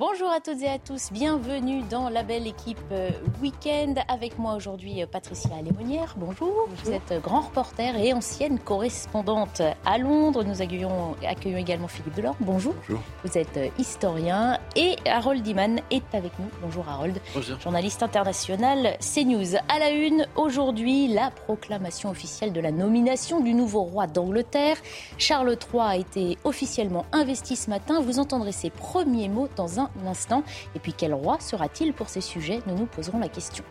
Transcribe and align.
Bonjour 0.00 0.30
à 0.30 0.40
toutes 0.40 0.62
et 0.62 0.68
à 0.70 0.78
tous, 0.78 1.12
bienvenue 1.12 1.82
dans 1.82 2.08
la 2.08 2.22
belle 2.22 2.46
équipe 2.46 2.78
euh, 2.90 3.10
Week-end. 3.42 3.96
Avec 4.08 4.38
moi 4.38 4.54
aujourd'hui 4.54 5.02
euh, 5.02 5.06
Patricia 5.06 5.60
Lémonière, 5.60 6.14
bonjour. 6.16 6.70
Vous 6.70 6.90
êtes 6.90 7.12
euh, 7.12 7.20
grand 7.20 7.42
reporter 7.42 7.94
et 7.98 8.14
ancienne 8.14 8.58
correspondante 8.58 9.60
à 9.84 9.98
Londres. 9.98 10.42
Nous 10.42 10.62
accueillons, 10.62 11.16
accueillons 11.22 11.58
également 11.58 11.86
Philippe 11.86 12.14
Delors, 12.14 12.34
bonjour. 12.40 12.72
bonjour. 12.88 13.02
Vous 13.24 13.36
êtes 13.36 13.60
historien 13.78 14.58
et 14.74 14.96
Harold 15.04 15.46
Iman 15.46 15.82
est 15.90 16.14
avec 16.14 16.32
nous. 16.38 16.48
Bonjour 16.62 16.88
Harold, 16.88 17.20
bonjour. 17.34 17.60
journaliste 17.60 18.02
international 18.02 18.96
CNews. 19.00 19.56
À 19.68 19.78
la 19.78 19.90
une, 19.90 20.26
aujourd'hui, 20.34 21.08
la 21.08 21.30
proclamation 21.30 22.08
officielle 22.08 22.54
de 22.54 22.60
la 22.62 22.72
nomination 22.72 23.40
du 23.40 23.52
nouveau 23.52 23.82
roi 23.82 24.06
d'Angleterre. 24.06 24.78
Charles 25.18 25.58
III 25.70 25.82
a 25.82 25.96
été 25.98 26.38
officiellement 26.44 27.04
investi 27.12 27.54
ce 27.54 27.68
matin. 27.68 28.00
Vous 28.00 28.18
entendrez 28.18 28.52
ses 28.52 28.70
premiers 28.70 29.28
mots 29.28 29.50
dans 29.56 29.78
un 29.78 29.89
instant. 30.06 30.42
Et 30.74 30.78
puis 30.78 30.92
quel 30.92 31.14
roi 31.14 31.38
sera-t-il 31.40 31.92
pour 31.92 32.08
ces 32.08 32.20
sujets? 32.20 32.60
Nous 32.66 32.74
nous 32.74 32.86
poserons 32.86 33.18
la 33.18 33.28
question. 33.28 33.64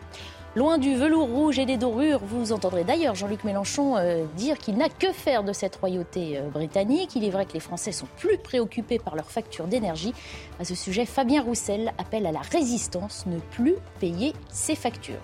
Loin 0.56 0.78
du 0.78 0.96
velours 0.96 1.28
rouge 1.28 1.60
et 1.60 1.64
des 1.64 1.76
dorures, 1.76 2.18
vous 2.24 2.50
entendrez 2.50 2.82
d'ailleurs 2.82 3.14
Jean-Luc 3.14 3.44
Mélenchon 3.44 3.96
euh, 3.96 4.24
dire 4.36 4.58
qu'il 4.58 4.76
n'a 4.76 4.88
que 4.88 5.12
faire 5.12 5.44
de 5.44 5.52
cette 5.52 5.76
royauté 5.76 6.38
euh, 6.38 6.48
britannique. 6.48 7.14
Il 7.14 7.22
est 7.22 7.30
vrai 7.30 7.46
que 7.46 7.52
les 7.52 7.60
Français 7.60 7.92
sont 7.92 8.08
plus 8.16 8.36
préoccupés 8.36 8.98
par 8.98 9.14
leurs 9.14 9.30
factures 9.30 9.68
d'énergie. 9.68 10.12
À 10.58 10.64
ce 10.64 10.74
sujet, 10.74 11.06
Fabien 11.06 11.42
Roussel 11.42 11.92
appelle 11.98 12.26
à 12.26 12.32
la 12.32 12.40
résistance, 12.40 13.26
ne 13.26 13.38
plus 13.38 13.76
payer 14.00 14.32
ses 14.48 14.74
factures. 14.74 15.22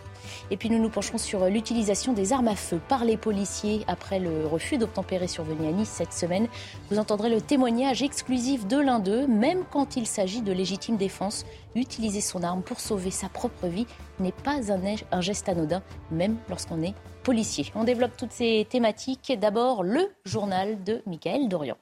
Et 0.50 0.56
puis 0.56 0.70
nous 0.70 0.78
nous 0.78 0.88
pencherons 0.88 1.18
sur 1.18 1.46
l'utilisation 1.46 2.12
des 2.12 2.32
armes 2.32 2.48
à 2.48 2.56
feu 2.56 2.80
par 2.88 3.05
les 3.05 3.16
policiers 3.16 3.84
après 3.88 4.18
le 4.18 4.46
refus 4.46 4.78
d'obtempérer 4.78 5.28
survenu 5.28 5.66
à 5.69 5.72
Nice 5.72 5.88
cette 5.88 6.12
semaine. 6.12 6.48
Vous 6.91 6.98
entendrez 6.98 7.30
le 7.30 7.41
témoignage 7.41 8.02
exclusif 8.02 8.66
de 8.66 8.78
l'un 8.78 8.98
d'eux, 8.98 9.27
même 9.27 9.64
quand 9.70 9.96
il 9.96 10.06
s'agit 10.06 10.42
de 10.42 10.52
légitime 10.52 10.96
défense. 10.96 11.45
Utiliser 11.74 12.20
son 12.20 12.42
arme 12.42 12.62
pour 12.62 12.80
sauver 12.80 13.10
sa 13.10 13.28
propre 13.28 13.67
vie 13.67 13.86
n'est 14.20 14.33
pas 14.33 14.61
un, 14.72 15.20
geste 15.20 15.48
anodin, 15.48 15.83
même 16.11 16.36
lorsqu'on 16.48 16.83
est 16.83 16.94
policier. 17.22 17.67
On 17.74 17.84
développe 17.84 18.17
toutes 18.17 18.33
ces 18.33 18.67
thématiques. 18.69 19.33
D'abord, 19.41 19.83
le 19.83 20.08
journal 20.24 20.83
de 20.84 21.02
Michael 21.06 21.48
Dorian. 21.48 21.77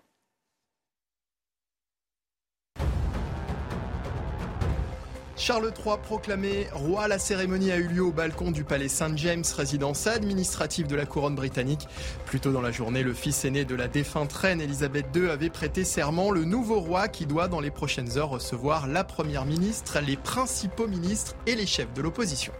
Charles 5.36 5.72
III 5.84 5.96
proclamé 6.00 6.68
roi, 6.72 7.08
la 7.08 7.18
cérémonie 7.18 7.72
a 7.72 7.76
eu 7.76 7.88
lieu 7.88 8.04
au 8.04 8.12
balcon 8.12 8.52
du 8.52 8.62
palais 8.62 8.88
Saint 8.88 9.16
James, 9.16 9.42
résidence 9.56 10.06
administrative 10.06 10.86
de 10.86 10.94
la 10.94 11.06
couronne 11.06 11.34
britannique. 11.34 11.88
Plus 12.24 12.38
tôt 12.38 12.52
dans 12.52 12.60
la 12.60 12.70
journée, 12.70 13.02
le 13.02 13.12
fils 13.14 13.44
aîné 13.44 13.64
de 13.64 13.74
la 13.74 13.88
défunte 13.88 14.32
reine 14.32 14.60
Elisabeth 14.60 15.06
II 15.14 15.28
avait 15.30 15.50
prêté 15.50 15.82
serment, 15.82 16.30
le 16.30 16.44
nouveau 16.44 16.78
roi 16.78 17.08
qui 17.08 17.26
doit 17.26 17.48
dans 17.48 17.60
les 17.60 17.72
prochaines 17.72 18.16
heures 18.16 18.30
recevoir 18.30 18.86
la 18.86 19.02
première 19.02 19.44
ministre, 19.44 19.98
les 20.06 20.16
principaux 20.16 20.86
ministres 20.86 21.34
et 21.46 21.56
les 21.56 21.66
chefs 21.66 21.92
de 21.94 22.02
l'opposition. 22.02 22.52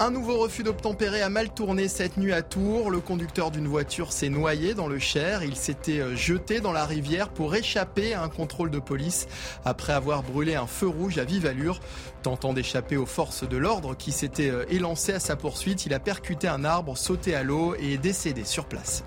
Un 0.00 0.10
nouveau 0.10 0.38
refus 0.38 0.64
d'obtempérer 0.64 1.22
a 1.22 1.28
mal 1.28 1.54
tourné 1.54 1.86
cette 1.86 2.16
nuit 2.16 2.32
à 2.32 2.42
Tours. 2.42 2.90
Le 2.90 2.98
conducteur 2.98 3.52
d'une 3.52 3.68
voiture 3.68 4.12
s'est 4.12 4.28
noyé 4.28 4.74
dans 4.74 4.88
le 4.88 4.98
Cher. 4.98 5.44
Il 5.44 5.54
s'était 5.54 6.00
euh, 6.00 6.16
jeté 6.16 6.60
dans 6.60 6.72
la 6.72 6.84
rivière 6.84 7.28
pour 7.28 7.54
échapper 7.54 8.12
à 8.12 8.22
un 8.24 8.28
contrôle 8.28 8.72
de 8.72 8.80
police 8.80 9.28
après 9.64 9.92
avoir 9.92 10.24
brûlé 10.24 10.56
un 10.56 10.66
feu 10.66 10.88
rouge 10.88 11.18
à 11.18 11.24
vive 11.24 11.46
allure. 11.46 11.78
Tentant 12.22 12.52
d'échapper 12.52 12.96
aux 12.96 13.06
forces 13.06 13.48
de 13.48 13.56
l'ordre 13.56 13.96
qui 13.96 14.10
s'étaient 14.10 14.50
euh, 14.50 14.64
élancées 14.68 15.12
à 15.12 15.20
sa 15.20 15.36
poursuite, 15.36 15.86
il 15.86 15.94
a 15.94 16.00
percuté 16.00 16.48
un 16.48 16.64
arbre, 16.64 16.98
sauté 16.98 17.36
à 17.36 17.44
l'eau 17.44 17.76
et 17.78 17.92
est 17.92 17.98
décédé 17.98 18.44
sur 18.44 18.66
place. 18.66 19.04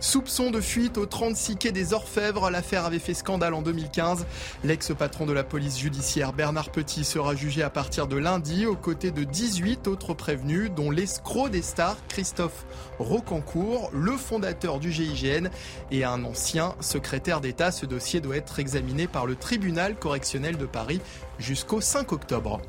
Soupçon 0.00 0.52
de 0.52 0.60
fuite 0.60 0.96
au 0.96 1.06
36 1.06 1.56
quai 1.56 1.72
des 1.72 1.92
Orfèvres. 1.92 2.50
L'affaire 2.50 2.84
avait 2.84 3.00
fait 3.00 3.14
scandale 3.14 3.52
en 3.52 3.62
2015. 3.62 4.26
L'ex-patron 4.62 5.26
de 5.26 5.32
la 5.32 5.42
police 5.42 5.76
judiciaire 5.78 6.32
Bernard 6.32 6.70
Petit 6.70 7.02
sera 7.04 7.34
jugé 7.34 7.64
à 7.64 7.70
partir 7.70 8.06
de 8.06 8.16
lundi 8.16 8.64
aux 8.64 8.76
côtés 8.76 9.10
de 9.10 9.24
18 9.24 9.88
autres 9.88 10.14
prévenus, 10.14 10.70
dont 10.70 10.92
l'escroc 10.92 11.48
des 11.48 11.62
stars 11.62 11.96
Christophe 12.08 12.64
Rocancourt, 13.00 13.90
le 13.92 14.12
fondateur 14.12 14.78
du 14.78 14.92
GIGN 14.92 15.48
et 15.90 16.04
un 16.04 16.22
ancien 16.22 16.76
secrétaire 16.80 17.40
d'État. 17.40 17.72
Ce 17.72 17.84
dossier 17.84 18.20
doit 18.20 18.36
être 18.36 18.60
examiné 18.60 19.08
par 19.08 19.26
le 19.26 19.34
tribunal 19.34 19.96
correctionnel 19.96 20.56
de 20.58 20.66
Paris 20.66 21.00
jusqu'au 21.40 21.80
5 21.80 22.12
octobre. 22.12 22.60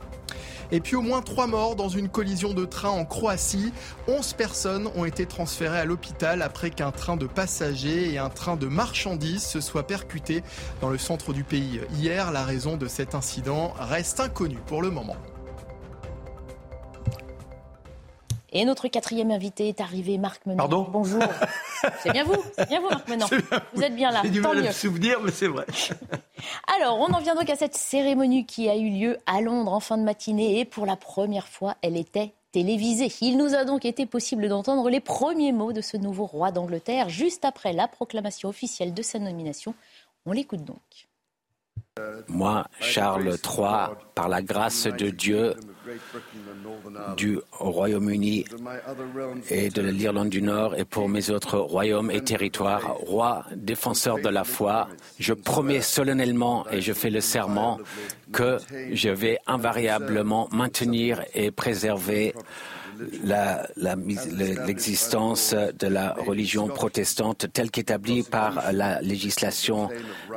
Et 0.72 0.80
puis 0.80 0.96
au 0.96 1.02
moins 1.02 1.22
trois 1.22 1.47
morts 1.47 1.75
dans 1.75 1.90
une 1.90 2.09
collision 2.09 2.53
de 2.53 2.66
train 2.66 2.90
en 2.90 3.06
Croatie. 3.06 3.74
11 4.07 4.34
personnes 4.34 4.90
ont 4.96 5.06
été 5.06 5.25
transférées 5.25 5.80
à 5.80 5.85
l'hôpital 5.85 6.41
après 6.41 6.69
qu'un 6.69 6.91
train 6.91 7.18
de 7.18 7.28
passagers 7.28 8.13
et 8.13 8.18
un 8.18 8.30
train 8.30 8.56
de 8.56 8.68
marchandises 8.68 9.44
se 9.44 9.62
soient 9.62 9.88
percutés 9.88 10.44
dans 10.81 10.90
le 10.90 10.97
centre 10.97 11.34
du 11.34 11.44
pays. 11.44 11.81
Hier, 11.94 12.31
la 12.31 12.44
raison 12.44 12.78
de 12.78 12.88
cet 12.88 13.16
incident 13.16 13.74
reste 13.79 14.19
inconnue 14.19 14.59
pour 14.68 14.81
le 14.81 14.91
moment. 14.91 15.18
Et 18.51 18.65
notre 18.65 18.87
quatrième 18.87 19.31
invité 19.31 19.67
est 19.67 19.81
arrivé, 19.81 20.17
Marc 20.17 20.45
Menon. 20.45 20.57
Pardon 20.57 20.87
Bonjour. 20.91 21.21
c'est 22.01 22.11
bien 22.11 22.23
vous, 22.23 22.37
c'est 22.55 22.67
bien 22.67 22.81
vous, 22.81 22.89
Marc 22.89 23.07
Menon. 23.07 23.27
Vous 23.73 23.83
êtes 23.83 23.95
bien 23.95 24.11
là. 24.11 24.21
J'ai 24.23 24.29
du 24.29 24.41
mal 24.41 24.57
à 24.57 24.61
me 24.61 24.71
souvenir, 24.71 25.19
mais 25.21 25.31
c'est 25.31 25.47
vrai. 25.47 25.65
Alors, 26.77 26.99
on 26.99 27.13
en 27.13 27.19
vient 27.19 27.35
donc 27.35 27.49
à 27.49 27.55
cette 27.55 27.75
cérémonie 27.75 28.45
qui 28.45 28.69
a 28.69 28.75
eu 28.75 28.89
lieu 28.89 29.17
à 29.25 29.41
Londres 29.41 29.73
en 29.73 29.79
fin 29.79 29.97
de 29.97 30.03
matinée. 30.03 30.59
Et 30.59 30.65
pour 30.65 30.85
la 30.85 30.95
première 30.95 31.47
fois, 31.47 31.75
elle 31.81 31.97
était 31.97 32.33
télévisée. 32.51 33.11
Il 33.21 33.37
nous 33.37 33.53
a 33.53 33.65
donc 33.65 33.85
été 33.85 34.05
possible 34.05 34.49
d'entendre 34.49 34.89
les 34.89 34.99
premiers 34.99 35.51
mots 35.51 35.73
de 35.73 35.81
ce 35.81 35.97
nouveau 35.97 36.25
roi 36.25 36.51
d'Angleterre 36.51 37.09
juste 37.09 37.45
après 37.45 37.73
la 37.73 37.87
proclamation 37.87 38.49
officielle 38.49 38.93
de 38.93 39.01
sa 39.01 39.19
nomination. 39.19 39.75
On 40.25 40.31
l'écoute 40.31 40.63
donc. 40.63 40.77
Moi, 42.27 42.65
Charles 42.79 43.35
III, 43.43 43.95
par 44.15 44.29
la 44.29 44.41
grâce 44.41 44.87
de 44.87 45.09
Dieu, 45.09 45.55
du 47.17 47.39
Royaume-Uni 47.51 48.45
et 49.49 49.69
de 49.69 49.81
l'Irlande 49.81 50.29
du 50.29 50.41
Nord 50.41 50.75
et 50.75 50.85
pour 50.85 51.09
mes 51.09 51.29
autres 51.29 51.57
royaumes 51.57 52.11
et 52.11 52.21
territoires, 52.21 52.95
roi, 52.95 53.45
défenseur 53.55 54.19
de 54.19 54.29
la 54.29 54.43
foi, 54.43 54.87
je 55.19 55.33
promets 55.33 55.81
solennellement 55.81 56.65
et 56.71 56.81
je 56.81 56.93
fais 56.93 57.09
le 57.09 57.21
serment 57.21 57.79
que 58.31 58.57
je 58.91 59.09
vais 59.09 59.39
invariablement 59.47 60.47
maintenir 60.51 61.23
et 61.33 61.51
préserver 61.51 62.35
l'existence 64.65 65.53
de 65.53 65.87
la 65.87 66.13
religion 66.13 66.67
protestante 66.67 67.47
telle 67.53 67.71
qu'établie 67.71 68.23
par 68.23 68.71
la 68.71 69.01
législation 69.01 69.89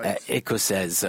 euh, 0.04 0.12
écossaise 0.28 1.08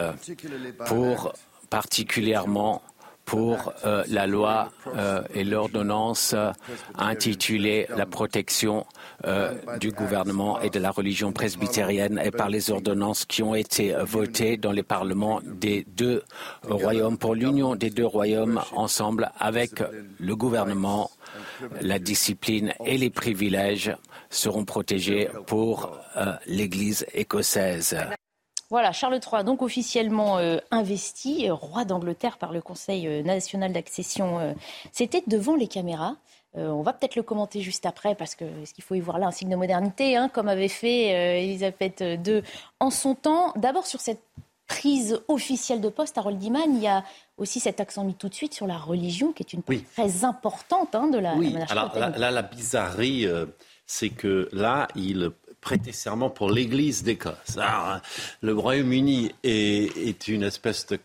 pour 0.85 1.33
particulièrement 1.69 2.81
pour 3.25 3.71
euh, 3.85 4.03
la 4.09 4.27
loi 4.27 4.69
euh, 4.97 5.21
et 5.33 5.45
l'ordonnance 5.45 6.35
intitulée 6.97 7.87
La 7.95 8.05
protection 8.05 8.85
du 9.79 9.91
gouvernement 9.91 10.59
et 10.59 10.69
de 10.69 10.79
la 10.79 10.91
religion 10.91 11.31
presbytérienne 11.31 12.19
et 12.21 12.31
par 12.31 12.49
les 12.49 12.69
ordonnances 12.71 13.23
qui 13.23 13.41
ont 13.41 13.55
été 13.55 13.95
votées 14.01 14.57
dans 14.57 14.73
les 14.73 14.83
parlements 14.83 15.39
des 15.45 15.85
deux 15.87 16.23
royaumes 16.63 17.17
pour 17.17 17.33
l'union 17.33 17.75
des 17.75 17.89
deux 17.89 18.05
royaumes 18.05 18.61
ensemble 18.75 19.31
avec 19.39 19.81
le 20.19 20.35
gouvernement, 20.35 21.09
la 21.81 21.99
discipline 21.99 22.73
et 22.85 22.97
les 22.97 23.09
privilèges 23.09 23.95
seront 24.29 24.66
protégés 24.66 25.29
pour 25.47 25.97
l'Église 26.45 27.05
écossaise. 27.13 27.97
Voilà, 28.73 28.91
Charles 28.91 29.19
III, 29.19 29.44
donc 29.44 29.61
officiellement 29.61 30.39
euh, 30.39 30.57
investi, 30.71 31.47
euh, 31.47 31.53
roi 31.53 31.85
d'Angleterre 31.85 32.39
par 32.39 32.51
le 32.51 32.59
Conseil 32.59 33.07
euh, 33.07 33.21
national 33.21 33.71
d'accession. 33.71 34.55
C'était 34.91 35.21
devant 35.27 35.55
les 35.55 35.67
caméras. 35.67 36.16
on 36.55 36.81
va 36.81 36.91
peut-être 36.91 37.16
le 37.16 37.21
commenter 37.21 37.61
juste 37.61 37.85
après 37.85 38.15
parce 38.15 38.33
qu'il 38.33 38.83
faut 38.83 38.95
y 38.95 39.00
voir 39.00 39.19
là 39.19 39.27
un 39.27 39.31
signe 39.31 39.50
de 39.50 39.55
modernité, 39.55 40.17
hein, 40.17 40.27
comme 40.27 40.47
avait 40.47 40.69
fait 40.69 41.44
Elisabeth 41.44 42.01
II 42.01 42.41
en 42.79 42.89
son 42.89 43.13
temps. 43.13 43.53
D'abord 43.55 43.85
sur 43.85 44.01
cette 44.01 44.23
prise 44.65 45.21
officielle 45.27 45.80
de 45.80 45.89
poste, 45.89 46.18
Harold 46.18 46.39
Diman, 46.39 46.75
il 46.75 46.81
y 46.81 46.88
a 46.88 47.03
aussi 47.44 47.60
cet 47.60 47.80
accent 47.80 48.04
mis 48.04 48.16
tout 48.16 48.30
de 48.30 48.34
suite 48.34 48.54
sur 48.54 48.66
la 48.66 48.78
religion, 48.78 49.31
qui 49.31 49.44
est 49.44 49.54
une 49.54 49.62
part 49.62 49.75
très 49.94 50.25
importante 50.25 50.95
hein, 50.95 51.07
de 51.07 51.19
la. 51.19 51.36
Oui, 51.36 51.56
alors 51.69 51.95
là, 51.95 52.31
la 52.31 52.42
bizarrerie, 52.42 53.28
c'est 53.86 54.10
que 54.10 54.50
là, 54.51 54.88
il 54.95 55.31
prêter 55.63 55.94
serment 55.94 56.30
pour 56.30 56.51
l'Église 56.51 57.04
d'Écosse. 57.04 57.57
Hein, 57.57 58.01
le 58.42 58.54
Royaume-Uni 58.54 59.31
est, 59.44 60.28
une 60.28 60.44
espèce 60.44 60.86
de 60.88 61.00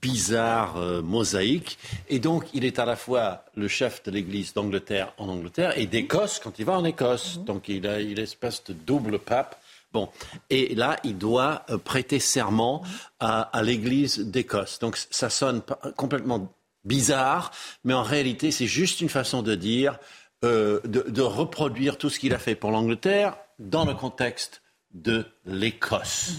bizarre 0.00 0.78
euh, 0.78 1.02
mosaïque. 1.02 1.78
Et 2.08 2.18
donc, 2.18 2.46
il 2.54 2.64
est 2.64 2.78
à 2.78 2.84
la 2.84 2.96
fois 2.96 3.44
le 3.54 3.68
chef 3.68 4.02
de 4.02 4.10
l'Église 4.10 4.54
d'Angleterre 4.54 5.12
en 5.18 5.28
Angleterre 5.28 5.78
et 5.78 5.86
d'Écosse 5.86 6.40
quand 6.42 6.58
il 6.58 6.64
va 6.64 6.72
en 6.78 6.84
Écosse. 6.84 7.38
Mhm. 7.38 7.44
Donc, 7.44 7.68
il 7.68 7.86
a 7.86 8.00
une 8.00 8.18
espèce 8.18 8.64
de 8.64 8.72
double 8.72 9.18
pape. 9.18 9.60
Bon, 9.94 10.08
et 10.50 10.74
là, 10.74 10.96
il 11.04 11.16
doit 11.16 11.64
euh, 11.70 11.78
prêter 11.78 12.18
serment 12.18 12.82
à, 13.20 13.48
l'Église 13.62 14.18
d'Écosse. 14.18 14.80
Donc, 14.80 14.98
ça 15.10 15.30
sonne 15.30 15.62
complètement 15.96 16.52
bizarre, 16.84 17.52
mais 17.84 17.94
en 17.94 18.02
réalité, 18.02 18.50
c'est 18.50 18.66
juste 18.66 19.00
une 19.00 19.08
façon 19.08 19.40
de 19.40 19.54
dire, 19.54 19.98
euh, 20.44 20.80
de, 20.84 21.22
reproduire 21.22 21.96
tout 21.96 22.10
ce 22.10 22.18
qu'il 22.18 22.34
a 22.34 22.38
fait 22.38 22.56
pour 22.56 22.72
l'Angleterre 22.72 23.36
dans 23.60 23.84
le 23.84 23.94
contexte 23.94 24.62
de 24.92 25.24
l'Écosse. 25.46 26.32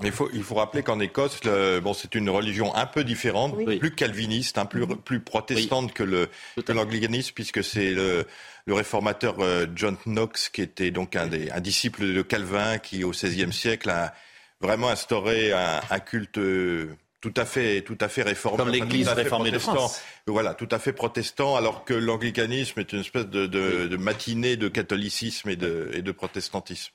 Mais 0.00 0.10
faut, 0.10 0.30
il 0.32 0.42
faut 0.42 0.54
rappeler 0.54 0.82
qu'en 0.82 0.98
Écosse, 0.98 1.38
bon, 1.82 1.92
c'est 1.92 2.14
une 2.14 2.30
religion 2.30 2.74
un 2.74 2.86
peu 2.86 3.04
différente, 3.04 3.62
plus 3.78 3.94
calviniste, 3.94 4.56
hein, 4.56 4.64
plus, 4.64 4.86
plus 4.86 5.20
protestante 5.20 5.92
que, 5.92 6.02
le, 6.02 6.28
que 6.64 6.72
l'anglicanisme, 6.72 7.32
puisque 7.34 7.62
c'est 7.62 7.90
le, 7.90 8.26
le 8.66 8.74
réformateur 8.74 9.36
euh, 9.40 9.66
John 9.74 9.96
Knox, 10.06 10.48
qui 10.48 10.62
était 10.62 10.90
donc 10.90 11.16
un, 11.16 11.26
des, 11.26 11.50
un 11.50 11.60
disciple 11.60 12.12
de 12.12 12.22
Calvin, 12.22 12.78
qui 12.78 13.04
au 13.04 13.10
XVIe 13.10 13.52
siècle 13.52 13.90
a 13.90 14.14
vraiment 14.60 14.88
instauré 14.88 15.52
un, 15.52 15.80
un 15.90 16.00
culte 16.00 16.38
euh, 16.38 16.96
tout 17.22 17.32
à 17.36 17.44
fait, 17.44 17.82
tout 17.82 17.96
à 18.00 18.08
fait 18.08 18.22
réformé. 18.22 18.58
Comme 18.58 18.68
l'Église 18.68 19.08
réformée 19.08 19.52
de 19.52 19.58
France. 19.60 20.02
Voilà, 20.26 20.54
tout 20.54 20.68
à 20.72 20.80
fait 20.80 20.92
protestant, 20.92 21.54
alors 21.54 21.84
que 21.84 21.94
l'anglicanisme 21.94 22.80
est 22.80 22.92
une 22.92 23.00
espèce 23.00 23.28
de, 23.28 23.46
de, 23.46 23.86
de, 23.86 23.96
matinée 23.96 24.56
de 24.56 24.66
catholicisme 24.66 25.48
et 25.48 25.54
de, 25.54 25.90
et 25.94 26.02
de 26.02 26.10
protestantisme. 26.12 26.92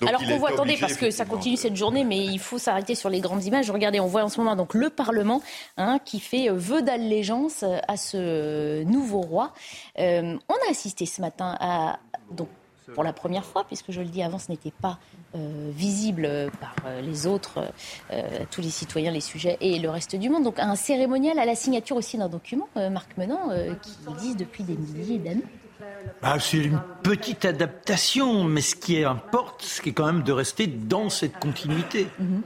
Alors 0.00 0.22
qu'on 0.22 0.38
voit, 0.38 0.50
attendez, 0.50 0.78
parce 0.80 0.96
que 0.96 1.10
ça 1.10 1.26
continue 1.26 1.58
cette 1.58 1.76
journée, 1.76 2.04
mais 2.04 2.24
il 2.24 2.38
faut 2.38 2.58
s'arrêter 2.58 2.94
sur 2.94 3.10
les 3.10 3.20
grandes 3.20 3.44
images. 3.44 3.70
Regardez, 3.70 4.00
on 4.00 4.06
voit 4.06 4.24
en 4.24 4.30
ce 4.30 4.40
moment 4.40 4.56
donc 4.56 4.72
le 4.72 4.88
Parlement 4.88 5.42
hein, 5.76 5.98
qui 6.04 6.20
fait 6.20 6.48
euh, 6.48 6.54
vœu 6.54 6.80
d'allégeance 6.80 7.62
à 7.62 7.96
ce 7.98 8.82
nouveau 8.84 9.20
roi. 9.20 9.52
Euh, 9.98 10.38
on 10.48 10.54
a 10.54 10.70
assisté 10.70 11.04
ce 11.04 11.20
matin 11.20 11.54
à 11.60 11.98
donc 12.30 12.48
pour 12.94 13.04
la 13.04 13.12
première 13.12 13.44
fois, 13.44 13.64
puisque 13.64 13.90
je 13.90 14.00
le 14.00 14.06
dis 14.06 14.22
avant, 14.22 14.38
ce 14.38 14.50
n'était 14.50 14.72
pas 14.72 14.98
euh, 15.34 15.70
visible 15.72 16.50
par 16.60 16.74
euh, 16.86 17.00
les 17.00 17.26
autres, 17.26 17.72
euh, 18.12 18.22
tous 18.50 18.60
les 18.60 18.70
citoyens, 18.70 19.10
les 19.10 19.20
sujets 19.20 19.56
et 19.60 19.78
le 19.78 19.90
reste 19.90 20.16
du 20.16 20.30
monde. 20.30 20.44
Donc 20.44 20.58
un 20.58 20.76
cérémonial 20.76 21.38
à 21.38 21.44
la 21.44 21.54
signature 21.54 21.96
aussi 21.96 22.18
d'un 22.18 22.28
document, 22.28 22.68
Marc 22.90 23.16
Menant, 23.16 23.50
qui 23.82 24.10
existe 24.10 24.38
depuis 24.38 24.64
des 24.64 24.76
milliers 24.76 25.18
d'années. 25.18 25.42
Ah, 26.22 26.38
c'est 26.38 26.58
une 26.58 26.80
petite 27.02 27.44
adaptation, 27.44 28.44
mais 28.44 28.60
ce 28.60 28.74
qui 28.74 29.02
importe, 29.04 29.62
c'est 29.62 29.92
quand 29.92 30.06
même 30.06 30.22
de 30.22 30.32
rester 30.32 30.66
dans 30.66 31.10
cette 31.10 31.38
continuité. 31.38 32.08
Mhm. 32.18 32.42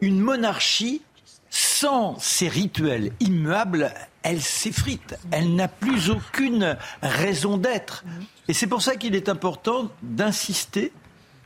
Une 0.00 0.20
monarchie 0.20 1.02
sans 1.50 2.18
ces 2.18 2.48
rituels 2.48 3.12
immuables, 3.20 3.92
elle 4.24 4.42
s'effrite. 4.42 5.16
Elle 5.30 5.54
n'a 5.54 5.68
plus 5.68 6.10
aucune 6.10 6.76
raison 7.02 7.56
d'être. 7.56 8.04
Et 8.48 8.52
c'est 8.52 8.66
pour 8.66 8.82
ça 8.82 8.96
qu'il 8.96 9.14
est 9.14 9.28
important 9.28 9.90
d'insister 10.02 10.92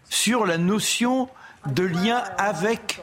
sur 0.08 0.46
la 0.46 0.56
notion 0.56 1.28
de 1.66 1.82
lien 1.82 2.22
avec 2.38 3.02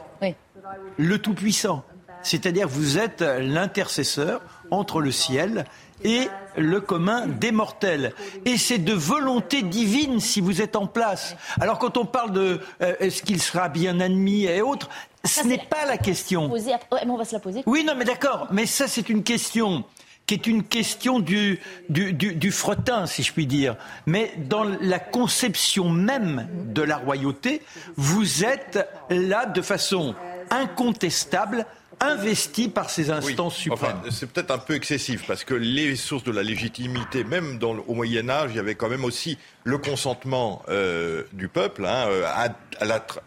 le 0.96 1.18
Tout-Puissant. 1.18 1.84
C'est-à-dire 2.22 2.66
vous 2.66 2.98
êtes 2.98 3.20
l'intercesseur 3.20 4.40
entre 4.70 5.00
le 5.00 5.12
ciel 5.12 5.64
et 6.02 6.28
le 6.56 6.80
commun 6.80 7.26
des 7.26 7.52
mortels. 7.52 8.12
Et 8.44 8.56
c'est 8.56 8.78
de 8.78 8.92
volonté 8.92 9.62
divine 9.62 10.20
si 10.20 10.40
vous 10.40 10.60
êtes 10.60 10.76
en 10.76 10.86
place. 10.86 11.36
Alors 11.60 11.78
quand 11.78 11.96
on 11.96 12.04
parle 12.04 12.32
de 12.32 12.60
euh, 12.82 12.94
est-ce 12.98 13.22
qu'il 13.22 13.40
sera 13.40 13.68
bien 13.68 14.00
admis 14.00 14.44
et 14.44 14.60
autres, 14.60 14.88
ce 15.26 15.46
n'est 15.46 15.58
pas 15.58 15.86
la 15.86 15.98
question. 15.98 16.50
on 16.50 17.16
va 17.16 17.24
se 17.24 17.32
la 17.32 17.40
poser. 17.40 17.62
Oui, 17.66 17.84
non, 17.84 17.94
mais 17.96 18.04
d'accord. 18.04 18.48
Mais 18.50 18.66
ça, 18.66 18.88
c'est 18.88 19.08
une 19.08 19.22
question 19.22 19.84
qui 20.26 20.34
est 20.34 20.46
une 20.46 20.64
question 20.64 21.20
du, 21.20 21.60
du, 21.88 22.12
du, 22.12 22.50
fretin, 22.50 23.06
si 23.06 23.22
je 23.22 23.32
puis 23.32 23.46
dire. 23.46 23.76
Mais 24.06 24.32
dans 24.36 24.64
la 24.64 24.98
conception 24.98 25.88
même 25.88 26.48
de 26.72 26.82
la 26.82 26.96
royauté, 26.96 27.62
vous 27.96 28.44
êtes 28.44 28.88
là 29.08 29.46
de 29.46 29.62
façon 29.62 30.14
incontestable 30.50 31.64
investi 32.00 32.68
par 32.68 32.90
ces 32.90 33.10
instances 33.10 33.56
suprêmes. 33.56 34.02
c'est 34.10 34.30
peut-être 34.30 34.50
un 34.50 34.58
peu 34.58 34.74
excessif 34.74 35.26
parce 35.26 35.44
que 35.44 35.54
les 35.54 35.96
sources 35.96 36.24
de 36.24 36.32
la 36.32 36.42
légitimité, 36.42 37.24
même 37.24 37.58
dans, 37.58 37.76
au 37.86 37.94
Moyen 37.94 38.28
Âge, 38.28 38.50
il 38.52 38.56
y 38.56 38.60
avait 38.60 38.74
quand 38.74 38.88
même 38.88 39.04
aussi 39.04 39.38
le 39.64 39.78
consentement 39.78 40.62
euh, 40.68 41.22
du 41.32 41.48
peuple 41.48 41.86
hein, 41.86 42.06
euh, 42.08 42.26
à, 42.26 42.48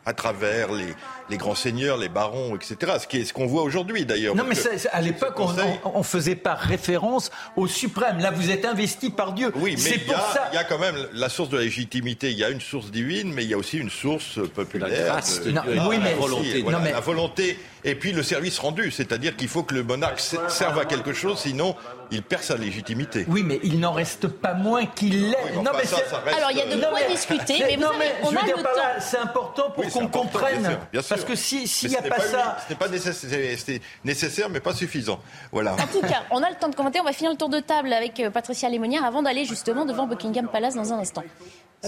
à, 0.06 0.14
travers 0.14 0.72
les, 0.72 0.94
les 1.30 1.38
grands 1.38 1.56
seigneurs, 1.56 1.98
les 1.98 2.10
barons, 2.10 2.56
etc. 2.56 2.94
Ce 3.00 3.08
qui 3.08 3.18
est 3.18 3.26
ce 3.26 3.34
qu'on 3.34 3.46
voit 3.46 3.64
aujourd'hui 3.64 4.06
d'ailleurs. 4.06 4.36
Non, 4.36 4.44
mais 4.48 4.56
à 4.92 5.02
l'époque, 5.02 5.36
on, 5.38 5.98
ne 5.98 6.04
faisait 6.04 6.36
pas 6.36 6.56
référence 6.56 7.32
au 7.56 7.68
suprême. 7.68 8.20
Là, 8.20 8.32
vous 8.32 8.50
êtes 8.52 8.66
investi 8.66 9.10
par 9.10 9.34
Dieu. 9.34 9.52
Oui, 9.56 9.76
mais 9.84 9.92
il 9.96 10.08
y, 10.08 10.14
a, 10.14 10.54
y 10.54 10.58
a 10.58 10.64
quand 10.64 10.80
même 10.80 10.96
la 11.14 11.30
source 11.30 11.50
de 11.50 11.58
la 11.58 11.64
légitimité. 11.64 12.32
Il 12.32 12.38
y 12.38 12.44
a 12.44 12.50
une 12.50 12.62
source 12.62 12.92
divine, 12.92 13.34
mais 13.34 13.44
il 13.44 13.50
y 13.50 13.54
a 13.54 13.58
aussi 13.58 13.78
une 13.78 13.90
source 13.90 14.40
populaire. 14.54 14.90
La 14.90 15.06
grâce 15.06 15.42
de, 15.42 15.52
oui, 15.88 15.98
mais, 16.02 16.14
volonté. 16.14 16.64
La 16.64 17.00
volonté 17.00 17.58
et 17.84 17.96
puis 17.96 18.12
le 18.12 18.24
service 18.24 18.60
rendu, 18.60 18.92
c'est-à-dire 18.92 19.36
qu'il 19.36 19.48
faut 19.48 19.64
que 19.64 19.74
le 19.74 19.84
monarque 19.84 20.20
serve 20.20 20.80
à 20.80 20.86
quelque 20.86 21.14
chose, 21.14 21.40
sinon 21.40 21.76
il 22.12 22.24
perd 22.24 22.44
sa 22.44 22.58
légitimité. 22.58 23.26
Oui, 23.28 23.44
mais 23.44 23.60
il 23.64 23.80
n'en 23.80 23.92
reste 23.92 24.28
pas 24.28 24.54
moins 24.54 24.86
qu'il 24.86 25.30
l'est. 25.30 25.56
non, 25.56 25.72
mais 25.74 26.34
Alors 26.34 26.52
il 26.52 26.58
y 26.58 26.62
a 26.62 26.76
de 26.76 26.82
quoi 26.82 27.00
discuter, 27.10 27.56
mais, 27.60 27.76
vous 27.76 27.84
savez, 27.84 28.06
on 28.24 28.30
a 28.30 28.46
le 28.46 28.64
temps. 28.64 28.70
C'est 29.00 29.18
important 29.18 29.72
pour 29.72 29.86
qu'on 29.88 30.08
comprenne. 30.08 30.78
Parce 30.92 31.24
que 31.24 31.36
s'il 31.36 31.90
n'y 31.90 31.96
a 31.96 32.02
pas, 32.02 32.20
ça, 32.20 32.58
ce 32.68 32.74
n'est 32.74 32.80
pas 32.80 32.88
nécessaire, 32.88 33.80
nécessaire, 34.04 34.50
mais 34.50 34.60
pas 34.60 34.74
suffisant. 34.74 35.20
Voilà. 35.52 35.74
En 35.74 35.88
tout 35.88 36.02
cas, 36.02 36.24
on 36.32 36.42
a 36.44 36.50
le 36.50 36.56
temps 36.56 36.70
de 36.70 36.76
commenter. 36.76 37.00
On 37.00 37.06
va 37.06 37.14
finir 37.14 37.32
le 37.32 37.38
tour 37.38 37.50
de 37.50 37.60
table 37.60 37.94
avec 37.94 38.20
euh, 38.20 38.30
Patricia 38.30 38.70
Lémonière 38.70 39.06
avant 39.06 39.24
d'aller 39.24 39.46
justement 39.46 39.86
devant 39.86 40.08
Buckingham 40.08 40.48
Palace 40.48 40.76
dans 40.76 40.94
un 40.94 41.00
instant. 41.00 41.24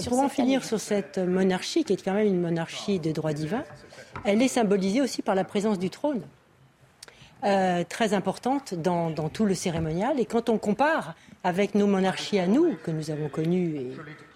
Pour 0.08 0.20
en 0.20 0.28
finir 0.28 0.64
sur 0.64 0.80
cette 0.80 1.18
monarchie, 1.18 1.84
qui 1.84 1.92
est 1.92 2.02
quand 2.02 2.14
même 2.14 2.26
une 2.26 2.40
monarchie 2.40 2.98
de 2.98 3.12
droit 3.12 3.32
divin, 3.32 3.62
elle 4.24 4.40
est 4.40 4.48
symbolisée 4.48 5.02
aussi 5.02 5.20
par 5.22 5.34
la 5.34 5.44
présence 5.44 5.78
du 5.78 5.90
trône. 5.90 6.22
Euh, 7.44 7.82
très 7.88 8.14
importante 8.14 8.72
dans, 8.74 9.12
tout 9.28 9.46
le 9.46 9.54
cérémonial. 9.54 10.20
Et 10.20 10.26
quand 10.26 10.48
on 10.48 10.58
compare 10.58 11.16
avec 11.42 11.74
nos 11.74 11.88
monarchies 11.88 12.38
à 12.38 12.46
nous, 12.46 12.76
que 12.84 12.92
nous 12.92 13.10
avons 13.10 13.28
connues 13.28 13.74
et, 13.76 13.92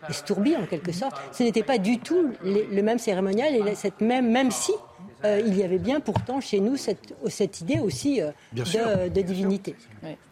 et 0.08 0.56
en 0.56 0.66
quelque 0.66 0.90
sorte, 0.90 1.16
ce 1.30 1.44
n'était 1.44 1.62
pas 1.62 1.78
du 1.78 2.00
tout 2.00 2.32
le 2.42 2.82
même 2.82 2.98
cérémonial 2.98 3.54
et 3.54 3.76
cette 3.76 4.00
même, 4.00 4.28
même 4.32 4.50
si 4.50 4.72
euh, 5.24 5.40
il 5.46 5.56
y 5.56 5.62
avait 5.62 5.78
bien 5.78 6.00
pourtant 6.00 6.40
chez 6.40 6.58
nous 6.58 6.76
cette, 6.76 7.14
cette 7.28 7.60
idée 7.60 7.78
aussi 7.78 8.20
euh, 8.20 8.32
de, 9.08 9.22
divinité. 9.22 9.76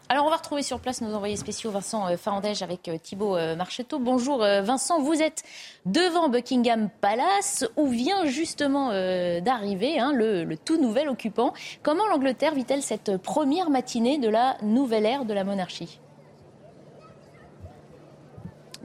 Alors 0.07 0.27
on 0.27 0.29
va 0.29 0.35
retrouver 0.35 0.61
sur 0.61 0.79
place 0.79 1.01
nos 1.01 1.15
envoyés 1.15 1.35
spéciaux 1.35 1.71
Vincent 1.71 2.07
euh, 2.07 2.15
Farandège 2.15 2.61
avec 2.61 2.91
Thibault 3.01 3.37
Marcheteau. 3.55 3.97
Bonjour 3.97 4.37
Vincent, 4.37 5.01
vous 5.01 5.19
êtes 5.19 5.43
devant 5.87 6.29
Buckingham 6.29 6.89
Palace 7.01 7.65
où 7.75 7.87
vient 7.87 8.25
justement 8.25 8.89
d'arriver 9.41 9.97
hein, 9.97 10.13
le, 10.13 10.43
le, 10.43 10.57
tout 10.57 10.77
nouvel 10.77 11.09
occupant. 11.09 11.53
Comment 11.81 12.05
l'Angleterre 12.07 12.53
vit-elle 12.53 12.83
cette 12.83 13.17
première 13.17 13.71
matinée 13.71 14.19
de 14.19 14.29
la 14.29 14.57
nouvelle 14.61 15.07
ère 15.07 15.25
de 15.25 15.33
la 15.33 15.43
monarchie? 15.43 15.99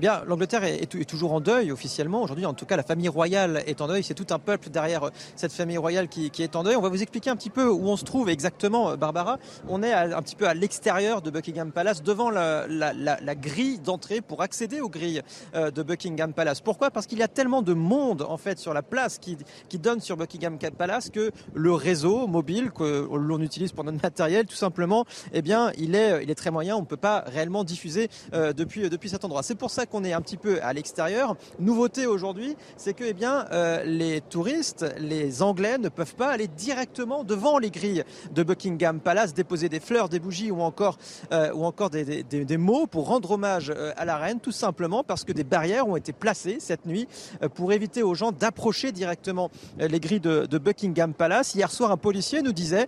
Bien, 0.01 0.23
l'Angleterre 0.27 0.65
est, 0.65 0.87
toujours 1.07 1.35
en 1.35 1.43
deuil 1.43 1.71
officiellement. 1.71 2.23
Aujourd'hui, 2.23 2.47
en 2.47 2.55
tout 2.55 2.65
cas, 2.65 2.79
la 2.79 2.83
famille 2.83 3.11
royale 3.11 3.63
est 3.67 3.83
en 3.83 3.87
deuil. 3.87 4.03
C'est 4.03 4.15
tout 4.15 4.33
un 4.33 4.39
peuple 4.39 4.71
derrière 4.71 5.05
euh, 5.05 5.11
cette 5.37 5.53
famille 5.53 5.77
royale 5.77 6.09
qui, 6.09 6.31
est 6.39 6.57
en 6.57 6.63
deuil. 6.63 6.75
On 6.75 6.81
va 6.81 6.89
vous 6.89 7.03
expliquer 7.03 7.29
un 7.29 7.37
petit 7.37 7.51
peu 7.51 7.69
où 7.69 7.87
on 7.87 7.99
se 7.99 8.05
trouve 8.05 8.31
exactement, 8.31 8.93
euh, 8.93 8.97
Barbara. 8.97 9.39
On 9.69 9.83
est 9.83 9.93
un 9.93 10.23
petit 10.23 10.37
peu 10.37 10.49
à 10.49 10.55
l'extérieur 10.55 11.21
de 11.21 11.29
Buckingham 11.29 11.71
Palace, 11.71 12.03
devant 12.03 12.31
la, 12.31 13.35
grille 13.35 13.79
d'entrée 13.79 14.23
pour 14.23 14.41
accéder 14.41 14.81
aux 14.81 14.89
grilles 14.89 15.21
euh, 15.55 15.71
de 15.71 15.83
Buckingham 15.83 16.33
Palace. 16.33 16.63
Pourquoi? 16.63 16.91
Parce 16.91 17.07
qu'il 17.07 17.19
y 17.19 17.23
a 17.23 17.29
tellement 17.29 17.61
de 17.61 17.75
monde 17.75 18.23
en 18.27 18.39
fait 18.39 18.59
sur 18.59 18.73
la 18.73 18.83
place 18.83 19.19
qui, 19.19 19.37
donne 19.79 20.01
sur 20.01 20.17
Buckingham 20.17 20.57
Palace 20.79 21.11
que 21.11 21.31
le 21.53 21.75
réseau 21.75 22.27
mobile 22.27 22.71
que 22.71 23.07
l'on 23.13 23.41
utilise 23.43 23.73
pour 23.73 23.85
notre 23.85 24.03
matériel, 24.03 24.47
tout 24.47 24.57
simplement, 24.57 25.05
eh 25.35 25.43
bien, 25.43 25.73
il 25.77 25.95
est, 25.95 26.35
très 26.35 26.51
moyen. 26.51 26.77
On 26.77 26.81
ne 26.81 26.87
peut 26.87 26.97
pas 26.97 27.23
réellement 27.27 27.65
diffuser 27.65 28.09
depuis, 28.33 28.89
depuis 28.89 29.11
cet 29.11 29.27
endroit. 29.27 29.43
C'est 29.43 29.55
pour 29.55 29.71
ça 29.71 29.85
qu'on 29.91 30.05
est 30.05 30.13
un 30.13 30.23
petit 30.23 30.37
peu 30.37 30.59
à 30.63 30.73
l'extérieur. 30.73 31.37
Nouveauté 31.59 32.07
aujourd'hui, 32.07 32.57
c'est 32.77 32.95
que 32.95 33.05
eh 33.05 33.13
bien, 33.13 33.47
euh, 33.53 33.83
les 33.85 34.21
touristes, 34.21 34.87
les 34.99 35.43
Anglais 35.43 35.79
ne 35.79 35.89
peuvent 35.89 36.15
pas 36.15 36.29
aller 36.29 36.49
directement 36.49 37.25
devant 37.25 37.59
les 37.59 37.71
grilles 37.71 38.05
de 38.33 38.43
Buckingham 38.43 39.01
Palace, 39.01 39.35
déposer 39.35 39.69
des 39.69 39.81
fleurs, 39.81 40.09
des 40.09 40.21
bougies 40.21 40.51
ou 40.51 40.63
encore, 40.63 40.97
euh, 41.33 41.53
ou 41.53 41.65
encore 41.65 41.91
des, 41.91 42.23
des, 42.23 42.57
mots 42.57 42.87
pour 42.87 43.09
rendre 43.09 43.33
hommage 43.33 43.73
euh, 43.75 43.93
à 43.97 44.05
la 44.05 44.17
reine, 44.17 44.41
tout 44.41 44.53
simplement 44.53 45.03
parce 45.03 45.25
que 45.25 45.33
des 45.33 45.45
barrières 45.45 45.89
ont 45.89 45.97
été 45.97 46.13
placées 46.13 46.59
cette 46.61 46.87
nuit 46.87 47.09
pour 47.55 47.73
éviter 47.73 48.03
aux 48.03 48.15
gens 48.15 48.33
d'approcher 48.33 48.93
directement 48.93 49.51
les 49.79 50.01
grilles 50.01 50.21
de, 50.21 50.59
Buckingham 50.59 51.15
Palace. 51.15 51.55
Hier 51.55 51.71
soir, 51.71 51.91
un 51.91 51.97
policier 51.97 52.43
nous 52.43 52.53
disait 52.53 52.87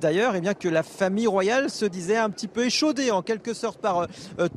d'ailleurs 0.00 0.34
eh 0.34 0.54
que 0.54 0.68
la 0.68 0.82
famille 0.82 1.26
royale 1.26 1.70
se 1.70 1.84
disait 1.84 2.16
un 2.16 2.30
petit 2.30 2.48
peu 2.48 2.64
échaudée 2.64 3.10
en 3.10 3.22
quelque 3.22 3.54
sorte 3.54 3.78
par 3.78 4.08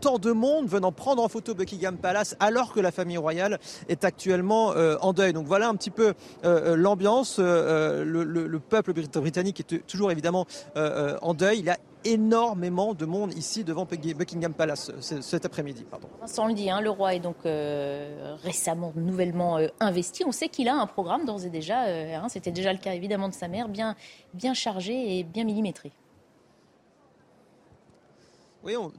tant 0.02 0.18
de 0.18 0.32
monde 0.32 0.68
venant 0.68 0.92
prendre 0.92 1.22
en 1.24 1.28
photo 1.28 1.54
Buckingham 1.58 1.98
Palace 1.98 2.36
alors 2.40 2.74
que 2.74 2.80
la 2.80 2.92
famille 2.92 3.18
royale 3.18 3.60
est 3.90 4.06
actuellement 4.06 4.72
euh, 4.72 4.96
en 5.02 5.14
deuil. 5.14 5.34
Donc 5.34 5.48
voilà 5.48 5.68
un 5.68 5.76
petit 5.76 5.90
peu 5.90 6.08
euh, 6.08 6.14
euh, 6.44 6.76
l'ambiance. 6.76 7.40
Le, 7.40 8.60
peuple 8.70 8.94
britannique 8.94 9.60
est 9.60 9.86
toujours 9.86 10.12
évidemment 10.12 10.46
en 10.76 11.34
deuil. 11.34 11.60
Il 11.60 11.66
y 11.66 11.70
a 11.70 11.78
énormément 12.04 12.94
de 12.94 13.06
monde 13.06 13.34
ici 13.34 13.64
devant 13.64 13.86
Buckingham 13.86 14.54
Palace 14.54 14.92
cet 15.00 15.46
après-midi. 15.46 15.86
Sans 16.26 16.48
le 16.48 16.54
dit, 16.54 16.70
hein, 16.70 16.82
le 16.82 16.90
roi 16.90 17.16
est 17.16 17.20
donc 17.20 17.38
récemment, 18.44 18.94
nouvellement 18.96 19.60
investi. 19.80 20.24
On 20.26 20.32
sait 20.32 20.50
qu'il 20.50 20.68
a 20.68 20.76
un 20.76 20.88
programme 20.88 21.26
d'ores 21.26 21.46
et 21.46 21.50
déjà, 21.50 21.84
hein, 21.84 22.28
c'était 22.30 22.52
déjà 22.52 22.74
le 22.74 22.80
cas 22.80 22.94
évidemment 22.94 23.30
de 23.30 23.34
sa 23.34 23.48
mère, 23.48 23.70
bien, 23.70 23.96
bien 24.34 24.54
chargé 24.54 25.20
et 25.20 25.24
bien 25.24 25.44
millimétré. 25.44 25.92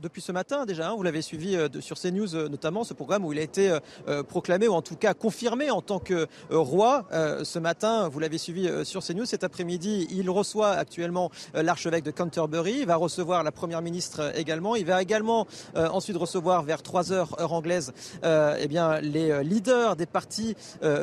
Depuis 0.00 0.22
ce 0.22 0.32
matin 0.32 0.64
déjà, 0.64 0.88
hein, 0.88 0.94
vous 0.96 1.02
l'avez 1.02 1.20
suivi 1.20 1.54
euh, 1.54 1.68
sur 1.80 1.98
CNews 2.00 2.34
euh, 2.34 2.48
notamment, 2.48 2.84
ce 2.84 2.94
programme 2.94 3.26
où 3.26 3.34
il 3.34 3.38
a 3.38 3.42
été 3.42 3.78
euh, 4.08 4.22
proclamé 4.22 4.66
ou 4.66 4.72
en 4.72 4.80
tout 4.80 4.96
cas 4.96 5.12
confirmé 5.12 5.70
en 5.70 5.82
tant 5.82 5.98
que 5.98 6.26
roi. 6.50 7.06
ce 7.10 7.58
matin, 7.58 8.08
vous 8.08 8.18
l'avez 8.18 8.38
suivi 8.38 8.70
sur 8.84 9.02
CNews. 9.04 9.26
Cet 9.26 9.44
après-midi, 9.44 10.06
il 10.10 10.30
reçoit 10.30 10.70
actuellement 10.70 11.30
l'archevêque 11.54 12.04
de 12.04 12.10
Canterbury. 12.10 12.78
Il 12.80 12.86
va 12.86 12.96
recevoir 12.96 13.42
la 13.42 13.52
première 13.52 13.82
ministre 13.82 14.32
également. 14.36 14.76
Il 14.76 14.86
va 14.86 15.02
également 15.02 15.46
ensuite 15.74 16.16
recevoir 16.16 16.62
vers 16.62 16.82
3 16.82 17.12
heures 17.12 17.40
heure 17.40 17.52
anglaise 17.52 17.92
eh 18.24 18.68
bien, 18.68 19.00
les 19.00 19.42
leaders 19.42 19.96
des 19.96 20.06
partis 20.06 20.54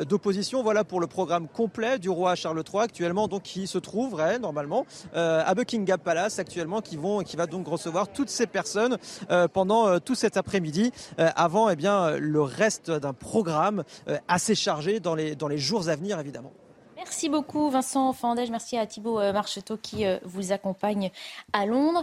d'opposition. 0.08 0.62
Voilà 0.62 0.84
pour 0.84 1.00
le 1.00 1.06
programme 1.06 1.48
complet 1.48 1.98
du 1.98 2.10
roi 2.10 2.34
Charles 2.34 2.62
III 2.72 2.84
actuellement, 2.84 3.28
donc 3.28 3.42
qui 3.42 3.66
se 3.66 3.78
trouverait 3.78 4.38
normalement 4.38 4.86
à 5.14 5.54
Buckingham 5.54 6.00
Palace 6.00 6.38
actuellement, 6.38 6.80
qui 6.80 6.96
vont, 6.96 7.22
qui 7.22 7.36
va 7.36 7.46
donc 7.46 7.66
recevoir 7.68 8.08
toutes 8.08 8.30
ces 8.30 8.46
personnes 8.56 8.96
euh, 9.30 9.48
pendant 9.48 9.86
euh, 9.86 9.98
tout 9.98 10.14
cet 10.14 10.38
après-midi, 10.38 10.90
euh, 11.18 11.28
avant 11.36 11.68
eh 11.68 11.76
bien, 11.76 12.16
le 12.16 12.40
reste 12.40 12.90
d'un 12.90 13.12
programme 13.12 13.84
assez 14.28 14.54
chargé 14.54 14.98
dans 14.98 15.14
les, 15.14 15.36
dans 15.36 15.48
les 15.48 15.58
jours 15.58 15.90
à 15.90 15.96
venir, 15.96 16.18
évidemment. 16.18 16.52
Merci 16.96 17.28
beaucoup 17.28 17.68
Vincent 17.68 18.14
Fandège, 18.14 18.50
merci 18.50 18.78
à 18.78 18.86
Thibault 18.86 19.18
Marcheteau 19.32 19.76
qui 19.76 20.04
vous 20.24 20.52
accompagne 20.52 21.10
à 21.52 21.66
Londres. 21.66 22.02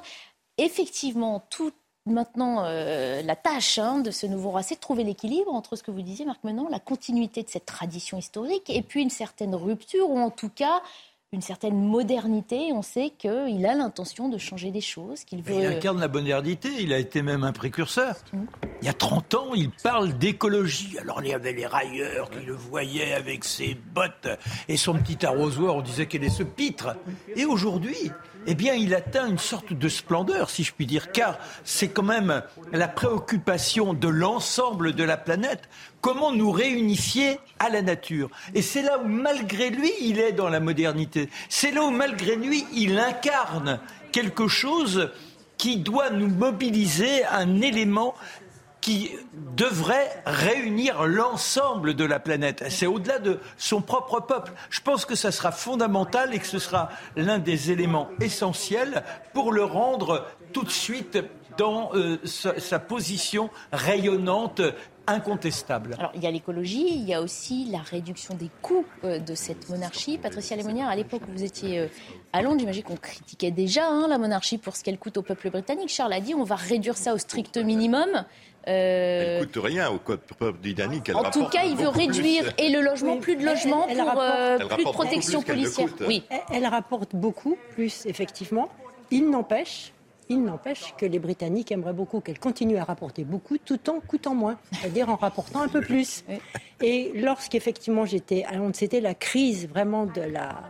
Effectivement, 0.60 1.44
tout 1.50 1.72
maintenant 2.06 2.62
la 2.62 3.36
tâche 3.36 3.80
hein, 3.80 4.00
de 4.00 4.12
ce 4.12 4.28
nouveau 4.28 4.52
roi, 4.52 4.62
c'est 4.62 4.76
de 4.76 4.80
trouver 4.80 5.04
l'équilibre 5.04 5.52
entre 5.54 5.76
ce 5.76 5.82
que 5.82 5.92
vous 5.92 6.04
disiez, 6.04 6.26
Marc 6.26 6.44
Menon, 6.44 6.70
la 6.70 6.80
continuité 6.80 7.42
de 7.42 7.50
cette 7.50 7.66
tradition 7.66 8.18
historique 8.20 8.70
et 8.70 8.84
puis 8.84 9.02
une 9.02 9.10
certaine 9.10 9.56
rupture, 9.56 10.10
ou 10.10 10.20
en 10.20 10.30
tout 10.30 10.50
cas 10.50 10.82
une 11.34 11.42
certaine 11.42 11.76
modernité. 11.76 12.72
On 12.74 12.82
sait 12.82 13.12
qu'il 13.18 13.66
a 13.66 13.74
l'intention 13.74 14.30
de 14.30 14.38
changer 14.38 14.72
des 14.72 14.82
choses, 14.82 15.24
qu'il 15.24 15.42
veut... 15.42 15.56
Il 15.56 15.66
incarne 15.66 16.00
la 16.00 16.08
modernité, 16.08 16.70
il 16.80 16.94
a 16.94 17.00
été 17.00 17.22
même 17.22 17.44
un 17.44 17.52
précurseur. 17.52 18.16
Il 18.82 18.86
y 18.86 18.90
a 18.90 18.94
30 18.94 19.34
ans, 19.34 19.54
il 19.56 19.72
parle 19.72 20.18
d'écologie. 20.18 20.98
Alors 21.00 21.22
il 21.22 21.30
y 21.30 21.34
avait 21.34 21.54
les 21.54 21.66
railleurs 21.66 22.30
qui 22.30 22.46
le 22.46 22.54
voyaient 22.54 23.14
avec 23.14 23.44
ses 23.44 23.76
bottes 23.94 24.28
et 24.68 24.78
son 24.78 24.94
petit 24.94 25.26
arrosoir, 25.26 25.76
on 25.76 25.82
disait 25.82 26.06
qu'elle 26.06 26.24
est 26.24 26.30
ce 26.30 26.44
pitre. 26.44 26.96
Et 27.36 27.46
aujourd'hui, 27.46 28.12
eh 28.48 28.56
bien, 28.56 28.74
il 28.74 28.94
atteint 28.94 29.28
une 29.28 29.38
sorte 29.38 29.74
de 29.74 29.90
splendeur, 29.90 30.50
si 30.50 30.64
je 30.64 30.74
puis 30.74 30.86
dire, 30.86 31.12
car 31.12 31.38
c'est 31.64 31.90
quand 31.90 32.04
même 32.04 32.44
la 32.72 32.88
préoccupation 32.88 33.94
de 33.94 34.08
l'ensemble 34.08 34.94
de 34.94 35.04
la 35.04 35.18
planète. 35.18 35.70
Comment 36.02 36.32
nous 36.32 36.52
réunifier 36.52 37.40
à 37.60 37.70
la 37.70 37.82
nature 37.82 38.30
Et 38.54 38.62
c'est 38.62 38.82
là 38.82 39.00
où, 39.00 39.08
malgré 39.08 39.70
lui, 39.70 39.92
il 40.02 40.20
est 40.20 40.34
dans 40.34 40.50
la 40.50 40.60
modernité. 40.60 41.30
C'est 41.50 41.72
là 41.72 41.84
où, 41.84 41.92
malgré 41.92 42.36
lui, 42.36 42.66
il 42.74 43.00
incarne 43.00 43.80
quelque 44.12 44.48
chose 44.48 45.12
qui 45.58 45.78
doit 45.78 46.10
nous 46.10 46.28
mobiliser 46.28 47.24
un 47.26 47.62
élément 47.62 48.16
qui 48.84 49.12
devrait 49.56 50.12
réunir 50.26 51.06
l'ensemble 51.06 51.94
de 51.94 52.04
la 52.04 52.20
planète. 52.20 52.66
C'est 52.68 52.86
au-delà 52.86 53.18
de 53.18 53.40
son 53.56 53.82
propre 53.82 54.20
peuple. 54.20 54.52
Je 54.70 54.82
pense 54.82 55.06
que 55.06 55.16
ça 55.16 55.32
sera 55.32 55.54
fondamental 55.54 56.36
et 56.36 56.40
que 56.40 56.46
ce 56.46 56.60
sera 56.60 56.90
l'un 57.16 57.40
des 57.40 57.72
éléments 57.72 58.10
essentiels 58.20 59.06
pour 59.34 59.54
le 59.54 59.64
rendre 59.64 60.26
tout 60.52 60.64
de 60.64 60.70
suite 60.70 61.18
dans 61.58 61.92
euh, 61.94 62.18
sa, 62.26 62.80
position 62.80 63.50
rayonnante 63.72 64.62
incontestable. 65.08 65.96
Alors, 65.98 66.12
il 66.16 66.24
y 66.24 66.28
a 66.28 66.32
l'écologie, 66.32 66.88
il 66.90 67.08
y 67.08 67.14
a 67.14 67.22
aussi 67.22 67.66
la 67.72 67.80
réduction 67.80 68.36
des 68.36 68.50
coûts 68.62 68.86
euh, 69.06 69.20
de 69.20 69.36
cette 69.36 69.70
monarchie. 69.70 70.18
Patricia 70.18 70.58
Lémonière, 70.58 70.90
à 70.90 70.96
l'époque 70.96 71.22
où 71.30 71.32
vous 71.32 71.44
étiez 71.44 71.80
euh, 71.80 71.88
à 72.34 72.42
Londres, 72.42 72.60
j'imagine 72.60 72.84
qu'on 72.84 72.98
critiquait 72.98 73.52
déjà 73.52 73.88
hein, 73.88 74.08
la 74.10 74.18
monarchie 74.18 74.58
pour 74.58 74.76
ce 74.76 74.84
qu'elle 74.84 74.98
coûte 74.98 75.18
au 75.18 75.22
peuple 75.22 75.52
britannique. 75.52 75.90
Charles 75.90 76.14
a 76.14 76.20
dit 76.20 76.34
on 76.36 76.44
va 76.44 76.56
réduire 76.56 76.98
ça 76.98 77.14
au 77.14 77.18
strict 77.18 77.58
minimum. 77.58 78.26
Euh... 78.68 79.40
Elle 79.40 79.46
coûte 79.48 79.64
rien 79.64 79.90
au 79.90 79.98
peuple 79.98 80.60
britannique. 80.60 81.12
en 81.14 81.30
tout 81.30 81.48
cas, 81.48 81.64
il 81.64 81.76
veut 81.76 81.90
réduire 81.90 82.54
et 82.58 82.70
le 82.70 82.82
logement, 82.82 83.18
plus 83.18 83.36
de 83.36 83.46
logement 83.46 83.88
pour 83.88 84.22
euh, 84.22 84.58
plus 84.58 84.86
de 84.86 84.92
protection 84.92 85.42
policière. 85.42 85.90
Oui, 86.08 86.24
elle 86.52 86.66
rapporte 86.66 87.16
beaucoup 87.16 87.58
plus, 87.72 88.06
effectivement. 88.06 88.70
Il 89.12 89.30
n'empêche 89.30 89.94
il 90.30 90.42
n'empêche 90.44 90.94
que 90.98 91.06
les 91.06 91.20
Britanniques 91.20 91.72
aimeraient 91.72 91.94
beaucoup 91.94 92.22
qu'elle 92.22 92.40
continue 92.40 92.78
à 92.78 92.86
rapporter 92.86 93.24
beaucoup 93.24 93.58
tout 93.58 93.90
en 93.90 94.00
coûtant 94.00 94.34
moins, 94.34 94.58
c'est-à-dire 94.72 95.10
en 95.10 95.16
rapportant 95.16 95.62
un 95.62 95.68
peu 95.68 95.82
plus. 95.82 96.24
Et 96.82 97.12
lorsqu'effectivement 97.16 98.06
j'étais 98.06 98.44
à 98.46 98.56
Londres, 98.56 98.76
c'était 98.76 99.02
la 99.02 99.14
crise 99.14 99.68
vraiment 99.68 100.06
de 100.06 100.22
la, 100.22 100.64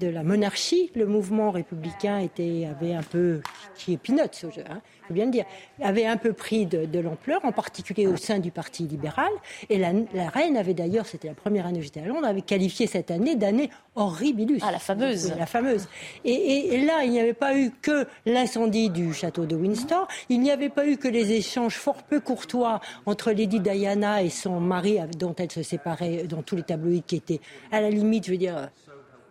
de 0.00 0.08
la 0.08 0.24
monarchie, 0.24 0.90
le 0.96 1.06
mouvement 1.06 1.50
républicain 1.50 2.18
était, 2.18 2.66
avait 2.68 2.94
un 2.94 3.02
peu, 3.02 3.40
qui 3.76 3.92
est 3.92 3.96
peanuts, 3.98 4.22
hein, 4.68 4.80
faut 5.06 5.14
bien 5.14 5.26
le 5.26 5.30
dire, 5.30 5.44
avait 5.82 6.06
un 6.06 6.16
peu 6.16 6.32
pris 6.32 6.66
de, 6.66 6.98
l'ampleur, 6.98 7.44
en 7.44 7.52
particulier 7.52 8.06
au 8.06 8.16
sein 8.16 8.38
du 8.38 8.50
Parti 8.50 8.84
libéral. 8.84 9.30
Et 9.68 9.78
la, 9.78 9.92
reine 10.28 10.56
avait 10.56 10.74
d'ailleurs, 10.74 11.06
c'était 11.06 11.28
la 11.28 11.34
première 11.34 11.66
année 11.66 11.80
où 11.80 11.82
j'étais 11.82 12.00
à 12.00 12.06
Londres, 12.06 12.26
avait 12.26 12.42
qualifié 12.42 12.86
cette 12.86 13.10
année 13.10 13.36
d'année 13.36 13.70
horribilus. 13.94 14.60
Ah, 14.62 14.72
la 14.72 14.78
fameuse. 14.78 15.34
La 15.36 15.46
fameuse. 15.46 15.86
Et, 16.24 16.74
et 16.74 16.84
là, 16.84 17.04
il 17.04 17.10
n'y 17.10 17.20
avait 17.20 17.34
pas 17.34 17.56
eu 17.56 17.70
que 17.82 18.06
l'incendie 18.24 18.88
du 18.88 19.12
château 19.12 19.44
de 19.44 19.54
Windsor, 19.54 20.08
il 20.28 20.40
n'y 20.40 20.50
avait 20.50 20.68
pas 20.68 20.86
eu 20.86 20.96
que 20.96 21.08
les 21.08 21.32
échanges 21.32 21.74
fort 21.74 22.02
peu 22.04 22.20
courtois 22.20 22.80
entre 23.04 23.32
Lady 23.32 23.60
Diana 23.60 24.22
et 24.22 24.30
son 24.30 24.60
mari, 24.60 24.98
dont 25.18 25.34
elle 25.36 25.52
se 25.52 25.62
séparait 25.62 26.24
dans 26.24 26.42
tous 26.42 26.56
les 26.56 26.62
tabloïds 26.62 27.02
qui 27.02 27.16
étaient 27.16 27.40
à 27.70 27.80
la 27.80 27.90
limite, 27.90 28.26
je 28.26 28.30
veux 28.30 28.38
dire, 28.38 28.70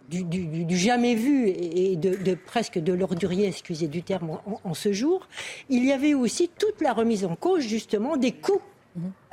du, 0.10 0.78
jamais 0.78 1.16
vu 1.16 1.48
et 1.48 1.96
de, 1.96 2.34
presque 2.34 2.80
de 2.80 2.94
l'ordurier, 2.94 3.48
excusez 3.48 3.88
du 3.88 4.04
terme, 4.04 4.40
en, 4.64 4.74
ce 4.74 4.92
jour, 4.92 5.28
il 5.70 5.86
y 5.86 5.92
avait 5.92 6.14
aussi 6.14 6.50
toute 6.58 6.82
la 6.82 6.94
remise 6.94 7.26
en 7.26 7.36
cause 7.36 7.62
justement 7.62 8.18
des 8.18 8.32
coûts 8.32 8.62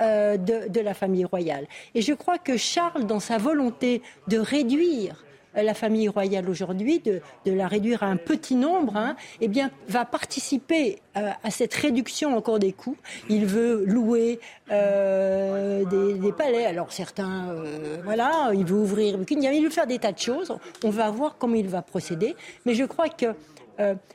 euh, 0.00 0.36
de, 0.36 0.80
la 0.80 0.94
famille 0.94 1.24
royale. 1.24 1.66
Et 1.94 2.02
je 2.02 2.12
crois 2.12 2.38
que 2.38 2.56
Charles, 2.56 3.06
dans 3.06 3.20
sa 3.20 3.38
volonté 3.38 4.02
de 4.28 4.38
réduire 4.38 5.24
la 5.62 5.74
famille 5.74 6.08
royale 6.08 6.48
aujourd'hui, 6.48 7.00
de, 7.00 7.20
la 7.46 7.68
réduire 7.68 8.02
à 8.02 8.06
un 8.06 8.16
petit 8.16 8.54
nombre, 8.54 8.96
hein, 8.96 9.16
eh 9.40 9.48
bien, 9.48 9.70
va 9.88 10.04
participer 10.04 11.00
euh, 11.16 11.30
à 11.42 11.50
cette 11.50 11.74
réduction 11.74 12.36
encore 12.36 12.58
des 12.58 12.72
coûts. 12.72 12.96
Il 13.28 13.46
veut 13.46 13.84
louer 13.86 14.40
euh, 14.70 15.84
des, 15.84 16.32
palais. 16.32 16.66
Alors 16.66 16.92
certains, 16.92 17.48
euh, 17.50 17.98
voilà, 18.04 18.50
il 18.52 18.64
veut 18.64 18.76
ouvrir 18.76 19.18
il 19.28 19.64
veut 19.64 19.70
faire 19.70 19.86
des 19.86 19.98
tas 19.98 20.12
de 20.12 20.18
choses. 20.18 20.56
On 20.84 20.90
va 20.90 21.10
voir 21.10 21.36
comment 21.38 21.54
il 21.54 21.68
va 21.68 21.82
procéder. 21.82 22.36
Mais 22.64 22.74
je 22.74 22.84
crois 22.84 23.08
que 23.08 23.26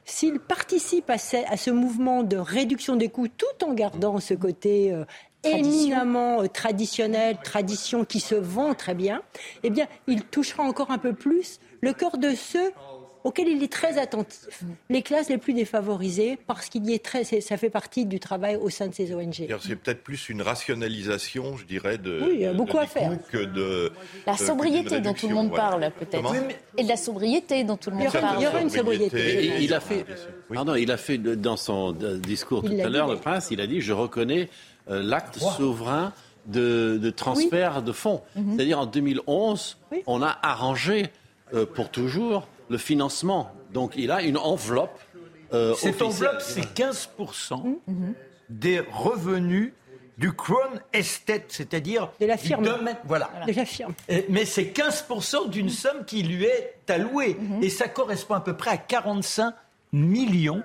s'il 0.06 0.40
participe 0.40 1.10
à 1.12 1.18
ce, 1.20 1.70
mouvement 1.70 2.24
de 2.24 2.38
réduction 2.38 2.96
des 2.96 3.10
coûts 3.10 3.28
tout 3.28 3.64
en 3.64 3.74
gardant 3.74 4.20
ce 4.20 4.34
côté 4.34 4.92
éminemment 5.44 6.42
euh, 6.42 6.48
traditionnel, 6.48 7.38
tradition 7.44 8.06
qui 8.06 8.20
se 8.20 8.36
vend 8.36 8.74
très 8.74 8.94
bien, 8.94 9.22
eh 9.64 9.70
bien, 9.70 9.88
il 10.08 10.24
touchera 10.24 10.64
encore 10.64 10.92
un 10.92 10.98
peu 10.98 11.14
plus 11.14 11.60
le 11.82 11.94
cœur 11.94 12.18
de 12.18 12.36
ceux 12.36 12.72
auxquels 13.24 13.48
il 13.48 13.64
est 13.64 13.72
très 13.72 13.98
attentif. 13.98 14.64
Les 14.90 15.02
classes 15.02 15.30
les 15.30 15.38
plus 15.38 15.54
défavorisées, 15.54 16.38
parce 16.48 16.70
qu'il 16.70 16.90
y 16.90 16.94
est 16.94 17.04
très, 17.04 17.24
ça 17.24 17.58
fait 17.58 17.70
partie 17.70 18.06
du 18.06 18.20
travail 18.20 18.56
au 18.56 18.70
sein 18.70 18.88
de 18.88 18.94
ces 18.94 19.14
ONG. 19.14 19.48
C'est 19.62 19.76
peut-être 19.76 20.04
plus 20.04 20.30
une 20.30 20.42
rationalisation, 20.42 21.58
je 21.58 21.66
dirais, 21.66 21.98
de. 21.98 22.20
Oui, 22.24 22.32
il 22.36 22.42
y 22.42 22.46
a 22.46 22.54
beaucoup 22.54 22.80
à 22.80 22.88
faire. 22.88 23.12
Que 23.32 23.46
de, 23.46 23.92
la 24.26 24.38
sobriété 24.38 25.00
dont 25.02 25.14
tout 25.14 25.28
le 25.28 25.36
monde 25.36 25.52
parle, 25.52 25.92
peut-être. 26.00 26.34
Et 26.78 26.84
de 26.84 26.90
la 26.90 26.98
sobriété 26.98 27.64
dont 27.64 27.78
tout 27.78 27.92
le 27.92 27.98
monde 27.98 28.12
parle. 28.12 28.38
Il 28.40 28.44
y 28.44 28.48
aura 28.48 28.62
une 28.62 28.70
sobriété. 28.70 29.62
il 29.62 29.74
a 29.74 29.80
fait, 29.80 30.06
pardon, 30.52 30.76
il 30.76 30.92
a 30.92 30.98
fait 30.98 31.18
dans 31.18 31.58
son 31.58 31.92
discours 31.92 32.64
tout 32.64 32.74
à 32.84 32.90
l'heure, 32.90 33.08
le 33.08 33.18
prince, 33.18 33.50
il 33.52 33.62
a 33.62 33.68
dit 33.68 33.82
Je 33.82 33.94
reconnais 33.94 34.50
euh, 34.90 35.02
l'acte 35.04 35.40
souverain 35.40 36.14
de, 36.46 37.14
transfert 37.16 37.82
de 37.82 37.92
fonds. 37.92 38.22
Mhm. 38.36 38.56
C'est-à-dire 38.56 38.80
en 38.80 38.86
2011, 38.86 39.78
on 40.08 40.22
a 40.22 40.38
arrangé 40.42 41.12
euh, 41.54 41.66
pour 41.66 41.90
toujours 41.90 42.48
le 42.70 42.78
financement. 42.78 43.52
Donc 43.74 43.94
il 43.96 44.12
a 44.12 44.22
une 44.22 44.38
enveloppe. 44.38 45.00
Euh, 45.54 45.74
Cette 45.76 46.02
enveloppe, 46.02 46.42
c'est 46.42 46.74
15% 46.74 47.78
mhm. 47.88 48.14
des 48.50 48.80
revenus 48.80 49.74
du 50.18 50.34
Crown 50.34 50.80
Estate, 50.94 51.46
c'est-à-dire 51.50 52.12
de 52.20 52.26
la 52.26 52.38
firme. 52.38 52.64
voilà. 53.06 53.30
De 53.48 53.54
la 53.54 53.66
firme. 53.66 53.94
Mais 54.30 54.46
c'est 54.46 54.66
15% 54.66 55.50
d'une 55.50 55.70
somme 55.70 56.06
qui 56.06 56.22
lui 56.24 56.46
est 56.46 56.90
allouée. 56.90 57.38
Mhm. 57.40 57.64
Et 57.64 57.70
ça 57.70 57.88
correspond 57.88 58.36
à 58.36 58.42
peu 58.42 58.56
près 58.56 58.72
à 58.72 58.78
45 58.78 59.54
millions 59.94 60.64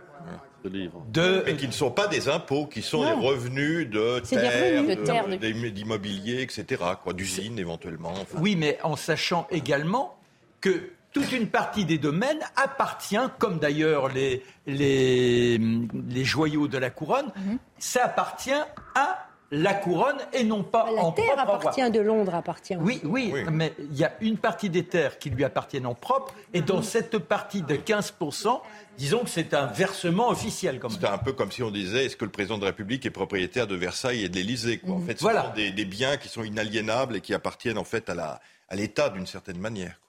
de 0.68 1.42
Mais 1.46 1.56
qui 1.56 1.66
ne 1.66 1.73
sont 1.73 1.90
pas 1.90 2.06
des 2.06 2.28
impôts, 2.28 2.66
qui 2.66 2.82
sont 2.82 3.04
des 3.04 3.12
revenus 3.12 3.88
de 3.88 4.20
terre, 4.20 5.26
d'immobilier, 5.73 6.42
etc., 6.42 6.82
quoi, 7.02 7.12
d'usines 7.12 7.58
éventuellement. 7.58 8.14
Oui, 8.38 8.56
mais 8.56 8.78
en 8.82 8.96
sachant 8.96 9.46
également 9.50 10.18
que 10.61 10.90
toute 11.12 11.32
une 11.32 11.49
partie 11.49 11.85
des 11.85 11.99
domaines 11.99 12.40
appartient, 12.56 13.16
comme 13.38 13.58
d'ailleurs 13.58 14.08
les, 14.08 14.42
les, 14.66 15.58
les, 15.58 16.25
joyaux 16.25 16.68
de 16.68 16.76
la 16.76 16.90
couronne, 16.90 17.32
mhm. 17.37 17.58
ça 17.78 18.04
appartient 18.04 18.50
à 18.94 19.26
la 19.50 19.74
couronne 19.74 20.18
et 20.32 20.42
non 20.42 20.62
pas 20.64 20.90
la 20.90 21.02
en 21.04 21.12
terre 21.12 21.34
propre 21.36 21.52
appartient 21.68 21.90
de 21.90 22.00
Londres 22.00 22.34
appartient. 22.34 22.76
Oui, 22.76 23.00
oui, 23.04 23.30
Oui. 23.32 23.44
mais 23.52 23.72
il 23.78 23.96
y 23.96 24.04
a 24.04 24.12
une 24.20 24.36
partie 24.38 24.70
des 24.70 24.84
terres 24.84 25.18
qui 25.18 25.30
lui 25.30 25.44
appartiennent 25.44 25.86
en 25.86 25.94
propre 25.94 26.34
et 26.52 26.62
dans 26.62 26.82
cette 26.82 27.18
partie 27.18 27.62
de 27.62 27.76
15%, 27.76 28.60
disons 28.98 29.20
que 29.20 29.30
c'est 29.30 29.54
un 29.54 29.66
versement 29.66 30.30
officiel. 30.30 30.80
C'est 30.90 31.04
un 31.06 31.18
peu 31.18 31.32
comme 31.32 31.52
si 31.52 31.62
on 31.62 31.70
disait 31.70 32.06
est-ce 32.06 32.16
que 32.16 32.24
le 32.24 32.30
président 32.32 32.56
de 32.56 32.62
la 32.62 32.68
République 32.70 33.06
est 33.06 33.10
propriétaire 33.10 33.66
de 33.66 33.76
Versailles 33.76 34.24
et 34.24 34.28
de 34.28 34.34
l'Élysée 34.34 34.78
quoi? 34.78 34.94
En 34.96 35.00
fait, 35.00 35.16
ce 35.18 35.22
Voilà. 35.22 35.44
sont 35.44 35.54
des, 35.54 35.70
des 35.70 35.84
biens 35.84 36.16
qui 36.16 36.28
sont 36.28 36.42
inaliénables 36.42 37.16
et 37.16 37.20
qui 37.20 37.32
appartiennent 37.34 37.78
en 37.78 37.84
fait 37.84 38.10
à 38.10 38.14
la 38.14 38.40
à 38.68 38.74
l'État 38.74 39.10
d'une 39.10 39.26
certaine 39.28 39.58
manière. 39.58 40.00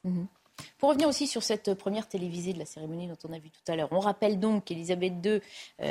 Pour 0.80 0.90
revenir 0.90 1.08
aussi 1.08 1.28
sur 1.28 1.44
cette 1.44 1.76
première 1.76 2.08
télévisée 2.08 2.54
de 2.54 2.58
la 2.58 2.66
cérémonie 2.66 3.08
dont 3.08 3.18
on 3.30 3.32
a 3.34 3.38
vu 3.38 3.52
tout 3.52 3.72
à 3.72 3.76
l'heure, 3.76 3.90
on 3.92 4.00
rappelle 4.00 4.40
donc 4.40 4.66
qu'Elisabeth 4.66 5.14
II 5.24 5.32
euh, 5.34 5.40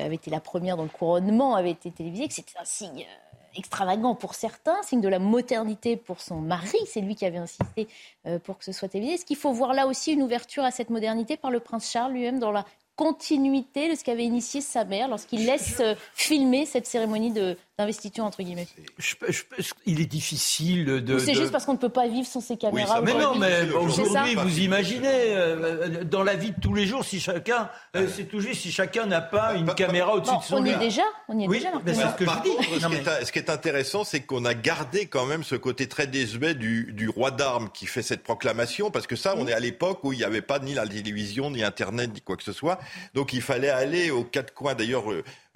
avait 0.06 0.16
été 0.16 0.28
la 0.32 0.40
première 0.40 0.76
dont 0.76 0.82
le 0.82 0.88
couronnement 0.88 1.54
avait 1.54 1.70
été 1.70 1.92
télévisé, 1.92 2.26
que 2.26 2.34
c'était 2.34 2.58
un 2.60 2.64
signe 2.64 3.02
euh, 3.08 3.25
extravagant 3.56 4.14
pour 4.14 4.34
certains, 4.34 4.76
signe 4.82 5.00
de 5.00 5.08
la 5.08 5.18
modernité 5.18 5.96
pour 5.96 6.20
son 6.20 6.36
mari, 6.36 6.78
c'est 6.86 7.00
lui 7.00 7.14
qui 7.14 7.24
avait 7.24 7.38
insisté 7.38 7.88
euh, 8.26 8.38
pour 8.38 8.58
que 8.58 8.64
ce 8.64 8.72
soit 8.72 8.88
télévisé. 8.88 9.14
Est-ce 9.14 9.24
qu'il 9.24 9.36
faut 9.36 9.52
voir 9.52 9.72
là 9.74 9.86
aussi 9.86 10.12
une 10.12 10.22
ouverture 10.22 10.64
à 10.64 10.70
cette 10.70 10.90
modernité 10.90 11.36
par 11.36 11.50
le 11.50 11.60
prince 11.60 11.90
Charles 11.90 12.12
lui-même 12.12 12.38
dans 12.38 12.52
la 12.52 12.64
continuité 13.10 13.90
de 13.90 13.94
ce 13.94 14.02
qu'avait 14.04 14.24
initié 14.24 14.60
sa 14.60 14.84
mère 14.84 15.08
lorsqu'il 15.08 15.44
laisse 15.46 15.80
euh, 15.80 15.94
filmer 16.14 16.66
cette 16.66 16.86
cérémonie 16.86 17.30
de- 17.30 17.56
d'investiture 17.78 18.24
entre 18.24 18.42
guillemets 18.42 18.66
Je 18.96 19.14
je 19.28 19.42
il 19.84 20.00
est 20.00 20.06
difficile 20.06 20.86
de. 21.04 21.18
C'est 21.18 21.32
de- 21.32 21.36
juste 21.36 21.52
parce 21.52 21.66
qu'on 21.66 21.74
ne 21.74 21.78
peut 21.78 21.90
pas 21.90 22.08
vivre 22.08 22.26
sans 22.26 22.40
ces 22.40 22.56
caméras 22.56 22.94
ça, 22.96 23.00
Mais 23.02 23.12
non, 23.12 23.32
aujourd'hui 23.32 23.40
mais 23.40 23.70
aujourd'hui, 23.74 24.34
vous 24.34 24.58
imaginez, 24.60 25.06
euh, 25.36 26.02
dans 26.04 26.22
la 26.22 26.36
vie 26.36 26.52
de 26.52 26.60
tous 26.60 26.72
les 26.72 26.86
jours, 26.86 27.04
si 27.04 27.20
chacun, 27.20 27.68
euh, 27.94 28.08
c'est 28.14 28.24
tout 28.24 28.40
juste 28.40 28.62
si 28.62 28.72
chacun 28.72 29.04
n'a 29.06 29.20
pas 29.20 29.54
une 29.54 29.66
Bah, 29.66 29.74
caméra 29.74 30.14
au-dessus 30.14 30.32
Bon, 30.32 30.38
de 30.40 30.44
son 30.44 30.56
on 30.56 30.64
y 30.64 30.68
lit. 30.68 30.74
est 30.74 30.78
déjà, 30.78 31.02
on 31.28 31.38
y 31.38 31.44
est 31.44 31.48
Oui, 31.48 31.58
déjà. 31.58 31.70
Mais 31.84 31.92
c'est 31.92 32.00
Lévy. 32.00 32.12
ce 32.12 32.16
que 32.18 32.24
Par 32.24 32.38
je 32.38 32.42
dis. 32.50 32.56
contre, 32.56 32.80
ce, 32.80 32.86
qui 32.88 32.94
est, 32.94 33.24
ce 33.26 33.32
qui 33.32 33.38
est 33.40 33.50
intéressant, 33.50 34.04
c'est 34.04 34.20
qu'on 34.20 34.44
a 34.46 34.54
gardé 34.54 35.04
quand 35.06 35.26
même 35.26 35.44
ce 35.44 35.54
côté 35.54 35.86
très 35.86 36.06
désuet 36.06 36.54
du, 36.54 36.92
du 36.94 37.10
roi 37.10 37.30
d'armes 37.30 37.68
qui 37.74 37.84
fait 37.86 38.02
cette 38.02 38.22
proclamation, 38.22 38.90
parce 38.90 39.06
que 39.06 39.16
ça, 39.16 39.34
on 39.36 39.46
est 39.46 39.52
à 39.52 39.60
l'époque 39.60 40.00
où 40.02 40.14
il 40.14 40.18
n'y 40.18 40.24
avait 40.24 40.40
pas 40.42 40.60
ni 40.60 40.72
la 40.72 40.86
télévision, 40.88 41.50
ni 41.50 41.62
Internet, 41.62 42.10
ni 42.14 42.22
quoi 42.22 42.36
que 42.38 42.42
ce 42.44 42.52
soit. 42.52 42.78
Donc 43.12 43.34
il 43.34 43.42
fallait 43.42 43.68
aller 43.68 44.10
aux 44.10 44.24
quatre 44.24 44.54
coins. 44.54 44.74
D'ailleurs, 44.74 45.04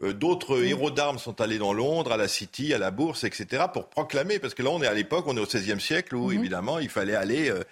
euh, 0.02 0.12
d'autres 0.12 0.62
héros 0.64 0.90
d'armes 0.90 1.18
sont 1.18 1.40
allés 1.40 1.58
dans 1.58 1.72
Londres, 1.72 2.12
à 2.12 2.16
la 2.16 2.28
City, 2.28 2.72
à 2.74 2.78
la 2.78 2.90
Bourse, 2.90 3.24
etc., 3.24 3.64
pour 3.72 3.88
proclamer, 3.88 4.38
parce 4.38 4.54
que 4.54 4.62
là, 4.62 4.70
on 4.70 4.82
est 4.82 4.86
à 4.86 4.94
l'époque, 4.94 5.24
on 5.28 5.36
est 5.36 5.40
au 5.40 5.46
XVIe 5.46 5.80
siècle, 5.80 6.14
où 6.16 6.32
évidemment, 6.32 6.78
il 6.78 6.88
fallait 6.88 7.14
aller 7.16 7.50
euh, 7.50 7.62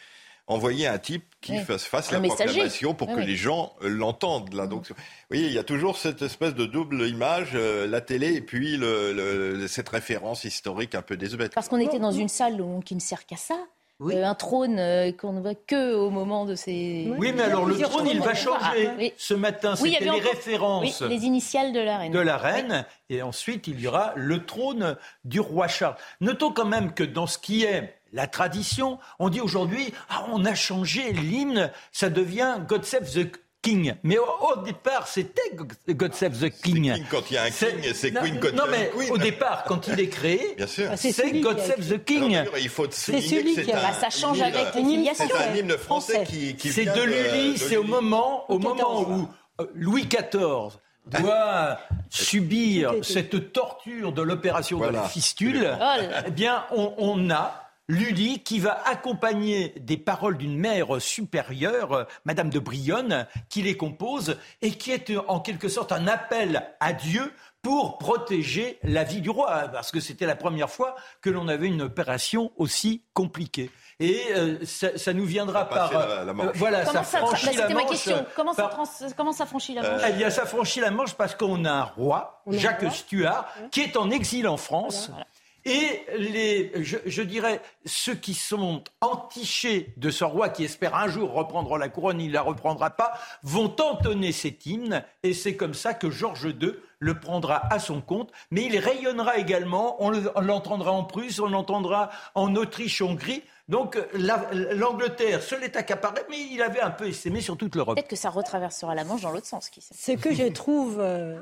envoyer 0.46 0.86
un 0.86 0.98
type 0.98 1.24
qui 1.42 1.52
Oui. 1.52 1.58
fasse, 1.64 2.10
la 2.10 2.20
messager. 2.20 2.44
proclamation 2.46 2.94
pour 2.94 3.08
Oui, 3.08 3.14
que 3.16 3.20
oui. 3.20 3.26
les 3.26 3.36
gens 3.36 3.74
euh, 3.82 3.88
l'entendent. 3.88 4.54
Là, 4.54 4.66
donc, 4.66 4.88
vous 4.88 4.94
voyez, 5.30 5.46
il 5.46 5.52
y 5.52 5.58
a 5.58 5.62
toujours 5.64 5.96
cette 5.98 6.22
espèce 6.22 6.54
de 6.54 6.64
double 6.66 7.06
image, 7.06 7.50
euh, 7.54 7.86
la 7.86 8.00
télé 8.00 8.34
et 8.34 8.40
puis 8.40 8.76
le, 8.78 9.12
le- 9.12 9.68
cette 9.68 9.88
référence 9.90 10.44
historique 10.44 10.94
un 10.94 11.02
peu 11.02 11.16
désuète. 11.16 11.52
Parce 11.54 11.68
qu'on 11.68 11.78
était 11.80 11.98
dans 11.98 12.12
une 12.12 12.28
salle 12.28 12.60
où- 12.60 12.80
qui 12.80 12.94
ne 12.94 13.00
sert 13.00 13.26
qu'à 13.26 13.36
ça. 13.36 13.56
Oui. 14.00 14.14
Euh, 14.14 14.24
un 14.26 14.34
trône 14.34 14.78
euh, 14.78 15.10
qu'on 15.10 15.32
ne 15.32 15.40
voit 15.40 15.56
que 15.56 15.94
au 15.94 16.10
moment 16.10 16.44
de 16.44 16.54
ces. 16.54 17.12
Oui, 17.18 17.32
mais 17.34 17.42
alors 17.42 17.66
le 17.66 17.76
trône, 17.78 18.06
il 18.06 18.20
va 18.20 18.34
changer. 18.34 18.88
Ah, 18.88 18.94
oui. 18.96 19.12
Ce 19.16 19.34
matin, 19.34 19.74
Oui, 19.80 19.88
il 19.88 19.90
y 19.90 19.92
c'était 19.94 20.04
les 20.04 20.10
encore- 20.10 20.30
références 20.30 21.00
Oui, 21.00 21.08
les 21.08 21.24
initiales 21.26 21.72
de 21.72 21.80
la 21.80 21.98
reine. 21.98 22.12
de 22.12 22.18
la 22.20 22.36
reine, 22.36 22.84
et 23.10 23.22
ensuite 23.22 23.66
il 23.66 23.80
y 23.80 23.88
aura 23.88 24.12
le 24.14 24.44
trône 24.46 24.96
du 25.24 25.40
roi 25.40 25.66
Charles. 25.66 25.96
Notons 26.20 26.52
quand 26.52 26.64
même 26.66 26.94
que 26.94 27.02
dans 27.02 27.26
ce 27.26 27.38
qui 27.38 27.64
est 27.64 27.94
la 28.12 28.26
tradition, 28.28 28.98
on 29.18 29.28
dit 29.30 29.40
aujourd'hui, 29.40 29.92
ah, 30.10 30.26
on 30.32 30.44
a 30.44 30.54
changé 30.54 31.12
l'hymne, 31.12 31.70
ça 31.92 32.08
devient 32.08 32.58
God 32.68 32.84
Save 32.84 33.10
the 33.12 33.32
King. 33.68 33.94
Mais 34.02 34.18
au, 34.18 34.24
au 34.24 34.62
départ, 34.62 35.06
c'était 35.08 35.50
God 35.88 36.14
Save 36.14 36.38
the 36.38 36.50
King. 36.50 36.94
King, 36.94 37.04
quand 37.10 37.30
il 37.30 37.34
y 37.34 37.36
a 37.36 37.42
un 37.44 37.50
king, 37.50 37.68
c'est 37.94 38.12
Queen, 38.12 38.38
God 38.38 38.54
Non, 38.54 38.62
Save 38.64 38.70
mais 38.70 38.90
Queen. 38.96 39.10
au 39.12 39.18
départ, 39.18 39.64
quand 39.64 39.86
il 39.88 40.00
est 40.00 40.08
créé. 40.08 40.56
Ah, 40.60 40.66
c'est 40.66 40.96
c'est 40.96 41.12
celui 41.12 41.40
God 41.40 41.56
qui 41.56 41.62
a 41.62 41.64
Save 41.76 41.88
the 41.98 42.04
King. 42.04 42.36
Alors, 42.36 42.58
il 42.58 42.68
faut 42.68 42.90
souligner 42.90 43.22
celui 43.28 43.54
que 43.54 43.60
qui 43.60 43.66
c'est 43.66 43.72
a- 43.72 43.78
un 43.78 43.90
Bah, 43.90 43.96
ça 44.00 44.10
change 44.10 44.38
hymne- 44.38 44.44
avec. 44.44 44.66
C'est 45.14 45.34
un 45.34 45.54
hymne 45.54 45.76
français 45.78 46.12
Français. 46.14 46.24
qui, 46.24 46.56
qui 46.56 46.72
C'est 46.72 46.84
de 46.86 47.02
Lully, 47.02 47.58
c'est 47.58 47.76
au 47.76 47.84
moment, 47.84 48.44
au 48.50 48.58
moment 48.58 49.02
où 49.02 49.28
euh, 49.60 49.66
Louis 49.74 50.06
XIV 50.06 50.78
doit 51.06 51.78
subir 52.10 52.92
cette 53.02 53.52
torture 53.52 54.12
de 54.12 54.22
l'opération 54.22 54.78
de 54.78 54.86
la 54.88 55.04
fistule. 55.04 55.76
Oh. 55.80 55.84
Eh 56.26 56.30
bien, 56.30 56.64
on, 56.74 56.92
on 56.98 57.30
a 57.30 57.67
Lully 57.88 58.40
qui 58.42 58.58
va 58.60 58.82
accompagner 58.86 59.72
des 59.80 59.96
paroles 59.96 60.36
d'une 60.36 60.58
mère 60.58 61.00
supérieure, 61.00 61.92
euh, 61.92 62.04
Madame 62.26 62.50
de 62.50 62.58
Brionne, 62.58 63.26
qui 63.48 63.62
les 63.62 63.76
compose 63.78 64.36
et 64.60 64.72
qui 64.72 64.90
est 64.92 65.10
euh, 65.10 65.22
en 65.28 65.40
quelque 65.40 65.68
sorte 65.68 65.90
un 65.92 66.06
appel 66.06 66.68
à 66.80 66.92
Dieu 66.92 67.32
pour 67.62 67.96
protéger 67.98 68.78
la 68.82 69.04
vie 69.04 69.20
du 69.20 69.30
roi, 69.30 69.68
parce 69.72 69.90
que 69.90 70.00
c'était 70.00 70.26
la 70.26 70.36
première 70.36 70.70
fois 70.70 70.94
que 71.22 71.28
l'on 71.30 71.48
avait 71.48 71.66
une 71.66 71.82
opération 71.82 72.52
aussi 72.56 73.02
compliquée. 73.14 73.70
Et 74.00 74.20
euh, 74.36 74.58
ça, 74.64 74.96
ça 74.96 75.12
nous 75.12 75.24
viendra 75.24 75.60
Ça 75.60 75.64
par... 75.64 75.92
la- 75.92 76.24
la 76.24 76.32
Manche. 76.32 76.46
euh, 76.48 76.52
voilà, 76.54 76.84
Comment 76.84 76.92
ça 76.92 77.04
ça, 77.04 77.20
bah, 77.20 77.26
franchit 77.26 77.46
la 77.46 77.52
C'était 77.52 77.74
ma 77.74 77.80
Manche 77.80 77.90
question. 77.90 78.26
Comment 78.36 78.52
ça, 78.54 78.62
par- 78.62 78.70
trans- 78.72 79.08
comment 79.16 79.32
ça 79.32 79.46
franchit 79.46 79.74
la 79.74 79.82
Manche 79.90 80.02
eh 80.08 80.12
bien, 80.12 80.30
ça 80.30 80.46
franchit 80.46 80.80
la 80.80 80.90
Manche 80.92 81.14
parce 81.14 81.34
qu'on 81.34 81.64
a 81.64 81.72
un 81.72 81.82
roi, 81.82 82.42
un 82.46 82.52
Jacques 82.56 82.82
roi. 82.82 82.90
Stuart, 82.90 83.48
qui 83.72 83.80
est 83.80 83.96
en 83.96 84.10
exil 84.10 84.46
en 84.46 84.56
France. 84.56 85.08
Voilà. 85.10 85.26
Et 85.68 86.02
les, 86.16 86.72
je, 86.82 86.96
je 87.04 87.22
dirais, 87.22 87.60
ceux 87.84 88.14
qui 88.14 88.32
sont 88.34 88.82
entichés 89.00 89.92
de 89.98 90.10
ce 90.10 90.24
roi 90.24 90.48
qui 90.48 90.64
espère 90.64 90.94
un 90.94 91.08
jour 91.08 91.32
reprendre 91.32 91.76
la 91.76 91.88
couronne, 91.88 92.20
il 92.20 92.28
ne 92.28 92.32
la 92.34 92.42
reprendra 92.42 92.90
pas, 92.90 93.12
vont 93.42 93.74
entonner 93.80 94.32
cet 94.32 94.64
hymne. 94.66 95.04
Et 95.22 95.34
c'est 95.34 95.56
comme 95.56 95.74
ça 95.74 95.92
que 95.94 96.10
Georges 96.10 96.54
II 96.60 96.72
le 97.00 97.20
prendra 97.20 97.62
à 97.72 97.78
son 97.78 98.00
compte. 98.00 98.32
Mais 98.50 98.64
il 98.64 98.78
rayonnera 98.78 99.36
également, 99.36 100.02
on 100.02 100.10
le- 100.10 100.30
on 100.34 100.40
l'entendra 100.40 100.90
en 100.92 101.04
Prusse, 101.04 101.38
on 101.38 101.48
l'entendra 101.48 102.10
en 102.34 102.54
Autriche, 102.56 103.02
Hongrie. 103.02 103.42
Donc 103.68 103.98
la- 104.14 104.46
l'Angleterre 104.52 105.42
se 105.42 105.54
l'est 105.54 105.76
accaparé, 105.76 106.22
mais 106.30 106.38
il 106.50 106.62
avait 106.62 106.80
un 106.80 106.90
peu 106.90 107.06
essaimé 107.06 107.42
sur 107.42 107.56
toute 107.58 107.76
l'Europe. 107.76 107.96
Peut-être 107.96 108.08
que 108.08 108.16
ça 108.16 108.30
retraversera 108.30 108.94
la 108.94 109.04
Manche 109.04 109.20
dans 109.20 109.30
l'autre 109.30 109.46
sens, 109.46 109.68
qui 109.68 109.82
sait. 109.82 109.94
Ce 109.94 110.18
que 110.18 110.32
je 110.34 110.44
trouve 110.44 110.96
euh, 110.98 111.38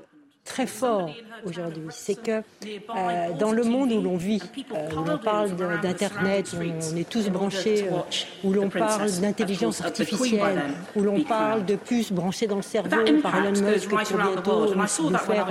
très 0.46 0.66
fort 0.66 1.10
aujourd'hui, 1.44 1.88
c'est 1.90 2.14
que 2.14 2.40
euh, 2.40 3.32
dans 3.38 3.52
le 3.52 3.64
monde 3.64 3.92
où 3.92 4.00
l'on 4.00 4.16
vit, 4.16 4.40
euh, 4.74 4.90
où 4.96 5.04
l'on 5.04 5.18
parle 5.18 5.50
d'Internet, 5.82 6.54
où 6.54 6.62
on 6.62 6.96
est 6.96 7.08
tous 7.08 7.28
branchés, 7.28 7.84
euh, 7.92 7.96
où 8.44 8.52
l'on 8.52 8.70
parle 8.70 9.10
d'intelligence 9.20 9.82
artificielle, 9.82 10.62
où 10.94 11.00
l'on 11.02 11.20
parle 11.24 11.64
de 11.66 11.76
puces 11.76 12.12
branchées 12.12 12.46
dans 12.46 12.56
le 12.56 12.62
cerveau 12.62 12.96
par 13.22 13.36
Elon 13.44 13.60
Musk 13.60 13.88
pour 13.90 13.98
bientôt 13.98 14.74
nous, 14.74 15.18
faire 15.18 15.46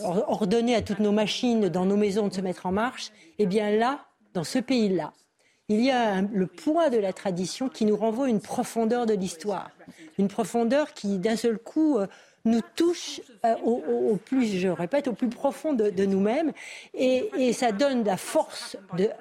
or- 0.00 0.24
ordonner 0.28 0.74
à 0.74 0.82
toutes 0.82 1.00
nos 1.00 1.12
machines 1.12 1.68
dans 1.68 1.84
nos 1.84 1.96
maisons 1.96 2.28
de 2.28 2.34
se 2.34 2.40
mettre 2.40 2.64
en 2.66 2.72
marche, 2.72 3.10
eh 3.38 3.46
bien 3.46 3.70
là, 3.72 4.00
dans 4.34 4.44
ce 4.44 4.58
pays-là, 4.58 5.12
il 5.68 5.82
y 5.84 5.90
a 5.90 6.14
un- 6.14 6.28
le 6.32 6.46
poids 6.46 6.88
de 6.88 6.96
la 6.98 7.12
tradition 7.12 7.68
qui 7.68 7.84
nous 7.84 7.96
renvoie 7.96 8.26
à 8.26 8.28
une 8.28 8.40
profondeur 8.40 9.04
de 9.06 9.12
l'histoire. 9.14 9.70
Une 10.18 10.28
profondeur 10.28 10.94
qui, 10.94 11.18
d'un 11.18 11.36
seul 11.36 11.58
coup, 11.58 11.98
nous 12.44 12.60
touche 12.76 13.20
euh, 13.44 13.54
au, 13.64 14.16
plus, 14.16 14.58
je 14.58 14.68
répète, 14.68 15.08
au 15.08 15.12
plus 15.12 15.28
profond 15.28 15.72
de, 15.72 16.04
nous-mêmes. 16.04 16.52
Et, 16.94 17.52
ça 17.52 17.72
donne 17.72 18.02
de 18.02 18.08
la 18.08 18.16
force 18.16 18.76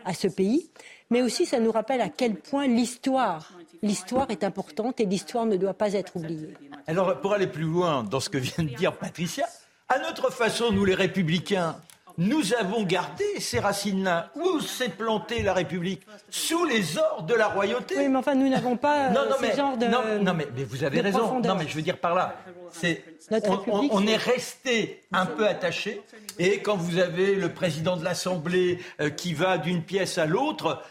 à 0.06 0.14
ce 0.14 0.28
pays. 0.28 0.70
Mais 1.10 1.22
aussi, 1.22 1.46
ça 1.46 1.60
nous 1.60 1.72
rappelle 1.72 2.02
à 2.02 2.10
quel 2.10 2.36
point 2.36 2.68
l'histoire, 2.68 3.54
l'histoire 3.82 4.30
est 4.30 4.44
importante 4.44 5.00
et 5.00 5.06
l'histoire 5.06 5.46
ne 5.46 5.56
doit 5.56 5.74
pas 5.74 5.94
être 5.94 6.18
oubliée. 6.18 6.54
Alors, 6.86 7.20
pour 7.22 7.34
aller 7.34 7.48
plus 7.48 7.64
loin 7.64 8.04
dans 8.04 8.20
ce 8.20 8.30
que 8.30 8.38
vient 8.38 8.64
de 8.64 8.76
dire 8.76 8.98
Patricia, 8.98 9.46
à 9.90 10.00
notre 10.00 10.32
façon, 10.32 10.72
nous 10.72 10.84
les 10.84 10.96
républicains, 10.96 11.78
nous 12.18 12.54
avons 12.54 12.84
gardé 12.84 13.26
ces 13.40 13.60
racines-là. 13.60 14.32
Où 14.36 14.60
s'est 14.60 14.90
plantée 14.90 15.44
la 15.44 15.54
République 15.54 16.02
Sous 16.30 16.66
les 16.66 16.98
ordres 16.98 17.24
de 17.28 17.34
la 17.34 17.48
royauté. 17.48 17.96
Oui, 17.98 18.08
mais 18.10 18.18
enfin, 18.18 18.36
nous 18.36 18.50
n'avons 18.50 18.76
pas 18.78 19.10
non, 19.10 19.22
euh, 19.22 19.30
non, 19.30 19.36
ce 19.38 19.42
mais, 19.42 19.56
genre 19.56 19.78
de. 19.78 19.86
non, 19.86 20.02
non, 20.22 20.34
mais, 20.34 20.48
mais 20.56 20.64
vous 20.64 20.84
avez 20.84 20.98
de 20.98 21.04
raison. 21.04 21.20
profondeur. 21.20 21.54
Non, 21.56 21.62
mais 21.62 21.68
je 21.70 21.76
veux 21.76 21.82
dire 21.82 21.98
par 21.98 22.16
là, 22.16 22.36
c'est 22.72 23.04
Notre 23.32 23.50
on, 23.50 23.54
on- 23.54 23.56
République, 23.82 23.94
on 23.94 24.00
c'est- 24.02 24.12
est 24.12 24.16
resté 24.18 25.04
un 25.12 25.26
peu 25.26 25.48
attaché. 25.48 26.02
Et 26.40 26.60
quand 26.62 26.76
vous 26.78 27.00
avez 27.00 27.34
le 27.34 27.52
président 27.52 27.98
de 27.98 28.04
l'Assemblée 28.04 28.78
euh, 29.02 29.10
qui 29.10 29.34
va 29.34 29.58
d'une 29.58 29.82
pièce 29.82 30.20
à 30.20 30.28
l'autre, 30.28 30.84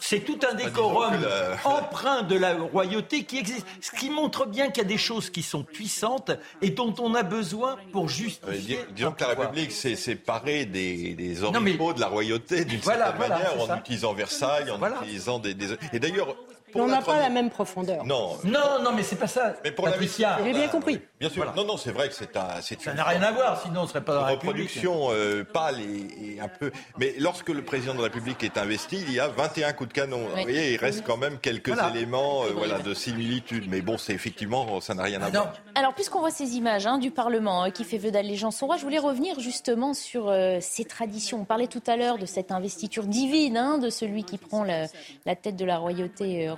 c'est 0.00 0.18
tout 0.20 0.38
un 0.50 0.54
décorum 0.54 1.12
que 1.16 1.24
la- 1.24 1.56
empreint 1.64 2.22
de 2.22 2.36
la 2.36 2.54
royauté 2.54 3.22
qui 3.22 3.38
existe. 3.38 3.64
Ce 3.80 3.92
qui 3.92 4.10
montre 4.10 4.46
bien 4.46 4.68
qu'il 4.70 4.82
y 4.82 4.86
a 4.86 4.88
des 4.88 4.98
choses 4.98 5.30
qui 5.30 5.42
sont 5.42 5.62
puissantes 5.62 6.32
et 6.60 6.70
dont 6.70 6.92
on 6.98 7.14
a 7.14 7.22
besoin 7.22 7.76
pour 7.92 8.06
Euh, 8.06 8.08
justifier. 8.08 8.78
dis- 8.88 8.94
disons 8.94 9.12
que 9.12 9.20
la. 9.22 9.28
République 9.28 9.70
s'est 9.72 10.16
des, 10.66 11.14
des 11.14 11.44
mais- 11.60 11.94
de 11.94 12.00
la 12.00 12.08
royauté 12.08 12.64
d'une 12.64 12.80
Voilà, 12.80 13.06
certaine 13.06 13.18
voilà, 13.28 13.34
manière, 13.36 13.60
en 13.70 13.78
utilisant 13.78 14.12
Versailles, 14.14 14.70
en 14.70 14.78
Voilà. 14.78 14.96
utilisant 15.02 15.38
des, 15.38 15.54
des- 15.54 15.76
Et 15.92 15.98
d'ailleurs, 15.98 16.36
on 16.74 16.86
n'a 16.86 17.02
pas 17.02 17.18
la 17.18 17.28
même 17.28 17.50
profondeur. 17.50 18.04
Non, 18.04 18.36
non, 18.44 18.82
non, 18.82 18.92
mais 18.92 19.02
c'est 19.02 19.16
pas 19.16 19.26
ça. 19.26 19.54
Mais 19.64 19.72
pour 19.72 19.84
Patricia, 19.84 20.38
j'ai 20.44 20.52
bien 20.52 20.68
compris. 20.68 21.00
Bien 21.18 21.28
sûr. 21.28 21.52
Non, 21.54 21.64
non, 21.64 21.76
c'est 21.76 21.92
vrai 21.92 22.08
que 22.08 22.14
c'est 22.14 22.36
un, 22.36 22.60
ça 22.60 22.94
n'a 22.94 23.04
rien 23.04 23.22
à 23.22 23.32
voir. 23.32 23.60
Sinon, 23.62 23.82
on 23.82 23.86
serait 23.86 24.02
pas 24.02 24.14
dans 24.14 24.22
la 24.22 24.28
reproduction 24.28 25.08
euh, 25.10 25.44
pâle 25.44 25.76
et, 25.80 26.40
un 26.40 26.48
peu. 26.48 26.70
Mais 26.98 27.14
lorsque 27.18 27.50
le 27.50 27.62
président 27.62 27.92
de 27.92 27.98
la 27.98 28.04
République 28.04 28.42
est 28.42 28.56
investi, 28.56 29.04
il 29.06 29.12
y 29.12 29.20
a 29.20 29.28
21 29.28 29.72
coups 29.72 29.88
de 29.88 29.94
canon. 29.94 30.20
Vous 30.20 30.42
voyez, 30.42 30.74
il 30.74 30.76
reste 30.78 31.04
quand 31.04 31.16
même 31.16 31.38
quelques 31.38 31.76
éléments, 31.90 32.44
euh, 32.44 32.52
voilà, 32.54 32.78
de 32.78 32.94
similitude. 32.94 33.66
Mais 33.68 33.82
bon, 33.82 33.98
c'est 33.98 34.14
effectivement, 34.14 34.80
ça 34.80 34.94
n'a 34.94 35.02
rien 35.02 35.20
à 35.20 35.26
ah 35.26 35.30
voir. 35.30 35.52
Alors, 35.74 35.94
puisqu'on 35.94 36.20
voit 36.20 36.30
ces 36.30 36.56
images 36.56 36.86
hein, 36.86 36.98
du 36.98 37.10
Parlement 37.10 37.64
hein, 37.64 37.70
qui 37.70 37.84
fait 37.84 37.98
vœu 37.98 38.10
d'allégeance 38.10 38.62
au 38.62 38.66
roi, 38.66 38.76
je 38.76 38.82
voulais 38.82 38.98
revenir 38.98 39.38
justement 39.40 39.94
sur 39.94 40.34
ces 40.60 40.84
traditions. 40.84 41.42
On 41.42 41.44
parlait 41.44 41.66
tout 41.66 41.82
à 41.86 41.96
l'heure 41.96 42.18
de 42.18 42.26
cette 42.26 42.50
investiture 42.52 43.04
divine 43.04 43.56
hein, 43.56 43.78
de 43.78 43.90
celui 43.90 44.24
qui 44.24 44.38
prend 44.38 44.64
la, 44.64 44.86
la 45.26 45.36
tête 45.36 45.56
de 45.56 45.64
la 45.64 45.78
royauté 45.78 46.48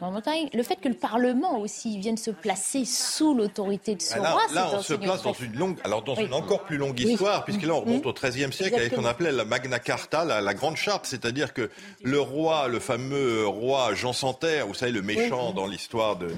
Le 0.53 0.63
fait 0.65 0.77
que 0.77 0.89
le 0.89 0.95
Parlement 0.95 1.61
aussi 1.61 1.99
vienne 1.99 2.17
se 2.17 2.33
placer 2.33 2.85
sous 2.85 3.35
l'autorité 3.35 3.95
de 3.95 4.03
son 4.03 4.19
ah, 4.25 4.33
roi, 4.33 4.43
là, 4.53 4.71
on 4.75 4.83
se 4.83 4.95
place 4.95 5.23
dans 5.23 5.33
une 5.33 5.57
longue, 5.57 5.77
alors 5.85 6.03
dans 6.03 6.17
une 6.17 6.35
encore 6.35 6.65
plus 6.65 6.77
longue 6.77 6.99
histoire, 6.99 7.45
puisque 7.45 7.63
là 7.63 7.75
on 7.75 7.81
remonte 7.81 8.07
au 8.07 8.13
XIIIe 8.13 8.53
siècle 8.53 8.75
avec 8.75 8.91
ce 8.91 8.97
qu'on 8.97 9.05
appelait 9.05 9.31
la 9.31 9.45
Magna 9.45 9.79
Carta, 9.79 10.25
la, 10.25 10.55
grande 10.55 10.77
charte, 10.77 11.07
c'est-à-dire 11.07 11.55
que 11.55 11.71
le 12.03 12.21
roi, 12.21 12.67
le 12.67 12.81
fameux 12.81 13.47
roi 13.47 13.95
Jean 13.95 14.13
Santerre, 14.13 14.67
vous 14.67 14.75
savez 14.75 14.93
le 14.93 15.03
méchant 15.03 15.53
dans 15.53 15.67
l'histoire 15.67 16.17
de, 16.17 16.29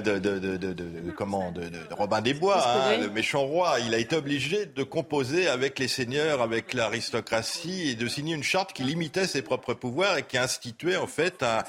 de, 0.00 0.18
de, 0.18 1.10
comment 1.10 1.52
de, 1.52 1.70
Robin 1.90 2.22
des 2.22 2.34
Bois, 2.34 2.62
hein, 2.66 2.98
le 2.98 3.10
méchant 3.10 3.44
roi, 3.44 3.76
il 3.84 3.94
a 3.94 3.98
été 3.98 4.16
obligé 4.16 4.64
de 4.66 4.82
composer 4.82 5.46
avec 5.46 5.78
les 5.78 5.88
seigneurs, 5.88 6.40
avec 6.40 6.72
l'aristocratie 6.72 7.90
et 7.90 7.94
de 7.94 8.08
signer 8.08 8.34
une 8.34 8.42
charte 8.42 8.72
qui 8.72 8.82
limitait 8.82 9.26
ses 9.26 9.42
propres 9.42 9.74
pouvoirs 9.74 10.16
et 10.16 10.22
qui 10.22 10.38
instituait 10.38 10.96
en 10.96 11.06
fait 11.06 11.42
un, 11.42 11.62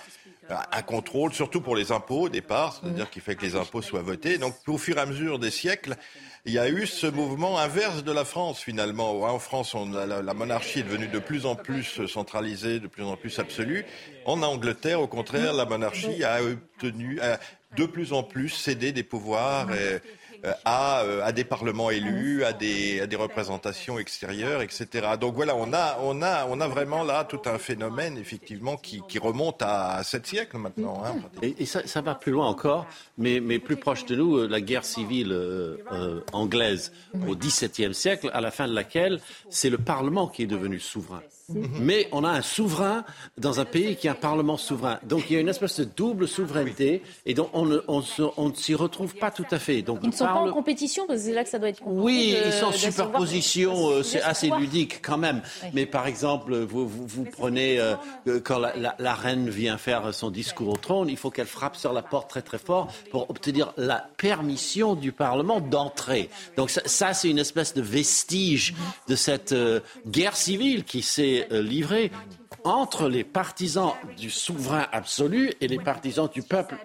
un 0.50 0.82
contrôle, 0.82 1.34
surtout 1.34 1.62
pour 1.62 1.76
les 1.76 1.92
impôts 1.92 2.22
au 2.22 2.30
départ, 2.30 2.80
c'est-à-dire 2.82 3.10
qu'il 3.10 3.22
fait 3.22 3.36
que 3.36 3.46
les 3.46 3.56
impôts 3.56 3.82
soient 3.82 4.02
votés. 4.02 4.38
Donc 4.38 4.56
au 4.68 4.78
fur 4.78 4.98
et 4.98 5.02
à 5.02 5.06
mesure 5.06 5.40
des 5.40 5.52
siècles, 5.52 5.96
il 6.46 6.54
y 6.54 6.60
a 6.60 6.70
eu 6.70 6.88
ce 6.88 7.08
mouvement 7.08 7.60
inverse 7.60 8.04
de 8.04 8.12
la 8.12 8.24
France 8.24 8.60
finalement. 8.62 9.22
En 9.24 9.40
France, 9.40 9.76
on 9.76 9.90
la, 9.92 10.34
monarchie 10.34 10.80
est 10.80 10.84
devenue 10.84 11.08
de 11.08 11.20
plus 11.20 11.46
en 11.46 11.56
plus 11.56 12.06
centralisée, 12.08 12.80
de 12.80 12.88
plus 12.88 13.04
en 13.04 13.18
plus 13.18 13.40
absolue. 13.40 13.86
En 14.26 14.42
Angleterre, 14.42 15.02
au 15.02 15.08
contraire, 15.08 15.54
la 15.54 15.66
monarchie 15.66 16.24
a 16.24 16.42
obtenu, 16.42 17.20
a 17.20 17.40
de 17.76 17.86
plus 17.86 18.14
en 18.14 18.24
plus 18.24 18.50
cédé 18.50 18.92
des 18.92 19.04
pouvoirs. 19.04 19.74
Et, 19.74 20.00
à, 20.66 21.02
euh, 21.02 21.22
à, 21.24 21.32
des 21.32 21.44
parlements 21.44 21.90
élus, 21.90 22.44
à 22.44 22.54
des, 22.54 23.02
à 23.02 23.08
des 23.08 23.16
représentations 23.16 24.00
extérieures, 24.00 24.62
etc. 24.62 25.08
Donc 25.20 25.36
voilà, 25.36 25.56
on 25.56 25.74
a, 25.74 25.98
on 26.02 26.22
a, 26.22 26.46
on 26.48 26.60
a 26.62 26.68
vraiment 26.68 27.04
là 27.04 27.24
tout 27.24 27.42
un 27.46 27.58
phénomène 27.58 28.18
effectivement 28.18 28.78
qui, 28.78 29.02
qui 29.08 29.20
remonte 29.20 29.62
à 29.62 30.02
sept 30.04 30.28
siècles 30.28 30.58
maintenant. 30.58 31.04
Hein, 31.06 31.16
et, 31.42 31.66
ça, 31.66 31.86
ça, 31.86 32.02
va 32.02 32.16
plus 32.16 32.32
loin 32.32 32.48
encore, 32.48 32.86
mais, 33.18 33.40
mais 33.40 33.60
plus 33.60 33.78
proche 33.78 34.06
de 34.06 34.16
nous, 34.16 34.38
euh, 34.38 34.48
la 34.48 34.62
guerre 34.62 34.86
civile 34.86 35.36
anglaise 36.34 36.92
au 37.28 37.36
XVIIe 37.36 37.94
siècle, 37.94 38.30
à 38.34 38.42
la 38.42 38.52
fin 38.52 38.68
de 38.68 38.74
laquelle 38.74 39.20
c'est 39.50 39.70
le 39.70 39.78
Parlement 39.78 40.28
qui 40.28 40.44
est 40.44 40.48
devenu 40.48 40.80
souverain. 40.80 41.22
Mhm. 41.50 41.70
Mais 41.80 42.10
on 42.12 42.26
a 42.26 42.30
un 42.30 42.42
souverain 42.42 43.06
dans 43.38 43.62
un 43.62 43.66
pays 43.66 43.96
qui 43.96 44.10
a 44.10 44.12
un 44.12 44.16
parlement 44.16 44.58
souverain. 44.58 45.00
Donc 45.04 45.30
il 45.30 45.34
y 45.34 45.38
a 45.38 45.40
une 45.40 45.48
espèce 45.48 45.80
de 45.80 45.86
double 45.86 46.28
souveraineté 46.28 47.02
et 47.26 47.34
donc 47.34 47.50
on 47.54 47.66
ne, 47.66 47.80
on 47.88 48.04
on 48.36 48.50
ne 48.50 48.54
s'y 48.54 48.76
retrouve 48.76 49.16
pas 49.16 49.32
tout 49.32 49.46
à 49.52 49.60
fait. 49.60 49.82
Donc, 49.82 50.02
ne 50.28 50.38
sont 50.38 50.44
pas 50.46 50.50
en 50.50 50.54
compétition 50.54 51.08
parce 51.08 51.20
que 51.20 51.26
c'est 51.26 51.34
là 51.34 51.44
que 51.44 51.50
ça 51.50 51.60
doit 51.60 51.70
être 51.70 51.82
Oui, 51.86 52.36
ils 52.46 52.54
sont 52.54 52.68
en 52.68 52.72
superposition, 52.72 53.90
euh, 53.90 54.04
c'est 54.04 54.22
assez 54.22 54.50
ludique 54.50 55.02
quand 55.02 55.18
même. 55.18 55.42
Mais 55.74 55.86
par 55.86 56.08
exemple, 56.08 56.58
vous, 56.58 56.88
vous, 56.88 57.26
prenez 57.26 57.80
euh, 57.80 57.96
quand 58.44 58.60
la, 58.60 58.76
la, 58.76 58.96
la, 59.00 59.14
reine 59.14 59.50
vient 59.50 59.78
faire 59.78 60.14
son 60.14 60.30
discours 60.30 60.70
au 60.70 60.78
trône, 60.78 61.10
il 61.10 61.18
faut 61.18 61.30
qu'elle 61.30 61.48
frappe 61.48 61.76
sur 61.76 61.94
la 61.94 62.02
porte 62.02 62.30
très 62.30 62.42
très 62.42 62.58
fort 62.58 62.88
pour 63.12 63.30
obtenir 63.30 63.74
la 63.78 64.08
permission 64.18 64.96
du 64.96 65.12
Parlement 65.12 65.62
d'entrer. 65.62 66.30
Donc 66.56 66.70
ça, 66.70 66.82
ça 66.86 67.14
c'est 67.14 67.30
une 67.30 67.40
espèce 67.40 67.74
de 67.74 67.82
vestige 67.82 68.74
de 69.08 69.16
cette 69.16 69.52
euh, 69.52 69.80
guerre 70.08 70.36
civile 70.36 70.84
qui 70.84 71.02
s'est 71.02 71.48
euh, 71.52 71.62
livré 71.62 72.12
entre 72.64 73.08
les 73.08 73.24
partisans 73.24 73.94
du 74.18 74.30
souverain 74.30 74.86
absolu 74.92 75.52
et 75.62 75.68
les 75.68 75.78
partisans 75.78 76.30
du 76.34 76.44
peuple 76.44 76.76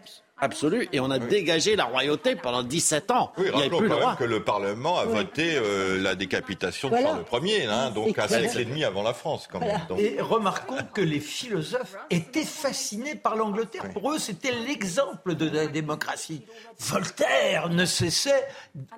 absolu 0.43 0.89
et 0.93 1.01
on 1.01 1.11
a 1.11 1.19
dégagé 1.19 1.77
la 1.77 1.85
royauté 1.85 2.35
pendant 2.37 2.63
17 2.63 3.11
ans. 3.13 3.33
Oui, 3.39 3.49
rappelons 3.49 3.79
quand 3.89 4.07
même 4.07 4.17
que 4.19 4.25
le 4.25 4.43
Parlement 4.43 4.99
a 4.99 5.05
voté 5.05 5.55
euh, 5.55 6.03
la 6.03 6.15
décapitation 6.15 6.91
de 6.91 6.97
Charles 6.97 7.25
Ier, 7.47 7.67
hein, 7.67 7.91
donc 7.91 8.19
un 8.19 8.29
siècle 8.29 8.61
et 8.61 8.65
demi 8.65 8.85
avant 8.85 9.03
la 9.03 9.15
France. 9.15 9.49
Quand 9.51 9.61
même. 9.61 9.81
Et 9.99 10.21
remarquons 10.21 10.79
que 10.93 11.01
les 11.01 11.21
philosophes 11.21 11.97
étaient 12.11 12.45
fascinés 12.45 13.15
par 13.15 13.37
l'Angleterre. 13.37 13.85
Pour 13.93 14.11
eux, 14.13 14.19
c'était 14.19 14.53
l'exemple 14.67 15.37
de 15.37 15.49
la 15.49 15.67
démocratie. 15.69 16.45
Voltaire 16.79 17.69
ne 17.69 17.85
cessait, 17.85 18.47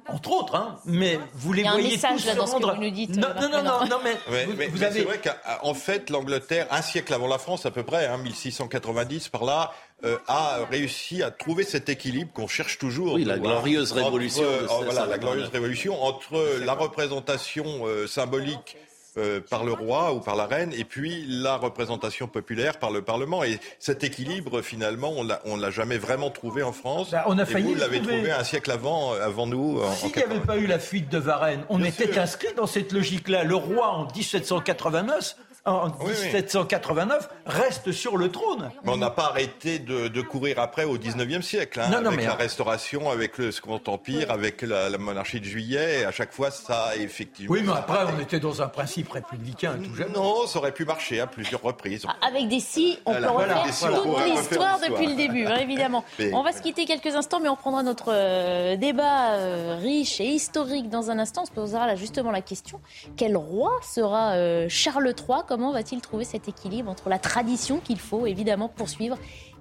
entre 0.09 0.33
autres, 0.33 0.54
hein, 0.54 0.80
mais 0.87 1.18
vous 1.35 1.52
les 1.52 1.62
voyez 1.62 1.98
tous 1.98 2.18
se 2.18 2.38
rendre... 2.38 2.74
non, 2.74 3.28
non, 3.40 3.48
non, 3.50 3.62
non, 3.62 3.87
non, 3.87 3.98
mais, 4.02 4.46
vous, 4.68 4.83
avez... 4.83 5.00
c'est 5.00 5.04
vrai 5.04 5.20
qu'en 5.20 5.74
fait, 5.74 6.09
l'Angleterre, 6.09 6.66
un 6.70 6.83
siècle 6.83 7.12
avant 7.12 7.28
la 7.28 7.38
France 7.38 7.66
à 7.66 7.70
peu 7.70 7.83
près, 7.83 8.07
hein, 8.07 8.16
1690 8.16 9.28
par 9.28 9.44
là, 9.44 9.72
euh, 10.04 10.18
a 10.26 10.66
réussi 10.70 11.22
à 11.22 11.30
trouver 11.30 11.64
cet 11.64 11.88
équilibre 11.88 12.30
qu'on 12.33 12.48
cherche 12.48 12.78
toujours. 12.78 13.14
Oui, 13.14 13.24
la 13.24 13.38
glorieuse 13.38 13.92
révolution. 13.92 14.44
Oh, 14.68 14.83
voilà, 14.85 15.07
la 15.07 15.18
glorieuse 15.18 15.48
révolution 15.48 16.02
entre 16.02 16.61
la 16.62 16.74
représentation 16.74 17.87
euh, 17.87 18.07
symbolique 18.07 18.76
euh, 19.16 19.40
par 19.48 19.64
le 19.64 19.72
roi 19.72 20.12
ou 20.12 20.20
par 20.20 20.37
la 20.37 20.46
reine, 20.46 20.72
et 20.76 20.85
puis 20.85 21.24
la 21.26 21.57
représentation 21.57 22.26
populaire 22.26 22.78
par 22.78 22.90
le 22.90 23.00
Parlement. 23.00 23.44
Et 23.44 23.61
cet 23.78 24.04
équilibre, 24.04 24.61
finalement, 24.61 25.14
on 25.44 25.57
ne 25.57 25.62
l'a 25.62 25.70
jamais 25.70 25.96
vraiment 25.96 26.30
trouvé 26.30 26.62
en 26.62 26.72
France. 26.72 27.12
Bah, 27.12 27.24
on 27.28 27.38
a 27.38 27.46
failli 27.46 27.72
vous 27.72 27.80
l'avez 27.80 28.02
trouvé 28.02 28.30
un 28.30 28.44
siècle 28.44 28.72
avant, 28.72 29.14
avant 29.14 29.46
nous. 29.46 29.80
S'il 29.94 30.14
n'y 30.14 30.22
avait 30.22 30.40
pas 30.40 30.59
eu 30.59 30.66
la 30.66 30.80
fuite 30.80 31.09
de 31.09 31.18
Varennes, 31.18 31.64
on 31.70 31.83
était 31.83 32.18
inscrit 32.18 32.52
dans 32.57 32.66
cette 32.66 32.92
logique-là. 32.92 33.44
Le 33.44 33.54
roi, 33.54 33.88
en 33.88 34.04
1789, 34.12 35.37
en 35.66 35.88
1789 35.88 37.29
reste 37.46 37.92
sur 37.92 38.16
le 38.16 38.31
trône. 38.31 38.70
Mais 38.83 38.92
on 38.92 38.96
n'a 38.96 39.11
pas 39.11 39.27
arrêté 39.27 39.79
de, 39.79 40.20
courir 40.20 40.59
après 40.59 40.85
au 40.85 40.98
19e 40.98 41.42
siècle, 41.42 41.81
hein, 41.81 42.05
avec 42.05 42.24
la 42.24 42.35
restauration, 42.35 43.11
avec 43.11 43.38
le 43.38 43.53
Second 43.53 43.81
Empire, 43.87 44.31
avec 44.31 44.62
la, 44.62 44.96
monarchie 44.98 45.40
de 45.40 45.44
Juillet. 45.44 46.05
à 46.05 46.12
chaque 46.12 46.33
fois, 46.33 46.50
ça 46.50 46.87
a 46.88 46.96
effectivement. 46.96 47.53
Oui, 47.53 47.62
mais 47.64 47.72
après, 47.72 47.98
on 48.14 48.20
était 48.20 48.40
dans 48.40 48.62
un 48.62 48.68
principe 48.68 49.11
républicain 49.11 49.77
tout 49.83 49.94
jeune. 49.94 50.12
Non, 50.12 50.46
ça 50.46 50.59
aurait 50.59 50.72
pu 50.72 50.85
marcher 50.85 51.20
à 51.20 51.27
plusieurs 51.27 51.62
reprises. 51.62 52.05
Ah, 52.09 52.27
avec 52.27 52.48
des 52.48 52.61
si, 52.61 52.98
on 53.07 53.14
peut 53.14 53.27
refaire 53.27 54.03
toute 54.03 54.24
l'histoire 54.24 54.81
depuis 54.81 55.07
le 55.07 55.14
début, 55.14 55.46
hein, 55.46 55.57
évidemment. 55.57 56.05
on 56.33 56.42
va 56.42 56.53
se 56.53 56.62
quitter 56.62 56.85
quelques 56.85 57.14
instants, 57.14 57.40
mais 57.40 57.48
on 57.48 57.57
prendra 57.57 57.83
notre 57.83 58.12
euh, 58.12 58.77
débat 58.77 59.33
euh, 59.33 59.79
riche 59.81 60.20
et 60.20 60.27
historique 60.27 60.88
dans 60.88 61.11
un 61.11 61.18
instant. 61.18 61.42
On 61.42 61.46
se 61.46 61.53
posera 61.53 61.87
là 61.87 61.96
justement 61.96 62.31
la 62.31 62.40
question 62.40 62.81
quel 63.16 63.37
roi 63.37 63.72
sera 63.83 64.33
euh, 64.33 64.66
Charles 64.68 65.14
III 65.16 65.42
Comment 65.54 65.70
va-t-il 65.70 66.00
trouver 66.00 66.24
cet 66.24 66.48
équilibre 66.48 66.90
entre 66.90 67.08
la 67.08 67.20
tradition 67.20 67.78
qu'il 67.78 68.00
faut 68.00 68.26
évidemment 68.26 68.68
poursuivre 68.68 69.16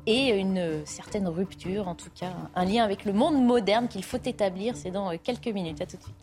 et 0.08 0.29
une 0.29 0.84
certaine 0.88 1.27
rupture, 1.27 1.88
en 1.88 1.93
tout 1.93 2.10
cas 2.19 2.34
un 2.56 2.65
lien 2.65 2.84
avec 2.84 3.06
le 3.06 3.13
monde 3.13 3.39
moderne 3.39 3.88
qu'il 3.88 4.03
faut 4.03 4.17
établir? 4.17 4.75
C'est 4.75 4.89
dans 4.89 5.15
quelques 5.19 5.49
minutes. 5.49 5.79
À 5.82 5.86
tout 5.86 5.97
de 5.97 6.01
suite. 6.01 6.15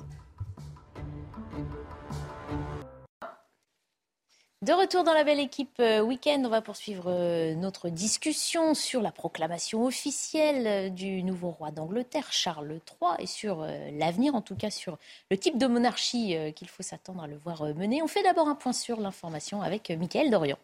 De 4.63 4.75
retour 4.75 5.05
dans 5.05 5.15
la 5.15 5.25
belle 5.25 5.41
équipe 5.41 5.81
euh, 5.81 6.03
week-end, 6.03 6.43
on 6.45 6.51
va 6.51 6.61
poursuivre 6.61 7.05
euh, 7.07 7.55
notre 7.55 7.89
discussion 7.89 8.75
sur 8.75 9.01
la 9.01 9.11
proclamation 9.11 9.87
officielle 9.87 10.67
euh, 10.67 10.89
du 10.91 11.23
nouveau 11.23 11.49
roi 11.49 11.71
d'Angleterre, 11.71 12.31
Charles 12.31 12.79
III, 13.01 13.13
et 13.21 13.27
sur 13.27 13.67
l'avenir, 13.95 14.35
en 14.35 14.43
tout 14.43 14.57
cas 14.57 14.69
sur 14.69 14.99
le 15.31 15.39
type 15.39 15.57
de 15.57 15.67
monarchie 15.67 16.37
qu'il 16.55 16.69
faut 16.69 16.83
s'attendre 16.83 17.23
à 17.23 17.27
le 17.27 17.39
voir 17.39 17.65
mener. 17.75 18.03
On 18.03 18.07
fait 18.07 18.23
d'abord 18.23 18.49
un 18.49 18.55
point 18.55 18.75
sur 18.75 19.01
l'information 19.01 19.63
avec 19.63 19.89
Mickaël 19.89 20.31
Dorian. 20.31 20.59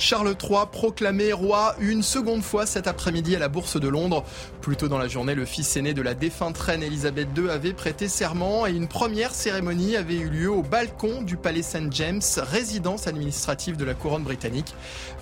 Charles 0.00 0.34
III 0.42 0.60
proclamé 0.72 1.30
roi 1.30 1.76
une 1.78 2.02
seconde 2.02 2.42
fois 2.42 2.64
cet 2.64 2.86
après-midi 2.86 3.36
à 3.36 3.38
la 3.38 3.48
Bourse 3.48 3.78
de 3.78 3.86
Londres. 3.86 4.24
Plus 4.62 4.74
tôt 4.74 4.88
dans 4.88 4.96
la 4.96 5.08
journée, 5.08 5.34
le 5.34 5.44
fils 5.44 5.76
aîné 5.76 5.92
de 5.92 6.00
la 6.00 6.14
défunte 6.14 6.56
reine 6.56 6.82
Elisabeth 6.82 7.28
II 7.36 7.50
avait 7.50 7.74
prêté 7.74 8.08
serment 8.08 8.66
et 8.66 8.72
une 8.72 8.88
première 8.88 9.34
cérémonie 9.34 9.96
avait 9.96 10.16
eu 10.16 10.30
lieu 10.30 10.50
au 10.50 10.62
balcon 10.62 11.20
du 11.20 11.36
palais 11.36 11.60
St 11.60 11.92
James, 11.92 12.22
résidence 12.38 13.08
administrative 13.08 13.76
de 13.76 13.84
la 13.84 13.92
couronne 13.92 14.24
britannique. 14.24 14.74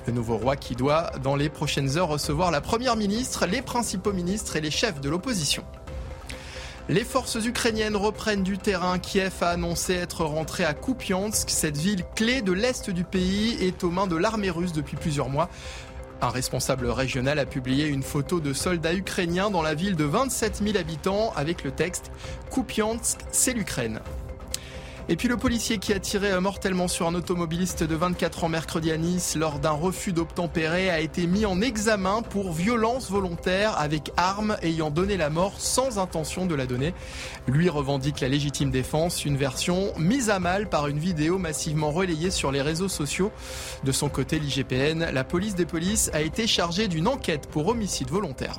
Le 0.07 0.13
nouveau 0.13 0.37
roi 0.37 0.55
qui 0.55 0.77
doit, 0.77 1.11
dans 1.25 1.35
les 1.35 1.49
prochaines 1.49 1.99
heures, 1.99 2.09
recevoir 2.09 2.53
la 2.53 2.61
première 2.61 2.95
ministre, 2.95 3.47
les 3.47 3.63
principaux 3.63 4.13
ministres 4.13 4.55
et 4.55 4.61
les 4.61 4.71
chefs 4.71 5.01
de 5.01 5.09
l'opposition. 5.09 5.65
Les 6.91 7.05
forces 7.05 7.35
ukrainiennes 7.45 7.97
reprennent 7.97 8.43
du 8.43 8.57
terrain. 8.57 8.99
Kiev 8.99 9.35
a 9.43 9.51
annoncé 9.51 9.93
être 9.93 10.25
rentré 10.25 10.65
à 10.65 10.73
Kupiansk. 10.73 11.51
Cette 11.51 11.77
ville 11.77 12.03
clé 12.17 12.41
de 12.41 12.53
l'est 12.53 12.89
du 12.89 13.05
pays 13.05 13.59
est 13.61 13.85
aux 13.85 13.91
mains 13.91 14.07
de 14.07 14.17
l'armée 14.17 14.49
russe 14.49 14.73
depuis 14.73 14.97
plusieurs 14.97 15.29
mois. 15.29 15.51
Un 16.23 16.31
responsable 16.31 16.87
régional 16.87 17.39
a 17.39 17.45
publié 17.45 17.89
une 17.89 18.03
photo 18.03 18.41
de 18.41 18.55
soldats 18.55 18.95
ukrainiens 18.95 19.51
dans 19.51 19.61
la 19.61 19.75
ville 19.75 19.97
de 19.97 20.05
27 20.05 20.63
000 20.65 20.79
habitants 20.79 21.35
avec 21.37 21.63
le 21.63 21.73
texte 21.73 22.11
Kupiansk, 22.51 23.19
c'est 23.33 23.53
l'Ukraine. 23.53 24.01
Et 25.11 25.17
puis 25.17 25.29
le 25.29 25.39
policier 25.39 25.79
qui 25.79 25.95
a 25.95 25.99
tiré 25.99 26.39
mortellement 26.39 26.87
sur 26.87 27.07
un 27.07 27.15
automobiliste 27.15 27.83
de 27.83 27.95
24 27.95 28.45
ans 28.45 28.51
mercredi 28.51 28.93
à 28.93 28.99
Nice 28.99 29.37
lors 29.37 29.59
d'un 29.59 29.71
refus 29.71 30.13
d'obtempérer 30.13 30.91
a 30.91 31.01
été 31.01 31.27
mis 31.27 31.47
en 31.47 31.63
examen 31.63 32.21
pour 32.21 32.53
violence 32.53 33.11
volontaire 33.11 33.79
avec 33.79 34.13
arme 34.19 34.59
ayant 34.61 34.91
donné 34.91 35.17
la 35.17 35.31
mort 35.31 35.55
sans 35.59 35.99
intention 35.99 36.45
de 36.45 36.55
la 36.55 36.67
donner. 36.67 36.93
Lui 37.47 37.71
revendique 37.71 38.21
la 38.21 38.29
légitime 38.29 38.71
défense, 38.71 39.25
une 39.25 39.39
version 39.39 39.95
mise 39.97 40.29
à 40.29 40.41
mal 40.41 40.69
par 40.69 40.89
une 40.89 40.99
vidéo 40.99 41.39
massivement 41.39 41.91
relayée 41.91 42.31
sur 42.31 42.53
les 42.53 42.61
réseaux 42.61 42.89
sociaux. 42.89 43.33
De 43.85 43.93
son 43.93 44.11
côté, 44.11 44.39
l'IGPN, 44.39 45.11
la 45.11 45.25
police 45.25 45.55
des 45.55 45.65
polices, 45.65 46.11
a 46.13 46.21
été 46.21 46.47
chargée 46.47 46.87
d'une 46.87 47.09
enquête 47.09 47.49
pour 47.49 47.69
homicide 47.69 48.11
volontaire. 48.11 48.59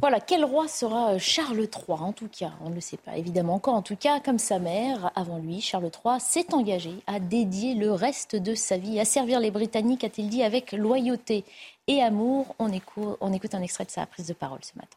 Voilà, 0.00 0.20
quel 0.20 0.44
roi 0.44 0.68
sera 0.68 1.14
euh, 1.14 1.18
Charles 1.18 1.58
III 1.58 1.98
En 1.98 2.12
tout 2.12 2.28
cas, 2.28 2.52
on 2.64 2.70
ne 2.70 2.74
le 2.76 2.80
sait 2.80 2.96
pas 2.96 3.16
évidemment 3.16 3.54
encore. 3.54 3.74
En 3.74 3.82
tout 3.82 3.96
cas, 3.96 4.20
comme 4.20 4.38
sa 4.38 4.60
mère, 4.60 5.10
avant 5.16 5.38
lui, 5.38 5.60
Charles 5.60 5.90
III 6.04 6.20
s'est 6.20 6.54
engagé 6.54 6.92
à 7.08 7.18
dédier 7.18 7.74
le 7.74 7.90
reste 7.90 8.36
de 8.36 8.54
sa 8.54 8.76
vie 8.76 9.00
à 9.00 9.04
servir 9.04 9.40
les 9.40 9.50
Britanniques, 9.50 10.04
a-t-il 10.04 10.28
dit, 10.28 10.44
avec 10.44 10.70
loyauté 10.70 11.44
et 11.88 12.00
amour. 12.00 12.54
On 12.60 12.72
écoute, 12.72 13.16
on 13.20 13.32
écoute 13.32 13.54
un 13.56 13.62
extrait 13.62 13.86
de 13.86 13.90
sa 13.90 14.06
prise 14.06 14.28
de 14.28 14.34
parole 14.34 14.60
ce 14.62 14.76
matin. 14.76 14.96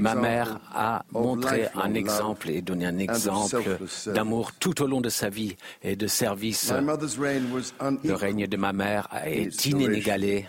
Ma 0.00 0.16
mère 0.16 0.60
a 0.72 1.04
montré 1.12 1.68
un 1.76 1.94
exemple 1.94 2.50
et 2.50 2.60
donné 2.60 2.86
un 2.86 2.98
exemple 2.98 3.78
d'amour 4.06 4.52
tout 4.52 4.82
au 4.82 4.86
long 4.88 5.00
de 5.00 5.08
sa 5.08 5.28
vie 5.28 5.56
et 5.82 5.94
de 5.94 6.08
service. 6.08 6.72
Le 6.72 8.14
règne 8.14 8.48
de 8.48 8.56
ma 8.56 8.72
mère 8.72 9.08
est 9.24 9.66
inégalé 9.66 10.46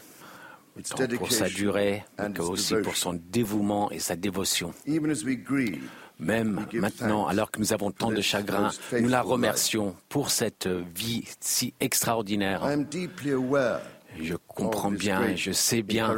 pour 1.18 1.32
sa 1.32 1.50
durée, 1.50 2.04
mais 2.20 2.40
aussi 2.40 2.76
pour 2.84 2.96
son 2.96 3.14
dévouement 3.14 3.92
et 3.92 4.00
sa 4.00 4.16
dévotion. 4.16 4.74
Même 6.20 6.68
maintenant, 6.74 7.26
alors 7.26 7.50
que 7.50 7.60
nous 7.60 7.74
avons 7.74 7.92
tant 7.92 8.12
de 8.12 8.22
chagrin, 8.22 8.70
nous 9.00 9.10
la 9.10 9.22
remercions 9.22 9.96
pour 10.08 10.30
cette 10.30 10.68
vie 10.68 11.24
si 11.40 11.74
extraordinaire. 11.80 12.68
Je 14.20 14.36
comprends 14.48 14.92
bien 14.92 15.36
je 15.36 15.52
sais 15.52 15.82
bien 15.82 16.18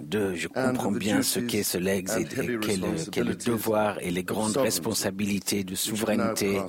de, 0.00 0.34
je 0.34 0.48
comprends 0.48 0.92
bien 0.92 1.22
ce 1.22 1.40
qu'est 1.40 1.62
ce 1.62 1.78
legs 1.78 2.08
et 2.18 2.24
quel, 2.24 3.26
le 3.26 3.34
devoir 3.34 3.98
et 4.00 4.10
les 4.10 4.22
grandes 4.22 4.56
responsabilités 4.56 5.64
de 5.64 5.74
souveraineté 5.74 6.60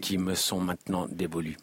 qui 0.00 0.18
me 0.18 0.34
sont 0.34 0.60
maintenant 0.60 1.06
dévolues. 1.08 1.56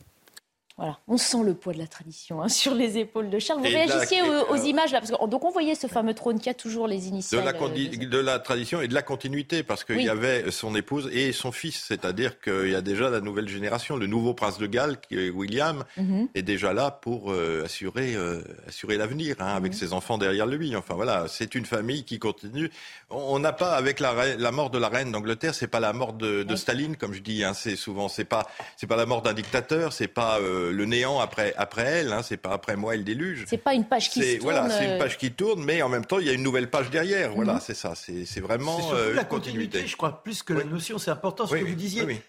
Voilà, 0.80 0.98
on 1.10 1.18
sent 1.18 1.44
le 1.44 1.54
poids 1.56 1.74
de 1.74 1.78
la 1.78 1.88
tradition 1.88 2.42
hein, 2.42 2.48
sur 2.48 2.74
les 2.74 2.98
épaules 2.98 3.30
de 3.30 3.38
Charles. 3.38 3.60
Vous 3.60 3.66
réagissiez 3.66 4.22
aux, 4.22 4.56
images 4.56 4.94
là, 4.94 5.02
parce 5.02 5.12
que 5.12 5.28
donc 5.28 5.44
on 5.44 5.52
voyait 5.52 5.76
ce 5.76 5.88
fameux 5.88 6.14
trône 6.14 6.40
qui 6.40 6.50
a 6.50 6.54
toujours 6.54 6.88
les 6.88 7.10
initiales. 7.10 7.42
De 7.42 7.46
la, 7.46 7.54
euh, 7.62 8.06
de 8.08 8.18
la 8.18 8.40
tradition 8.40 8.80
et 8.80 8.88
de 8.88 8.94
la 8.94 9.02
continuité, 9.02 9.62
parce 9.62 9.84
qu'il 9.84 10.02
y 10.02 10.08
avait 10.08 10.50
son 10.52 10.74
épouse 10.76 11.10
et 11.12 11.34
son 11.34 11.52
fils, 11.52 11.84
c'est-à-dire 11.86 12.40
qu'il 12.40 12.70
y 12.70 12.76
a 12.76 12.82
déjà 12.82 13.10
la 13.10 13.20
nouvelle 13.20 13.50
génération, 13.50 13.98
le 13.98 14.08
nouveau 14.08 14.34
prince 14.34 14.58
de 14.58 14.68
Galles, 14.68 15.02
qui 15.02 15.20
est 15.20 15.30
William, 15.30 15.84
mhm. 15.98 16.30
est 16.34 16.44
déjà 16.44 16.72
là 16.72 16.92
pour 16.92 17.34
euh, 17.34 17.66
assurer 17.66 18.16
euh, 18.16 18.42
assurer 18.66 18.96
l'avenir, 18.96 19.36
hein, 19.40 19.48
avec 19.48 19.74
mhm. 19.74 19.78
ses 19.78 19.92
enfants 19.92 20.18
derrière 20.18 20.46
lui. 20.46 20.78
Enfin 20.78 20.94
voilà, 20.94 21.26
c'est 21.28 21.56
une 21.56 21.66
famille 21.66 22.06
qui 22.06 22.20
continue. 22.20 22.72
On 23.10 23.40
n'a 23.40 23.52
pas 23.52 23.74
avec 23.74 24.00
la, 24.00 24.38
la, 24.38 24.52
mort 24.54 24.70
de 24.70 24.78
la 24.78 24.88
reine 24.88 25.12
d'Angleterre, 25.12 25.54
c'est 25.54 25.68
pas 25.68 25.82
la 25.82 25.92
mort 25.92 26.14
de, 26.14 26.44
de 26.44 26.56
Staline, 26.56 26.96
comme 26.96 27.14
je 27.14 27.22
dis. 27.22 27.44
Hein, 27.44 27.54
c'est 27.54 27.76
souvent 27.76 28.08
c'est 28.08 28.24
pas 28.24 28.48
c'est 28.78 28.88
pas 28.88 28.96
la 28.96 29.06
mort 29.06 29.22
d'un 29.22 29.34
dictateur, 29.34 29.92
c'est 29.92 30.08
pas 30.08 30.40
le 30.72 30.86
néant 30.86 31.20
après, 31.20 31.54
après 31.58 31.84
elle, 31.84 32.14
hein, 32.14 32.22
c'est 32.24 32.38
pas 32.38 32.52
après 32.52 32.76
moi 32.76 32.96
et 32.96 32.98
le 32.98 33.04
déluge. 33.04 33.46
C'est 33.48 33.58
pas 33.58 33.74
une 33.74 33.86
page 33.86 34.10
qui 34.10 34.20
tourne. 34.22 34.42
Voilà, 34.42 34.70
c'est 34.70 34.94
une 34.94 35.00
page 35.00 35.18
qui 35.18 35.32
tourne, 35.32 35.64
mais 35.64 35.82
en 35.82 35.90
même 35.90 36.06
temps, 36.06 36.20
il 36.20 36.28
y 36.28 36.30
a 36.30 36.34
une 36.34 36.44
nouvelle 36.44 36.70
page 36.70 36.90
derrière. 36.90 37.34
Voilà, 37.34 37.56
mhm. 37.56 37.60
c'est 37.62 37.74
ça. 37.74 37.94
C'est 37.96 38.40
vraiment 38.40 38.78
euh, 38.94 39.14
la 39.14 39.24
continuité, 39.24 39.86
Je 39.86 39.98
crois 39.98 40.24
plus 40.24 40.44
que 40.44 40.54
la 40.54 40.64
notion, 40.64 40.98
c'est 40.98 41.12
important 41.12 41.48
ce 41.48 41.56
que 41.56 41.64
vous 41.64 41.76
disiez. 41.76 42.04
Oui, 42.04 42.22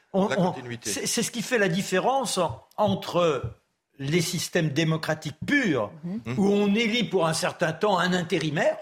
c'est 0.82 1.22
ce 1.22 1.30
qui 1.30 1.42
fait 1.42 1.58
la 1.58 1.68
différence 1.68 2.40
entre 2.76 3.42
les 3.98 4.22
systèmes 4.22 4.70
démocratiques 4.70 5.36
purs, 5.46 5.92
mhm. 6.04 6.38
où 6.38 6.48
on 6.48 6.74
élit 6.74 7.04
pour 7.04 7.26
un 7.26 7.34
certain 7.34 7.72
temps 7.72 7.98
un 7.98 8.14
intérimaire, 8.14 8.76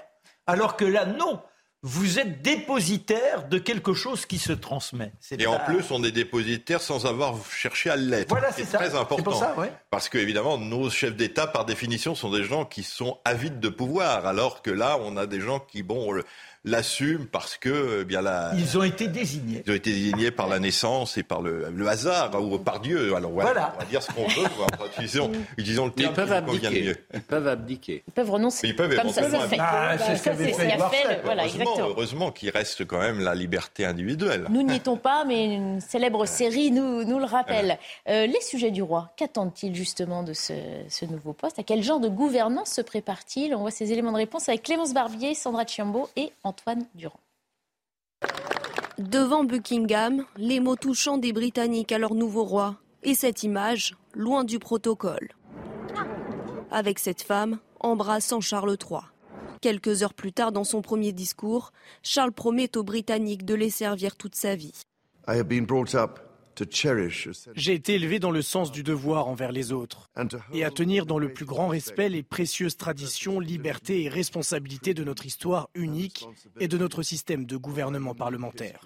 alors 0.47 0.77
que 0.77 0.85
là, 0.85 1.07
non 1.07 1.41
vous 1.83 2.19
êtes 2.19 2.43
dépositaire 2.43 3.49
de 3.49 3.59
quelque 3.59 3.95
chose 3.95 4.27
qui 4.27 4.39
se 4.39 4.53
transmet. 4.53 5.13
Et 5.39 5.47
en 5.47 5.61
plus, 5.61 5.91
on 5.91 6.03
est 6.03 6.11
dépositaire 6.11 6.81
sans 6.81 7.07
avoir 7.07 7.37
cherché 7.51 7.89
à 7.89 7.97
l'être. 7.97 8.29
Voilà, 8.29 8.51
c'est 8.51 8.65
très 8.65 8.97
important. 8.97 9.23
Pour 9.23 9.39
ça, 9.39 9.55
Parce 9.91 10.09
que 10.09 10.19
évidemment, 10.19 10.59
nos 10.59 10.91
chefs 10.91 11.15
d'État, 11.15 11.47
par 11.47 11.65
définition, 11.65 12.17
sont 12.17 12.33
des 12.33 12.43
gens 12.43 12.65
qui 12.65 12.83
sont 12.83 13.19
avides 13.25 13.61
de 13.61 13.69
pouvoir, 13.69 14.27
alors 14.27 14.63
que 14.63 14.73
là, 14.73 14.99
on 15.03 15.17
a 15.17 15.27
des 15.27 15.41
gens 15.41 15.61
qui, 15.61 15.85
bon, 15.85 16.13
l'assument 16.69 17.27
parce 17.31 17.57
que 17.57 18.01
eh 18.03 18.05
bien 18.05 18.21
la, 18.21 18.53
ils 18.57 18.79
ont 18.79 18.83
été 18.83 19.09
désignés. 19.09 19.63
Ils 19.67 19.73
ont 19.73 19.77
été 19.77 19.91
désignés 19.91 20.31
par 20.31 20.49
la 20.49 20.59
naissance 20.59 21.19
et 21.19 21.23
par 21.23 21.43
le, 21.43 21.89
hasard 21.89 22.31
ou 22.43 22.59
par 22.59 22.81
Dieu. 22.81 23.15
Alors 23.15 23.31
voilà, 23.31 23.75
on 23.77 23.81
va 23.81 23.85
dire 23.87 24.03
ce 24.03 24.13
qu'on 24.13 24.27
veut. 24.27 24.47
utilisons, 24.93 25.33
utilisons, 25.57 25.87
le 25.87 25.93
terme 25.93 26.11
ils 26.11 26.15
peuvent 26.15 26.33
abdiquer. 26.33 26.95
Ils 27.15 27.23
peuvent 27.23 27.49
abdiquer. 27.49 28.03
Ils 28.07 28.13
peuvent 28.13 28.31
renoncer. 28.31 28.69
ils 28.69 28.77
peuvent 28.77 28.95
Comme 28.95 29.11
ça, 29.11 29.23
c'est 29.31 29.49
fait. 29.49 29.57
Ah, 29.59 29.97
c'est 29.99 30.17
ce 30.17 30.25
qu'avait 30.25 30.53
fait, 30.53 30.69
fait 30.69 31.21
voilà, 31.25 31.45
heureusement, 31.45 31.77
heureusement 31.79 32.31
qu'il 32.31 32.51
reste 32.51 32.85
quand 32.87 32.99
même 32.99 33.21
la 33.21 33.35
liberté 33.35 33.85
individuelle. 33.85 34.47
Nous 34.51 34.63
n'y 34.63 34.77
étions 34.77 34.97
pas, 34.97 35.25
mais 35.25 35.55
une 35.55 35.81
célèbre 35.81 36.27
série 36.27 36.71
nous, 36.71 37.05
nous 37.05 37.19
le 37.19 37.25
rappelle. 37.25 37.79
Euh, 38.09 38.27
les 38.27 38.41
sujets 38.41 38.71
du 38.71 38.83
roi, 38.83 39.11
qu'attendent-ils 39.17 39.75
justement 39.75 40.23
de 40.23 40.33
ce, 40.33 40.53
ce 40.89 41.05
nouveau 41.07 41.33
poste? 41.33 41.59
À 41.59 41.63
quel 41.63 41.83
genre 41.83 42.01
de 42.01 42.09
gouvernance 42.09 42.71
se 42.71 42.81
prépare-t-il? 42.81 43.55
On 43.55 43.61
voit 43.61 43.71
ces 43.71 43.93
éléments 43.93 44.13
de 44.13 44.19
réponse 44.19 44.49
avec 44.49 44.63
Clémence 44.63 44.93
Barbier, 44.93 45.35
Sandra 45.35 45.67
Chiambo 45.67 46.09
et 46.17 46.33
Antoine 46.45 46.58
Durand. 46.95 47.21
Devant 48.99 49.45
Buckingham, 49.45 50.25
les 50.37 50.61
mots 50.61 50.77
touchants 50.77 51.19
des 51.19 51.33
Britanniques 51.33 51.93
à 51.93 51.99
leur 51.99 52.15
nouveau 52.15 52.45
roi 52.45 52.77
et 53.03 53.15
cette 53.15 53.43
image 53.43 53.97
loin 54.13 54.45
du 54.45 54.59
protocole. 54.59 55.29
Avec 56.71 56.99
cette 56.99 57.23
femme 57.23 57.59
embrassant 57.81 58.41
Charles 58.41 58.77
III. 58.79 59.01
Quelques 59.61 60.03
heures 60.03 60.15
plus 60.15 60.33
tard, 60.33 60.53
dans 60.53 60.65
son 60.65 60.83
premier 60.83 61.13
discours, 61.13 61.73
Charles 62.03 62.33
promet 62.33 62.77
aux 62.77 62.83
Britanniques 62.83 63.45
de 63.45 63.55
les 63.55 63.71
servir 63.71 64.17
toute 64.17 64.35
sa 64.35 64.55
vie. 64.55 64.73
J'ai 67.55 67.75
été 67.75 67.95
élevé 67.95 68.19
dans 68.19 68.31
le 68.31 68.43
sens 68.43 68.73
du 68.73 68.83
devoir 68.83 69.29
envers 69.29 69.53
les 69.53 69.73
autres 69.73 70.11
et 70.53 70.65
à 70.65 70.71
tenir 70.71 71.07
dans 71.07 71.19
le 71.19 71.33
plus 71.33 71.45
grand 71.45 71.69
respect 71.69 72.09
les 72.09 72.23
précieuses 72.23 72.77
traditions, 72.77 73.41
libertés 73.41 74.03
et 74.03 74.09
responsabilités 74.09 74.95
de 74.95 75.05
notre 75.05 75.27
histoire 75.27 75.69
unique 75.75 76.27
et 76.61 76.69
de 76.69 76.79
notre 76.79 77.03
système 77.03 77.45
de 77.45 77.57
gouvernement 77.57 78.15
parlementaire. 78.15 78.81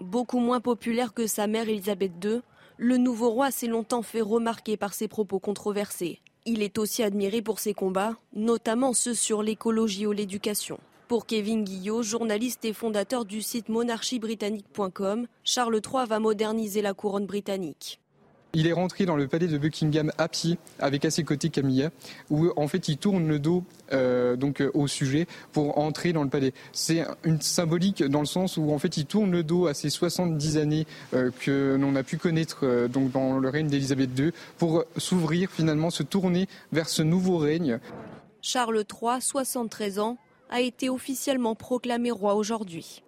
Beaucoup 0.00 0.38
moins 0.38 0.60
populaire 0.60 1.14
que 1.14 1.26
sa 1.26 1.46
mère 1.46 1.68
Elisabeth 1.68 2.12
II, 2.24 2.40
le 2.76 2.96
nouveau 2.96 3.30
roi 3.30 3.50
s'est 3.50 3.66
longtemps 3.66 4.02
fait 4.02 4.20
remarquer 4.20 4.76
par 4.76 4.94
ses 4.94 5.08
propos 5.08 5.40
controversés. 5.40 6.20
Il 6.46 6.62
est 6.62 6.78
aussi 6.78 7.02
admiré 7.02 7.42
pour 7.42 7.58
ses 7.58 7.74
combats, 7.74 8.16
notamment 8.32 8.92
ceux 8.92 9.14
sur 9.14 9.42
l'écologie 9.42 10.06
ou 10.06 10.12
l'éducation. 10.12 10.78
Pour 11.08 11.24
Kevin 11.24 11.64
Guillot, 11.64 12.02
journaliste 12.02 12.66
et 12.66 12.74
fondateur 12.74 13.24
du 13.24 13.40
site 13.40 13.70
monarchiebritannique.com, 13.70 15.26
Charles 15.42 15.80
III 15.82 16.06
va 16.06 16.18
moderniser 16.18 16.82
la 16.82 16.92
couronne 16.92 17.24
britannique. 17.24 17.98
Il 18.52 18.66
est 18.66 18.74
rentré 18.74 19.06
dans 19.06 19.16
le 19.16 19.26
palais 19.26 19.46
de 19.46 19.56
Buckingham 19.56 20.12
à 20.18 20.28
pied 20.28 20.58
avec 20.78 21.06
à 21.06 21.10
ses 21.10 21.24
côtés 21.24 21.48
Camilla, 21.48 21.88
où 22.28 22.50
en 22.56 22.68
fait 22.68 22.88
il 22.88 22.98
tourne 22.98 23.26
le 23.26 23.38
dos 23.38 23.64
euh, 23.92 24.36
donc 24.36 24.62
au 24.74 24.86
sujet 24.86 25.26
pour 25.52 25.78
entrer 25.78 26.12
dans 26.12 26.24
le 26.24 26.28
palais. 26.28 26.52
C'est 26.72 27.06
une 27.24 27.40
symbolique 27.40 28.02
dans 28.02 28.20
le 28.20 28.26
sens 28.26 28.58
où 28.58 28.70
en 28.70 28.78
fait 28.78 28.98
il 28.98 29.06
tourne 29.06 29.30
le 29.30 29.42
dos 29.42 29.66
à 29.66 29.72
ces 29.72 29.88
70 29.88 30.58
années 30.58 30.86
euh, 31.14 31.30
que 31.40 31.78
l'on 31.80 31.96
a 31.96 32.02
pu 32.02 32.18
connaître 32.18 32.66
euh, 32.66 32.86
donc 32.86 33.12
dans 33.12 33.38
le 33.38 33.48
règne 33.48 33.68
d'Élisabeth 33.68 34.10
II 34.18 34.32
pour 34.58 34.84
s'ouvrir 34.98 35.50
finalement, 35.50 35.88
se 35.88 36.02
tourner 36.02 36.48
vers 36.70 36.90
ce 36.90 37.00
nouveau 37.00 37.38
règne. 37.38 37.78
Charles 38.42 38.84
III, 38.90 39.20
73 39.22 39.98
ans, 40.00 40.18
a 40.48 40.60
été 40.60 40.88
officiellement 40.88 41.54
proclamé 41.54 42.10
roi 42.10 42.34
aujourd'hui. 42.34 43.02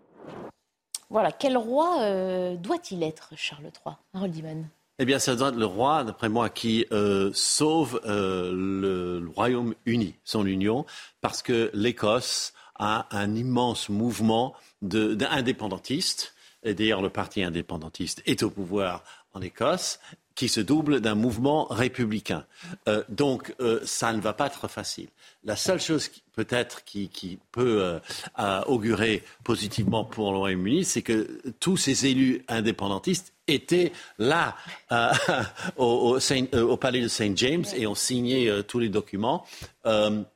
Voilà, 1.11 1.33
quel 1.33 1.57
roi 1.57 2.00
euh, 2.03 2.57
doit-il 2.57 3.03
être, 3.03 3.33
Charles 3.37 3.64
III 3.85 3.96
Harold 4.14 4.37
Iman? 4.37 4.68
Eh 5.00 5.05
bien, 5.05 5.18
ça 5.18 5.35
doit 5.35 5.48
être 5.48 5.57
le 5.57 5.66
roi, 5.66 6.05
d'après 6.05 6.29
moi, 6.29 6.50
qui 6.50 6.87
euh, 6.92 7.31
sauve 7.33 8.00
euh, 8.05 8.53
le, 8.53 9.29
Royaume-Uni, 9.35 10.14
son 10.24 10.46
union, 10.46 10.85
parce 11.20 11.42
que 11.42 11.70
l'Écosse 11.72 12.53
a 12.79 13.07
un 13.11 13.35
immense 13.35 13.88
mouvement 13.88 14.55
d'indépendantistes. 14.83 16.35
Et 16.62 16.74
d'ailleurs, 16.74 17.03
le 17.03 17.11
parti 17.11 17.42
indépendantiste 17.42 18.22
est 18.26 18.42
au 18.42 18.50
pouvoir 18.50 19.03
en 19.33 19.40
Écosse 19.40 20.00
qui 20.40 20.48
se 20.48 20.62
double 20.62 21.03
d'un 21.03 21.14
mouvement 21.14 21.66
républicain. 21.66 22.46
Euh, 22.88 23.05
donc, 23.11 23.55
euh, 23.61 23.79
ça 23.85 24.14
ne 24.14 24.22
va 24.22 24.33
pas 24.33 24.46
être 24.46 24.68
facile. 24.68 25.09
La 25.44 25.55
seule 25.55 25.83
chose 25.83 26.11
peut-être 26.33 26.83
qui, 26.83 27.38
peut 27.53 28.00
euh, 28.38 28.62
augurer 28.66 29.22
positivement 29.44 30.03
pour 30.03 30.33
le 30.33 30.38
Royaume-Uni, 30.38 30.87
c'est 30.87 31.03
que 31.03 31.42
tous 31.61 31.76
ces 31.76 32.07
élus 32.07 32.42
indépendantistes 32.48 33.35
étaient 33.48 33.92
là 34.18 34.57
au, 35.76 36.18
au, 36.18 36.76
palais 36.79 37.03
de 37.03 37.09
Saint 37.09 37.37
James 37.37 37.66
et 37.76 37.87
ont 37.87 37.94
signé 37.94 38.50
tous 38.66 38.79
les 38.79 38.88
documents, 38.88 39.44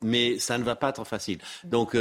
mais 0.03 0.39
ça 0.39 0.59
ne 0.59 0.65
va 0.65 0.77
pas 0.77 0.91
être 0.91 1.05
facile. 1.05 1.39
Donc, 1.65 1.97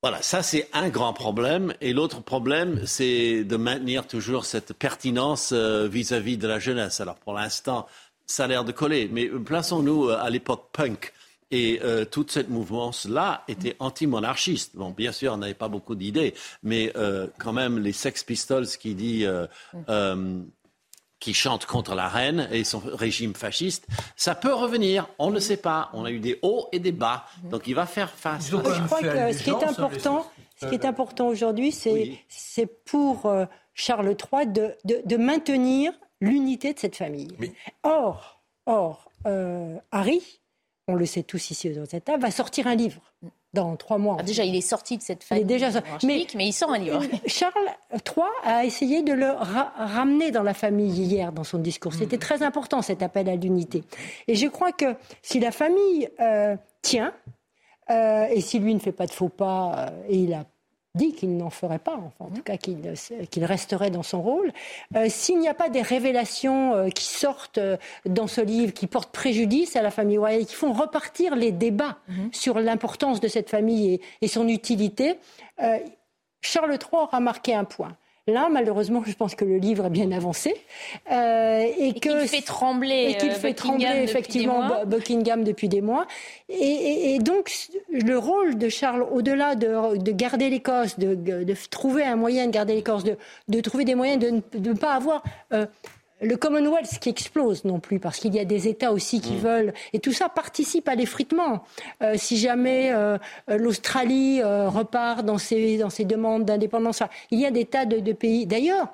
Voilà, 0.00 0.22
ça 0.22 0.44
c'est 0.44 0.68
un 0.72 0.90
grand 0.90 1.12
problème. 1.12 1.74
Et 1.80 1.92
l'autre 1.92 2.22
problème, 2.22 2.82
c'est 2.86 3.42
de 3.42 3.56
maintenir 3.56 4.06
toujours 4.06 4.44
cette 4.44 4.72
pertinence 4.72 5.50
euh, 5.52 5.88
vis-à-vis 5.88 6.36
de 6.36 6.46
la 6.46 6.60
jeunesse. 6.60 7.00
Alors 7.00 7.16
pour 7.16 7.32
l'instant, 7.32 7.88
ça 8.24 8.44
a 8.44 8.46
l'air 8.46 8.64
de 8.64 8.70
coller. 8.70 9.08
Mais 9.12 9.26
plaçons-nous 9.26 10.08
euh, 10.08 10.18
à 10.20 10.30
l'époque 10.30 10.68
punk. 10.72 11.12
Et 11.50 11.80
euh, 11.82 12.04
toute 12.04 12.30
cette 12.30 12.48
mouvance-là 12.48 13.42
était 13.48 13.74
anti-monarchiste. 13.80 14.76
Bon, 14.76 14.90
bien 14.90 15.10
sûr, 15.10 15.32
on 15.32 15.38
n'avait 15.38 15.54
pas 15.54 15.68
beaucoup 15.68 15.94
d'idées, 15.94 16.34
mais 16.62 16.92
quand 17.38 17.54
même, 17.54 17.78
les 17.78 17.92
Sex 17.92 18.22
Pistols 18.22 18.66
qui 18.66 18.94
dit 18.94 19.24
qui 21.20 21.34
chante 21.34 21.66
contre 21.66 21.94
la 21.94 22.08
reine 22.08 22.48
et 22.52 22.64
son 22.64 22.78
régime 22.78 23.34
fasciste, 23.34 23.86
ça 24.16 24.34
peut 24.34 24.54
revenir. 24.54 25.08
On 25.18 25.30
ne 25.30 25.40
sait 25.40 25.56
pas. 25.56 25.90
On 25.92 26.04
a 26.04 26.10
eu 26.10 26.20
des 26.20 26.38
hauts 26.42 26.68
et 26.72 26.78
des 26.78 26.92
bas. 26.92 27.26
Donc 27.44 27.66
il 27.66 27.74
va 27.74 27.86
faire 27.86 28.10
face. 28.10 28.50
Je 28.50 28.56
crois 28.56 29.00
que 29.00 29.32
ce 29.32 29.42
qui 29.42 29.50
est 29.50 29.64
important, 29.64 30.26
ce 30.60 30.66
qui 30.66 30.74
est 30.74 30.84
important 30.84 31.26
aujourd'hui, 31.28 31.72
c'est 31.72 32.66
pour 32.84 33.26
euh, 33.26 33.46
Charles 33.74 34.16
III 34.32 34.46
de, 34.46 34.76
de, 34.84 35.16
maintenir 35.16 35.92
l'unité 36.20 36.74
de 36.74 36.78
cette 36.78 36.96
famille. 36.96 37.28
Or, 37.82 38.40
or 38.66 39.10
euh, 39.26 39.76
Harry, 39.92 40.40
on 40.86 40.94
le 40.94 41.06
sait 41.06 41.22
tous 41.22 41.50
ici 41.50 41.70
dans 41.70 41.86
cette 41.86 42.04
table, 42.04 42.22
va 42.22 42.30
sortir 42.30 42.66
un 42.66 42.74
livre 42.74 43.02
dans 43.58 43.76
trois 43.76 43.98
mois. 43.98 44.16
Ah, 44.20 44.22
déjà, 44.22 44.44
il 44.44 44.54
est 44.54 44.60
sorti 44.60 44.96
de 44.96 45.02
cette 45.02 45.24
famille. 45.24 45.44
Il 45.44 45.52
est 45.52 45.58
déjà 45.58 45.80
mais, 46.04 46.26
mais 46.34 46.46
il 46.46 46.52
sort 46.52 46.70
un 46.70 46.78
livre. 46.78 47.02
Charles 47.26 47.52
III 47.92 48.26
a 48.44 48.64
essayé 48.64 49.02
de 49.02 49.12
le 49.12 49.30
ramener 49.30 50.30
dans 50.30 50.42
la 50.42 50.54
famille 50.54 50.90
hier 50.90 51.32
dans 51.32 51.44
son 51.44 51.58
discours. 51.58 51.94
C'était 51.94 52.16
hmm. 52.16 52.20
très 52.20 52.42
important 52.42 52.82
cet 52.82 53.02
appel 53.02 53.28
à 53.28 53.36
l'unité. 53.36 53.84
Et 54.26 54.34
je 54.34 54.46
crois 54.46 54.72
que 54.72 54.96
si 55.22 55.40
la 55.40 55.50
famille 55.50 56.08
euh, 56.20 56.56
tient, 56.82 57.12
euh, 57.90 58.26
et 58.30 58.40
si 58.40 58.58
lui 58.58 58.74
ne 58.74 58.80
fait 58.80 58.92
pas 58.92 59.06
de 59.06 59.12
faux 59.12 59.28
pas, 59.28 59.88
euh, 59.90 60.02
et 60.08 60.16
il 60.16 60.34
a 60.34 60.44
dit 60.98 61.14
qu'il 61.14 61.36
n'en 61.36 61.48
ferait 61.48 61.78
pas, 61.78 61.94
enfin, 61.94 62.30
en 62.30 62.30
tout 62.30 62.42
cas 62.42 62.56
qu'il 62.58 63.44
resterait 63.44 63.90
dans 63.90 64.02
son 64.02 64.20
rôle. 64.20 64.52
Euh, 64.96 65.06
s'il 65.08 65.38
n'y 65.38 65.48
a 65.48 65.54
pas 65.54 65.70
des 65.70 65.80
révélations 65.80 66.74
euh, 66.74 66.88
qui 66.88 67.04
sortent 67.04 67.58
euh, 67.58 67.76
dans 68.04 68.26
ce 68.26 68.40
livre, 68.40 68.74
qui 68.74 68.86
portent 68.86 69.12
préjudice 69.12 69.76
à 69.76 69.82
la 69.82 69.90
famille 69.90 70.18
royale, 70.18 70.44
qui 70.44 70.54
font 70.54 70.72
repartir 70.72 71.36
les 71.36 71.52
débats 71.52 71.98
mhm. 72.08 72.30
sur 72.32 72.58
l'importance 72.58 73.20
de 73.20 73.28
cette 73.28 73.48
famille 73.48 74.00
et 74.20 74.28
son 74.28 74.48
utilité, 74.48 75.18
Charles 76.40 76.72
III 76.72 77.02
aura 77.02 77.20
marqué 77.20 77.54
un 77.54 77.64
point. 77.64 77.96
Là, 78.28 78.50
malheureusement, 78.50 79.02
je 79.06 79.14
pense 79.14 79.34
que 79.34 79.46
le 79.46 79.56
livre 79.56 79.86
est 79.86 79.90
bien 79.90 80.12
avancé 80.12 80.54
euh, 81.10 81.62
et, 81.78 81.94
que 81.94 82.20
qu'il 82.20 82.28
fait 82.28 82.42
trembler, 82.42 83.06
et 83.08 83.16
qu'il 83.16 83.30
fait 83.30 83.54
trembler 83.54 84.02
effectivement 84.02 84.84
Buckingham 84.84 85.44
depuis 85.44 85.68
des 85.68 85.80
mois. 85.80 86.06
Et, 86.50 87.18
donc, 87.20 87.50
le 87.90 88.18
rôle 88.18 88.58
de 88.58 88.68
Charles, 88.68 89.06
au-delà 89.10 89.54
de, 89.54 90.12
garder 90.12 90.50
l'Écosse, 90.50 90.98
de, 90.98 91.54
trouver 91.70 92.04
un 92.04 92.16
moyen 92.16 92.46
de 92.46 92.50
garder 92.50 92.74
l'Écosse, 92.74 93.04
de, 93.04 93.60
trouver 93.60 93.86
des 93.86 93.94
moyens 93.94 94.22
de 94.22 94.58
ne, 94.58 94.72
pas 94.74 94.92
avoir 94.92 95.22
euh, 95.54 95.64
le 96.20 96.36
Commonwealth 96.36 96.98
qui 97.00 97.08
explose 97.08 97.64
non 97.64 97.80
plus, 97.80 97.98
parce 98.00 98.18
qu'il 98.18 98.34
y 98.34 98.40
a 98.40 98.44
des 98.44 98.68
États 98.68 98.92
aussi 98.92 99.20
qui 99.20 99.34
mm. 99.34 99.38
veulent, 99.38 99.74
et 99.92 100.00
tout 100.00 100.12
ça 100.12 100.28
participe 100.28 100.88
à 100.88 100.94
l'effritement. 100.94 101.64
Euh, 102.02 102.14
si 102.16 102.36
jamais 102.36 102.92
euh, 102.92 103.18
l'Australie 103.48 104.40
euh, 104.42 104.68
repart 104.68 105.24
dans 105.24 105.38
ses, 105.38 105.78
dans 105.78 105.90
ses 105.90 106.04
demandes 106.04 106.44
d'indépendance, 106.44 107.02
il 107.30 107.40
y 107.40 107.46
a 107.46 107.50
des 107.50 107.64
tas 107.64 107.86
de, 107.86 108.00
de 108.00 108.12
pays. 108.12 108.46
D'ailleurs, 108.46 108.88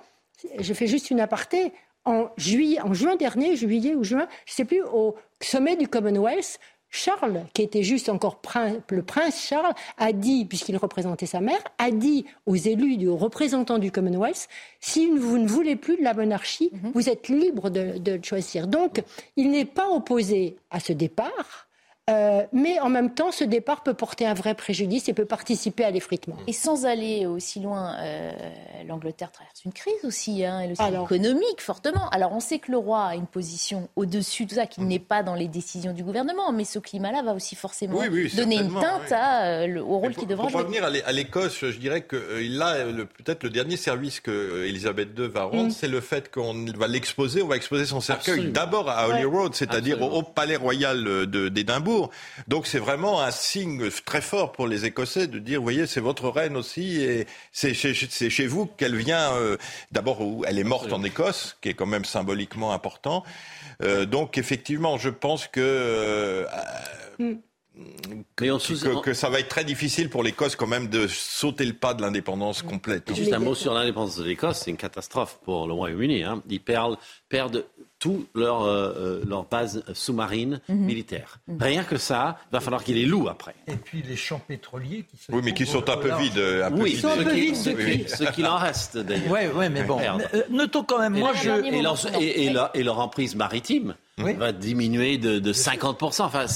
je 0.58 0.74
fais 0.74 0.86
juste 0.86 1.10
une 1.10 1.20
aparté. 1.20 1.72
En, 2.06 2.28
juillet, 2.36 2.82
en 2.82 2.92
juin 2.92 3.16
dernier, 3.16 3.56
juillet 3.56 3.94
ou 3.94 4.04
juin, 4.04 4.28
je 4.44 4.52
ne 4.52 4.56
sais 4.56 4.64
plus, 4.66 4.82
au 4.82 5.14
sommet 5.40 5.74
du 5.74 5.88
Commonwealth, 5.88 6.58
Charles, 6.94 7.44
qui 7.54 7.62
était 7.62 7.82
juste 7.82 8.08
encore 8.08 8.40
le 8.88 9.02
prince 9.02 9.44
Charles, 9.44 9.74
a 9.98 10.12
dit, 10.12 10.44
puisqu'il 10.44 10.76
représentait 10.76 11.26
sa 11.26 11.40
mère, 11.40 11.58
a 11.78 11.90
dit 11.90 12.24
aux 12.46 12.54
élus, 12.54 13.08
aux 13.08 13.16
représentants 13.16 13.78
du 13.78 13.90
Commonwealth, 13.90 14.48
si 14.80 15.10
vous 15.10 15.38
ne 15.38 15.48
voulez 15.48 15.74
plus 15.74 15.96
de 15.96 16.04
la 16.04 16.14
monarchie, 16.14 16.70
mhm. 16.72 16.92
vous 16.94 17.08
êtes 17.08 17.28
libre 17.28 17.68
de, 17.68 17.98
de 17.98 18.24
choisir. 18.24 18.68
Donc, 18.68 19.02
il 19.36 19.50
n'est 19.50 19.64
pas 19.64 19.88
opposé 19.90 20.56
à 20.70 20.78
ce 20.78 20.92
départ. 20.92 21.66
Euh, 22.10 22.42
mais 22.52 22.78
en 22.80 22.90
même 22.90 23.14
temps, 23.14 23.32
ce 23.32 23.44
départ 23.44 23.82
peut 23.82 23.94
porter 23.94 24.26
un 24.26 24.34
vrai 24.34 24.54
préjudice 24.54 25.08
et 25.08 25.14
peut 25.14 25.24
participer 25.24 25.84
à 25.84 25.90
l'effritement. 25.90 26.36
Et 26.46 26.52
sans 26.52 26.84
aller 26.84 27.24
aussi 27.24 27.60
loin, 27.60 27.96
euh, 27.98 28.30
l'Angleterre 28.86 29.32
traverse 29.32 29.64
une 29.64 29.72
crise 29.72 30.04
aussi, 30.04 30.44
hein, 30.44 30.60
économique 30.60 31.60
fortement. 31.60 32.10
Alors 32.10 32.32
on 32.32 32.40
sait 32.40 32.58
que 32.58 32.70
le 32.70 32.76
roi 32.76 33.04
a 33.04 33.14
une 33.14 33.26
position 33.26 33.88
au-dessus 33.96 34.44
de 34.44 34.50
tout 34.50 34.54
ça, 34.56 34.66
qu'il 34.66 34.86
n'est 34.86 34.98
pas 34.98 35.22
dans 35.22 35.34
les 35.34 35.48
décisions 35.48 35.94
du 35.94 36.04
gouvernement, 36.04 36.52
mais 36.52 36.64
ce 36.64 36.78
climat-là 36.78 37.22
va 37.22 37.32
aussi 37.32 37.54
forcément 37.54 37.98
donner 38.36 38.56
une 38.56 38.74
teinte 38.74 39.10
à, 39.12 39.64
au 39.66 39.98
rôle 39.98 40.14
qu'il 40.14 40.28
devra 40.28 40.48
jouer. 40.48 40.52
Pour 40.52 40.60
revenir 40.60 40.84
à 40.84 41.12
l'Écosse, 41.12 41.64
je 41.64 41.78
dirais 41.78 42.06
qu'il 42.06 42.60
a 42.60 42.84
peut-être 43.16 43.44
le 43.44 43.50
dernier 43.50 43.78
service 43.78 44.20
que 44.20 44.66
Elisabeth 44.66 45.18
II 45.18 45.28
va 45.28 45.44
rendre, 45.44 45.68
mm. 45.68 45.70
c'est 45.70 45.88
le 45.88 46.02
fait 46.02 46.30
qu'on 46.30 46.66
va 46.76 46.86
l'exposer, 46.86 47.40
on 47.40 47.48
va 47.48 47.56
exposer 47.56 47.86
son 47.86 48.02
cercueil 48.02 48.52
d'abord 48.52 48.90
à 48.90 49.08
Holyrood, 49.08 49.54
c'est-à-dire 49.54 50.02
au, 50.02 50.18
au, 50.18 50.22
palais 50.22 50.56
royal 50.56 51.26
d'Édimbourg 51.26 51.93
donc 52.48 52.66
c'est 52.66 52.78
vraiment 52.78 53.20
un 53.20 53.30
signe 53.30 53.90
très 54.04 54.20
fort 54.20 54.52
pour 54.52 54.66
les 54.66 54.84
Écossais 54.84 55.26
de 55.26 55.38
dire, 55.38 55.60
vous 55.60 55.64
voyez, 55.64 55.86
c'est 55.86 56.00
votre 56.00 56.28
reine 56.28 56.56
aussi, 56.56 57.00
et 57.00 57.26
c'est 57.52 57.74
chez, 57.74 58.46
vous 58.46 58.66
qu'elle 58.66 58.96
vient. 58.96 59.32
Euh, 59.34 59.56
d'abord, 59.92 60.20
elle 60.46 60.58
est 60.58 60.64
morte 60.64 60.92
en 60.92 61.02
Écosse, 61.02 61.56
qui 61.60 61.68
est 61.70 61.74
quand 61.74 61.86
même 61.86 62.04
symboliquement 62.04 62.72
important. 62.72 63.24
Euh, 63.82 64.06
donc 64.06 64.38
effectivement, 64.38 64.98
je 64.98 65.10
pense 65.10 65.46
que... 65.46 65.60
Euh, 65.60 66.46
mm. 67.18 67.34
Que, 68.36 69.00
que, 69.00 69.14
ça 69.14 69.28
va 69.28 69.40
être 69.40 69.48
très 69.48 69.64
difficile 69.64 70.08
pour 70.08 70.22
l'Écosse 70.22 70.54
quand 70.54 70.68
même 70.68 70.86
de 70.86 71.08
sauter 71.08 71.64
le 71.64 71.72
pas 71.72 71.92
de 71.92 72.02
l'indépendance 72.02 72.62
complète. 72.62 73.12
Juste 73.12 73.32
un 73.32 73.40
mot 73.40 73.56
sur 73.56 73.74
l'indépendance 73.74 74.16
de 74.16 74.22
l'Écosse, 74.22 74.60
c'est 74.64 74.70
une 74.70 74.76
catastrophe 74.76 75.40
pour 75.44 75.66
le 75.66 75.72
Royaume-Uni. 75.72 76.22
Hein. 76.22 76.40
Ils 76.48 76.60
perdent, 76.60 76.98
perdent 77.28 77.66
tout 78.04 78.26
leur, 78.34 78.64
euh, 78.64 78.92
euh, 78.98 79.24
leur 79.26 79.44
base 79.44 79.82
sous-marine 79.94 80.60
mhm. 80.68 80.76
militaire. 80.76 81.38
Mhm. 81.48 81.62
Rien 81.62 81.84
que 81.84 81.96
ça, 81.96 82.36
il 82.50 82.52
va 82.52 82.60
falloir 82.60 82.84
qu'ils 82.84 82.96
les 82.96 83.06
louent 83.06 83.30
après. 83.30 83.54
Et 83.66 83.76
puis 83.76 84.02
les 84.06 84.14
champs 84.14 84.42
pétroliers 84.46 85.06
qui 85.10 85.16
se 85.16 85.32
Oui, 85.32 85.40
mais 85.42 85.54
qui 85.54 85.64
sont 85.64 85.88
un 85.88 85.96
peu 85.96 86.14
vides. 86.18 86.36
Un 86.36 86.70
oui, 86.74 86.92
peu 86.92 86.98
sont 86.98 87.08
un 87.08 87.24
peu 87.24 87.32
vides. 87.32 87.56
Ce 87.56 88.30
qu'il 88.32 88.46
en 88.46 88.58
reste 88.58 88.98
d'ailleurs. 88.98 89.32
Oui, 89.32 89.46
ouais, 89.56 89.70
mais 89.70 89.84
bon. 89.84 89.98
Euh, 89.98 90.42
notons 90.50 90.84
quand 90.84 90.98
même, 90.98 91.18
moi 91.18 91.32
je. 91.32 91.48
Et, 91.64 91.80
leur, 91.80 91.96
et, 92.20 92.52
et 92.74 92.82
leur 92.82 92.98
emprise 92.98 93.36
maritime 93.36 93.94
va 94.18 94.52
diminuer 94.52 95.18
de, 95.18 95.38
de 95.38 95.52
50%. 95.52 96.22
Enfin, 96.22 96.46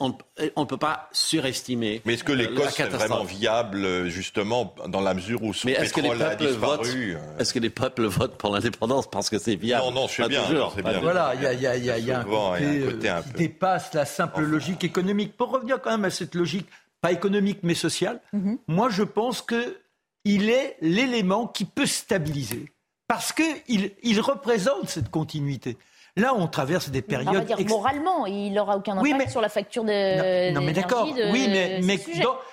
on 0.00 0.60
ne 0.60 0.66
peut 0.66 0.76
pas 0.76 1.08
surestimer. 1.12 2.02
Mais 2.04 2.14
est-ce 2.14 2.24
que 2.24 2.32
l'Écosse 2.32 2.78
est 2.80 2.88
vraiment 2.88 3.24
viable, 3.24 4.08
justement, 4.08 4.74
dans 4.88 5.00
la 5.00 5.14
mesure 5.14 5.42
où 5.42 5.54
son 5.54 5.68
pétrole 5.68 6.20
a 6.22 6.34
disparu 6.34 7.16
Est-ce 7.38 7.54
que 7.54 7.58
les 7.58 7.70
peuples 7.70 8.06
votent 8.06 8.36
pour 8.36 8.52
l'indépendance 8.52 9.08
parce 9.08 9.30
que 9.30 9.38
c'est 9.38 9.56
viable? 9.56 9.84
Non, 9.86 9.92
non, 9.92 10.08
je 10.08 10.22
sais 10.22 10.28
bien. 10.28 10.42
bien. 10.48 11.00
Voilà, 11.00 11.34
il 11.34 11.42
y 11.42 11.46
a, 11.46 11.52
y 11.52 11.66
a, 11.66 11.76
y 11.76 11.90
a, 11.90 11.98
y 11.98 12.10
a 12.10 12.20
un 12.20 12.24
côté, 12.24 13.08
un 13.08 13.18
euh, 13.18 13.22
qui 13.22 13.32
dépasse 13.34 13.94
la 13.94 14.04
simple 14.04 14.42
logique 14.42 14.84
économique. 14.84 15.36
Pour 15.36 15.50
revenir 15.50 15.80
quand 15.80 15.90
même 15.90 16.04
à 16.04 16.10
cette 16.10 16.34
logique, 16.34 16.66
pas 17.00 17.12
économique 17.12 17.60
mais 17.62 17.74
sociale, 17.74 18.20
mhm. 18.32 18.58
moi 18.66 18.88
je 18.90 19.04
pense 19.04 19.42
qu'il 19.42 20.50
est 20.50 20.76
l'élément 20.80 21.46
qui 21.46 21.64
peut 21.64 21.86
stabiliser. 21.86 22.72
Parce 23.06 23.32
qu'il 23.32 23.92
il 24.02 24.20
représente 24.20 24.88
cette 24.90 25.10
continuité. 25.10 25.78
Là, 26.18 26.34
on 26.36 26.46
traverse 26.48 26.90
des 26.90 27.02
périodes. 27.02 27.28
On 27.28 27.32
va 27.32 27.40
dire 27.40 27.58
moralement, 27.68 28.26
il 28.26 28.52
n'aura 28.52 28.76
aucun 28.76 28.98
impact 28.98 29.30
sur 29.30 29.40
la 29.40 29.48
facture 29.48 29.84
de. 29.84 30.52
Non, 30.52 30.60
mais 30.60 30.72
d'accord. 30.72 31.06
Oui, 31.32 31.48
mais, 31.48 31.80
mais 31.82 31.98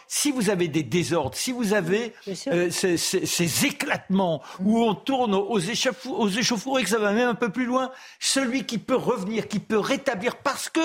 si 0.08 0.32
vous 0.32 0.50
avez 0.50 0.68
des 0.68 0.84
désordres, 0.84 1.36
si 1.36 1.52
vous 1.52 1.74
avez 1.74 2.14
euh, 2.48 2.70
ces, 2.70 3.66
éclatements 3.66 4.42
où 4.64 4.84
on 4.84 4.94
tourne 4.94 5.34
aux, 5.34 5.50
aux 5.50 5.60
échauffourées, 5.60 6.84
que 6.84 6.90
ça 6.90 7.00
va 7.00 7.12
même 7.12 7.30
un 7.30 7.36
peu 7.36 7.50
plus 7.50 7.66
loin, 7.66 7.92
celui 8.20 8.66
qui 8.66 8.78
peut 8.78 8.96
revenir, 8.96 9.48
qui 9.48 9.60
peut 9.60 9.80
rétablir, 9.80 10.36
parce 10.38 10.70
que 10.70 10.82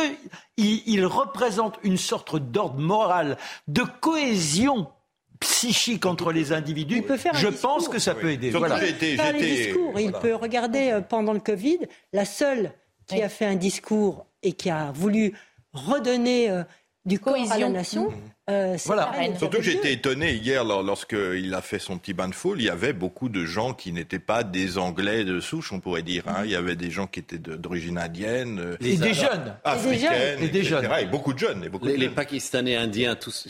il, 0.56 1.06
représente 1.06 1.78
une 1.82 1.96
sorte 1.96 2.36
d'ordre 2.36 2.78
moral, 2.78 3.36
de 3.68 3.82
cohésion 3.82 4.88
psychique 5.40 6.06
entre 6.06 6.32
les 6.32 6.52
individus, 6.52 7.02
je 7.34 7.48
pense 7.48 7.88
que 7.88 7.98
ça 7.98 8.14
peut 8.14 8.30
aider. 8.30 8.50
Voilà. 8.50 8.78
les 8.80 8.92
discours, 8.92 9.98
il 9.98 10.12
peut 10.12 10.34
regarder 10.34 10.90
euh, 10.90 11.00
pendant 11.00 11.32
le 11.32 11.40
Covid, 11.40 11.78
la 12.12 12.24
seule 12.24 12.72
qui 13.06 13.22
a 13.22 13.28
fait 13.28 13.46
un 13.46 13.56
discours 13.56 14.26
et 14.42 14.52
qui 14.52 14.70
a 14.70 14.92
voulu 14.92 15.34
redonner 15.72 16.50
euh, 16.50 16.62
du 17.04 17.18
cohésion 17.18 17.54
à 17.54 17.58
la 17.58 17.68
nation, 17.68 18.10
mmh. 18.10 18.14
Euh, 18.50 18.76
voilà. 18.84 19.12
Surtout 19.38 19.58
que 19.58 19.62
j'étais 19.62 19.92
étonné 19.92 20.34
hier 20.34 20.64
lorsqu'il 20.64 21.54
a 21.54 21.62
fait 21.62 21.78
son 21.78 21.98
petit 21.98 22.12
bain 22.12 22.28
de 22.28 22.34
foule, 22.34 22.60
il 22.60 22.64
y 22.64 22.70
avait 22.70 22.92
beaucoup 22.92 23.28
de 23.28 23.44
gens 23.44 23.74
qui 23.74 23.92
n'étaient 23.92 24.18
pas 24.18 24.42
des 24.42 24.78
Anglais 24.78 25.24
de 25.24 25.40
souche, 25.40 25.72
on 25.72 25.80
pourrait 25.80 26.02
dire. 26.02 26.24
Hein. 26.26 26.42
Il 26.44 26.50
y 26.50 26.56
avait 26.56 26.76
des 26.76 26.90
gens 26.90 27.06
qui 27.06 27.20
étaient 27.20 27.38
d'origine 27.38 27.98
indienne, 27.98 28.58
euh, 28.60 28.76
et 28.80 28.96
des 28.96 29.14
jeunes, 29.14 29.54
africaines, 29.64 30.42
et 30.42 30.48
des 30.48 30.64
jeunes, 30.64 30.88
et 31.00 31.06
beaucoup 31.06 31.32
de 31.32 31.38
jeunes. 31.38 31.68
beaucoup 31.68 31.86
les, 31.86 32.08
Pakistanais, 32.08 32.76
Indiens, 32.76 33.14
tous, 33.14 33.48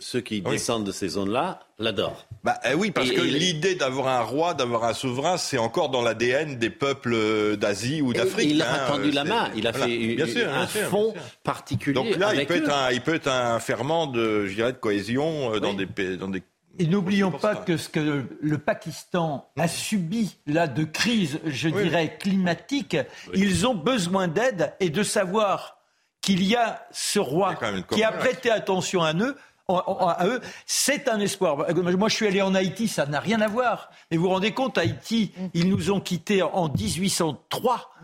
ceux 0.00 0.20
qui, 0.20 0.40
descendent 0.42 0.84
de 0.84 0.92
ces 0.92 1.08
zones-là, 1.08 1.60
l'adorent. 1.78 2.26
Bah 2.44 2.60
eh 2.70 2.74
oui, 2.74 2.90
parce 2.90 3.10
que 3.10 3.20
l'idée 3.20 3.74
d'avoir 3.74 4.08
un 4.08 4.20
roi, 4.20 4.54
d'avoir 4.54 4.84
un 4.84 4.94
souverain, 4.94 5.38
c'est 5.38 5.58
encore 5.58 5.88
dans 5.88 6.02
l'ADN 6.02 6.56
des 6.56 6.70
peuples 6.70 7.14
euh, 7.14 7.56
d'Asie 7.56 8.02
ou 8.02 8.12
d'Afrique. 8.12 8.50
Il 8.50 8.62
a 8.62 8.84
hein, 8.84 8.86
tendu 8.88 9.10
la 9.10 9.24
main, 9.24 9.50
il 9.56 9.66
a 9.66 9.72
fait 9.72 10.44
un 10.44 10.66
fond 10.66 11.14
particulier. 11.42 11.94
Donc 11.94 12.16
là, 12.16 12.34
il 12.34 12.46
peut, 12.46 12.56
être 12.56 12.72
un, 12.72 12.90
il 12.92 13.00
peut 13.00 13.14
être 13.14 13.28
un 13.28 13.58
ferment 13.60 14.06
de 14.06 14.24
de, 14.24 14.33
je 14.46 14.54
dirais, 14.54 14.72
de 14.72 14.78
cohésion 14.78 15.58
dans 15.58 15.74
des 15.74 16.16
dans 16.16 16.28
des 16.28 16.42
et 16.78 16.86
n'oublions 16.86 17.30
pas 17.30 17.54
que 17.54 17.76
ce 17.76 17.88
que 17.88 18.24
le 18.40 18.58
Pakistan 18.58 19.48
a 19.56 19.68
subi 19.68 20.36
là 20.46 20.66
de 20.66 20.84
crise, 20.84 21.38
je 21.44 21.68
dirais, 21.68 22.16
climatique, 22.18 22.96
ils 23.32 23.66
ont 23.66 23.74
besoin 23.74 24.28
d'aide 24.28 24.74
et 24.80 24.90
de 24.90 25.02
savoir 25.02 25.78
qu'il 26.20 26.42
y 26.42 26.56
a 26.56 26.84
ce 26.90 27.18
roi 27.18 27.54
qui 27.90 28.02
a 28.02 28.10
prêté 28.12 28.50
attention 28.50 29.02
à 29.02 29.14
eux. 29.14 29.36
À 29.66 30.26
eux, 30.26 30.40
c'est 30.66 31.08
un 31.08 31.18
espoir. 31.20 31.56
Moi, 31.56 32.08
je 32.10 32.14
suis 32.14 32.26
allé 32.26 32.42
en 32.42 32.54
Haïti, 32.54 32.86
ça 32.86 33.06
n'a 33.06 33.18
rien 33.18 33.40
à 33.40 33.48
voir. 33.48 33.90
Mais 34.10 34.18
vous 34.18 34.24
vous 34.24 34.28
rendez 34.30 34.52
compte, 34.52 34.76
Haïti, 34.76 35.32
ils 35.54 35.70
nous 35.70 35.90
ont 35.90 36.00
quittés 36.00 36.42
en 36.42 36.68
1803. 36.68 37.94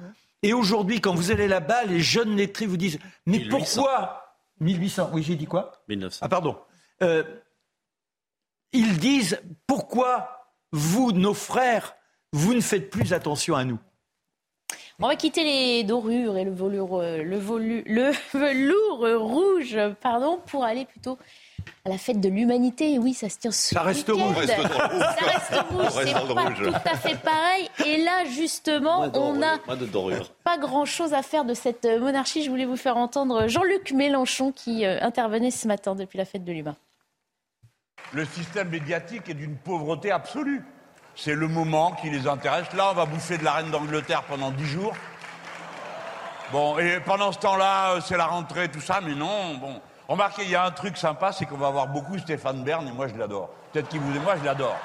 Et 0.43 0.55
aujourd'hui, 0.55 1.03
quand 1.03 1.15
vous 1.15 1.31
allez 1.31 1.49
là-bas, 1.49 1.85
les 1.85 2.01
jeunes 2.01 2.35
lettrés 2.35 2.65
vous 2.65 2.79
disent 2.79 2.99
Mais 3.27 3.41
pourquoi 3.41 4.30
1800, 4.61 5.11
oui, 5.13 5.23
j'ai 5.23 5.37
dit 5.37 5.47
quoi 5.47 5.73
1900. 5.89 6.19
Ah, 6.23 6.29
pardon. 6.29 6.57
Euh, 7.03 7.25
ils 8.73 8.99
disent 8.99 9.41
pourquoi 9.67 10.53
vous, 10.73 11.13
nos 11.13 11.35
frères, 11.35 11.95
vous 12.33 12.55
ne 12.55 12.61
faites 12.61 12.91
plus 12.91 13.13
attention 13.13 13.57
à 13.57 13.65
nous? 13.65 13.79
On 15.03 15.09
va 15.09 15.17
quitter 15.17 15.45
les 15.45 15.83
dorures 15.83 16.37
et 16.37 16.45
le 16.45 16.53
velours, 16.53 17.01
euh, 17.01 17.23
le, 17.23 17.39
le 17.39 18.11
velours 18.39 19.29
rouge 19.29 19.79
pardon, 20.03 20.39
pour 20.47 20.63
aller 20.63 20.85
plutôt 20.85 21.19
à 21.85 21.89
la 21.89 21.99
fête 21.99 22.21
de 22.21 22.29
l'humanité. 22.29 22.99
Oui, 22.99 23.15
ça 23.15 23.29
se 23.29 23.39
tient 23.39 23.51
ce 23.51 23.69
Ça 23.75 23.83
reste 23.83 24.09
rouge. 24.09 24.47
Ça 24.47 24.55
reste 24.55 25.65
rouge. 25.71 25.89
C'est 25.93 26.35
pas 26.35 26.51
tout 26.51 26.89
à 26.89 26.97
fait 26.97 27.17
pareil. 27.17 27.71
Et 27.87 28.03
là, 28.03 28.25
justement, 28.25 29.11
on 29.15 29.35
n'a 29.35 29.59
pas 30.45 30.59
grand-chose 30.59 31.15
à 31.15 31.23
faire 31.23 31.45
de 31.45 31.55
cette 31.55 31.85
monarchie. 31.85 32.43
Je 32.43 32.51
voulais 32.51 32.65
vous 32.65 32.77
faire 32.77 32.97
entendre 32.97 33.49
Jean-Luc 33.49 33.93
Mélenchon 33.93 34.53
qui 34.53 34.85
euh, 34.85 34.99
intervenait 35.01 35.51
ce 35.51 35.67
matin 35.67 35.95
depuis 35.95 36.19
la 36.19 36.25
fête 36.25 36.45
de 36.45 36.53
l'humain. 36.53 36.77
Le 38.13 38.25
système 38.25 38.71
médiatique 38.71 39.29
est 39.29 39.35
d'une 39.35 39.57
pauvreté 39.57 40.11
absolue. 40.11 40.65
C'est 41.15 41.35
le 41.35 41.49
moment 41.49 41.93
qui 41.93 42.11
les 42.11 42.27
intéresse. 42.27 42.73
Là, 42.75 42.91
on 42.91 42.95
va 42.95 43.07
bouffer 43.07 43.39
de 43.39 43.45
la 43.45 43.53
reine 43.53 43.71
d'Angleterre 43.71 44.23
pendant 44.25 44.51
dix 44.51 44.67
jours. 44.67 44.95
Bon, 46.53 46.79
et 46.79 46.99
pendant 47.01 47.31
ce 47.31 47.39
temps-là, 47.39 47.93
euh, 47.93 48.01
c'est 48.05 48.17
la 48.17 48.27
rentrée, 48.27 48.69
tout 48.69 48.81
ça, 48.81 49.01
mais 49.01 49.15
non, 49.15 49.55
bon. 49.55 49.81
Remarquez, 50.11 50.43
il 50.43 50.51
y 50.51 50.57
a 50.57 50.65
un 50.65 50.73
truc 50.73 50.97
sympa, 50.97 51.31
c'est 51.31 51.47
qu'on 51.47 51.57
va 51.57 51.69
avoir 51.69 51.87
beaucoup 51.87 52.19
Stéphane 52.19 52.65
Bern, 52.65 52.85
et 52.89 52.91
moi 52.91 53.07
je 53.07 53.15
l'adore. 53.15 53.49
Peut-être 53.73 53.89
qu'il 53.89 54.01
vous 54.01 54.17
et 54.17 54.19
moi, 54.19 54.35
je 54.37 54.45
l'adore. 54.45 54.77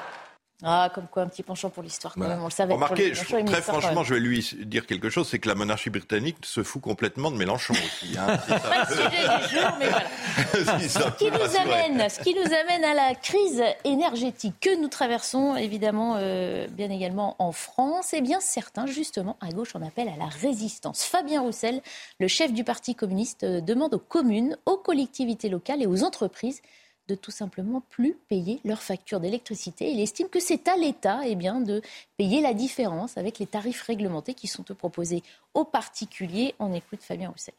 Ah, 0.63 0.89
comme 0.95 1.07
quoi, 1.07 1.23
un 1.23 1.27
petit 1.27 1.43
penchant 1.43 1.69
pour 1.69 1.83
l'histoire, 1.83 2.13
quand 2.13 2.27
même, 2.27 2.41
on 2.41 2.45
le 2.45 2.49
savait. 2.49 2.73
Remarquez, 2.73 3.11
très 3.11 3.61
franchement, 3.61 4.05
je 4.05 4.13
vais 4.13 4.21
lui 4.21 4.55
dire 4.61 4.85
quelque 4.85 5.09
chose, 5.09 5.27
c'est 5.27 5.39
que 5.39 5.49
la 5.49 5.55
monarchie 5.55 5.89
britannique 5.89 6.37
se 6.43 6.63
fout 6.63 6.81
complètement 6.81 7.29
de 7.29 7.35
Mélenchon 7.35 7.73
aussi. 7.73 8.17
Hein, 8.17 8.37
Pas 8.47 8.85
le 8.89 8.95
sujet 8.95 9.09
du 9.09 9.55
jour, 9.55 9.69
mais 9.79 9.89
voilà. 9.89 10.07
ce, 10.87 11.17
qui 11.17 11.29
nous 11.29 11.57
amène, 11.57 12.09
ce 12.09 12.19
qui 12.21 12.33
nous 12.33 12.53
amène 12.53 12.85
à 12.85 12.93
la 12.93 13.15
crise 13.15 13.61
énergétique 13.83 14.55
que 14.61 14.79
nous 14.79 14.87
traversons, 14.87 15.57
évidemment, 15.57 16.15
euh, 16.19 16.67
bien 16.69 16.89
également 16.89 17.35
en 17.39 17.51
France, 17.51 18.13
et 18.13 18.17
eh 18.17 18.21
bien 18.21 18.39
certains, 18.39 18.85
justement, 18.85 19.35
à 19.41 19.49
gauche, 19.49 19.75
en 19.75 19.81
appellent 19.81 20.07
à 20.09 20.17
la 20.17 20.27
résistance. 20.27 21.03
Fabien 21.03 21.41
Roussel, 21.41 21.81
le 22.21 22.29
chef 22.29 22.53
du 22.53 22.63
Parti 22.63 22.95
communiste, 22.95 23.43
euh, 23.43 23.59
demande 23.59 23.93
aux 23.93 23.99
communes, 23.99 24.57
aux 24.65 24.77
collectivités 24.77 25.49
locales 25.49 25.81
et 25.81 25.87
aux 25.87 26.05
entreprises 26.05 26.61
de 27.07 27.15
tout 27.15 27.31
simplement 27.31 27.81
plus 27.89 28.17
payer 28.27 28.59
leurs 28.65 28.81
factures 28.81 29.19
d'électricité. 29.19 29.91
Il 29.91 29.99
estime 29.99 30.29
que 30.29 30.39
c'est 30.39 30.67
à 30.67 30.75
l'État 30.75 31.21
eh 31.25 31.35
bien, 31.35 31.61
de 31.61 31.81
payer 32.17 32.41
la 32.41 32.53
différence 32.53 33.17
avec 33.17 33.39
les 33.39 33.45
tarifs 33.45 33.81
réglementés 33.83 34.33
qui 34.33 34.47
sont 34.47 34.63
proposés 34.63 35.23
aux 35.53 35.65
particuliers. 35.65 36.55
On 36.59 36.73
écoute 36.73 37.01
Fabien 37.01 37.29
Roussel. 37.29 37.53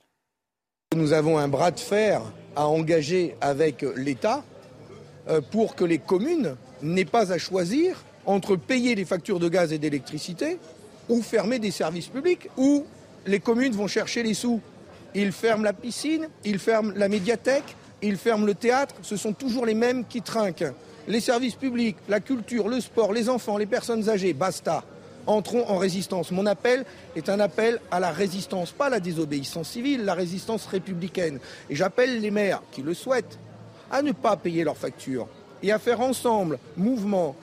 Nous 0.94 1.12
avons 1.12 1.38
un 1.38 1.48
bras 1.48 1.70
de 1.70 1.80
fer 1.80 2.22
à 2.54 2.68
engager 2.68 3.36
avec 3.40 3.82
l'État 3.96 4.44
euh, 5.28 5.40
pour 5.40 5.74
que 5.76 5.84
les 5.84 5.98
communes 5.98 6.56
n'aient 6.82 7.04
pas 7.04 7.32
à 7.32 7.38
choisir 7.38 8.04
entre 8.24 8.56
payer 8.56 8.94
les 8.94 9.04
factures 9.04 9.38
de 9.38 9.48
gaz 9.48 9.72
et 9.72 9.78
d'électricité 9.78 10.58
ou 11.08 11.22
fermer 11.22 11.58
des 11.58 11.70
services 11.70 12.08
publics, 12.08 12.48
où 12.56 12.84
les 13.26 13.40
communes 13.40 13.72
vont 13.72 13.86
chercher 13.86 14.22
les 14.22 14.34
sous. 14.34 14.60
Ils 15.14 15.32
ferment 15.32 15.64
la 15.64 15.72
piscine, 15.72 16.28
ils 16.44 16.58
ferment 16.58 16.92
la 16.96 17.08
médiathèque, 17.08 17.76
ils 18.02 18.16
ferment 18.16 18.46
le 18.46 18.54
théâtre, 18.54 18.94
ce 19.02 19.16
sont 19.16 19.32
toujours 19.32 19.66
les 19.66 19.74
mêmes 19.74 20.04
qui 20.04 20.22
trinquent. 20.22 20.72
Les 21.08 21.20
services 21.20 21.54
publics, 21.54 21.96
la 22.08 22.20
culture, 22.20 22.68
le 22.68 22.80
sport, 22.80 23.12
les 23.12 23.28
enfants, 23.28 23.58
les 23.58 23.66
personnes 23.66 24.08
âgées, 24.08 24.32
basta. 24.32 24.82
Entrons 25.26 25.68
en 25.68 25.78
résistance. 25.78 26.30
Mon 26.30 26.46
appel 26.46 26.84
est 27.16 27.28
un 27.28 27.40
appel 27.40 27.80
à 27.90 27.98
la 27.98 28.10
résistance, 28.10 28.70
pas 28.70 28.88
la 28.88 29.00
désobéissance 29.00 29.70
civile, 29.70 30.04
la 30.04 30.14
résistance 30.14 30.66
républicaine. 30.66 31.40
Et 31.68 31.74
j'appelle 31.74 32.20
les 32.20 32.30
maires 32.30 32.62
qui 32.70 32.82
le 32.82 32.94
souhaitent 32.94 33.38
à 33.90 34.02
ne 34.02 34.12
pas 34.12 34.36
payer 34.36 34.62
leurs 34.62 34.76
factures 34.76 35.28
et 35.62 35.72
à 35.72 35.78
faire 35.78 36.00
ensemble 36.00 36.58
mouvement 36.76 37.34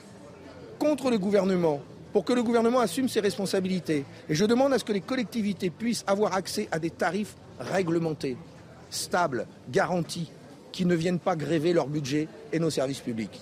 contre 0.78 1.10
le 1.10 1.18
gouvernement 1.18 1.80
pour 2.12 2.24
que 2.24 2.32
le 2.32 2.42
gouvernement 2.42 2.80
assume 2.80 3.08
ses 3.08 3.20
responsabilités. 3.20 4.04
Et 4.28 4.34
je 4.34 4.44
demande 4.44 4.72
à 4.72 4.78
ce 4.78 4.84
que 4.84 4.92
les 4.92 5.00
collectivités 5.00 5.70
puissent 5.70 6.04
avoir 6.06 6.34
accès 6.34 6.68
à 6.70 6.78
des 6.78 6.90
tarifs 6.90 7.34
réglementés, 7.58 8.36
stables, 8.88 9.46
garantis, 9.68 10.30
qui 10.74 10.84
ne 10.84 10.96
viennent 10.96 11.20
pas 11.20 11.36
gréver 11.36 11.72
leur 11.72 11.86
budget 11.86 12.26
et 12.52 12.58
nos 12.58 12.68
services 12.68 12.98
publics. 12.98 13.40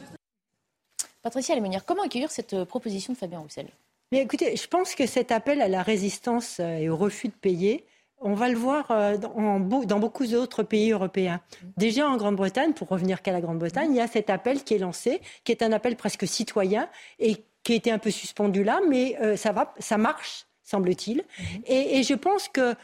Patricia 1.22 1.54
Lemonnière, 1.56 1.86
comment 1.86 2.02
accueillir 2.02 2.30
cette 2.30 2.52
euh, 2.52 2.66
proposition 2.66 3.14
de 3.14 3.18
Fabien 3.18 3.38
Roussel? 3.38 3.68
Mais 4.12 4.20
écoutez, 4.20 4.54
je 4.54 4.66
pense 4.68 4.94
que 4.94 5.06
cet 5.06 5.32
appel 5.32 5.62
à 5.62 5.68
la 5.68 5.82
résistance 5.82 6.58
euh, 6.60 6.76
et 6.76 6.90
au 6.90 6.96
refus 6.96 7.28
de 7.28 7.32
payer, 7.32 7.86
on 8.20 8.34
va 8.34 8.50
le 8.50 8.56
voir 8.56 8.90
euh, 8.90 9.16
dans 9.16 9.98
beaucoup 9.98 10.26
d'autres 10.26 10.62
pays 10.62 10.92
européens. 10.92 11.40
Déjà 11.78 12.06
en 12.06 12.18
Grande-Bretagne, 12.18 12.74
pour 12.74 12.88
revenir 12.88 13.22
qu'à 13.22 13.32
la 13.32 13.40
Grande-Bretagne, 13.40 13.92
il 13.92 13.96
y 13.96 14.00
a 14.00 14.06
cet 14.06 14.28
appel 14.28 14.62
qui 14.62 14.74
est 14.74 14.78
lancé, 14.78 15.22
qui 15.44 15.52
est 15.52 15.62
un 15.62 15.72
appel 15.72 15.96
presque 15.96 16.28
citoyen 16.28 16.88
et 17.18 17.36
qui 17.64 17.72
a 17.72 17.76
été 17.76 17.90
un 17.90 17.98
peu 17.98 18.10
suspendu 18.10 18.62
là, 18.62 18.80
mais 18.88 19.16
ça, 19.36 19.50
va, 19.50 19.74
ça 19.78 19.98
marche, 19.98 20.46
semble-t-il. 20.62 21.18
Mhm. 21.38 21.62
Et, 21.66 22.02
je 22.04 22.14
pense 22.14 22.48
que 22.48 22.76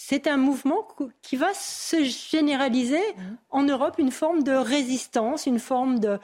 c'est 0.00 0.28
un 0.28 0.36
mouvement 0.36 0.86
qui 1.22 1.36
va 1.36 1.52
se 1.52 2.04
généraliser 2.04 3.00
mmh. 3.00 3.22
en 3.50 3.62
Europe, 3.64 3.96
une 3.98 4.12
forme 4.12 4.44
de 4.44 4.52
résistance, 4.52 5.46
une 5.46 5.58
forme 5.58 5.98
de, 5.98 6.18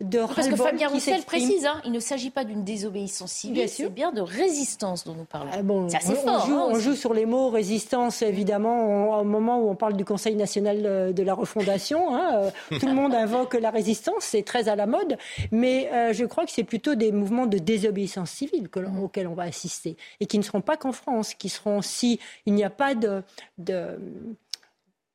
parce 0.00 0.48
que 0.48 0.54
Fabien 0.54 0.88
Roussel 0.88 1.22
précise, 1.22 1.66
hein, 1.66 1.80
il 1.84 1.90
ne 1.90 1.98
s'agit 1.98 2.30
pas 2.30 2.44
d'une 2.44 2.62
désobéissance 2.62 3.32
civile, 3.32 3.68
c'est 3.68 3.92
bien 3.92 4.12
de 4.12 4.20
résistance 4.20 5.04
dont 5.04 5.14
nous 5.14 5.24
parlons. 5.24 5.50
Ah 5.52 5.88
c'est 5.88 5.96
assez 5.96 6.12
on, 6.12 6.22
fort. 6.22 6.46
Hein, 6.48 6.68
on 6.70 6.78
joue, 6.78 6.94
sur 6.94 7.14
les 7.14 7.26
mots 7.26 7.50
résistance, 7.50 8.22
évidemment, 8.22 9.18
au 9.18 9.24
moment 9.24 9.60
où 9.60 9.68
on 9.68 9.74
parle 9.74 9.94
du 9.94 10.04
Conseil 10.04 10.36
national 10.36 10.82
euh, 10.84 11.12
de 11.12 11.22
la 11.22 11.34
refondation. 11.34 12.14
Hein, 12.14 12.50
euh, 12.72 12.78
tout 12.78 12.86
le 12.86 12.94
monde 12.94 13.12
invoque 13.14 13.54
la 13.54 13.70
résistance, 13.70 14.22
c'est 14.22 14.44
très 14.44 14.68
à 14.68 14.76
la 14.76 14.86
mode, 14.86 15.18
mais 15.50 15.90
euh, 15.92 16.12
je 16.12 16.24
crois 16.24 16.44
que 16.44 16.52
c'est 16.52 16.64
plutôt 16.64 16.94
des 16.94 17.10
mouvements 17.10 17.46
de 17.46 17.58
désobéissance 17.58 18.30
civile 18.30 18.68
auxquels 19.02 19.26
on 19.26 19.34
va 19.34 19.44
assister 19.44 19.96
et 20.20 20.26
qui 20.26 20.38
ne 20.38 20.44
seront 20.44 20.60
pas 20.60 20.76
qu'en 20.76 20.92
France, 20.92 21.34
qui 21.34 21.48
seront 21.48 21.82
si 21.82 22.20
il 22.46 22.54
n'y 22.54 22.64
a 22.64 22.70
pas 22.70 22.94
de, 22.94 23.22
de 23.58 23.98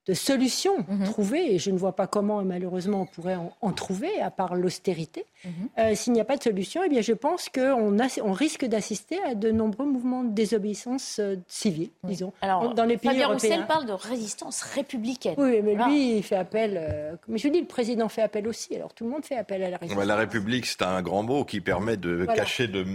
de 0.05 0.13
solutions 0.13 0.85
mhm. 0.89 1.05
trouvées, 1.05 1.55
et 1.55 1.59
je 1.59 1.71
ne 1.71 1.77
vois 1.77 1.95
pas 1.95 2.07
comment 2.07 2.43
malheureusement 2.43 3.01
on 3.01 3.05
pourrait 3.05 3.37
en, 3.61 3.71
trouver, 3.71 4.19
à 4.21 4.31
part 4.31 4.55
l'austérité. 4.55 5.25
Mhm. 5.45 5.51
Euh, 5.79 5.95
s'il 5.95 6.13
n'y 6.13 6.19
a 6.19 6.25
pas 6.25 6.35
de 6.35 6.43
solution, 6.43 6.81
eh 6.85 6.89
bien, 6.89 7.01
je 7.01 7.13
pense 7.13 7.47
qu'on 7.47 7.97
on 8.23 8.31
risque 8.33 8.65
d'assister 8.65 9.21
à 9.23 9.35
de 9.35 9.51
nombreux 9.51 9.85
mouvements 9.85 10.23
de 10.23 10.31
désobéissance 10.31 11.19
euh, 11.19 11.37
civile, 11.47 11.89
disons, 12.03 12.33
Alors, 12.41 12.73
dans 12.73 12.83
les 12.83 12.97
pays 12.97 13.11
Fabien 13.11 13.27
Roussel 13.27 13.65
parle 13.65 13.85
de 13.85 13.93
résistance 13.93 14.61
républicaine. 14.61 15.35
Oui, 15.37 15.61
mais 15.63 15.75
lui, 15.75 16.17
il 16.17 16.23
fait 16.23 16.35
appel... 16.35 16.77
Euh, 16.77 17.15
mais 17.29 17.37
je 17.37 17.47
dis, 17.47 17.61
le 17.61 17.67
président 17.67 18.09
fait 18.09 18.21
appel 18.21 18.47
aussi, 18.47 18.75
alors 18.75 18.93
tout 18.93 19.05
le 19.05 19.09
monde 19.09 19.23
fait 19.23 19.37
appel 19.37 19.63
à 19.63 19.69
la 19.69 19.77
résistance. 19.77 20.05
la 20.05 20.15
République, 20.15 20.65
c'est 20.65 20.81
un 20.81 21.01
grand 21.01 21.23
mot 21.23 21.45
qui 21.45 21.61
permet 21.61 21.95
de 21.95 22.25
cacher 22.25 22.67
de, 22.67 22.85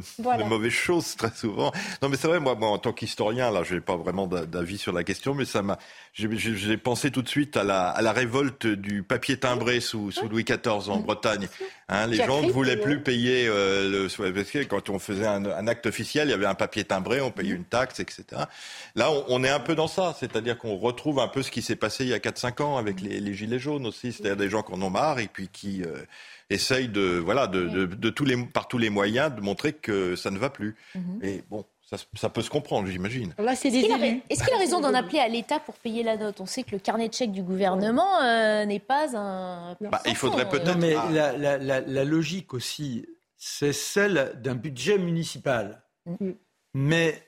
mauvaises 0.47 0.73
choses, 0.73 1.17
très 1.17 1.31
souvent. 1.31 1.73
Non, 2.03 2.11
mais 2.11 2.17
c'est 2.17 2.29
vrai, 2.29 2.39
moi, 2.39 2.55
moi, 2.55 2.69
en 2.69 2.79
tant 2.79 2.93
qu'historien, 2.93 3.51
là, 3.51 3.63
je 3.63 3.77
n'ai 3.77 3.81
pas 3.81 3.97
vraiment 3.97 4.27
d'avis 4.27 4.79
sur 4.79 4.93
la 4.93 5.05
question, 5.05 5.35
mais 5.35 5.47
ça 5.47 5.63
m'a... 5.63 5.79
J'ai 6.13 6.77
pensé 6.77 6.98
tout 7.11 7.23
de 7.23 7.29
suite 7.29 7.57
à 7.57 7.65
la, 7.65 7.89
à 7.89 8.03
la 8.03 8.13
révolte 8.13 8.67
du 8.67 9.03
papier 9.03 9.39
timbré 9.39 9.81
sous, 9.81 10.11
sous 10.11 10.29
Louis 10.29 10.45
XIV 10.45 10.91
en 10.91 10.99
Bretagne. 10.99 11.49
Hein, 11.89 12.07
les 12.07 12.19
gens 12.19 12.43
ne 12.43 12.51
voulaient 12.51 12.77
plus 12.77 13.03
payer 13.03 13.47
euh, 13.49 14.09
le 14.09 14.65
quand 14.65 14.91
on 14.91 14.99
faisait 14.99 15.27
un, 15.27 15.45
un, 15.45 15.67
acte 15.67 15.87
officiel, 15.87 16.29
il 16.29 16.33
y 16.33 16.35
avait 16.35 16.47
un 16.47 16.55
papier 16.55 16.85
timbré, 16.85 17.21
on 17.21 17.31
payait 17.31 17.55
une 17.55 17.65
taxe, 17.65 18.01
etc. 18.01 18.25
Là, 18.95 19.11
on, 19.11 19.25
on 19.29 19.45
est 19.45 19.49
un 19.49 19.61
peu 19.61 19.75
dans 19.75 19.89
ça, 19.89 20.15
c'est-à-dire 20.19 20.59
qu'on 20.59 20.77
retrouve 20.77 21.19
un 21.21 21.29
peu 21.29 21.43
ce 21.43 21.51
qui 21.51 21.63
s'est 21.63 21.77
passé 21.77 22.05
il 22.05 22.11
y 22.11 22.15
a 22.15 22.19
4-5 22.19 22.63
ans 22.63 22.77
avec 22.77 23.01
les, 23.01 23.21
les, 23.21 23.35
gilets 23.35 23.59
jaunes 23.59 23.87
aussi, 23.87 24.13
c'est-à-dire 24.13 24.37
des 24.37 24.51
gens 24.51 24.63
qui 24.63 24.73
en 24.73 24.83
ont 24.83 24.91
marre 24.91 25.19
et 25.19 25.29
puis 25.29 25.49
qui 25.49 25.83
euh, 25.83 25.97
essayent 26.51 26.89
de 26.89 27.19
voilà 27.19 27.47
de, 27.47 27.65
de, 27.69 27.87
de, 27.87 28.11
tous 28.11 28.25
les 28.25 28.37
par 28.37 28.69
tous 28.69 28.79
les 28.79 28.91
moyens 28.91 29.35
de 29.35 29.41
montrer 29.41 29.73
que 29.73 30.17
ça 30.17 30.31
ne 30.31 30.39
va 30.39 30.51
plus. 30.51 30.77
Et 31.23 31.43
bon, 31.51 31.65
ça, 32.15 32.29
peut 32.29 32.43
se 32.43 32.51
comprendre, 32.51 32.89
j'imagine. 32.89 33.35
Est-ce 33.39 33.69
qu'il 33.69 34.55
a, 34.55 34.59
raison 34.59 34.81
d'en 34.81 34.93
appeler 34.93 35.21
à 35.21 35.29
l'État 35.29 35.59
pour 35.59 35.75
payer 35.77 36.03
la 36.03 36.17
note? 36.17 36.41
On 36.41 36.47
sait 36.47 36.63
que 36.63 36.73
le 36.73 36.79
carnet 36.79 37.09
de 37.09 37.15
chèques 37.15 37.33
du 37.33 37.43
gouvernement 37.43 38.21
euh, 38.21 38.67
n'est 38.67 38.79
pas 38.79 39.17
un. 39.17 39.75
Bah, 39.81 40.03
il 40.05 40.15
faudrait 40.15 40.49
peut-être. 40.49 40.77
mais 40.77 40.95
la, 40.95 42.05
logique 42.05 42.53
aussi, 42.53 43.07
c'est 43.37 43.73
celle 43.73 44.33
d'un 44.43 44.55
budget 44.55 44.99
municipal. 44.99 45.83
Mm. 46.07 46.33
Mais 46.75 47.23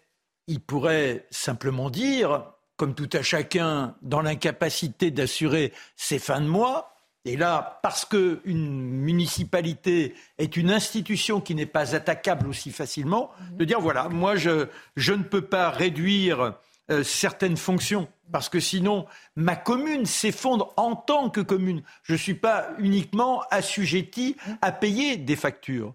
il 0.46 0.60
pourrait 0.60 1.26
simplement 1.30 1.88
dire 1.88 2.44
comme 2.80 2.94
tout 2.94 3.10
à 3.12 3.20
chacun, 3.20 3.94
dans 4.00 4.22
l'incapacité 4.22 5.10
d'assurer 5.10 5.74
ses 5.96 6.18
fins 6.18 6.40
de 6.40 6.46
mois. 6.46 6.89
Et 7.24 7.36
là, 7.36 7.80
parce 7.82 8.06
qu'une 8.06 8.80
municipalité 8.80 10.14
est 10.38 10.56
une 10.56 10.70
institution 10.70 11.40
qui 11.40 11.54
n'est 11.54 11.66
pas 11.66 11.94
attaquable 11.94 12.48
aussi 12.48 12.70
facilement, 12.70 13.30
de 13.52 13.64
dire 13.64 13.80
voilà, 13.80 14.08
moi 14.08 14.36
je, 14.36 14.68
je 14.96 15.12
ne 15.12 15.22
peux 15.22 15.42
pas 15.42 15.68
réduire 15.68 16.54
euh, 16.90 17.04
certaines 17.04 17.58
fonctions 17.58 18.08
parce 18.32 18.48
que 18.48 18.58
sinon 18.58 19.06
ma 19.36 19.54
commune 19.54 20.06
s'effondre 20.06 20.72
en 20.76 20.96
tant 20.96 21.28
que 21.28 21.40
commune. 21.40 21.82
Je 22.02 22.14
ne 22.14 22.18
suis 22.18 22.34
pas 22.34 22.68
uniquement 22.78 23.42
assujetti 23.50 24.36
à 24.62 24.72
payer 24.72 25.16
des 25.16 25.36
factures 25.36 25.94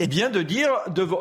eh 0.00 0.06
bien, 0.06 0.30
de 0.30 0.42
dire 0.42 0.70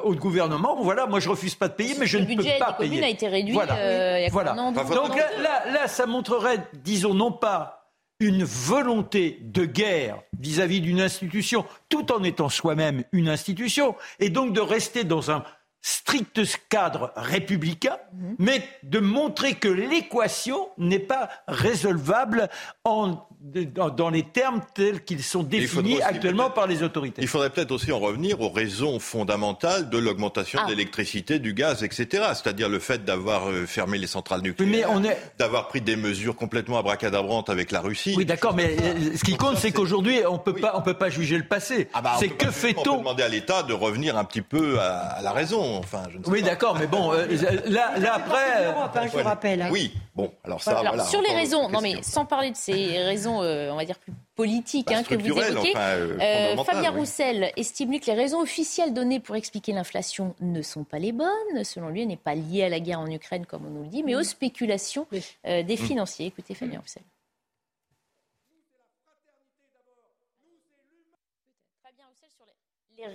au 0.04 0.14
gouvernement, 0.14 0.76
voilà, 0.82 1.08
moi 1.08 1.20
je 1.20 1.30
refuse 1.30 1.56
pas 1.56 1.68
de 1.68 1.74
payer, 1.74 1.96
mais 1.98 2.06
je 2.06 2.20
ne 2.20 2.26
peux 2.26 2.44
pas 2.60 2.74
payer. 2.74 2.90
Le 2.90 2.96
budget 2.96 3.06
a 3.06 3.10
été 3.10 3.28
réduit 3.28 3.54
voilà. 3.54 3.76
Euh, 3.76 4.20
il 4.20 4.24
y 4.24 4.26
a 4.28 4.30
voilà. 4.30 4.54
Donc 4.54 5.16
là, 5.16 5.64
là, 5.72 5.88
ça 5.88 6.06
montrerait, 6.06 6.60
disons, 6.74 7.16
non 7.16 7.32
pas 7.32 7.77
une 8.20 8.44
volonté 8.44 9.40
de 9.44 9.66
guerre 9.66 10.22
vis-à-vis 10.40 10.82
d'une 10.82 11.02
institution, 11.02 11.66
tout 11.90 12.12
en 12.12 12.24
étant 12.24 12.50
soi-même 12.50 13.04
une 13.12 13.30
institution, 13.30 13.96
et 14.20 14.30
donc 14.30 14.54
de 14.54 14.62
rester 14.62 15.04
dans 15.04 15.30
un 15.30 15.44
strict 15.88 16.42
cadre 16.68 17.14
républicain, 17.16 17.98
mhm. 18.14 18.36
mais 18.40 18.62
de 18.84 19.00
montrer 19.00 19.54
que 19.54 19.70
l'équation 19.70 20.68
n'est 20.78 21.00
pas 21.00 21.30
résolvable 21.48 22.50
en 22.84 23.26
dans, 23.40 24.10
les 24.10 24.24
termes 24.24 24.62
tels 24.74 25.04
qu'ils 25.04 25.24
sont 25.24 25.44
définis 25.44 26.02
actuellement 26.02 26.50
par 26.50 26.66
les 26.66 26.82
autorités. 26.82 27.22
Il 27.22 27.28
faudrait 27.28 27.52
peut-être 27.52 27.72
aussi 27.72 27.92
en 27.92 28.00
revenir 28.00 28.42
aux 28.42 28.50
raisons 28.50 29.00
fondamentales 29.00 29.90
de 29.90 29.98
l'augmentation 29.98 30.60
ah. 30.62 30.66
de 30.66 30.72
l'électricité, 30.72 31.38
du 31.40 31.54
gaz, 31.54 31.84
etc. 31.84 32.08
C'est-à-dire 32.34 32.68
le 32.68 32.80
fait 32.80 33.06
d'avoir 33.06 33.50
euh, 33.50 33.66
fermé 33.66 34.00
les 34.00 34.08
centrales 34.08 34.42
nucléaires, 34.42 34.90
d'avoir 35.38 35.68
pris 35.68 35.82
des 35.82 35.96
mesures 35.96 36.36
complètement 36.36 36.80
abracadabrantes 36.80 37.50
avec 37.50 37.72
la 37.72 37.82
Russie. 37.82 38.16
Oui, 38.18 38.26
d'accord, 38.26 38.56
mais 38.56 38.76
euh, 38.82 39.16
ce 39.16 39.24
qui 39.24 39.38
compte, 39.38 39.58
c'est 39.58 39.72
qu'aujourd'hui, 39.72 40.22
on 40.28 40.40
peut 40.40 40.56
pas, 40.56 40.74
on 40.76 40.82
peut 40.82 40.96
pas 40.96 41.10
juger 41.10 41.38
le 41.38 41.46
passé. 41.46 41.90
Ah 41.94 42.02
bah, 42.02 42.16
c'est 42.20 42.30
que 42.30 42.50
fait-on 42.50 42.80
On 42.80 42.94
peut 42.96 43.00
demander 43.00 43.24
à 43.24 43.30
l'État 43.30 43.64
de 43.64 43.74
revenir 43.74 44.18
un 44.18 44.24
petit 44.24 44.42
peu 44.42 44.80
à, 44.80 45.20
la 45.22 45.32
raison. 45.32 45.77
Enfin, 45.80 46.04
je 46.12 46.18
ne 46.18 46.24
sais 46.24 46.30
oui, 46.30 46.42
d'accord, 46.42 46.78
mais 46.80 46.88
bon, 46.88 47.14
euh, 47.14 47.26
là, 47.68 47.98
là 47.98 48.16
après. 48.16 49.08
je 49.12 49.18
rappelle. 49.20 49.62
Hein. 49.62 49.70
Oui, 49.72 49.94
bon, 50.16 50.32
alors 50.44 50.62
ça. 50.62 50.80
Alors, 50.80 51.06
sur 51.08 51.22
les 51.22 51.34
raisons, 51.34 51.70
non 51.70 51.82
mais 51.82 52.02
sans 52.04 52.26
parler 52.26 52.52
de 52.52 52.56
ces 52.56 52.98
raisons 53.04 53.42
euh, 53.42 53.72
on 53.72 53.76
va 53.76 53.86
dire, 53.86 53.98
plus 54.00 54.14
politique 54.36 54.92
hein, 54.92 55.04
que 55.04 55.16
vous 55.16 55.26
évoquez. 55.26 55.74
Euh, 55.76 56.18
euh, 56.22 56.64
Fabien 56.64 56.92
Roussel 56.92 57.52
estime 57.58 58.00
que 58.00 58.06
les 58.06 58.14
raisons 58.14 58.42
officielles 58.42 58.94
données 58.94 59.20
pour 59.20 59.36
expliquer 59.36 59.74
l'inflation 59.74 60.36
ne 60.42 60.62
sont 60.62 60.84
pas 60.84 61.00
les 61.00 61.12
bonnes. 61.12 61.64
Selon 61.64 61.90
lui, 61.90 62.02
elle 62.02 62.08
n'est 62.08 62.18
pas 62.18 62.36
liée 62.36 62.64
à 62.64 62.70
la 62.70 62.80
guerre 62.80 63.00
en 63.00 63.08
Ukraine, 63.08 63.46
comme 63.46 63.66
on 63.66 63.70
nous 63.70 63.84
le 63.84 63.90
dit, 63.90 64.04
mais 64.04 64.16
aux 64.16 64.24
spéculations 64.24 65.08
des 65.12 65.64
mm. 65.64 65.78
financiers. 65.78 66.28
Écoutez 66.28 66.54
Fabien 66.54 66.80
Roussel. 66.80 67.04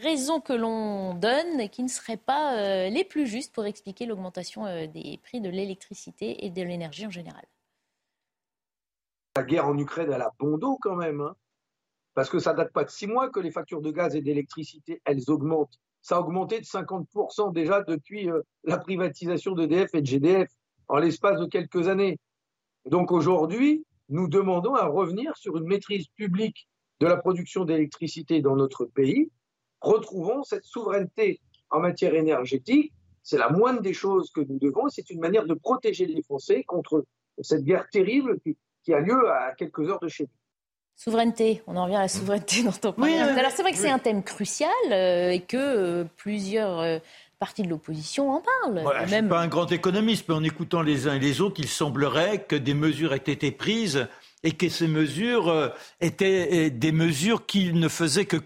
Raisons 0.00 0.40
que 0.40 0.52
l'on 0.52 1.14
donne 1.14 1.68
qui 1.70 1.82
ne 1.82 1.88
seraient 1.88 2.16
pas 2.16 2.88
les 2.88 3.04
plus 3.04 3.26
justes 3.26 3.54
pour 3.54 3.66
expliquer 3.66 4.06
l'augmentation 4.06 4.64
des 4.86 5.18
prix 5.22 5.40
de 5.40 5.50
l'électricité 5.50 6.44
et 6.44 6.50
de 6.50 6.62
l'énergie 6.62 7.06
en 7.06 7.10
général 7.10 7.44
la 9.36 9.42
guerre 9.42 9.66
en 9.66 9.78
Ukraine, 9.78 10.12
elle 10.12 10.22
a 10.22 10.32
bon 10.38 10.58
dos 10.58 10.78
quand 10.80 10.96
même. 10.96 11.20
Hein. 11.20 11.34
parce 12.14 12.28
que 12.28 12.38
ça 12.38 12.52
date 12.52 12.72
pas 12.72 12.84
de 12.84 12.90
six 12.90 13.06
mois 13.06 13.30
que 13.30 13.40
les 13.40 13.50
factures 13.50 13.80
de 13.80 13.90
gaz 13.90 14.14
et 14.14 14.20
d'électricité, 14.20 15.00
elles 15.06 15.30
augmentent. 15.30 15.80
Ça 16.02 16.16
a 16.16 16.20
augmenté 16.20 16.60
de 16.60 16.64
50% 16.64 17.54
déjà 17.54 17.80
depuis 17.82 18.28
euh, 18.28 18.42
la 18.64 18.76
privatisation 18.76 19.54
d'EDF 19.54 19.94
et 19.94 20.02
de 20.02 20.06
GDF 20.06 20.50
en 20.88 20.98
l'espace 20.98 21.40
de 21.40 21.46
quelques 21.46 21.88
années. 21.88 22.18
Donc 22.84 23.12
aujourd'hui, 23.12 23.86
nous 24.10 24.28
demandons 24.28 24.74
à 24.74 24.84
revenir 24.84 25.34
sur 25.36 25.56
une 25.56 25.64
maîtrise 25.64 26.08
publique 26.08 26.68
de 27.00 27.06
la 27.06 27.16
production 27.16 27.64
d'électricité 27.64 28.42
dans 28.42 28.56
notre 28.56 28.84
pays. 28.84 29.30
Retrouvons 29.82 30.42
cette 30.44 30.64
souveraineté 30.64 31.40
en 31.70 31.80
matière 31.80 32.14
énergétique. 32.14 32.92
C'est 33.22 33.38
la 33.38 33.50
moindre 33.50 33.80
des 33.80 33.92
choses 33.92 34.30
que 34.30 34.40
nous 34.40 34.58
devons. 34.58 34.88
C'est 34.88 35.10
une 35.10 35.20
manière 35.20 35.46
de 35.46 35.54
protéger 35.54 36.06
les 36.06 36.22
Français 36.22 36.64
contre 36.64 37.04
cette 37.40 37.64
guerre 37.64 37.88
terrible 37.90 38.40
qui, 38.40 38.56
qui 38.84 38.92
a 38.92 39.00
lieu 39.00 39.30
à 39.30 39.54
quelques 39.56 39.88
heures 39.88 40.00
de 40.00 40.08
chez 40.08 40.24
nous. 40.24 40.30
Souveraineté, 40.96 41.62
on 41.66 41.76
en 41.76 41.84
revient 41.84 41.96
à 41.96 42.02
la 42.02 42.08
souveraineté 42.08 42.62
dans 42.62 42.72
ton 42.72 42.94
oui, 42.98 43.14
Alors 43.14 43.50
c'est 43.50 43.62
vrai 43.62 43.72
que 43.72 43.78
c'est 43.78 43.90
un 43.90 43.98
thème 43.98 44.22
crucial 44.22 44.70
euh, 44.90 45.30
et 45.30 45.40
que 45.40 45.56
euh, 45.56 46.04
plusieurs 46.16 46.78
euh, 46.78 46.98
parties 47.38 47.62
de 47.62 47.68
l'opposition 47.68 48.30
en 48.30 48.40
parlent. 48.40 48.84
je 48.84 49.02
ne 49.02 49.08
suis 49.08 49.28
pas 49.28 49.40
un 49.40 49.48
grand 49.48 49.70
économiste, 49.72 50.26
mais 50.28 50.34
en 50.34 50.44
écoutant 50.44 50.82
les 50.82 51.08
uns 51.08 51.14
et 51.14 51.18
les 51.18 51.40
autres, 51.40 51.56
il 51.58 51.68
semblerait 51.68 52.44
que 52.44 52.54
des 52.54 52.74
mesures 52.74 53.14
aient 53.14 53.16
été 53.16 53.50
prises 53.50 54.06
et 54.44 54.52
que 54.52 54.68
ces 54.68 54.86
mesures 54.86 55.72
étaient 56.00 56.70
des 56.70 56.92
mesures 56.92 57.46
qui 57.46 57.72
ne 57.72 57.88
faisaient 57.88 58.26
que 58.26 58.36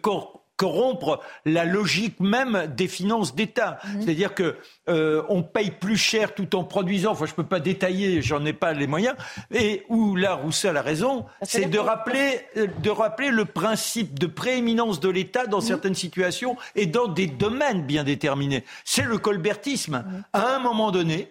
corrompre 0.57 1.21
la 1.45 1.65
logique 1.65 2.19
même 2.21 2.67
des 2.75 2.89
finances 2.89 3.35
d'État. 3.35 3.79
Mhm. 3.85 4.03
C'est-à-dire 4.03 4.35
que 4.35 4.57
euh, 4.89 5.23
on 5.29 5.43
paye 5.43 5.71
plus 5.71 5.97
cher 5.97 6.35
tout 6.35 6.57
en 6.57 6.65
produisant. 6.65 7.13
Enfin, 7.13 7.27
je 7.27 7.35
peux 7.35 7.47
pas 7.47 7.61
détailler, 7.61 8.23
j'en 8.23 8.45
ai 8.45 8.53
pas 8.53 8.73
les 8.73 8.87
moyens. 8.87 9.17
Et 9.53 9.85
où 9.89 10.17
là, 10.17 10.35
Roussel 10.35 10.77
a 10.77 10.83
raison, 10.83 11.27
c'est 11.43 11.67
de 11.67 11.79
rappeler, 11.79 12.41
euh, 12.57 12.67
de 12.83 12.91
rappeler 12.91 13.31
le 13.31 13.45
principe 13.45 14.19
de 14.19 14.27
prééminence 14.27 15.01
de 15.01 15.09
l'État 15.09 15.47
dans 15.47 15.61
mhm. 15.61 15.67
certaines 15.67 15.95
situations 15.95 16.57
et 16.75 16.87
dans 16.87 17.09
des 17.09 17.27
domaines 17.27 17.83
bien 17.83 18.05
déterminés. 18.05 18.65
C'est 18.85 19.05
le 19.05 19.19
colbertisme. 19.19 20.05
Mhm. 20.07 20.25
À 20.33 20.57
un 20.57 20.59
moment 20.59 20.91
donné, 20.91 21.31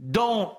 dans, 0.00 0.58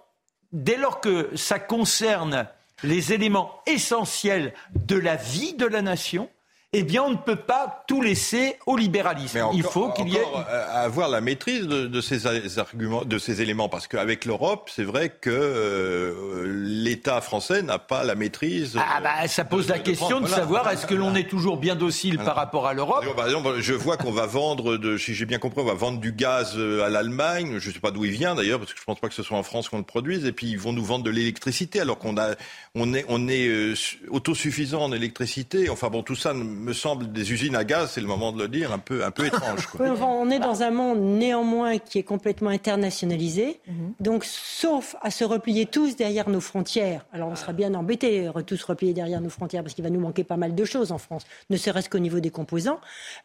dès 0.51 0.77
lors 0.77 1.01
que 1.01 1.29
ça 1.35 1.59
concerne 1.59 2.47
les 2.83 3.13
éléments 3.13 3.61
essentiels 3.65 4.53
de 4.75 4.95
la 4.95 5.15
vie 5.15 5.53
de 5.53 5.65
la 5.65 5.81
nation, 5.81 6.29
eh 6.77 6.83
bien, 6.83 7.01
on 7.01 7.09
ne 7.09 7.15
peut 7.17 7.37
pas 7.37 7.83
tout 7.87 8.03
laisser 8.03 8.57
au 8.67 8.77
libéralisme. 8.77 9.47
Il 9.53 9.63
faut 9.63 9.91
qu'il 9.93 10.09
y 10.09 10.15
ait 10.15 10.25
avoir 10.71 11.09
la 11.09 11.21
maîtrise 11.21 11.67
de, 11.67 12.01
ces 12.01 12.27
arguments, 12.59 13.03
de 13.03 13.17
ces 13.17 13.41
éléments, 13.41 13.67
parce 13.67 13.87
qu'avec 13.87 14.25
l'Europe, 14.25 14.69
c'est 14.71 14.83
vrai 14.83 15.09
que 15.09 15.31
euh, 15.31 16.45
l'État 16.45 17.19
français 17.21 17.63
n'a 17.63 17.79
pas 17.79 18.03
la 18.03 18.13
maîtrise. 18.13 18.77
Ah 18.77 19.01
bah, 19.01 19.27
ça 19.27 19.43
pose 19.43 19.67
la 19.69 19.79
question 19.79 20.21
de, 20.21 20.27
savoir 20.27 20.69
est-ce 20.69 20.85
que 20.85 20.93
l'on 20.93 21.15
est 21.15 21.27
toujours 21.27 21.57
bien 21.57 21.75
docile 21.75 22.19
par 22.19 22.35
rapport 22.35 22.67
à 22.67 22.75
l'Europe. 22.75 23.03
Par 23.15 23.25
exemple, 23.25 23.55
je 23.59 23.73
vois 23.73 23.97
qu'on 23.97 24.11
va 24.11 24.27
vendre, 24.27 24.77
de, 24.77 24.97
si 24.97 25.15
j'ai 25.15 25.25
bien 25.25 25.39
compris, 25.39 25.61
on 25.61 25.65
va 25.65 25.73
vendre 25.73 25.99
du 25.99 26.11
gaz 26.11 26.53
euh, 26.57 26.85
à 26.85 26.89
l'Allemagne. 26.89 27.57
Je 27.57 27.69
ne 27.69 27.73
sais 27.73 27.79
pas 27.79 27.89
d'où 27.89 28.05
il 28.05 28.11
vient 28.11 28.35
d'ailleurs, 28.35 28.59
parce 28.59 28.73
que 28.73 28.77
je 28.77 28.83
ne 28.83 28.85
pense 28.85 28.99
pas 28.99 29.07
que 29.07 29.15
ce 29.15 29.23
soit 29.23 29.37
en 29.37 29.43
France 29.43 29.67
qu'on 29.67 29.79
le 29.79 29.83
produise. 29.83 30.25
Et 30.25 30.31
puis 30.31 30.47
ils 30.47 30.59
vont 30.59 30.73
nous 30.73 30.85
vendre 30.85 31.05
de 31.05 31.09
l'électricité, 31.09 31.79
alors 31.79 31.97
qu'on 31.97 32.17
a, 32.17 32.35
on 32.75 32.93
est, 32.93 33.05
on 33.09 33.27
est 33.27 33.47
euh, 33.47 33.73
autosuffisant 34.09 34.83
en 34.83 34.91
électricité. 34.91 35.71
Enfin 35.71 35.89
bon, 35.89 36.03
tout 36.03 36.15
ça 36.15 36.35
me 36.67 36.73
semble 36.73 37.11
des 37.11 37.31
usines 37.31 37.55
à 37.55 37.63
gaz, 37.63 37.91
c'est 37.93 38.01
le 38.01 38.07
moment 38.07 38.31
de 38.31 38.41
le 38.41 38.47
dire, 38.47 38.73
un 38.73 38.77
peu, 38.77 39.03
un 39.03 39.11
peu 39.11 39.25
étrange. 39.25 39.67
on 39.79 40.29
est 40.29 40.39
dans 40.39 40.63
un 40.63 40.71
monde 40.71 40.99
néanmoins 40.99 41.77
qui 41.77 41.97
est 41.97 42.03
complètement 42.03 42.49
internationalisé. 42.49 43.59
Mhm. 43.67 43.93
Donc, 43.99 44.25
sauf 44.25 44.95
à 45.01 45.09
se 45.09 45.23
replier 45.23 45.65
tous 45.65 45.95
derrière 45.95 46.29
nos 46.29 46.41
frontières, 46.41 47.05
alors 47.13 47.29
on 47.29 47.35
sera 47.35 47.53
bien 47.53 47.73
embêtés, 47.73 48.29
tous 48.45 48.63
replier 48.63 48.93
derrière 48.93 49.21
nos 49.21 49.29
frontières, 49.29 49.63
parce 49.63 49.73
qu'il 49.73 49.83
va 49.83 49.89
nous 49.89 49.99
manquer 49.99 50.23
pas 50.23 50.37
mal 50.37 50.55
de 50.55 50.65
choses 50.65 50.91
en 50.91 50.97
France, 50.97 51.23
ne 51.49 51.57
serait-ce 51.57 51.89
qu'au 51.89 51.99
niveau 51.99 52.19
des 52.19 52.31
composants. 52.31 52.79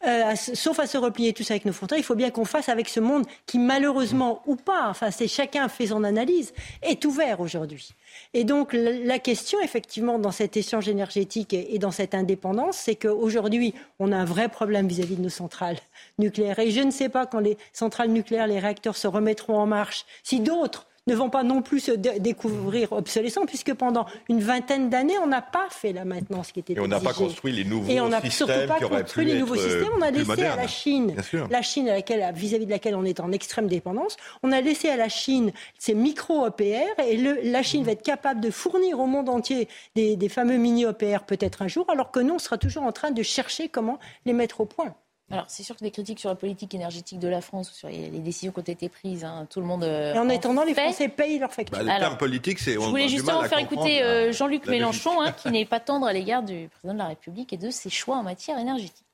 Euh, 0.06 0.34
sauf 0.36 0.78
à 0.78 0.86
se 0.86 0.98
replier 0.98 1.32
tous 1.32 1.50
avec 1.50 1.64
nos 1.64 1.72
frontières, 1.72 1.98
il 1.98 2.04
faut 2.04 2.14
bien 2.14 2.30
qu'on 2.30 2.44
fasse 2.44 2.68
avec 2.68 2.88
ce 2.88 3.00
monde 3.00 3.24
qui, 3.46 3.58
malheureusement 3.58 4.42
ou 4.46 4.56
pas, 4.56 4.88
enfin, 4.88 5.10
c'est 5.10 5.28
chacun 5.28 5.68
fait 5.68 5.88
son 5.88 6.04
analyse, 6.04 6.52
est 6.82 7.04
ouvert 7.04 7.40
aujourd'hui. 7.40 7.94
Et 8.34 8.44
donc 8.44 8.72
la 8.72 9.18
question, 9.18 9.60
effectivement, 9.60 10.18
dans 10.18 10.30
cet 10.30 10.56
échange 10.56 10.88
énergétique 10.88 11.52
et 11.54 11.78
dans 11.78 11.90
cette 11.90 12.14
indépendance, 12.14 12.76
c'est 12.76 12.96
qu'aujourd'hui, 12.96 13.74
on 13.98 14.12
a 14.12 14.16
un 14.16 14.24
vrai 14.24 14.48
problème 14.48 14.88
vis-à-vis 14.88 15.16
de 15.16 15.22
nos 15.22 15.28
centrales 15.28 15.78
nucléaires. 16.18 16.58
Et 16.58 16.70
je 16.70 16.80
ne 16.80 16.90
sais 16.90 17.08
pas 17.08 17.26
quand 17.26 17.40
les 17.40 17.56
centrales 17.72 18.10
nucléaires, 18.10 18.46
les 18.46 18.58
réacteurs 18.58 18.96
se 18.96 19.06
remettront 19.06 19.58
en 19.58 19.66
marche, 19.66 20.04
si 20.22 20.40
d'autres 20.40 20.86
ne 21.08 21.14
vont 21.14 21.30
pas 21.30 21.42
non 21.42 21.62
plus 21.62 21.80
se 21.80 21.90
découvrir 21.90 22.92
obsolescents, 22.92 23.46
puisque 23.46 23.74
pendant 23.74 24.06
une 24.28 24.40
vingtaine 24.40 24.88
d'années, 24.88 25.18
on 25.18 25.26
n'a 25.26 25.42
pas 25.42 25.66
fait 25.70 25.92
la 25.92 26.04
maintenance 26.04 26.52
qui 26.52 26.60
était 26.60 26.74
Et 26.74 26.80
on 26.80 26.86
n'a 26.86 27.00
pas 27.00 27.12
construit 27.12 27.52
les 27.52 27.64
nouveaux 27.64 27.86
systèmes. 27.86 27.96
Et 27.96 28.00
on 28.00 28.08
n'a 28.08 28.30
surtout 28.30 28.52
pas 28.68 28.78
construit 28.78 29.24
les 29.24 29.38
nouveaux 29.38 29.56
systèmes. 29.56 29.90
On 29.98 30.02
a 30.02 30.10
laissé 30.10 30.44
à 30.44 30.56
la 30.56 30.66
Chine, 30.66 31.14
la 31.50 31.62
Chine 31.62 31.90
vis-à-vis 32.34 32.66
de 32.66 32.70
laquelle 32.70 32.94
on 32.94 33.04
est 33.04 33.20
en 33.20 33.32
extrême 33.32 33.66
dépendance, 33.66 34.16
on 34.42 34.52
a 34.52 34.60
laissé 34.60 34.88
à 34.88 34.96
la 34.96 35.08
Chine 35.08 35.52
ces 35.78 35.94
micro-EPR, 35.94 37.00
et 37.06 37.16
la 37.44 37.62
Chine 37.62 37.84
va 37.84 37.92
être 37.92 38.02
capable 38.02 38.40
de 38.40 38.50
fournir 38.50 39.00
au 39.00 39.06
monde 39.06 39.28
entier 39.28 39.68
des, 39.94 40.16
des 40.16 40.28
fameux 40.28 40.56
mini-EPR 40.56 41.24
peut-être 41.26 41.62
un 41.62 41.68
jour, 41.68 41.86
alors 41.90 42.10
que 42.10 42.20
nous, 42.20 42.34
on 42.34 42.38
sera 42.38 42.58
toujours 42.58 42.84
en 42.84 42.92
train 42.92 43.10
de 43.10 43.22
chercher 43.22 43.68
comment 43.68 43.98
les 44.24 44.32
mettre 44.32 44.60
au 44.60 44.66
point. 44.66 44.94
Alors, 45.32 45.46
c'est 45.48 45.62
sûr 45.62 45.74
que 45.74 45.82
des 45.82 45.90
critiques 45.90 46.20
sur 46.20 46.28
la 46.28 46.34
politique 46.34 46.74
énergétique 46.74 47.18
de 47.18 47.26
la 47.26 47.40
France 47.40 47.70
ou 47.70 47.74
sur 47.74 47.88
les 47.88 48.10
décisions 48.10 48.52
qui 48.52 48.58
ont 48.58 48.62
été 48.62 48.90
prises, 48.90 49.24
hein, 49.24 49.46
tout 49.48 49.60
le 49.60 49.66
monde. 49.66 49.82
Euh, 49.82 50.12
et 50.12 50.18
en, 50.18 50.28
attendant, 50.28 50.62
les 50.62 50.74
Français 50.74 51.08
payent 51.08 51.38
leurs 51.38 51.54
factures. 51.54 51.78
Bah, 51.78 51.94
le 51.94 51.98
terme 51.98 52.18
politique, 52.18 52.58
c'est. 52.58 52.74
Je 52.74 52.78
voulais 52.78 53.08
justement 53.08 53.42
faire 53.44 53.58
écouter 53.58 54.02
euh, 54.02 54.30
Jean-Luc 54.30 54.66
Mélenchon, 54.66 55.22
hein, 55.22 55.32
qui 55.32 55.50
n'est 55.50 55.64
pas 55.64 55.80
tendre 55.80 56.06
à 56.06 56.12
l'égard 56.12 56.42
du 56.42 56.68
président 56.68 56.92
de 56.92 56.98
la 56.98 57.06
République 57.06 57.50
et 57.54 57.56
de 57.56 57.70
ses 57.70 57.88
choix 57.88 58.16
en 58.16 58.22
matière 58.22 58.58
énergétique. 58.58 59.06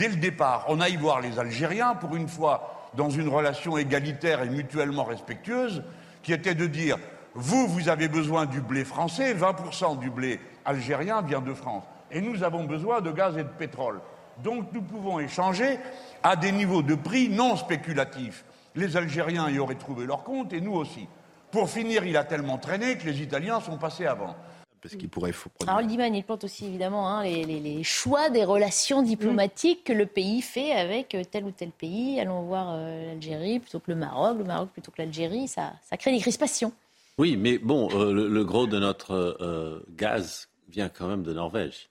Dès 0.00 0.08
le 0.08 0.16
départ, 0.16 0.64
on 0.68 0.80
aille 0.80 0.96
voir 0.96 1.20
les 1.20 1.38
Algériens, 1.38 1.94
pour 1.94 2.16
une 2.16 2.26
fois, 2.26 2.88
dans 2.96 3.10
une 3.10 3.28
relation 3.28 3.76
égalitaire 3.76 4.42
et 4.42 4.48
mutuellement 4.48 5.04
respectueuse, 5.04 5.82
qui 6.22 6.32
était 6.32 6.54
de 6.54 6.66
dire 6.66 6.96
Vous, 7.34 7.66
vous 7.66 7.90
avez 7.90 8.08
besoin 8.08 8.46
du 8.46 8.62
blé 8.62 8.86
français, 8.86 9.34
20% 9.34 9.98
du 9.98 10.08
blé 10.08 10.40
algérien 10.64 11.20
vient 11.20 11.42
de 11.42 11.52
France. 11.52 11.84
Et 12.10 12.22
nous 12.22 12.42
avons 12.42 12.64
besoin 12.64 13.02
de 13.02 13.10
gaz 13.10 13.36
et 13.36 13.42
de 13.42 13.48
pétrole. 13.48 14.00
Donc 14.42 14.72
nous 14.72 14.82
pouvons 14.82 15.18
échanger 15.20 15.78
à 16.22 16.36
des 16.36 16.52
niveaux 16.52 16.82
de 16.82 16.94
prix 16.94 17.28
non 17.28 17.56
spéculatifs. 17.56 18.44
Les 18.74 18.96
Algériens 18.96 19.48
y 19.50 19.58
auraient 19.58 19.74
trouvé 19.74 20.06
leur 20.06 20.22
compte 20.22 20.52
et 20.52 20.60
nous 20.60 20.74
aussi. 20.74 21.06
Pour 21.50 21.68
finir, 21.68 22.04
il 22.04 22.16
a 22.16 22.24
tellement 22.24 22.58
traîné 22.58 22.96
que 22.96 23.06
les 23.06 23.22
Italiens 23.22 23.60
sont 23.60 23.76
passés 23.76 24.06
avant. 24.06 24.36
Parce 24.80 24.94
qu'il 24.94 25.10
pourrait 25.10 25.32
faut 25.32 25.50
Alors 25.66 25.82
Liman, 25.82 26.14
il 26.14 26.24
porte 26.24 26.44
aussi 26.44 26.64
évidemment 26.64 27.10
hein, 27.10 27.22
les, 27.22 27.82
choix 27.82 28.30
des 28.30 28.44
relations 28.44 29.02
diplomatiques 29.02 29.84
que 29.84 29.92
le 29.92 30.06
pays 30.06 30.40
fait 30.40 30.72
avec 30.72 31.14
euh, 31.14 31.22
tel 31.30 31.44
ou 31.44 31.50
tel 31.50 31.70
pays. 31.70 32.18
Allons 32.18 32.42
voir 32.42 32.68
euh, 32.70 33.08
l'Algérie 33.08 33.60
plutôt 33.60 33.80
que 33.80 33.90
le 33.90 33.96
Maroc, 33.96 34.38
le 34.38 34.44
Maroc 34.44 34.70
plutôt 34.70 34.90
que 34.90 35.02
l'Algérie. 35.02 35.48
Ça, 35.48 35.74
ça 35.82 35.98
crée 35.98 36.12
des 36.12 36.20
crispations. 36.20 36.72
Oui, 37.18 37.36
mais 37.36 37.58
bon, 37.58 37.90
euh, 37.92 38.28
le, 38.28 38.44
gros 38.44 38.66
de 38.66 38.78
notre 38.78 39.84
gaz 39.90 40.48
vient 40.70 40.88
quand 40.88 41.08
même 41.08 41.24
de 41.24 41.34
Norvège. 41.34 41.89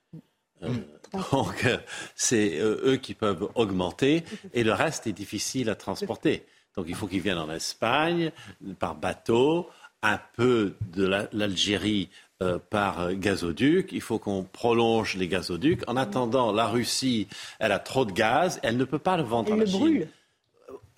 Mm. 0.61 0.77
donc, 1.31 1.67
c'est 2.15 2.59
eux 2.59 2.97
qui 3.01 3.15
peuvent 3.15 3.49
augmenter 3.55 4.23
et 4.53 4.63
le 4.63 4.73
reste 4.73 5.07
est 5.07 5.13
difficile 5.13 5.69
à 5.69 5.75
transporter. 5.75 6.45
Donc, 6.77 6.85
il 6.87 6.95
faut 6.95 7.07
qu'ils 7.07 7.21
viennent 7.21 7.39
en 7.39 7.51
Espagne 7.51 8.31
par 8.77 8.95
bateau, 8.95 9.69
un 10.01 10.19
peu 10.35 10.75
de 10.93 11.27
l'Algérie 11.33 12.09
euh, 12.41 12.57
par 12.57 13.13
gazoduc. 13.15 13.91
Il 13.91 14.01
faut 14.01 14.17
qu'on 14.17 14.43
prolonge 14.43 15.15
les 15.15 15.27
gazoducs. 15.27 15.83
En 15.89 15.97
attendant, 15.97 16.53
la 16.53 16.67
Russie, 16.67 17.27
elle 17.59 17.73
a 17.73 17.79
trop 17.79 18.05
de 18.05 18.13
gaz. 18.13 18.61
Elle 18.63 18.77
ne 18.77 18.85
peut 18.85 18.99
pas 18.99 19.17
le 19.17 19.23
vendre 19.23 19.49
elle 19.49 19.61
à 19.61 19.65
la 19.65 19.65
le 19.65 19.71
brûle. 19.71 20.07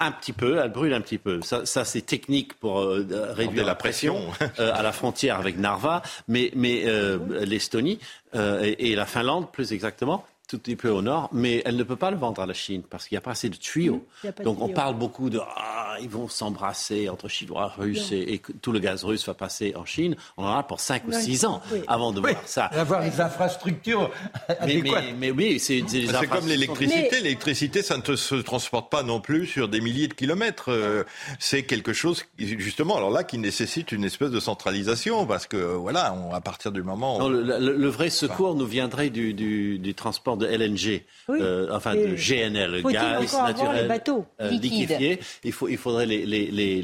Un 0.04 0.12
petit 0.12 0.34
peu, 0.34 0.58
elle 0.58 0.72
brûle 0.72 0.93
un 0.93 1.02
petit 1.02 1.20
peu. 1.20 1.41
Ça, 1.43 1.86
c'est 1.86 2.02
technique 2.02 2.56
pour 2.56 2.80
euh, 2.80 3.06
réduire 3.34 3.66
la 3.66 3.76
pression, 3.76 4.20
euh, 4.60 4.74
à 4.74 4.82
la 4.82 4.91
frontière 4.91 5.38
avec 5.38 5.58
Narva, 5.58 6.02
mais, 6.28 6.52
mais 6.56 6.84
l'Estonie 7.45 7.99
et, 8.34 8.95
la 8.95 9.06
Finlande, 9.06 9.52
plus 9.52 9.74
exactement, 9.74 10.26
tout 10.52 10.60
petit 10.60 10.76
peu 10.76 10.89
au 10.89 11.02
nord, 11.02 11.30
mais 11.32 11.62
elle 11.64 11.78
ne 11.78 11.84
peut 11.84 11.95
pas 11.95 12.12
le 12.12 12.18
vendre 12.18 12.41
à 12.41 12.45
la 12.45 12.54
Chine 12.54 12.84
parce 12.89 13.08
qu'il 13.08 13.16
n'y 13.16 13.20
a 13.20 13.22
pas 13.22 13.32
assez 13.32 13.47
de 13.47 13.56
tuyaux. 13.56 14.06
Donc 14.43 14.62
on 14.62 14.68
parle 14.68 14.95
beaucoup 14.95 15.30
de 15.30 15.39
ah, 15.39 15.95
ils 16.02 16.10
vont 16.10 16.28
s'embrasser 16.28 17.08
entre 17.08 17.30
Chinois, 17.30 17.74
Russes 17.78 18.12
et, 18.12 18.41
tout 18.62 18.74
le 18.74 18.80
gaz 18.80 19.06
russe 19.06 19.26
va 19.26 19.34
passer 19.34 19.74
en 19.78 19.86
Chine. 19.86 20.18
On 20.36 20.43
en 20.43 20.58
a 20.58 20.64
pour 20.64 20.82
5 20.82 21.08
ou 21.08 21.14
6 21.14 21.45
ans 21.45 21.62
avant 21.88 22.12
de 22.12 22.20
voir 22.20 22.36
ça. 22.45 22.66
Avoir 22.66 23.02
les 23.02 23.22
infrastructures 23.22 24.12
mais, 24.66 24.84
mais, 25.18 25.32
oui, 25.32 25.58
c'est 25.58 25.84
comme 26.30 26.47
l'électricité. 26.47 27.22
L'électricité, 27.22 27.82
ça 27.82 27.95
ne 27.97 28.16
se 28.16 28.36
transporte 28.36 28.91
pas 28.91 29.04
non 29.04 29.22
plus 29.22 29.47
sur 29.47 29.70
des 29.70 29.80
milliers 29.80 30.10
de 30.10 30.14
kilomètres. 30.14 30.70
Euh, 30.70 31.04
c'est 31.39 31.64
quelque 31.64 31.93
chose, 31.93 32.26
justement, 32.38 32.97
alors 32.97 33.10
là, 33.10 33.24
qui 33.24 33.38
nécessite 33.38 33.93
une 33.93 34.04
espèce 34.04 34.32
de 34.32 34.39
centralisation 34.41 35.26
parce 35.26 35.47
que, 35.47 35.58
voilà, 35.58 36.14
on, 36.14 36.34
à 36.34 36.41
partir 36.41 36.74
du 36.74 36.84
moment... 36.84 37.30
le, 37.30 37.88
vrai 37.88 38.10
secours 38.10 38.56
nous 38.56 38.66
viendrait 38.66 39.10
du, 39.10 39.34
du, 39.34 39.80
du 39.80 39.93
transport 39.93 40.41
de 40.42 40.48
LNG, 40.48 41.04
euh, 41.30 41.70
enfin 41.72 41.96
de 41.96 42.16
GNL, 42.16 42.84
gaz 42.84 43.34
naturel 43.34 43.88
bateaux 43.88 44.26
euh, 44.42 44.50
liquéfié. 44.50 45.20
Il, 45.44 45.52
faut, 45.54 45.68
il 45.68 45.78
faudrait 45.78 46.06
les, 46.06 46.26
les, 46.26 46.52
les, 46.52 46.84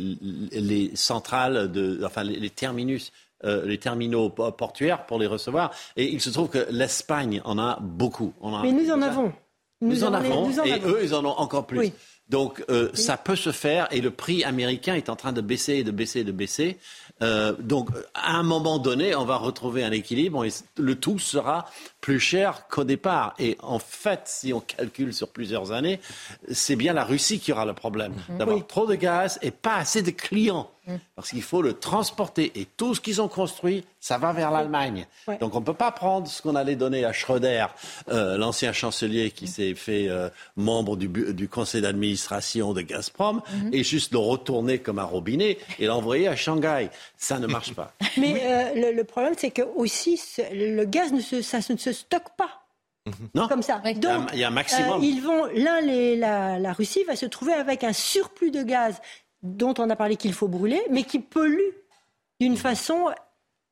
les 0.52 0.92
centrales, 0.96 1.72
de, 1.72 2.00
enfin 2.06 2.24
les, 2.24 2.50
terminus 2.50 3.12
euh, 3.44 3.66
les 3.66 3.78
terminaux 3.78 4.30
portuaires 4.30 5.06
pour 5.06 5.20
les 5.20 5.28
recevoir. 5.28 5.72
Et 5.96 6.06
il 6.06 6.22
se 6.22 6.30
trouve 6.30 6.50
que 6.50 6.68
l'Espagne 6.72 7.42
en 7.44 7.58
a 7.60 7.80
beaucoup. 7.82 8.34
On 8.42 8.58
Mais 8.62 8.72
nous 8.72 8.92
en 8.92 9.02
avons. 9.02 9.34
Nous, 9.80 10.04
en, 10.04 10.12
avons, 10.12 10.50
et 10.66 10.82
eux, 10.86 11.02
ils 11.04 11.14
en 11.14 11.24
ont 11.24 11.38
encore 11.38 11.68
plus. 11.68 11.92
Donc 12.30 12.66
ça 12.94 13.16
peut 13.16 13.36
se 13.36 13.52
faire 13.52 13.88
et 13.92 14.02
le 14.02 14.12
prix 14.12 14.44
américain 14.44 14.96
est 14.96 15.10
en 15.10 15.16
train 15.16 15.34
de 15.34 15.42
baisser 15.42 15.76
et 15.76 15.84
de 15.84 15.92
baisser 15.92 16.22
et 16.22 16.24
de 16.24 16.32
baisser. 16.32 16.78
Euh, 17.22 17.54
donc, 17.60 17.90
à 18.14 18.38
un 18.38 18.44
moment 18.44 18.78
donné, 18.78 19.16
on 19.16 19.26
va 19.26 19.38
retrouver 19.38 19.84
un 19.84 19.92
équilibre 19.92 20.46
et 20.46 20.50
le 20.78 20.96
tout 20.96 21.20
sera 21.20 21.66
plus 22.02 22.20
cher 22.20 22.68
qu'au 22.70 22.84
départ. 22.84 23.34
Et 23.40 23.58
en 23.62 23.80
fait, 23.80 24.22
si 24.26 24.54
on 24.54 24.60
calcule 24.60 25.14
sur 25.14 25.30
plusieurs 25.30 25.72
années, 25.72 26.00
c'est 26.52 26.76
bien 26.76 26.94
la 26.94 27.04
Russie 27.04 27.40
qui 27.40 27.52
aura 27.52 27.66
le 27.66 27.74
problème 27.74 28.14
mhm. 28.30 28.38
d'avoir 28.38 28.66
trop 28.68 28.86
de 28.86 28.96
gaz 28.96 29.40
et 29.42 29.52
pas 29.52 29.76
assez 29.76 30.02
de 30.02 30.12
clients. 30.12 30.70
Mhm. 30.88 31.00
Parce 31.16 31.32
qu'il 31.32 31.42
faut 31.42 31.62
le 31.62 31.74
transporter. 31.74 32.52
Et 32.56 32.66
tout 32.78 32.96
ce 32.96 33.02
qu'ils 33.02 33.22
ont 33.22 33.28
construit, 33.28 33.84
ça 34.00 34.18
va 34.18 34.32
vers 34.32 34.52
l'Allemagne. 34.52 35.06
Donc 35.42 35.54
on 35.54 35.60
ne 35.60 35.66
peut 35.66 35.74
pas 35.74 35.92
prendre 35.92 36.28
ce 36.28 36.42
qu'on 36.42 36.56
allait 36.56 36.78
donner 36.78 37.04
à 37.04 37.12
Schröder, 37.12 37.66
euh, 38.10 38.38
l'ancien 38.38 38.72
chancelier 38.72 39.32
qui 39.32 39.46
mhm. 39.46 39.52
s'est 39.52 39.76
fait 39.76 40.08
euh, 40.08 40.30
membre 40.56 40.96
du, 40.96 41.10
du 41.10 41.50
conseil 41.50 41.82
d'administration 41.82 42.72
de 42.72 42.82
Gazprom, 42.82 43.42
et 43.74 43.84
juste 43.84 44.14
le 44.14 44.20
retourner 44.20 44.80
comme 44.80 45.00
un 45.00 45.04
robinet 45.04 45.58
et 45.80 45.88
l'envoyer 45.88 46.30
à 46.30 46.38
Shanghai. 46.38 46.90
Ça 47.16 47.40
ne 47.40 47.48
marche 47.48 47.74
pas. 47.74 47.94
Mais 48.18 48.42
euh, 48.44 48.92
le, 48.92 49.04
problème, 49.04 49.34
c'est 49.38 49.52
que 49.52 49.62
aussi, 49.62 50.22
le 50.52 50.84
gaz, 50.86 51.14
ne 51.14 51.22
se, 51.22 51.42
ça 51.42 51.60
ne 51.70 51.78
se 51.78 51.94
stocke 51.94 52.36
pas. 52.36 52.64
Non. 53.34 53.48
Comme 53.48 53.62
ça. 53.62 53.82
Donc, 53.96 54.30
il 54.34 54.40
y 54.40 54.44
a 54.44 54.48
un 54.48 54.52
maximum. 54.52 55.02
Euh, 55.02 55.06
ils 55.06 55.22
vont, 55.22 55.46
l'un, 55.54 55.80
la, 55.82 56.60
la 56.60 56.74
Russie 56.74 57.04
va 57.06 57.16
se 57.16 57.26
trouver 57.26 57.54
avec 57.54 57.86
un 57.86 57.94
surplus 57.94 58.52
de 58.52 58.64
gaz 58.64 59.00
dont 59.44 59.74
on 59.78 59.90
a 59.90 59.96
parlé 59.96 60.18
qu'il 60.18 60.34
faut 60.34 60.48
brûler, 60.48 60.82
mais 60.90 61.04
qui 61.04 61.20
pollue 61.20 61.72
d'une 62.42 62.58
façon 62.58 63.10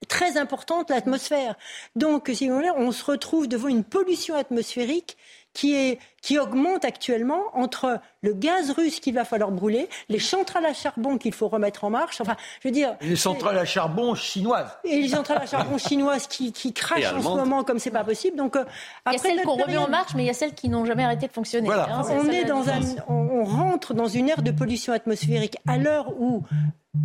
très 0.08 0.38
importante 0.38 0.90
l'atmosphère. 0.90 1.56
Donc, 1.96 2.30
si 2.34 2.48
vous 2.48 2.56
voulez, 2.56 2.72
on 2.76 2.92
se 2.92 3.04
retrouve 3.04 3.48
devant 3.48 3.68
une 3.68 3.84
pollution 3.84 4.36
atmosphérique 4.36 5.18
qui, 5.54 5.76
est, 5.76 6.00
qui 6.26 6.40
augmente 6.40 6.86
actuellement 6.86 7.44
entre 7.54 8.00
le 8.24 8.34
gaz 8.34 8.72
russe 8.72 9.00
qu'il 9.00 9.14
va 9.14 9.26
falloir 9.26 9.52
brûler, 9.52 9.88
les 10.10 10.18
centrales 10.18 10.66
à 10.66 10.74
charbon 10.74 11.20
qu'il 11.20 11.34
faut 11.34 11.48
remettre 11.48 11.84
en 11.84 11.92
marche. 11.92 12.20
Enfin, 12.20 12.36
je 12.64 12.68
veux 12.68 12.72
dire. 12.72 12.96
les 13.00 13.16
centrales 13.16 13.60
à 13.60 13.64
charbon 13.64 14.16
chinoises. 14.16 14.72
Et 14.86 15.02
les 15.02 15.10
centrales 15.10 15.44
à 15.44 15.46
charbon 15.46 15.78
chinoises 15.78 16.26
qui, 16.26 16.52
qui 16.52 16.74
crachent 16.74 17.14
en 17.14 17.22
ce 17.22 17.28
moment 17.28 17.64
comme 17.64 17.78
c'est 17.78 17.92
pas 17.92 18.04
possible. 18.04 18.38
Donc, 18.38 18.56
euh, 18.56 18.66
il 19.06 19.14
y 19.14 19.16
a 19.18 19.20
celles 19.20 19.44
qu'on 19.44 19.54
remet 19.54 19.78
en 19.78 19.88
marche, 19.88 20.16
mais 20.16 20.24
il 20.24 20.26
y 20.26 20.32
a 20.32 20.34
celles 20.34 20.56
qui 20.56 20.68
n'ont 20.68 20.86
jamais 20.86 21.04
arrêté 21.04 21.28
de 21.28 21.32
fonctionner. 21.32 21.70
Hein, 21.72 22.02
on, 22.10 22.28
est 22.28 22.46
dans 22.46 22.70
un, 22.70 22.80
on 23.08 23.44
rentre 23.44 23.94
dans 23.94 24.08
une 24.08 24.28
ère 24.28 24.42
de 24.42 24.50
pollution 24.50 24.94
atmosphérique 24.94 25.58
à 25.68 25.78
l'heure 25.78 26.12
où 26.20 26.42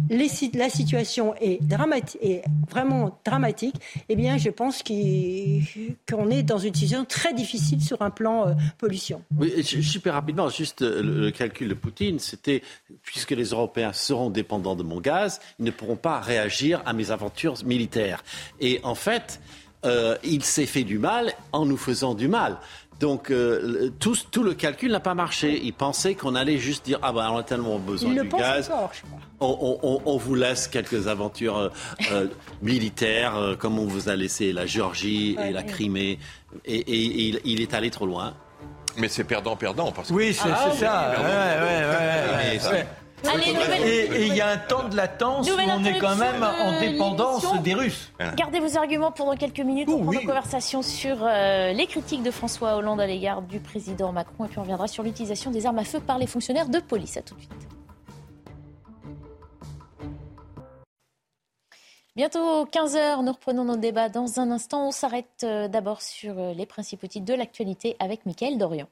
la 0.09 0.69
situation 0.69 1.35
est, 1.41 1.61
est 2.23 2.43
vraiment 2.69 3.19
dramatique, 3.25 3.75
eh 4.09 4.17
bien, 4.17 4.37
je 4.39 4.51
pense 4.51 4.83
qu'on 4.83 6.31
est 6.31 6.43
dans 6.43 6.59
une 6.59 6.75
situation 6.75 7.05
très 7.05 7.33
difficile 7.33 7.83
sur 7.83 8.03
un 8.03 8.11
plan 8.11 8.49
euh, 8.49 8.53
pollution. 8.79 9.10
Oui, 9.37 9.63
super 9.65 10.15
rapidement, 10.15 10.49
juste 10.49 10.83
euh, 10.83 11.03
le, 11.03 11.31
calcul 11.31 11.69
de 11.69 11.75
Poutine, 11.75 12.19
c'était 12.19 12.63
puisque 13.03 13.31
les 13.31 13.51
Européens 13.51 13.93
seront 13.93 14.31
dépendants 14.31 14.77
de 14.77 14.83
mon 14.83 15.01
gaz, 15.01 15.41
ils 15.59 15.65
ne 15.65 15.71
pourront 15.71 15.97
pas 15.97 16.21
réagir 16.21 16.83
à 16.87 16.93
mes 16.93 17.11
aventures 17.11 17.55
militaires. 17.65 18.23
Et 18.61 18.81
en 18.83 18.95
fait, 18.95 19.41
euh, 19.85 20.17
il 20.23 20.45
s'est 20.45 20.67
fait 20.67 20.85
du 20.85 20.99
mal 20.99 21.33
en 21.53 21.65
nous 21.65 21.77
faisant 21.77 22.15
du 22.15 22.29
mal. 22.29 22.59
Donc 22.99 23.31
euh, 23.31 23.91
tout, 23.99 24.15
tout, 24.31 24.43
le 24.43 24.53
calcul 24.53 24.93
n'a 24.93 25.01
pas 25.01 25.15
marché. 25.15 25.59
Ils 25.65 25.73
pensaient 25.73 26.15
qu'on 26.15 26.35
allait 26.35 26.59
juste 26.59 26.85
dire 26.85 26.99
ah 27.01 27.13
ben 27.13 27.31
on 27.31 27.39
a 27.39 27.43
tellement 27.43 27.79
besoin 27.79 28.13
du 28.13 28.29
gaz. 28.29 28.71
On, 29.41 30.19
vous 30.19 30.35
laisse 30.35 30.69
quelques 30.69 31.09
aventures 31.09 31.73
euh, 32.13 32.27
militaires, 32.61 33.57
comme 33.59 33.79
on 33.79 33.87
vous 33.87 34.11
a 34.11 34.17
laissé 34.17 34.53
la 34.53 34.67
Géorgie 34.67 35.35
et 35.43 35.51
la 35.51 35.63
Crimée, 35.63 36.19
et, 36.67 37.39
il, 37.45 37.63
est 37.63 37.73
allé 37.73 37.91
trop 37.91 38.05
loin. 38.05 38.35
Mais 38.97 39.09
c'est 39.09 39.25
perdant-perdant. 39.25 39.93
Oui, 40.11 40.35
c'est 40.35 40.49
ah, 40.53 40.71
ça. 40.73 41.15
ouais, 41.19 41.27
ouais, 41.65 42.71
ouais, 42.71 42.87
et 43.85 44.27
il 44.27 44.35
y 44.35 44.41
a 44.41 44.49
un 44.49 44.57
temps 44.57 44.89
de 44.89 44.97
latence 44.97 45.51
où 45.51 45.55
on 45.55 45.85
est 45.85 45.99
quand 45.99 46.17
même 46.17 46.43
en 46.43 46.81
dépendance 46.81 47.45
des 47.63 47.75
Russes. 47.75 48.13
Gardez 48.37 48.61
vos 48.61 48.77
arguments 48.77 49.13
pendant 49.13 49.37
quelques 49.37 49.61
minutes. 49.61 49.87
pour 49.87 50.03
prendre 50.03 50.21
une 50.21 50.27
conversation 50.27 50.83
sur 50.83 51.19
euh, 51.23 51.73
les 51.73 51.87
critiques 51.87 52.23
de 52.23 52.31
François 52.31 52.77
Hollande 52.77 53.01
à 53.01 53.07
l'égard 53.07 53.43
du 53.43 53.61
président 53.61 54.13
Macron. 54.13 54.47
Et 54.47 54.49
puis 54.49 54.59
on 54.59 54.63
reviendra 54.63 54.89
sur 54.89 55.03
l'utilisation 55.03 55.51
des 55.51 55.67
armes 55.67 55.79
à 55.79 55.85
feu 55.85 56.01
par 56.01 56.19
les 56.19 56.27
fonctionnaires 56.27 56.69
de 56.69 56.79
police. 56.79 57.17
À 57.17 57.23
tout 57.23 57.35
de 57.35 57.41
suite. 57.41 57.53
Bientôt 62.17 62.65
15h, 62.67 63.25
nous 63.25 63.33
reprenons 63.33 63.65
nos 63.65 63.77
débats 63.77 64.09
dans 64.09 64.41
un 64.41 64.51
instant. 64.51 64.89
On 64.89 64.91
s'arrête 64.91 65.45
euh, 65.45 65.69
d'abord 65.69 66.03
sur 66.03 66.37
euh, 66.41 66.53
les 66.55 66.67
principaux 66.67 67.07
titres 67.07 67.25
de 67.25 67.35
l'actualité 67.35 67.95
avec 68.01 68.27
Mickaël 68.27 68.59
Dorian. 68.59 68.89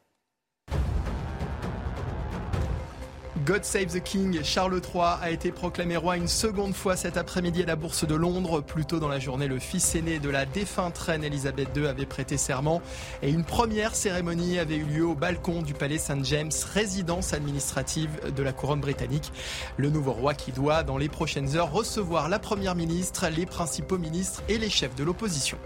God 3.48 3.64
Save 3.64 3.86
the 3.86 4.02
King, 4.02 4.44
Charles 4.44 4.74
III 4.74 5.16
a 5.22 5.30
été 5.30 5.52
proclamé 5.52 5.96
roi 5.96 6.18
une 6.18 6.28
seconde 6.28 6.74
fois 6.74 6.96
cet 6.96 7.16
après-midi 7.16 7.62
à 7.62 7.64
la 7.64 7.76
Bourse 7.76 8.06
de 8.06 8.14
Londres. 8.14 8.60
Plus 8.60 8.84
tôt 8.84 8.98
dans 8.98 9.08
la 9.08 9.18
journée, 9.18 9.48
le 9.48 9.58
fils 9.58 9.94
aîné 9.94 10.18
de 10.18 10.28
la 10.28 10.44
défunte 10.44 10.98
reine 10.98 11.24
Elisabeth 11.24 11.70
II 11.74 11.86
avait 11.86 12.04
prêté 12.04 12.36
serment 12.36 12.82
et 13.22 13.30
une 13.30 13.44
première 13.44 13.94
cérémonie 13.94 14.58
avait 14.58 14.76
eu 14.76 14.84
lieu 14.84 15.06
au 15.06 15.14
balcon 15.14 15.62
du 15.62 15.72
palais 15.72 15.96
Saint 15.96 16.22
James, 16.24 16.52
résidence 16.74 17.32
administrative 17.32 18.10
de 18.36 18.42
la 18.42 18.52
couronne 18.52 18.82
britannique. 18.82 19.32
Le 19.78 19.88
nouveau 19.88 20.12
roi 20.12 20.34
qui 20.34 20.52
doit, 20.52 20.82
dans 20.82 20.98
les 20.98 21.08
prochaines 21.08 21.56
heures, 21.56 21.72
recevoir 21.72 22.28
la 22.28 22.38
première 22.38 22.74
ministre, 22.74 23.28
les 23.28 23.46
principaux 23.46 23.96
ministres 23.96 24.42
et 24.50 24.58
les 24.58 24.68
chefs 24.68 24.94
de 24.94 25.04
l'opposition. 25.04 25.56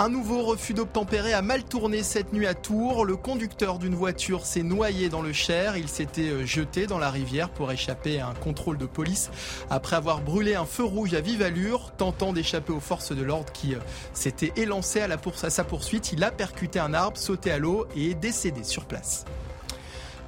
Un 0.00 0.08
nouveau 0.08 0.42
refus 0.42 0.74
d'obtempérer 0.74 1.34
a 1.34 1.40
mal 1.40 1.62
tourné 1.62 2.02
cette 2.02 2.32
nuit 2.32 2.48
à 2.48 2.54
Tours. 2.54 3.04
Le 3.04 3.14
conducteur 3.14 3.78
d'une 3.78 3.94
voiture 3.94 4.44
s'est 4.44 4.64
noyé 4.64 5.08
dans 5.08 5.22
le 5.22 5.32
Cher. 5.32 5.76
Il 5.76 5.86
s'était 5.86 6.30
euh, 6.30 6.44
jeté 6.44 6.88
dans 6.88 6.98
la 6.98 7.12
rivière 7.12 7.48
pour 7.48 7.70
échapper 7.70 8.18
à 8.18 8.26
un 8.26 8.34
contrôle 8.34 8.76
de 8.76 8.86
police 8.86 9.30
après 9.70 9.94
avoir 9.94 10.20
brûlé 10.20 10.56
un 10.56 10.64
feu 10.64 10.82
rouge 10.82 11.14
à 11.14 11.20
vive 11.20 11.42
allure, 11.42 11.92
tentant 11.96 12.32
d'échapper 12.32 12.72
aux 12.72 12.80
forces 12.80 13.12
de 13.12 13.22
l'ordre 13.22 13.52
qui 13.52 13.76
euh, 13.76 13.78
s'étaient 14.14 14.52
élancées 14.56 15.00
à, 15.00 15.50
sa 15.50 15.62
poursuite. 15.62 16.12
Il 16.12 16.24
a 16.24 16.32
percuté 16.32 16.80
un 16.80 16.92
arbre, 16.92 17.16
sauté 17.16 17.52
à 17.52 17.58
l'eau 17.58 17.86
et 17.94 18.10
est 18.10 18.14
décédé 18.14 18.64
sur 18.64 18.86
place. 18.86 19.24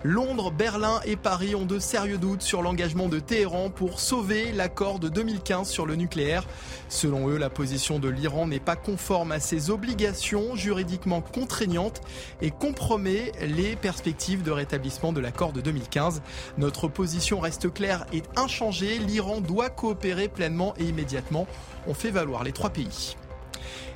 Londres, 0.06 0.52
Berlin 0.52 1.00
et 1.04 1.16
Paris 1.16 1.56
ont 1.56 1.64
de 1.64 1.80
sérieux 1.80 2.16
doutes 2.16 2.42
sur 2.42 2.62
l'engagement 2.62 3.08
de 3.08 3.18
Téhéran 3.18 3.70
pour 3.70 3.98
sauver 3.98 4.52
l'accord 4.52 5.00
de 5.00 5.08
2015 5.08 5.68
sur 5.68 5.84
le 5.84 5.96
nucléaire. 5.96 6.46
Selon 6.88 7.28
eux, 7.28 7.36
la 7.36 7.50
position 7.50 7.98
de 7.98 8.08
l'Iran 8.08 8.46
n'est 8.46 8.60
pas 8.60 8.76
conforme 8.76 9.32
à 9.32 9.40
ses 9.40 9.68
obligations 9.68 10.54
juridiquement 10.54 11.20
contraignantes 11.20 12.02
et 12.40 12.52
compromet 12.52 13.32
les 13.42 13.74
perspectives 13.74 14.44
de 14.44 14.52
rétablissement 14.52 15.12
de 15.12 15.18
l'accord 15.18 15.52
de 15.52 15.60
2015. 15.60 16.22
Notre 16.56 16.86
position 16.86 17.40
reste 17.40 17.74
claire 17.74 18.06
et 18.12 18.22
inchangée. 18.36 18.98
L'Iran 18.98 19.40
doit 19.40 19.70
coopérer 19.70 20.28
pleinement 20.28 20.72
et 20.78 20.84
immédiatement. 20.84 21.48
On 21.88 21.94
fait 21.94 22.12
valoir 22.12 22.44
les 22.44 22.52
trois 22.52 22.70
pays. 22.70 23.16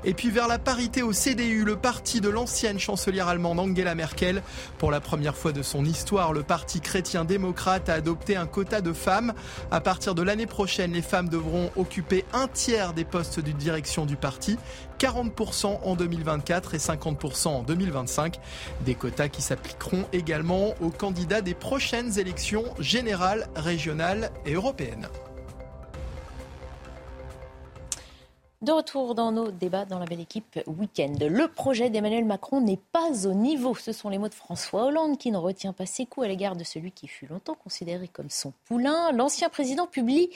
Et 0.03 0.15
puis 0.15 0.31
vers 0.31 0.49
la 0.49 0.59
parité 0.59 1.03
au 1.03 1.13
CDU, 1.13 1.65
le 1.65 1.77
parti 1.77 2.23
de 2.23 2.31
l'ancienne 2.31 2.79
chancelière 2.79 3.29
allemande 3.29 3.61
Angela 3.61 3.95
Merkel. 3.95 4.43
Pour 4.79 4.91
la 4.91 5.01
première 5.01 5.37
fois 5.37 5.53
de 5.53 5.63
son 5.63 5.85
histoire, 5.85 6.33
le 6.33 6.43
parti 6.43 6.81
chrétien-démocrate 6.81 7.91
a 7.91 7.95
adopté 7.95 8.35
un 8.35 8.47
quota 8.47 8.81
de 8.81 8.95
femmes. 8.95 9.35
À 9.71 9.81
partir 9.81 10.15
de 10.15 10.23
l'année 10.23 10.47
prochaine, 10.47 10.93
les 10.93 11.03
femmes 11.03 11.29
devront 11.29 11.71
occuper 11.77 12.25
un 12.33 12.49
tiers 12.49 12.95
des 12.95 13.05
postes 13.05 13.41
de 13.41 13.53
direction 13.53 14.07
du 14.07 14.17
parti. 14.17 14.57
40% 14.99 15.81
en 15.83 15.97
2024 15.97 16.75
et 16.75 16.79
50% 16.79 17.49
en 17.49 17.63
2025. 17.63 18.39
Des 18.87 18.95
quotas 18.95 19.29
qui 19.29 19.43
s'appliqueront 19.43 20.07
également 20.15 20.75
aux 20.81 20.91
candidats 20.91 21.43
des 21.43 21.55
prochaines 21.55 22.19
élections 22.19 22.65
générales, 22.79 23.49
régionales 23.55 24.31
et 24.47 24.55
européennes. 24.55 25.09
De 28.63 28.73
retour 28.73 29.15
dans 29.15 29.33
nos 29.33 29.51
débats 29.51 29.87
dans 29.87 29.99
la 29.99 30.05
belle 30.05 30.21
équipe 30.21 30.61
week-end. 30.67 31.15
Le 31.19 31.49
projet 31.49 31.89
d'Emmanuel 31.89 32.27
Macron 32.27 32.61
n'est 32.61 32.77
pas 32.93 33.27
au 33.27 33.33
niveau. 33.33 33.75
Ce 33.75 33.91
sont 33.91 34.11
les 34.11 34.19
mots 34.19 34.29
de 34.29 34.35
François 34.35 34.85
Hollande 34.85 35.17
qui 35.17 35.31
ne 35.31 35.39
retient 35.39 35.73
pas 35.73 35.87
ses 35.87 36.05
coups 36.05 36.27
à 36.27 36.29
l'égard 36.29 36.57
de 36.57 36.63
celui 36.63 36.93
qui 36.93 37.09
fut 37.09 37.25
longtemps 37.25 37.55
considéré 37.55 38.07
comme 38.07 38.29
son 38.29 38.53
poulain. 38.67 39.13
L'ancien 39.13 39.49
président 39.49 39.87
publie 39.87 40.29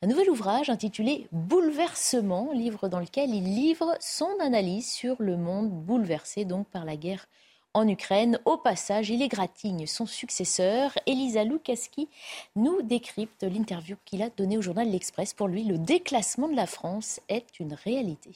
un 0.00 0.06
nouvel 0.06 0.30
ouvrage 0.30 0.70
intitulé 0.70 1.26
Bouleversement, 1.32 2.52
livre 2.52 2.86
dans 2.88 3.00
lequel 3.00 3.34
il 3.34 3.42
livre 3.42 3.96
son 3.98 4.30
analyse 4.40 4.88
sur 4.88 5.16
le 5.18 5.36
monde 5.36 5.68
bouleversé 5.68 6.44
donc 6.44 6.68
par 6.68 6.84
la 6.84 6.94
guerre 6.94 7.26
en 7.74 7.88
Ukraine. 7.88 8.38
Au 8.44 8.56
passage, 8.56 9.10
il 9.10 9.22
égratigne 9.22 9.86
son 9.86 10.06
successeur. 10.06 10.92
Elisa 11.06 11.44
Lukaski 11.44 12.08
nous 12.56 12.82
décrypte 12.82 13.42
l'interview 13.42 13.96
qu'il 14.04 14.22
a 14.22 14.30
donnée 14.30 14.58
au 14.58 14.62
journal 14.62 14.88
L'Express. 14.88 15.34
Pour 15.34 15.48
lui, 15.48 15.64
le 15.64 15.78
déclassement 15.78 16.48
de 16.48 16.56
la 16.56 16.66
France 16.66 17.20
est 17.28 17.60
une 17.60 17.74
réalité. 17.74 18.30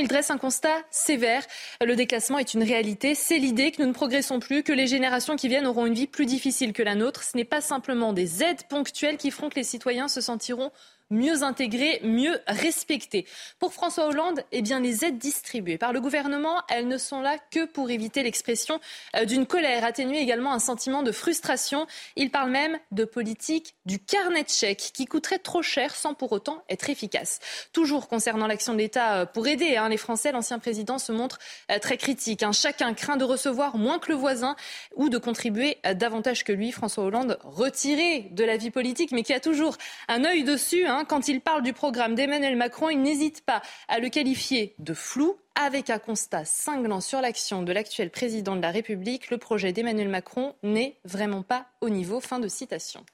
Il 0.00 0.06
dresse 0.06 0.30
un 0.30 0.38
constat 0.38 0.84
sévère. 0.92 1.44
Le 1.80 1.96
déclassement 1.96 2.38
est 2.38 2.54
une 2.54 2.62
réalité. 2.62 3.16
C'est 3.16 3.38
l'idée 3.38 3.72
que 3.72 3.82
nous 3.82 3.88
ne 3.88 3.92
progressons 3.92 4.38
plus, 4.38 4.62
que 4.62 4.72
les 4.72 4.86
générations 4.86 5.34
qui 5.34 5.48
viennent 5.48 5.66
auront 5.66 5.86
une 5.86 5.94
vie 5.94 6.06
plus 6.06 6.26
difficile 6.26 6.72
que 6.72 6.84
la 6.84 6.94
nôtre. 6.94 7.24
Ce 7.24 7.36
n'est 7.36 7.44
pas 7.44 7.60
simplement 7.60 8.12
des 8.12 8.44
aides 8.44 8.62
ponctuelles 8.68 9.16
qui 9.16 9.32
feront 9.32 9.48
que 9.48 9.56
les 9.56 9.64
citoyens 9.64 10.06
se 10.06 10.20
sentiront 10.20 10.70
mieux 11.10 11.42
intégrés, 11.42 12.00
mieux 12.02 12.38
respectés. 12.46 13.26
Pour 13.58 13.72
François 13.72 14.06
Hollande, 14.06 14.44
eh 14.52 14.62
bien, 14.62 14.80
les 14.80 15.04
aides 15.04 15.18
distribuées 15.18 15.78
par 15.78 15.92
le 15.92 16.00
gouvernement, 16.00 16.62
elles 16.68 16.88
ne 16.88 16.98
sont 16.98 17.20
là 17.20 17.36
que 17.50 17.64
pour 17.64 17.90
éviter 17.90 18.22
l'expression 18.22 18.80
euh, 19.16 19.24
d'une 19.24 19.46
colère, 19.46 19.84
atténuer 19.84 20.20
également 20.20 20.52
un 20.52 20.58
sentiment 20.58 21.02
de 21.02 21.12
frustration. 21.12 21.86
Il 22.16 22.30
parle 22.30 22.50
même 22.50 22.78
de 22.92 23.04
politique 23.04 23.74
du 23.86 23.98
carnet 23.98 24.42
de 24.42 24.48
chèques 24.48 24.90
qui 24.92 25.06
coûterait 25.06 25.38
trop 25.38 25.62
cher 25.62 25.94
sans 25.94 26.14
pour 26.14 26.32
autant 26.32 26.62
être 26.68 26.90
efficace. 26.90 27.40
Toujours 27.72 28.08
concernant 28.08 28.46
l'action 28.46 28.74
de 28.74 28.78
l'État 28.78 29.20
euh, 29.20 29.26
pour 29.26 29.46
aider 29.46 29.76
hein, 29.76 29.88
les 29.88 29.96
Français, 29.96 30.32
l'ancien 30.32 30.58
président 30.58 30.98
se 30.98 31.12
montre 31.12 31.38
euh, 31.70 31.78
très 31.78 31.96
critique. 31.96 32.42
Hein. 32.42 32.52
Chacun 32.52 32.92
craint 32.94 33.16
de 33.16 33.24
recevoir 33.24 33.76
moins 33.76 33.98
que 33.98 34.10
le 34.10 34.16
voisin 34.16 34.56
ou 34.96 35.08
de 35.08 35.18
contribuer 35.18 35.78
davantage 35.94 36.44
que 36.44 36.52
lui. 36.52 36.72
François 36.72 37.04
Hollande, 37.04 37.38
retiré 37.42 38.28
de 38.32 38.44
la 38.44 38.56
vie 38.56 38.70
politique, 38.70 39.12
mais 39.12 39.22
qui 39.22 39.32
a 39.32 39.40
toujours 39.40 39.76
un 40.08 40.24
œil 40.24 40.44
dessus. 40.44 40.86
Hein, 40.86 40.97
Hein, 40.98 41.04
quand 41.04 41.28
il 41.28 41.40
parle 41.40 41.62
du 41.62 41.72
programme 41.72 42.16
d'Emmanuel 42.16 42.56
Macron, 42.56 42.90
il 42.90 43.00
n'hésite 43.00 43.44
pas 43.44 43.62
à 43.86 44.00
le 44.00 44.08
qualifier 44.08 44.74
de 44.80 44.94
flou, 44.94 45.36
avec 45.54 45.90
un 45.90 46.00
constat 46.00 46.44
cinglant 46.44 47.00
sur 47.00 47.20
l'action 47.20 47.62
de 47.62 47.70
l'actuel 47.70 48.10
président 48.10 48.56
de 48.56 48.62
la 48.62 48.72
République. 48.72 49.30
Le 49.30 49.38
projet 49.38 49.72
d'Emmanuel 49.72 50.08
Macron 50.08 50.56
n'est 50.64 50.98
vraiment 51.04 51.42
pas 51.42 51.66
au 51.80 51.88
niveau. 51.88 52.18
Fin 52.18 52.40
de 52.40 52.48
citation. 52.48 53.06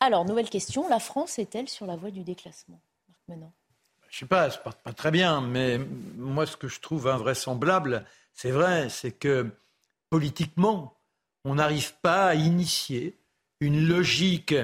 Alors, 0.00 0.24
nouvelle 0.24 0.48
question. 0.48 0.88
La 0.88 0.98
France 0.98 1.38
est-elle 1.38 1.68
sur 1.68 1.84
la 1.84 1.96
voie 1.96 2.10
du 2.10 2.24
déclassement? 2.24 2.80
Marc 3.28 3.40
Je 4.08 4.16
ne 4.16 4.20
sais 4.20 4.26
pas, 4.26 4.48
pas, 4.48 4.72
pas 4.72 4.92
très 4.94 5.10
bien, 5.10 5.42
mais 5.42 5.78
moi, 6.16 6.46
ce 6.46 6.56
que 6.56 6.68
je 6.68 6.80
trouve 6.80 7.06
invraisemblable, 7.06 8.06
c'est 8.32 8.50
vrai, 8.50 8.88
c'est 8.88 9.12
que 9.12 9.50
politiquement, 10.08 10.96
on 11.44 11.56
n'arrive 11.56 11.92
pas 12.00 12.28
à 12.28 12.34
initier 12.34 13.18
une 13.60 13.86
logique 13.86 14.54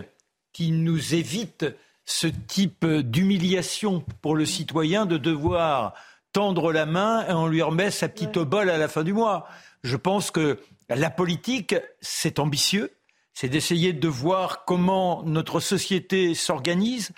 qui 0.54 0.70
nous 0.70 1.14
évite 1.14 1.66
ce 2.10 2.26
type 2.26 2.84
d'humiliation 2.84 4.04
pour 4.20 4.34
le 4.34 4.44
citoyen 4.44 5.06
de 5.06 5.16
devoir 5.16 5.94
tendre 6.32 6.72
la 6.72 6.84
main 6.84 7.24
et 7.28 7.32
on 7.32 7.46
lui 7.46 7.62
remet 7.62 7.92
sa 7.92 8.08
petite 8.08 8.36
obole 8.36 8.68
à 8.68 8.78
la 8.78 8.88
fin 8.88 9.04
du 9.04 9.12
mois. 9.12 9.46
Je 9.84 9.96
pense 9.96 10.32
que 10.32 10.58
la 10.88 11.08
politique, 11.08 11.76
c'est 12.00 12.40
ambitieux, 12.40 12.90
c'est 13.32 13.48
d'essayer 13.48 13.92
de 13.92 14.08
voir 14.08 14.64
comment 14.64 15.22
notre 15.22 15.60
société 15.60 16.34
s'organise, 16.34 17.12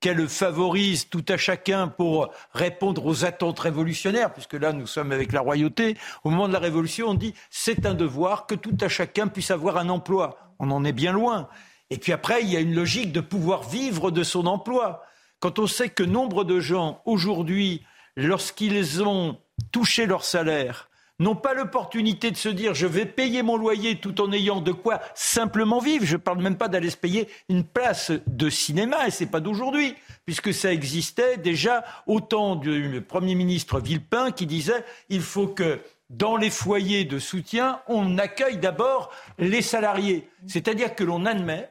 qu'elle 0.00 0.26
favorise 0.28 1.10
tout 1.10 1.24
à 1.28 1.36
chacun 1.36 1.88
pour 1.88 2.30
répondre 2.52 3.04
aux 3.04 3.26
attentes 3.26 3.58
révolutionnaires, 3.58 4.32
puisque 4.32 4.54
là 4.54 4.72
nous 4.72 4.86
sommes 4.86 5.12
avec 5.12 5.32
la 5.32 5.40
royauté. 5.40 5.96
Au 6.24 6.30
moment 6.30 6.48
de 6.48 6.54
la 6.54 6.58
Révolution, 6.58 7.08
on 7.08 7.14
dit 7.14 7.34
c'est 7.50 7.84
un 7.84 7.94
devoir 7.94 8.46
que 8.46 8.54
tout 8.54 8.76
à 8.80 8.88
chacun 8.88 9.28
puisse 9.28 9.50
avoir 9.50 9.76
un 9.76 9.90
emploi. 9.90 10.38
On 10.58 10.70
en 10.70 10.84
est 10.84 10.92
bien 10.92 11.12
loin. 11.12 11.48
Et 11.90 11.98
puis 11.98 12.12
après, 12.12 12.42
il 12.42 12.50
y 12.50 12.56
a 12.56 12.60
une 12.60 12.74
logique 12.74 13.12
de 13.12 13.20
pouvoir 13.20 13.68
vivre 13.68 14.10
de 14.10 14.22
son 14.22 14.46
emploi. 14.46 15.04
Quand 15.40 15.58
on 15.58 15.66
sait 15.66 15.88
que 15.88 16.02
nombre 16.02 16.44
de 16.44 16.60
gens, 16.60 17.00
aujourd'hui, 17.04 17.82
lorsqu'ils 18.16 19.02
ont 19.02 19.38
touché 19.72 20.06
leur 20.06 20.24
salaire, 20.24 20.88
n'ont 21.20 21.34
pas 21.34 21.54
l'opportunité 21.54 22.30
de 22.30 22.36
se 22.36 22.48
dire 22.48 22.74
je 22.74 22.86
vais 22.86 23.06
payer 23.06 23.42
mon 23.42 23.56
loyer 23.56 23.96
tout 23.96 24.20
en 24.20 24.32
ayant 24.32 24.60
de 24.60 24.72
quoi 24.72 25.00
simplement 25.14 25.80
vivre. 25.80 26.04
Je 26.04 26.16
ne 26.16 26.20
parle 26.20 26.42
même 26.42 26.56
pas 26.56 26.68
d'aller 26.68 26.90
se 26.90 26.96
payer 26.96 27.28
une 27.48 27.64
place 27.64 28.12
de 28.26 28.50
cinéma, 28.50 29.06
et 29.06 29.10
ce 29.10 29.24
n'est 29.24 29.30
pas 29.30 29.40
d'aujourd'hui, 29.40 29.94
puisque 30.26 30.54
ça 30.54 30.72
existait 30.72 31.36
déjà 31.36 31.84
au 32.06 32.20
temps 32.20 32.56
du 32.56 33.02
Premier 33.06 33.34
ministre 33.34 33.80
Villepin 33.80 34.30
qui 34.30 34.46
disait 34.46 34.84
il 35.08 35.22
faut 35.22 35.48
que 35.48 35.80
dans 36.10 36.36
les 36.36 36.50
foyers 36.50 37.04
de 37.04 37.18
soutien, 37.18 37.80
on 37.86 38.16
accueille 38.16 38.56
d'abord 38.56 39.10
les 39.38 39.60
salariés. 39.60 40.28
C'est-à-dire 40.46 40.94
que 40.94 41.04
l'on 41.04 41.26
admet 41.26 41.68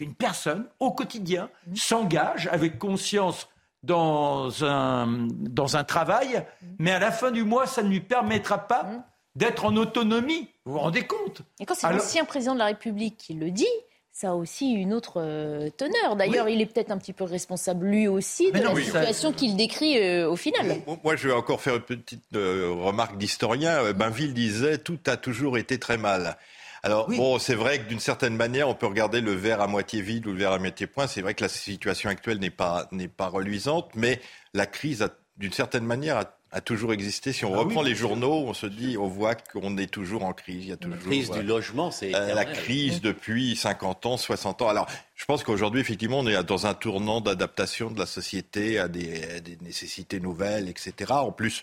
qu'une 0.00 0.14
personne, 0.14 0.64
au 0.80 0.92
quotidien, 0.92 1.50
s'engage 1.74 2.48
avec 2.50 2.78
conscience 2.78 3.48
dans 3.82 4.64
un, 4.64 5.28
dans 5.28 5.76
un 5.76 5.84
travail, 5.84 6.42
mais 6.78 6.90
à 6.90 6.98
la 6.98 7.12
fin 7.12 7.30
du 7.30 7.44
mois, 7.44 7.66
ça 7.66 7.82
ne 7.82 7.90
lui 7.90 8.00
permettra 8.00 8.66
pas 8.66 8.86
d'être 9.34 9.66
en 9.66 9.76
autonomie. 9.76 10.48
Vous 10.64 10.72
vous 10.72 10.78
rendez 10.78 11.02
compte? 11.02 11.42
Et 11.60 11.66
quand 11.66 11.74
c'est 11.74 11.92
l'ancien 11.92 12.24
président 12.24 12.54
de 12.54 12.60
la 12.60 12.64
République 12.66 13.18
qui 13.18 13.34
le 13.34 13.50
dit, 13.50 13.68
ça 14.10 14.30
a 14.30 14.32
aussi 14.32 14.70
une 14.72 14.94
autre 14.94 15.20
euh, 15.20 15.68
teneur. 15.76 16.16
D'ailleurs, 16.16 16.48
il 16.48 16.62
est 16.62 16.66
peut-être 16.66 16.90
un 16.90 16.98
petit 16.98 17.12
peu 17.12 17.24
responsable 17.24 17.86
lui 17.86 18.08
aussi 18.08 18.50
de 18.52 18.58
la 18.58 18.74
situation 18.74 19.34
qu'il 19.34 19.54
décrit 19.54 19.98
euh, 19.98 20.30
au 20.30 20.36
final. 20.36 20.78
Moi, 21.04 21.16
je 21.16 21.28
vais 21.28 21.34
encore 21.34 21.60
faire 21.60 21.76
une 21.76 21.82
petite 21.82 22.22
euh, 22.34 22.74
remarque 22.74 23.18
d'historien. 23.18 23.92
Bainville 23.92 24.32
disait 24.32 24.78
tout 24.78 24.98
a 25.06 25.18
toujours 25.18 25.58
été 25.58 25.78
très 25.78 25.98
mal. 25.98 26.38
Alors 26.82 27.08
bon, 27.08 27.38
c'est 27.38 27.54
vrai 27.54 27.78
que 27.78 27.88
d'une 27.88 28.00
certaine 28.00 28.36
manière, 28.36 28.68
on 28.68 28.74
peut 28.74 28.86
regarder 28.86 29.20
le 29.20 29.32
verre 29.32 29.60
à 29.60 29.66
moitié 29.66 30.00
vide 30.00 30.26
ou 30.26 30.32
le 30.32 30.38
verre 30.38 30.52
à 30.52 30.58
moitié 30.58 30.86
plein. 30.86 31.06
C'est 31.06 31.20
vrai 31.20 31.34
que 31.34 31.42
la 31.42 31.48
situation 31.48 32.08
actuelle 32.08 32.38
n'est 32.38 32.50
pas 32.50 32.88
n'est 32.90 33.08
pas 33.08 33.28
reluisante, 33.28 33.90
mais 33.94 34.20
la 34.54 34.66
crise, 34.66 35.06
d'une 35.36 35.52
certaine 35.52 35.84
manière, 35.84 36.24
a, 36.52 36.60
toujours 36.62 36.92
existé. 36.92 37.32
Si 37.32 37.44
on 37.44 37.54
ah 37.54 37.58
reprend 37.58 37.82
les 37.82 37.94
journaux, 37.94 38.44
on 38.46 38.54
se 38.54 38.66
dit, 38.66 38.96
on 38.98 39.06
voit 39.06 39.34
qu'on 39.34 39.76
est 39.76 39.90
toujours 39.90 40.24
en 40.24 40.32
crise. 40.32 40.64
Il 40.64 40.68
y 40.70 40.72
a 40.72 40.76
toujours 40.76 40.96
la 40.96 41.02
crise 41.02 41.30
du 41.30 41.42
logement, 41.42 41.90
c'est 41.90 42.14
euh, 42.14 42.34
la 42.34 42.44
crise 42.44 43.00
depuis 43.00 43.54
50 43.54 44.06
ans, 44.06 44.16
60 44.16 44.62
ans. 44.62 44.68
Alors, 44.68 44.88
je 45.14 45.24
pense 45.26 45.44
qu'aujourd'hui, 45.44 45.80
effectivement, 45.80 46.20
on 46.20 46.26
est 46.26 46.42
dans 46.42 46.66
un 46.66 46.74
tournant 46.74 47.20
d'adaptation 47.20 47.90
de 47.90 47.98
la 47.98 48.06
société 48.06 48.78
à 48.78 48.88
des, 48.88 49.40
des 49.42 49.58
nécessités 49.60 50.18
nouvelles, 50.18 50.68
etc. 50.68 51.12
En 51.12 51.30
plus, 51.30 51.62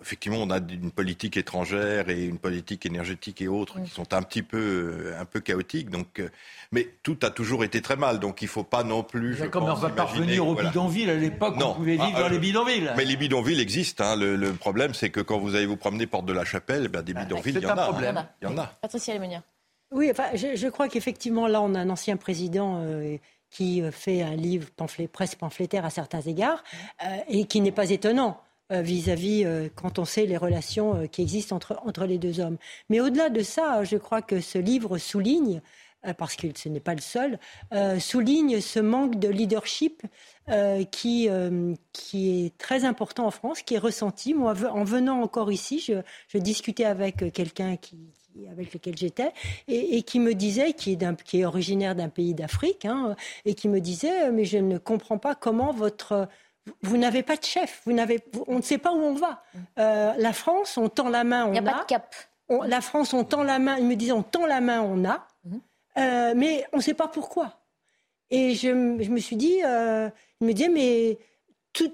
effectivement, 0.00 0.38
on 0.38 0.50
a 0.50 0.58
une 0.58 0.90
politique 0.90 1.36
étrangère 1.36 2.08
et 2.08 2.24
une 2.24 2.38
politique 2.38 2.86
énergétique 2.86 3.40
et 3.40 3.48
autres 3.48 3.82
qui 3.82 3.90
sont 3.90 4.12
un 4.12 4.22
petit 4.22 4.42
peu, 4.42 5.12
un 5.18 5.24
peu 5.24 5.40
chaotiques. 5.40 5.90
Donc, 5.90 6.22
mais 6.72 6.88
tout 7.02 7.18
a 7.22 7.30
toujours 7.30 7.64
été 7.64 7.80
très 7.80 7.96
mal. 7.96 8.18
Donc, 8.18 8.42
il 8.42 8.46
ne 8.46 8.50
faut 8.50 8.64
pas 8.64 8.84
non 8.84 9.02
plus. 9.02 9.48
comme 9.50 9.64
on 9.64 9.74
va 9.74 9.90
pas 9.90 10.04
revenir 10.04 10.46
aux 10.46 10.54
bidonvilles 10.54 11.10
à 11.10 11.16
l'époque, 11.16 11.54
on 11.58 11.74
pouvait 11.74 11.92
vivre 11.92 12.12
ah, 12.16 12.22
dans 12.22 12.28
les 12.28 12.38
bidonvilles. 12.38 12.90
Mais 12.96 13.04
les 13.04 13.16
bidonvilles 13.16 13.60
existent. 13.60 14.04
Hein. 14.04 14.16
Le, 14.16 14.52
problème, 14.52 14.94
c'est 14.94 15.10
que 15.10 15.20
quand 15.20 15.38
vous 15.38 15.54
allez 15.54 15.66
vous 15.66 15.76
promener 15.76 16.06
porte 16.06 16.26
de 16.26 16.32
la 16.32 16.44
Chapelle, 16.44 16.88
ben, 16.88 17.02
des 17.02 17.14
bah, 17.14 17.24
bidonvilles, 17.24 17.56
il 17.56 17.62
y, 17.62 17.66
en 17.66 17.76
a. 17.76 17.90
Hein. 17.90 18.28
Il 18.40 18.48
y 18.48 18.52
en 18.52 18.58
a. 18.58 18.66
Patricia 18.80 19.14
Lemonnier. 19.14 19.40
Oui, 19.90 20.10
enfin, 20.10 20.30
je, 20.34 20.68
crois 20.68 20.88
qu'effectivement, 20.88 21.46
là, 21.46 21.62
on 21.62 21.74
a 21.74 21.78
un 21.78 21.88
ancien 21.88 22.16
président 22.16 22.80
euh, 22.82 23.16
qui 23.50 23.80
euh, 23.80 23.92
fait 23.92 24.22
un 24.22 24.34
livre 24.34 24.68
pamphlet, 24.76 25.06
presque 25.06 25.38
pamphlétaire 25.38 25.84
à 25.84 25.90
certains 25.90 26.22
égards, 26.22 26.64
euh, 27.04 27.16
et 27.28 27.44
qui 27.44 27.60
n'est 27.60 27.72
pas 27.72 27.90
étonnant 27.90 28.40
vis-à-vis 28.70 29.46
quand 29.74 29.98
on 29.98 30.04
sait 30.04 30.26
les 30.26 30.36
relations 30.36 31.06
qui 31.08 31.22
existent 31.22 31.56
entre, 31.56 31.78
entre 31.84 32.06
les 32.06 32.18
deux 32.18 32.40
hommes. 32.40 32.56
Mais 32.88 33.00
au-delà 33.00 33.28
de 33.28 33.42
ça, 33.42 33.84
je 33.84 33.96
crois 33.96 34.22
que 34.22 34.40
ce 34.40 34.58
livre 34.58 34.98
souligne 34.98 35.60
parce 36.18 36.36
que 36.36 36.46
ce 36.54 36.68
n'est 36.68 36.80
pas 36.80 36.94
le 36.94 37.00
seul, 37.00 37.38
souligne 37.98 38.60
ce 38.60 38.80
manque 38.80 39.18
de 39.18 39.28
leadership 39.28 40.02
qui, 40.90 41.28
qui 41.92 42.46
est 42.46 42.58
très 42.58 42.84
important 42.84 43.26
en 43.26 43.30
France, 43.30 43.62
qui 43.62 43.74
est 43.74 43.78
ressenti. 43.78 44.34
Moi, 44.34 44.54
en 44.70 44.84
venant 44.84 45.22
encore 45.22 45.50
ici, 45.52 45.80
je, 45.80 45.94
je 46.28 46.38
discutais 46.38 46.84
avec 46.84 47.32
quelqu'un 47.32 47.76
qui, 47.76 47.98
avec 48.50 48.74
lequel 48.74 48.96
j'étais, 48.96 49.32
et, 49.68 50.02
qui 50.02 50.20
me 50.20 50.34
disait, 50.34 50.72
qui 50.72 50.92
est, 50.92 51.22
qui 51.22 51.40
est 51.40 51.44
originaire 51.44 51.94
d'un 51.94 52.08
pays 52.08 52.34
d'Afrique, 52.34 52.84
hein, 52.84 53.16
et 53.44 53.54
qui 53.54 53.68
me 53.68 53.80
disait, 53.80 54.30
mais 54.32 54.44
je 54.44 54.58
ne 54.58 54.78
comprends 54.78 55.18
pas 55.18 55.34
comment 55.34 55.72
votre... 55.72 56.28
Vous 56.82 56.96
n'avez 56.96 57.22
pas 57.22 57.36
de 57.36 57.44
chef, 57.44 57.82
vous 57.84 57.92
n'avez, 57.92 58.20
on 58.46 58.56
ne 58.56 58.62
sait 58.62 58.78
pas 58.78 58.92
où 58.92 58.98
on 58.98 59.14
va. 59.14 59.42
Euh, 59.78 60.12
la 60.16 60.32
France, 60.32 60.78
on 60.78 60.88
tend 60.88 61.08
la 61.08 61.24
main, 61.24 61.44
on 61.44 61.52
a. 61.52 61.56
Il 61.56 61.62
n'y 61.62 61.68
a, 61.68 61.72
pas 61.72 61.80
de 61.80 61.86
cap. 61.86 62.14
la 62.48 62.80
France, 62.80 63.12
on 63.12 63.24
tend 63.24 63.42
la 63.42 63.58
main, 63.58 63.76
il 63.76 63.84
me 63.84 63.96
disait, 63.96 64.12
on 64.12 64.22
tend 64.22 64.46
la 64.46 64.60
main, 64.60 64.80
on 64.80 65.04
a, 65.04 65.26
mhm. 65.44 65.60
euh, 65.98 66.32
mais 66.36 66.64
on 66.72 66.78
ne 66.78 66.82
sait 66.82 66.94
pas 66.94 67.08
pourquoi. 67.08 67.60
Et 68.30 68.54
je, 68.54 68.68
je 68.68 69.10
me 69.10 69.18
suis 69.18 69.36
dit, 69.36 69.60
euh, 69.64 70.08
il 70.40 70.46
me 70.46 70.52
disait, 70.52 70.70
mais 70.70 71.18
tout, 71.74 71.92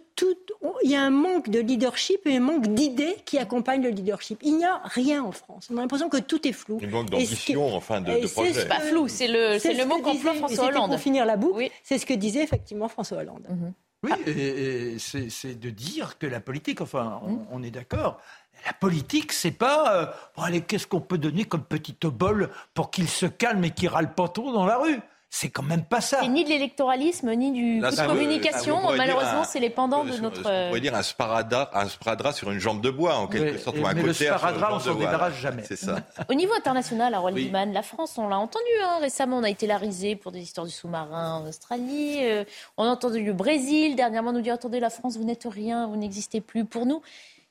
il 0.84 0.90
y 0.90 0.94
a 0.94 1.02
un 1.02 1.10
manque 1.10 1.48
de 1.48 1.58
leadership 1.58 2.26
et 2.26 2.36
un 2.36 2.40
manque 2.40 2.66
d'idées 2.66 3.16
qui 3.24 3.38
accompagnent 3.38 3.82
le 3.82 3.88
leadership. 3.90 4.38
Il 4.42 4.56
n'y 4.58 4.64
a 4.64 4.80
rien 4.84 5.24
en 5.24 5.32
France. 5.32 5.68
On 5.72 5.78
a 5.78 5.80
l'impression 5.80 6.08
que 6.08 6.18
tout 6.18 6.46
est 6.46 6.52
flou. 6.52 6.78
Il 6.82 6.90
manque 6.90 7.10
d'ambition, 7.10 7.74
enfin, 7.74 8.00
de, 8.00 8.20
de 8.20 8.26
projet. 8.26 8.52
C'est 8.52 8.68
pas 8.68 8.80
flou, 8.80 9.08
c'est 9.08 9.28
le, 9.28 9.58
c'est 9.58 9.74
le 9.74 9.86
mot 9.86 9.98
qu'emploie 10.00 10.34
François 10.34 10.66
Hollande. 10.66 10.90
Pour 10.90 11.00
finir 11.00 11.24
la 11.24 11.36
boucle, 11.36 11.68
c'est 11.82 11.98
ce 11.98 12.06
que 12.06 12.14
disait 12.14 12.42
effectivement 12.42 12.88
François 12.88 13.18
Hollande. 13.18 13.46
Mhm. 13.48 13.72
Oui, 14.02 14.12
et, 14.26 14.98
c'est 14.98 15.54
de 15.58 15.70
dire 15.70 16.18
que 16.18 16.26
la 16.26 16.40
politique, 16.40 16.80
enfin, 16.80 17.20
on, 17.22 17.58
mhm. 17.58 17.64
est 17.64 17.70
d'accord, 17.70 18.20
la 18.64 18.72
politique, 18.72 19.32
c'est 19.32 19.50
pas, 19.50 19.94
euh, 19.96 20.06
bon, 20.36 20.42
allez, 20.42 20.62
qu'est-ce 20.62 20.86
qu'on 20.86 21.00
peut 21.00 21.18
donner 21.18 21.44
comme 21.44 21.64
petit 21.64 21.96
obol 22.04 22.50
pour 22.74 22.90
qu'il 22.90 23.08
se 23.08 23.26
calme 23.26 23.64
et 23.64 23.70
qu'il 23.70 23.88
râle 23.88 24.14
pas 24.14 24.28
trop 24.28 24.52
dans 24.52 24.66
la 24.66 24.78
rue? 24.78 25.00
C'est 25.32 25.48
quand 25.48 25.62
même 25.62 25.84
pas 25.84 26.00
ça. 26.00 26.24
Et 26.24 26.28
ni 26.28 26.42
de 26.42 26.48
l'électoralisme, 26.48 27.32
ni 27.34 27.52
du 27.52 27.80
coup 27.80 27.88
de 27.88 28.06
communication. 28.06 28.80
Malheureusement, 28.96 29.44
c'est 29.44 29.60
les 29.60 29.70
pendants 29.70 30.04
de 30.04 30.16
notre. 30.16 30.40
On 30.40 30.68
pourrait 30.68 30.80
dire 30.80 30.96
un 30.96 31.04
sparadrap, 31.04 31.70
un 31.72 31.88
sparadrap 31.88 32.34
sur 32.34 32.50
une 32.50 32.58
jambe 32.58 32.80
de 32.80 32.90
bois, 32.90 33.14
en 33.14 33.28
quelque 33.28 33.58
sorte, 33.58 33.78
ou 33.78 33.86
un 33.86 33.94
mais 33.94 34.02
côté. 34.02 34.24
Le 34.24 34.36
sparadrap, 34.36 34.72
on 34.74 34.80
s'en 34.80 34.94
débarrasse 34.96 35.36
jamais. 35.36 35.62
C'est 35.64 35.76
ça. 35.76 36.00
Au 36.28 36.34
niveau 36.34 36.52
international, 36.54 37.14
Harold 37.14 37.36
oui. 37.36 37.52
la 37.52 37.82
France, 37.82 38.18
on 38.18 38.28
l'a 38.28 38.38
entendu 38.38 38.64
hein, 38.82 38.98
récemment, 39.00 39.38
on 39.38 39.44
a 39.44 39.50
été 39.50 39.68
la 39.68 39.78
risée 39.78 40.16
pour 40.16 40.32
des 40.32 40.40
histoires 40.40 40.66
du 40.66 40.72
sous-marin 40.72 41.36
en 41.36 41.46
Australie. 41.46 42.18
Euh, 42.22 42.44
on 42.76 42.84
a 42.84 42.88
entendu 42.88 43.22
le 43.24 43.32
Brésil 43.32 43.94
dernièrement 43.94 44.32
nous 44.32 44.40
dire 44.40 44.54
attendez, 44.54 44.80
la 44.80 44.90
France, 44.90 45.16
vous 45.16 45.24
n'êtes 45.24 45.46
rien, 45.48 45.86
vous 45.86 45.96
n'existez 45.96 46.40
plus 46.40 46.64
pour 46.64 46.86
nous. 46.86 47.02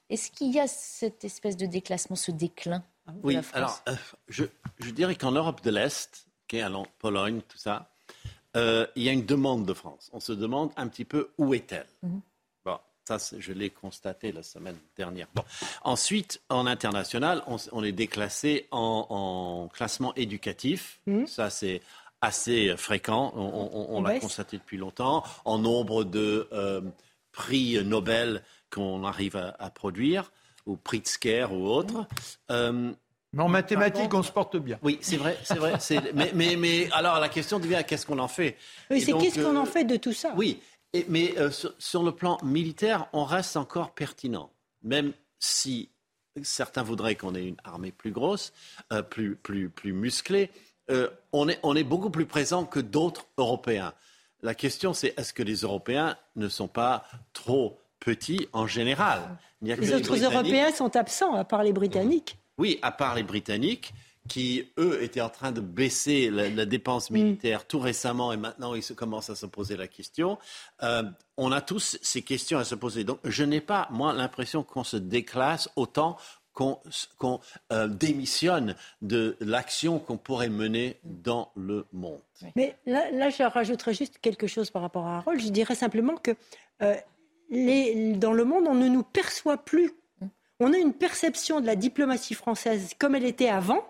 Est-ce 0.10 0.32
qu'il 0.32 0.52
y 0.52 0.60
a 0.60 0.68
cette 0.68 1.24
espèce 1.24 1.56
de 1.56 1.66
déclassement, 1.66 2.18
ce 2.18 2.32
déclin 2.32 2.84
Oui, 3.24 3.38
alors 3.54 3.82
euh, 3.88 3.96
je, 4.28 4.44
je 4.80 4.90
dirais 4.92 5.16
qu'en 5.16 5.32
Europe 5.32 5.64
de 5.64 5.70
l'Est, 5.70 6.29
Pologne, 7.00 7.41
tout 7.47 7.58
ça, 7.58 7.89
euh, 8.56 8.88
il 8.95 9.04
y 9.04 9.10
a 9.10 9.12
une 9.12 9.26
demande 9.26 9.66
de 9.66 9.74
France. 9.74 10.10
On 10.14 10.20
se 10.20 10.32
demande 10.32 10.72
un 10.76 10.88
petit 10.88 11.06
peu 11.06 11.30
où 11.38 11.54
est-elle. 11.54 11.88
Mhm. 12.02 12.22
Bon, 12.66 12.78
ça, 13.06 13.18
je 13.38 13.54
l'ai 13.54 13.70
constaté 13.70 14.32
la 14.32 14.43
semaine 14.43 14.78
dernière. 14.97 15.28
Bon. 15.36 15.43
Ensuite, 15.84 16.41
en 16.50 16.66
international, 16.66 17.43
on, 17.47 17.84
est 17.84 17.91
déclassé 17.91 18.68
en, 18.72 19.70
classement 19.74 20.14
éducatif. 20.16 21.00
Mhm. 21.06 21.28
Ça, 21.28 21.50
c'est 21.50 21.82
assez 22.22 22.76
fréquent. 22.76 23.32
On, 23.36 24.02
l'a 24.02 24.20
constaté 24.20 24.58
depuis 24.58 24.78
longtemps. 24.78 25.24
En 25.45 25.60
nombre 25.60 26.04
de 26.04 26.47
euh, 26.52 26.82
prix 27.32 27.84
Nobel 27.86 28.43
qu'on 28.72 29.04
arrive 29.04 29.36
à, 29.36 29.70
produire, 29.70 30.32
ou 30.66 30.76
prix 30.76 31.00
de 31.00 31.04
Pritzker 31.04 31.47
ou 31.52 31.68
autres. 31.68 32.08
Euh, 32.52 32.91
mais 33.34 33.44
en 33.44 33.48
mathématiques, 33.48 34.14
on 34.14 34.24
se 34.24 34.32
porte 34.32 34.58
bien. 34.58 34.80
Oui, 34.82 34.98
c'est 35.02 35.18
vrai, 35.18 35.38
c'est 35.44 35.58
vrai. 35.58 35.74
Mais, 36.14 36.32
mais, 36.34 36.56
mais, 36.56 36.90
alors 36.92 37.20
la 37.20 37.30
question 37.30 37.60
devient 37.60 37.84
qu'est-ce 37.86 38.06
qu'on 38.06 38.20
en 38.20 38.28
fait? 38.28 38.58
Oui, 38.90 39.02
c'est 39.02 39.14
qu'est-ce 39.14 39.40
qu'on 39.40 39.56
en 39.56 39.64
euh, 39.64 39.66
fait 39.66 39.84
de 39.84 39.98
tout 39.98 40.14
ça? 40.14 40.34
Oui, 40.36 40.60
mais 41.08 41.38
euh, 41.38 41.52
sur, 41.78 42.04
le 42.04 42.12
plan 42.12 42.40
militaire, 42.44 43.08
on 43.14 43.24
reste 43.24 43.56
encore 43.56 43.92
pertinent, 43.92 44.50
même 44.84 45.14
si 45.38 45.90
certains 46.42 46.84
voudraient 46.84 47.16
qu'on 47.16 47.36
ait 47.36 47.46
une 47.46 47.58
armée 47.64 47.92
plus 47.92 48.12
grosse, 48.12 48.52
euh, 48.92 49.04
plus, 49.04 49.36
plus, 49.36 49.70
plus 49.70 49.94
musclée. 49.94 50.50
on, 51.32 51.50
est, 51.50 51.60
on 51.62 51.76
est 51.76 51.84
beaucoup 51.84 52.10
plus 52.10 52.26
présent 52.26 52.66
que 52.66 52.80
d'autres 52.80 53.28
Européens. 53.38 53.94
La 54.42 54.56
question, 54.56 54.94
c'est 54.94 55.14
est-ce 55.18 55.34
que 55.34 55.44
les 55.44 55.58
Européens 55.58 56.18
ne 56.36 56.50
sont 56.50 56.68
pas 56.68 57.06
trop 57.34 57.80
petits 58.00 58.48
en 58.54 58.66
général? 58.66 59.22
Les 59.62 59.94
autres 59.94 60.24
Européens 60.24 60.72
sont 60.72 60.96
absents, 60.96 61.36
à 61.36 61.44
part 61.44 61.64
les 61.64 61.74
Britanniques. 61.74 62.39
Oui, 62.60 62.78
à 62.82 62.91
part 62.91 63.16
les 63.16 63.24
Britanniques 63.24 63.93
qui, 64.28 64.70
eux, 64.78 65.01
étaient 65.01 65.22
en 65.22 65.30
train 65.30 65.51
de 65.51 65.62
baisser 65.62 66.30
la, 66.30 66.66
dépense 66.66 67.10
mm. 67.10 67.14
militaire 67.14 67.66
tout 67.66 67.80
récemment 67.80 68.32
et 68.32 68.38
maintenant 68.38 68.76
ils 68.76 68.84
se 68.84 68.93
commencent 68.93 69.30
à 69.30 69.36
se 69.36 69.45
poser 69.45 69.78
la 69.78 69.88
question. 69.88 70.38
Euh, 70.84 71.03
on 71.38 71.51
a 71.51 71.62
tous 71.62 71.97
ces 72.01 72.22
questions 72.22 72.60
à 72.60 72.66
se 72.66 72.76
poser. 72.76 73.05
Donc 73.05 73.20
je 73.24 73.43
n'ai 73.43 73.62
pas, 73.62 73.88
moi, 73.91 74.14
l'impression 74.14 74.62
qu'on 74.62 74.84
se 74.84 74.97
déclasse 74.97 75.70
autant 75.76 76.18
qu'on 76.53 77.39
euh, 77.72 77.88
démissionne 77.88 78.76
de 79.01 79.38
l'action 79.39 79.97
qu'on 79.97 80.18
pourrait 80.18 80.49
mener 80.49 80.99
dans 81.05 81.53
le 81.55 81.88
monde. 81.93 82.20
Mais 82.57 82.76
là, 82.86 83.10
là, 83.12 83.30
je 83.30 83.43
rajouterais 83.43 83.93
juste 83.93 84.20
quelque 84.20 84.45
chose 84.45 84.70
par 84.70 84.82
rapport 84.82 85.07
à 85.07 85.20
Harold. 85.20 85.39
Je 85.39 85.51
dirais 85.51 85.76
simplement 85.76 86.18
que 86.18 86.32
euh, 86.82 86.95
les, 87.49 88.12
dans 88.14 88.34
le 88.34 88.43
monde, 88.43 88.66
on 88.68 88.76
ne 88.76 88.89
nous 88.89 89.03
perçoit 89.03 89.57
plus 89.57 89.93
on 90.60 90.74
a 90.74 90.78
une 90.78 90.93
perception 90.93 91.62
de 91.62 91.66
la 91.66 91.76
diplomatie 91.76 92.34
française 92.34 92.91
comme 92.97 93.16
elle 93.16 93.26
était 93.26 93.49
avant. 93.49 93.84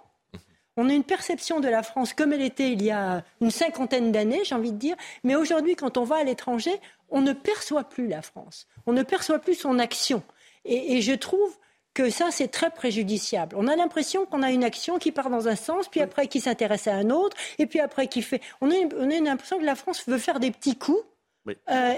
On 0.77 0.89
a 0.89 0.93
une 0.93 1.03
perception 1.03 1.59
de 1.59 1.67
la 1.67 1.83
France 1.83 2.13
comme 2.13 2.31
elle 2.31 2.41
était 2.41 2.71
il 2.71 2.83
y 2.83 2.91
a 2.91 3.23
une 3.41 3.51
cinquantaine 3.51 4.11
d'années, 4.11 4.41
j'ai 4.45 4.55
envie 4.55 4.71
de 4.71 4.77
dire. 4.77 4.95
Mais 5.23 5.35
aujourd'hui, 5.35 5.75
quand 5.75 5.97
on 5.97 6.03
va 6.03 6.17
à 6.17 6.23
l'étranger, 6.23 6.71
on 7.09 7.21
ne 7.21 7.33
perçoit 7.33 7.83
plus 7.83 8.07
la 8.07 8.21
France. 8.21 8.67
On 8.85 8.93
ne 8.93 9.03
perçoit 9.03 9.39
plus 9.39 9.55
son 9.55 9.77
action. 9.79 10.23
Et, 10.65 11.01
je 11.01 11.13
trouve 11.13 11.57
que 11.93 12.09
ça, 12.09 12.31
c'est 12.31 12.47
très 12.47 12.69
préjudiciable. 12.69 13.55
On 13.57 13.67
a 13.67 13.75
l'impression 13.75 14.25
qu'on 14.25 14.43
a 14.43 14.51
une 14.51 14.63
action 14.63 14.99
qui 14.99 15.11
part 15.11 15.29
dans 15.29 15.47
un 15.47 15.55
sens, 15.55 15.87
puis 15.87 16.01
après 16.01 16.27
qui 16.27 16.39
s'intéresse 16.39 16.87
à 16.87 16.93
un 16.93 17.09
autre, 17.09 17.35
et 17.57 17.65
puis 17.65 17.79
après 17.79 18.07
qui 18.07 18.21
fait. 18.21 18.41
On 18.61 18.69
a, 18.69 18.75
on 18.97 19.09
a 19.09 19.19
l'impression 19.19 19.57
que 19.57 19.65
la 19.65 19.75
France 19.75 20.07
veut 20.07 20.17
faire 20.17 20.39
des 20.39 20.51
petits 20.51 20.77
coups. 20.77 21.03
Euh, 21.47 21.93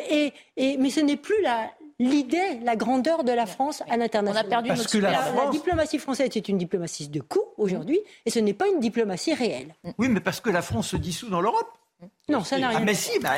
et, 0.55 0.77
mais 0.77 0.89
ce 0.89 1.01
n'est 1.01 1.17
plus 1.17 1.41
la, 1.41 1.69
l'idée, 2.01 2.59
la 2.63 2.75
grandeur 2.75 3.23
de 3.23 3.31
la 3.31 3.45
France 3.45 3.83
à 3.89 3.97
l'international. 3.97 4.45
On 4.45 4.47
a 4.47 4.49
perdu 4.49 4.69
Parce 4.69 4.87
que 4.87 4.97
la, 4.97 5.49
diplomatie 5.51 5.99
française 5.99 6.29
est 6.35 6.49
une 6.49 6.57
diplomatie 6.57 7.07
de 7.07 7.21
coup 7.21 7.43
aujourd'hui, 7.57 7.99
et 8.25 8.29
ce 8.29 8.39
n'est 8.39 8.53
pas 8.53 8.67
une 8.67 8.79
diplomatie 8.79 9.33
réelle. 9.33 9.75
Oui, 9.97 10.09
mais 10.09 10.19
parce 10.19 10.41
que 10.41 10.49
la 10.49 10.61
France 10.61 10.89
se 10.89 10.97
dissout 10.97 11.29
dans 11.29 11.41
l'Europe. 11.41 11.67
Non, 12.29 12.43
ça 12.43 12.57
n'a 12.57 12.69
rien. 12.69 12.79
Ah, 12.81 12.83
mais 12.83 12.95
si, 12.95 13.19
bah, 13.19 13.33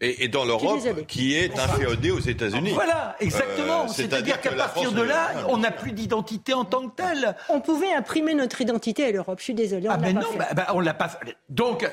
et, 0.00 0.28
dans 0.28 0.46
l'Europe, 0.46 0.80
qui 1.06 1.34
est 1.34 1.58
inféodée 1.58 2.10
aux 2.10 2.20
États-Unis. 2.20 2.70
Voilà, 2.70 3.14
exactement. 3.20 3.84
Euh, 3.84 3.88
C'est-à-dire 3.88 4.40
qu'à 4.40 4.52
partir 4.52 4.92
de 4.92 5.02
là, 5.02 5.32
on 5.48 5.58
n'a 5.58 5.70
plus 5.70 5.92
d'identité 5.92 6.54
en 6.54 6.64
tant 6.64 6.88
que 6.88 6.96
telle. 6.96 7.36
On 7.50 7.60
pouvait 7.60 7.92
imprimer 7.92 8.32
notre 8.32 8.62
identité 8.62 9.04
à 9.04 9.10
l'Europe. 9.10 9.38
Je 9.40 9.44
suis 9.44 9.54
désolé. 9.54 9.88
ah, 9.90 9.98
mais 9.98 10.14
non, 10.14 10.28
bah, 10.38 10.48
bah, 10.56 10.68
on 10.72 10.80
l'a 10.80 10.94
pas 10.94 11.08
fait. 11.08 11.36
Donc, 11.50 11.86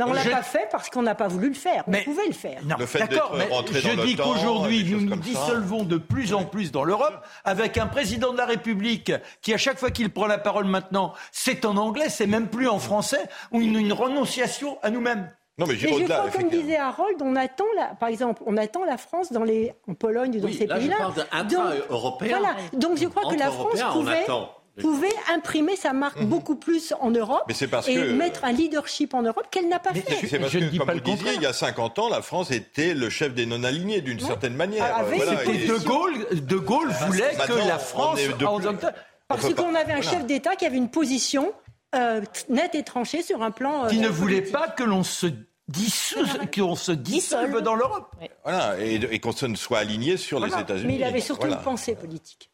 non, 0.00 0.06
on 0.06 0.10
ne 0.10 0.14
l'a 0.14 0.36
pas 0.36 0.42
fait 0.42 0.68
parce 0.70 0.88
qu'on 0.90 1.02
n'a 1.02 1.14
pas 1.14 1.28
voulu 1.28 1.48
le 1.48 1.54
faire. 1.54 1.84
On 1.86 1.92
pouvait 1.92 2.26
le 2.26 2.32
faire. 2.32 2.60
d'accord, 2.64 3.36
mais 3.36 3.48
je 3.72 4.06
dis 4.06 4.16
qu'aujourd'hui, 4.16 4.84
nous 4.84 5.00
nous 5.00 5.16
dissolvons 5.16 5.84
de 5.84 5.98
plus 5.98 6.34
en 6.34 6.44
plus 6.44 6.72
dans 6.72 6.84
l'Europe 6.84 7.24
avec 7.44 7.78
un 7.78 7.86
président 7.86 8.32
de 8.32 8.38
la 8.38 8.46
République 8.46 9.12
qui, 9.42 9.54
à 9.54 9.58
chaque 9.58 9.78
fois 9.78 9.90
qu'il 9.90 10.10
prend 10.10 10.26
la 10.26 10.38
parole 10.38 10.64
maintenant, 10.64 11.12
c'est 11.32 11.64
en 11.64 11.76
anglais, 11.76 12.08
c'est 12.08 12.26
même 12.26 12.48
plus 12.48 12.68
en 12.68 12.78
français, 12.78 13.28
ou 13.52 13.60
une, 13.60 13.76
une 13.76 13.92
renonciation 13.92 14.78
à 14.82 14.90
nous-mêmes. 14.90 15.30
Non, 15.58 15.66
mais, 15.66 15.76
je 15.76 15.86
crois, 15.86 16.30
comme 16.30 16.48
disait 16.48 16.76
Harold, 16.76 17.16
on 17.20 17.36
attend, 17.36 17.66
la, 17.76 17.88
par 17.88 18.08
exemple, 18.08 18.42
on 18.46 18.56
attend 18.56 18.82
la 18.84 18.96
France 18.96 19.30
dans 19.30 19.44
les, 19.44 19.74
en 19.86 19.92
Pologne 19.92 20.38
ou 20.38 20.40
dans 20.40 20.48
ces 20.48 20.66
pays-là. 20.66 20.96
Je 21.12 21.54
parle 21.54 21.82
européen 21.90 22.38
Voilà. 22.38 22.56
Donc 22.72 22.96
je 22.96 23.06
crois 23.06 23.30
que 23.30 23.38
la 23.38 23.50
France 23.50 23.78
pouvait. 23.92 24.24
Pouvait 24.80 25.08
imprimer 25.32 25.76
sa 25.76 25.92
marque 25.92 26.20
mhm. 26.20 26.26
beaucoup 26.26 26.56
plus 26.56 26.94
en 27.00 27.10
Europe 27.10 27.50
et 27.88 28.12
mettre 28.12 28.44
un 28.44 28.52
leadership 28.52 29.14
en 29.14 29.22
Europe 29.22 29.46
qu'elle 29.50 29.68
n'a 29.68 29.78
pas 29.78 29.92
fait. 29.92 30.26
C'est 30.26 30.38
parce 30.38 30.52
que, 30.52 30.78
comme 30.78 30.90
vous 30.92 31.00
disiez, 31.00 31.34
il 31.34 31.42
y 31.42 31.46
a 31.46 31.52
50 31.52 31.98
ans, 31.98 32.08
la 32.08 32.22
France 32.22 32.50
était 32.50 32.94
le 32.94 33.10
chef 33.10 33.34
des 33.34 33.46
non-alignés 33.46 34.00
d'une 34.00 34.20
certaine 34.20 34.54
manière. 34.54 34.84
Ah, 34.94 35.04
de 35.04 35.84
Gaulle, 35.84 36.26
de 36.32 36.56
Gaulle 36.56 36.90
voulait 37.06 37.32
que 37.46 37.68
la 37.68 37.78
France... 37.78 38.18
Parce 39.28 39.54
qu'on 39.54 39.74
avait 39.76 39.92
un 39.92 40.02
chef 40.02 40.26
d'État 40.26 40.56
qui 40.56 40.66
avait 40.66 40.76
une 40.76 40.90
position 40.90 41.52
euh, 41.94 42.20
nette 42.48 42.74
et 42.74 42.82
tranchée 42.82 43.22
sur 43.22 43.42
un 43.42 43.50
plan... 43.50 43.84
Euh, 43.84 43.88
qui 43.88 43.98
ne 43.98 44.08
voulait 44.08 44.42
pas 44.42 44.68
que 44.68 44.82
l'on 44.82 45.04
se 45.04 45.26
qu'on 46.54 46.74
se 46.74 46.92
dissolve 46.92 47.60
dans 47.62 47.74
l'Europe. 47.74 48.14
Voilà, 48.44 48.76
et, 48.80 49.18
qu'on 49.20 49.32
se 49.32 49.54
soit 49.54 49.78
aligné 49.78 50.16
sur 50.16 50.44
les 50.44 50.52
États-Unis. 50.52 50.86
Mais 50.86 50.96
il 50.96 51.04
avait 51.04 51.20
surtout 51.20 51.46
une 51.46 51.60
pensée 51.60 51.94
politique. 51.94 52.50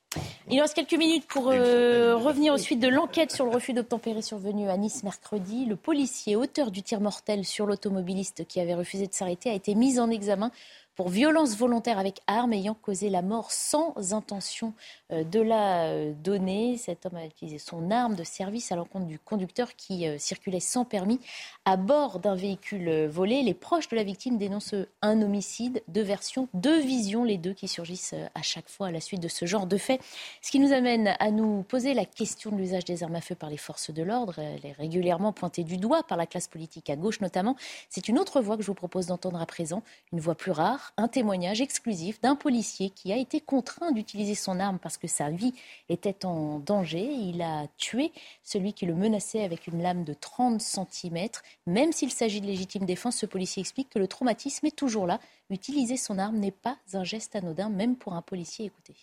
Il 0.51 0.61
reste 0.61 0.75
quelques 0.75 0.95
minutes 0.95 1.27
pour 1.27 1.51
euh, 1.51 2.17
revenir 2.17 2.55
aux 2.55 2.59
suites 2.59 2.81
de 2.81 2.89
l'enquête 2.89 3.33
sur 3.33 3.45
le 3.45 3.51
refus 3.51 3.73
d'obtempérer 3.73 4.23
survenu 4.23 4.69
à 4.69 4.77
Nice 4.77 5.03
mercredi. 5.03 5.65
Le 5.65 5.77
policier 5.77 6.37
auteur 6.37 6.71
du 6.71 6.83
tir 6.83 7.01
mortel 7.01 7.45
sur 7.45 7.67
l'automobiliste 7.67 8.47
qui 8.47 8.61
avait 8.61 8.75
refusé 8.75 9.07
de 9.07 9.13
s'arrêter 9.13 9.51
a 9.51 9.55
été 9.55 9.75
mis 9.75 9.99
en 9.99 10.11
examen 10.11 10.51
pour 10.95 11.11
violence 11.11 11.57
volontaire 11.57 11.99
avec 11.99 12.21
arme 12.27 12.55
ayant 12.55 12.75
causé 12.75 13.11
la 13.11 13.23
mort 13.23 13.53
sans 13.53 14.15
intention 14.15 14.73
de 15.11 15.41
la 15.41 15.87
euh, 15.87 16.13
donner. 16.13 16.77
Cet 16.77 17.07
homme 17.07 17.17
a 17.17 17.25
utilisé 17.25 17.59
son 17.59 17.91
arme 17.91 18.15
de 18.15 18.25
service 18.25 18.73
à 18.73 18.77
l'encontre 18.77 19.07
du 19.07 19.19
conducteur 19.19 19.77
qui 19.77 20.07
euh, 20.07 20.19
circulait 20.19 20.61
sans 20.61 20.85
permis 20.85 21.21
à 21.65 21.77
bord 21.77 22.19
d'un 22.19 22.35
véhicule 22.35 23.07
volé. 23.07 23.43
Les 23.43 23.55
proches 23.55 23.89
de 23.89 23.97
la 23.97 24.03
victime 24.03 24.39
dénoncent 24.39 24.75
un 25.03 25.23
homicide, 25.23 25.83
deux 25.89 26.03
versions, 26.03 26.49
deux 26.55 26.81
visions, 26.81 27.25
les 27.25 27.39
deux 27.39 27.53
qui 27.53 27.69
surgissent 27.69 28.15
à 28.35 28.43
chaque 28.43 28.69
fois 28.69 28.89
à 28.89 28.91
la 28.91 29.01
suite 29.01 29.21
de 29.21 29.29
ce 29.29 29.47
genre 29.47 29.67
de 29.67 29.77
fait. 29.77 30.01
Ce 30.43 30.51
qui 30.51 30.59
nous 30.59 30.73
amène 30.73 31.15
à 31.19 31.31
nous 31.31 31.63
poser 31.63 31.95
la 31.95 32.05
question 32.05 32.51
de 32.51 32.57
l'usage 32.57 32.85
des 32.85 33.03
armes 33.03 33.17
à 33.17 33.21
feu 33.21 33.35
par 33.35 33.51
les 33.51 33.57
forces 33.57 33.91
de 33.91 34.03
l'ordre. 34.03 34.39
Elle 34.39 34.67
est 34.67 34.73
régulièrement 34.73 35.33
pointée 35.33 35.65
du 35.65 35.77
doigt 35.77 36.03
par 36.03 36.17
la 36.17 36.27
classe 36.27 36.49
politique 36.49 36.91
à 36.91 36.97
gauche 36.97 37.21
notamment. 37.21 37.57
C'est 37.89 38.09
une 38.09 38.19
autre 38.19 38.41
voix 38.41 38.57
que 38.57 38.63
je 38.63 38.69
vous 38.69 38.75
propose 38.75 39.07
d'entendre 39.07 39.41
à 39.41 39.47
présent, 39.47 39.83
une 40.13 40.21
voix 40.21 40.35
plus 40.35 40.53
rare 40.53 40.93
un 40.97 41.09
témoignage 41.09 41.61
exclusif 41.61 42.21
d'un 42.21 42.37
policier 42.37 42.91
qui 42.91 43.13
a 43.13 43.17
été 43.17 43.41
contraint 43.41 43.93
d'utiliser 43.93 44.35
son 44.35 44.61
arme 44.61 44.79
parce 44.79 44.96
que 44.99 45.09
sa 45.09 45.31
vie 45.31 45.55
était 45.89 46.25
en 46.25 46.59
danger. 46.59 47.05
Il 47.05 47.43
a 47.43 47.67
tué 47.77 48.13
celui 48.43 48.73
qui 48.73 48.87
le 48.87 48.95
menaçait 48.95 49.45
avec 49.45 49.67
une 49.67 49.83
lame 49.83 50.05
de 50.05 50.15
30 50.15 50.61
cm. 50.61 51.29
Même 51.67 51.93
s'il 51.93 52.11
s'agit 52.11 52.41
de 52.41 52.47
légitime 52.47 52.85
défense, 52.85 53.17
ce 53.17 53.27
policier 53.27 53.61
explique 53.61 53.91
que 53.91 53.99
le 53.99 54.09
traumatisme 54.09 54.67
est 54.67 54.77
toujours 54.77 55.07
là. 55.07 55.21
Utiliser 55.51 55.97
son 55.97 56.19
arme 56.19 56.37
n'est 56.37 56.51
pas 56.51 56.77
un 56.93 57.05
geste 57.05 57.37
anodin, 57.37 57.69
même 57.69 57.97
pour 57.97 58.15
un 58.15 58.23
policier. 58.23 58.67
Écoutez. 58.67 58.97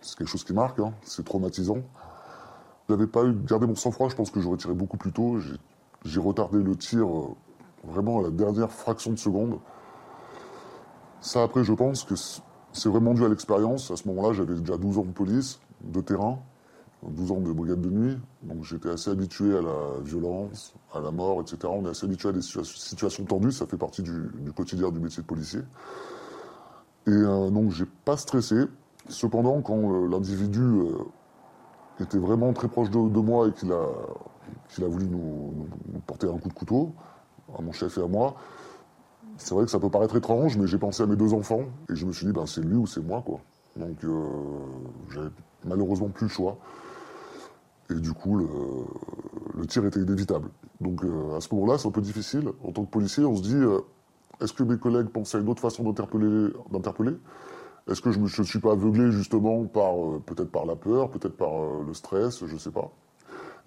C'est 0.00 0.16
quelque 0.16 0.28
chose 0.28 0.44
qui 0.44 0.52
marque, 0.52 0.78
hein. 0.78 0.94
c'est 1.02 1.24
traumatisant. 1.24 1.78
Je 2.88 2.94
n'avais 2.94 3.08
pas 3.08 3.24
eu 3.24 3.34
gardé 3.34 3.66
mon 3.66 3.74
sang-froid, 3.74 4.08
je 4.08 4.14
pense 4.14 4.30
que 4.30 4.40
j'aurais 4.40 4.56
tiré 4.56 4.74
beaucoup 4.74 4.96
plus 4.96 5.12
tôt. 5.12 5.38
J'ai 6.04 6.20
retardé 6.20 6.58
le 6.58 6.76
tir 6.76 7.08
euh, 7.08 7.34
vraiment 7.82 8.20
à 8.20 8.22
la 8.22 8.30
dernière 8.30 8.70
fraction 8.70 9.10
de 9.10 9.18
seconde. 9.18 9.58
Ça, 11.20 11.42
après, 11.42 11.64
je 11.64 11.72
pense 11.72 12.04
que 12.04 12.14
c'est 12.76 12.88
vraiment 12.90 13.14
dû 13.14 13.24
à 13.24 13.28
l'expérience. 13.28 13.90
À 13.90 13.96
ce 13.96 14.06
moment-là, 14.08 14.32
j'avais 14.32 14.54
déjà 14.54 14.76
12 14.76 14.98
ans 14.98 15.04
de 15.04 15.10
police, 15.10 15.58
de 15.82 16.00
terrain, 16.00 16.38
12 17.08 17.32
ans 17.32 17.40
de 17.40 17.50
brigade 17.52 17.80
de 17.80 17.90
nuit. 17.90 18.18
Donc 18.42 18.64
j'étais 18.64 18.90
assez 18.90 19.10
habitué 19.10 19.56
à 19.56 19.62
la 19.62 20.00
violence, 20.02 20.74
à 20.92 21.00
la 21.00 21.10
mort, 21.10 21.40
etc. 21.40 21.58
On 21.64 21.86
est 21.86 21.90
assez 21.90 22.04
habitué 22.04 22.28
à 22.28 22.32
des 22.32 22.42
situations 22.42 23.24
tendues. 23.24 23.52
Ça 23.52 23.66
fait 23.66 23.78
partie 23.78 24.02
du, 24.02 24.30
quotidien 24.54 24.90
du 24.90 25.00
métier 25.00 25.22
de 25.22 25.26
policier. 25.26 25.60
Et 27.06 27.10
euh, 27.10 27.50
donc, 27.50 27.70
j'ai 27.70 27.86
pas 28.04 28.16
stressé. 28.16 28.64
Cependant, 29.08 29.62
quand 29.62 29.78
euh, 29.78 30.08
l'individu 30.08 30.60
euh, 30.60 30.98
était 32.00 32.18
vraiment 32.18 32.52
très 32.52 32.68
proche 32.68 32.90
de, 32.90 32.98
moi 32.98 33.48
et 33.48 33.52
qu'il 33.52 33.72
a, 33.72 34.88
voulu 34.88 35.06
nous, 35.06 35.68
porter 36.06 36.26
un 36.26 36.36
coup 36.38 36.48
de 36.48 36.54
couteau, 36.54 36.92
à 37.56 37.62
mon 37.62 37.72
chef 37.72 37.96
et 37.96 38.02
à 38.02 38.08
moi, 38.08 38.34
c'est 39.38 39.54
vrai 39.54 39.64
que 39.64 39.70
ça 39.70 39.78
peut 39.78 39.90
paraître 39.90 40.16
étrange, 40.16 40.56
mais 40.56 40.66
j'ai 40.66 40.78
pensé 40.78 41.02
à 41.02 41.06
mes 41.06 41.16
deux 41.16 41.34
enfants 41.34 41.64
et 41.90 41.96
je 41.96 42.06
me 42.06 42.12
suis 42.12 42.26
dit, 42.26 42.32
ben, 42.32 42.46
c'est 42.46 42.62
lui 42.62 42.76
ou 42.76 42.86
c'est 42.86 43.02
moi, 43.02 43.22
quoi. 43.24 43.40
Donc, 43.76 44.02
euh, 44.04 44.26
j'avais 45.12 45.28
malheureusement 45.64 46.08
plus 46.08 46.26
le 46.26 46.30
choix. 46.30 46.58
Et 47.90 47.94
du 47.94 48.12
coup, 48.12 48.36
le, 48.36 49.66
tir 49.66 49.84
était 49.84 50.00
inévitable. 50.00 50.48
Donc, 50.80 51.04
euh, 51.04 51.36
à 51.36 51.40
ce 51.40 51.54
moment-là, 51.54 51.78
c'est 51.78 51.86
un 51.86 51.92
peu 51.92 52.00
difficile. 52.00 52.50
En 52.64 52.72
tant 52.72 52.84
que 52.84 52.90
policier, 52.90 53.24
on 53.24 53.36
se 53.36 53.42
dit, 53.42 53.54
euh, 53.54 53.80
est-ce 54.40 54.52
que 54.52 54.62
mes 54.62 54.78
collègues 54.78 55.08
pensaient 55.08 55.38
à 55.38 55.40
une 55.40 55.48
autre 55.48 55.60
façon 55.60 55.84
d'interpeller 55.84 57.14
Est-ce 57.88 58.00
que 58.00 58.10
je 58.10 58.18
ne 58.18 58.46
suis 58.46 58.58
pas 58.58 58.72
aveuglé 58.72 59.12
justement 59.12 59.64
par 59.64 59.94
peut-être 60.26 60.50
par 60.50 60.66
la 60.66 60.76
peur, 60.76 61.10
peut-être 61.10 61.36
par 61.36 61.52
le 61.86 61.94
stress, 61.94 62.44
je 62.44 62.52
ne 62.52 62.58
sais 62.58 62.72
pas. 62.72 62.90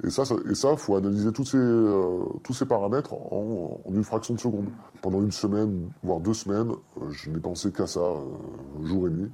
Et 0.03 0.09
ça, 0.09 0.23
ça, 0.25 0.77
faut 0.77 0.95
analyser 0.95 1.31
tous 1.33 1.43
ces, 1.43 1.57
euh, 1.57 2.65
paramètres 2.67 3.13
en, 3.13 3.81
une 3.89 4.03
fraction 4.03 4.33
de 4.33 4.39
seconde. 4.39 4.69
Pendant 5.01 5.21
une 5.21 5.31
semaine, 5.31 5.91
voire 6.03 6.21
deux 6.21 6.33
semaines, 6.33 6.71
euh, 7.01 7.09
je 7.09 7.29
n'ai 7.29 7.39
pensé 7.39 7.71
qu'à 7.71 7.85
ça, 7.85 7.99
euh, 7.99 8.85
jour 8.85 9.07
et 9.07 9.09
nuit. 9.09 9.31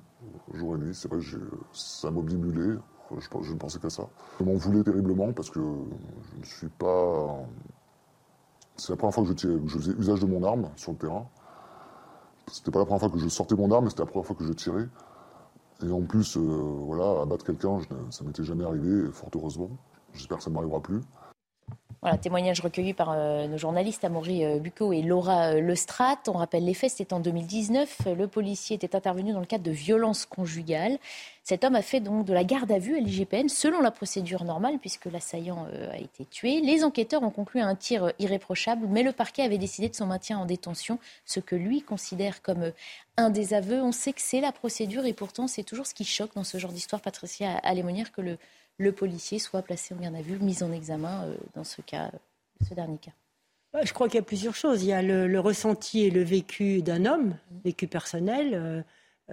Jour 0.53 0.75
et 0.75 0.79
nuit, 0.79 0.95
c'est 0.95 1.07
vrai 1.07 1.19
ça 1.71 2.09
m'obstinulait. 2.09 2.79
Je, 3.15 3.27
je 3.43 3.53
ne 3.53 3.57
pensais 3.59 3.79
qu'à 3.79 3.91
ça. 3.91 4.07
Je 4.39 4.43
m'en 4.43 4.55
voulais 4.55 4.83
terriblement 4.83 5.31
parce 5.33 5.51
que 5.51 5.59
je 5.59 6.39
ne 6.39 6.43
suis 6.43 6.69
pas. 6.69 7.37
C'est 8.75 8.91
la 8.91 8.97
première 8.97 9.13
fois 9.13 9.23
que 9.23 9.29
je, 9.29 9.67
je, 9.67 9.77
faisais 9.77 9.91
usage 9.91 10.21
de 10.21 10.25
mon 10.25 10.43
arme 10.43 10.69
sur 10.75 10.93
le 10.93 10.97
terrain. 10.97 11.27
C'était 12.51 12.71
pas 12.71 12.79
la 12.79 12.85
première 12.85 13.01
fois 13.01 13.09
que 13.09 13.19
je 13.19 13.27
sortais 13.27 13.55
mon 13.55 13.71
arme, 13.71 13.83
mais 13.83 13.89
c'était 13.91 14.01
la 14.01 14.07
première 14.07 14.25
fois 14.25 14.35
que 14.35 14.43
je 14.43 14.53
tirais. 14.53 14.87
Et 15.85 15.91
en 15.91 16.01
plus, 16.01 16.37
voilà, 16.37 17.21
abattre 17.21 17.45
quelqu'un, 17.45 17.79
ça 18.09 18.23
m'était 18.23 18.43
jamais 18.43 18.63
arrivé, 18.63 19.11
fort 19.11 19.29
heureusement. 19.35 19.69
J'espère 20.15 20.37
que 20.37 20.43
ça 20.43 20.49
ne 20.49 20.55
m'arrivera 20.55 20.81
plus. 20.81 21.01
Voilà, 22.05 22.19
témoignage 22.19 22.61
recueilli 22.61 22.93
par 22.93 23.13
euh, 23.13 23.47
nos 23.47 23.57
journalistes 23.57 24.05
Amaury 24.05 24.45
euh, 24.45 24.59
Bucco 24.59 24.93
et 24.93 25.01
Laura 25.01 25.53
euh, 25.55 25.59
Lestrat. 25.59 26.19
On 26.27 26.33
rappelle 26.33 26.63
les 26.63 26.75
faits, 26.75 26.91
c'était 26.91 27.15
en 27.15 27.19
2019. 27.19 28.01
Le 28.15 28.27
policier 28.27 28.75
était 28.75 28.95
intervenu 28.95 29.33
dans 29.33 29.39
le 29.39 29.47
cadre 29.47 29.63
de 29.63 29.71
violences 29.71 30.27
conjugales. 30.27 30.99
Cet 31.43 31.63
homme 31.63 31.73
a 31.73 31.81
fait 31.81 32.01
donc 32.01 32.25
de 32.25 32.31
la 32.31 32.43
garde 32.43 32.71
à 32.71 32.77
vue 32.77 32.95
à 32.95 32.99
l'IGPN 32.99 33.49
selon 33.49 33.81
la 33.81 33.89
procédure 33.89 34.43
normale 34.43 34.77
puisque 34.79 35.05
l'assaillant 35.05 35.65
a 35.91 35.97
été 35.97 36.25
tué. 36.25 36.61
Les 36.61 36.83
enquêteurs 36.83 37.23
ont 37.23 37.31
conclu 37.31 37.59
à 37.59 37.65
un 37.65 37.75
tir 37.75 38.13
irréprochable, 38.19 38.85
mais 38.87 39.01
le 39.01 39.11
parquet 39.11 39.41
avait 39.41 39.57
décidé 39.57 39.89
de 39.89 39.95
son 39.95 40.05
maintien 40.05 40.37
en 40.37 40.45
détention, 40.45 40.99
ce 41.25 41.39
que 41.39 41.55
lui 41.55 41.81
considère 41.81 42.43
comme 42.43 42.71
un 43.17 43.31
désaveu. 43.31 43.81
On 43.81 43.91
sait 43.91 44.13
que 44.13 44.21
c'est 44.21 44.41
la 44.41 44.51
procédure 44.51 45.05
et 45.05 45.13
pourtant 45.13 45.47
c'est 45.47 45.63
toujours 45.63 45.87
ce 45.87 45.95
qui 45.95 46.05
choque 46.05 46.35
dans 46.35 46.43
ce 46.43 46.59
genre 46.59 46.71
d'histoire, 46.71 47.01
Patricia 47.01 47.57
Alémonière, 47.63 48.11
que 48.11 48.21
le 48.21 48.37
le 48.77 48.91
policier 48.91 49.39
soit 49.39 49.61
placé 49.61 49.93
en 49.93 49.97
garde 49.97 50.15
à 50.15 50.21
vue, 50.21 50.37
mis 50.39 50.63
en 50.63 50.71
examen 50.71 51.25
euh, 51.25 51.35
dans 51.53 51.63
ce 51.63 51.81
cas, 51.81 52.11
ce 52.67 52.73
dernier 52.73 52.97
cas 52.97 53.11
Je 53.83 53.93
crois 53.93 54.07
qu'il 54.07 54.15
y 54.15 54.19
a 54.19 54.25
plusieurs 54.25 54.55
choses. 54.55 54.83
Il 54.83 54.87
y 54.87 54.93
a 54.93 55.01
le, 55.01 55.39
ressenti 55.39 56.03
et 56.03 56.09
le 56.09 56.23
vécu 56.23 56.81
d'un 56.81 57.05
homme, 57.05 57.37
vécu 57.63 57.87
personnel, 57.87 58.53
euh, 58.53 58.81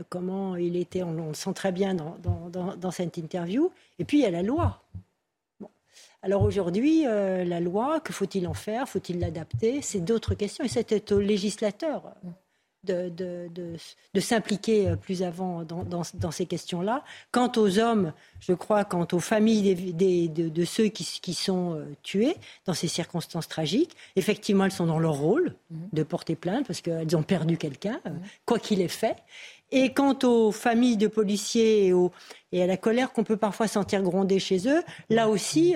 comment 0.08 0.56
il 0.56 0.76
était, 0.76 1.02
on, 1.02 1.12
le 1.12 1.34
sent 1.34 1.52
très 1.54 1.72
bien 1.72 1.94
dans, 1.94 2.90
cette 2.90 3.16
interview. 3.16 3.70
Et 3.98 4.04
puis 4.04 4.18
il 4.18 4.22
y 4.22 4.26
a 4.26 4.30
la 4.30 4.42
loi. 4.42 4.82
Alors 6.22 6.42
aujourd'hui, 6.42 7.04
euh, 7.06 7.44
la 7.44 7.58
loi, 7.58 7.98
que 7.98 8.12
faut-il 8.12 8.46
en 8.46 8.54
faire? 8.54 8.88
Faut-il 8.88 9.18
l'adapter? 9.18 9.82
C'est 9.82 10.00
d'autres 10.00 10.34
questions. 10.34 10.64
Et 10.64 10.68
c'était 10.68 11.12
au 11.12 11.18
législateur 11.18 12.14
de, 12.84 13.12
de, 13.14 14.20
s'impliquer 14.20 14.88
euh, 14.88 14.96
plus 14.96 15.22
avant 15.22 15.64
dans, 15.64 16.30
ces 16.32 16.46
questions-là. 16.46 17.04
Quant 17.30 17.50
aux 17.56 17.78
hommes, 17.78 18.12
je 18.40 18.52
crois, 18.52 18.84
quant 18.84 19.06
aux 19.12 19.20
familles 19.20 19.74
des, 19.92 20.28
de, 20.28 20.64
ceux 20.64 20.88
qui, 20.88 21.04
qui, 21.22 21.34
sont 21.34 21.74
euh, 21.74 21.84
tués 22.02 22.34
dans 22.66 22.74
ces 22.74 22.88
circonstances 22.88 23.48
tragiques, 23.48 23.96
effectivement, 24.16 24.64
elles 24.64 24.72
sont 24.72 24.86
dans 24.86 24.98
leur 24.98 25.14
rôle 25.14 25.54
mhm. 25.70 25.88
de 25.92 26.02
porter 26.02 26.34
plainte 26.34 26.66
parce 26.66 26.80
qu'elles 26.80 27.16
ont 27.16 27.22
perdu 27.22 27.56
quelqu'un, 27.56 28.00
euh, 28.06 28.10
mhm. 28.10 28.20
quoi 28.46 28.58
qu'il 28.58 28.80
ait 28.80 28.88
fait. 28.88 29.16
Et 29.70 29.94
quant 29.94 30.18
aux 30.24 30.52
familles 30.52 30.98
de 30.98 31.06
policiers 31.06 31.88
et, 31.88 31.94
et 32.52 32.62
à 32.62 32.66
la 32.66 32.76
colère 32.76 33.12
qu'on 33.12 33.24
peut 33.24 33.38
parfois 33.38 33.68
sentir 33.68 34.02
gronder 34.02 34.38
chez 34.38 34.68
eux, 34.68 34.82
là 35.08 35.30
aussi, 35.30 35.74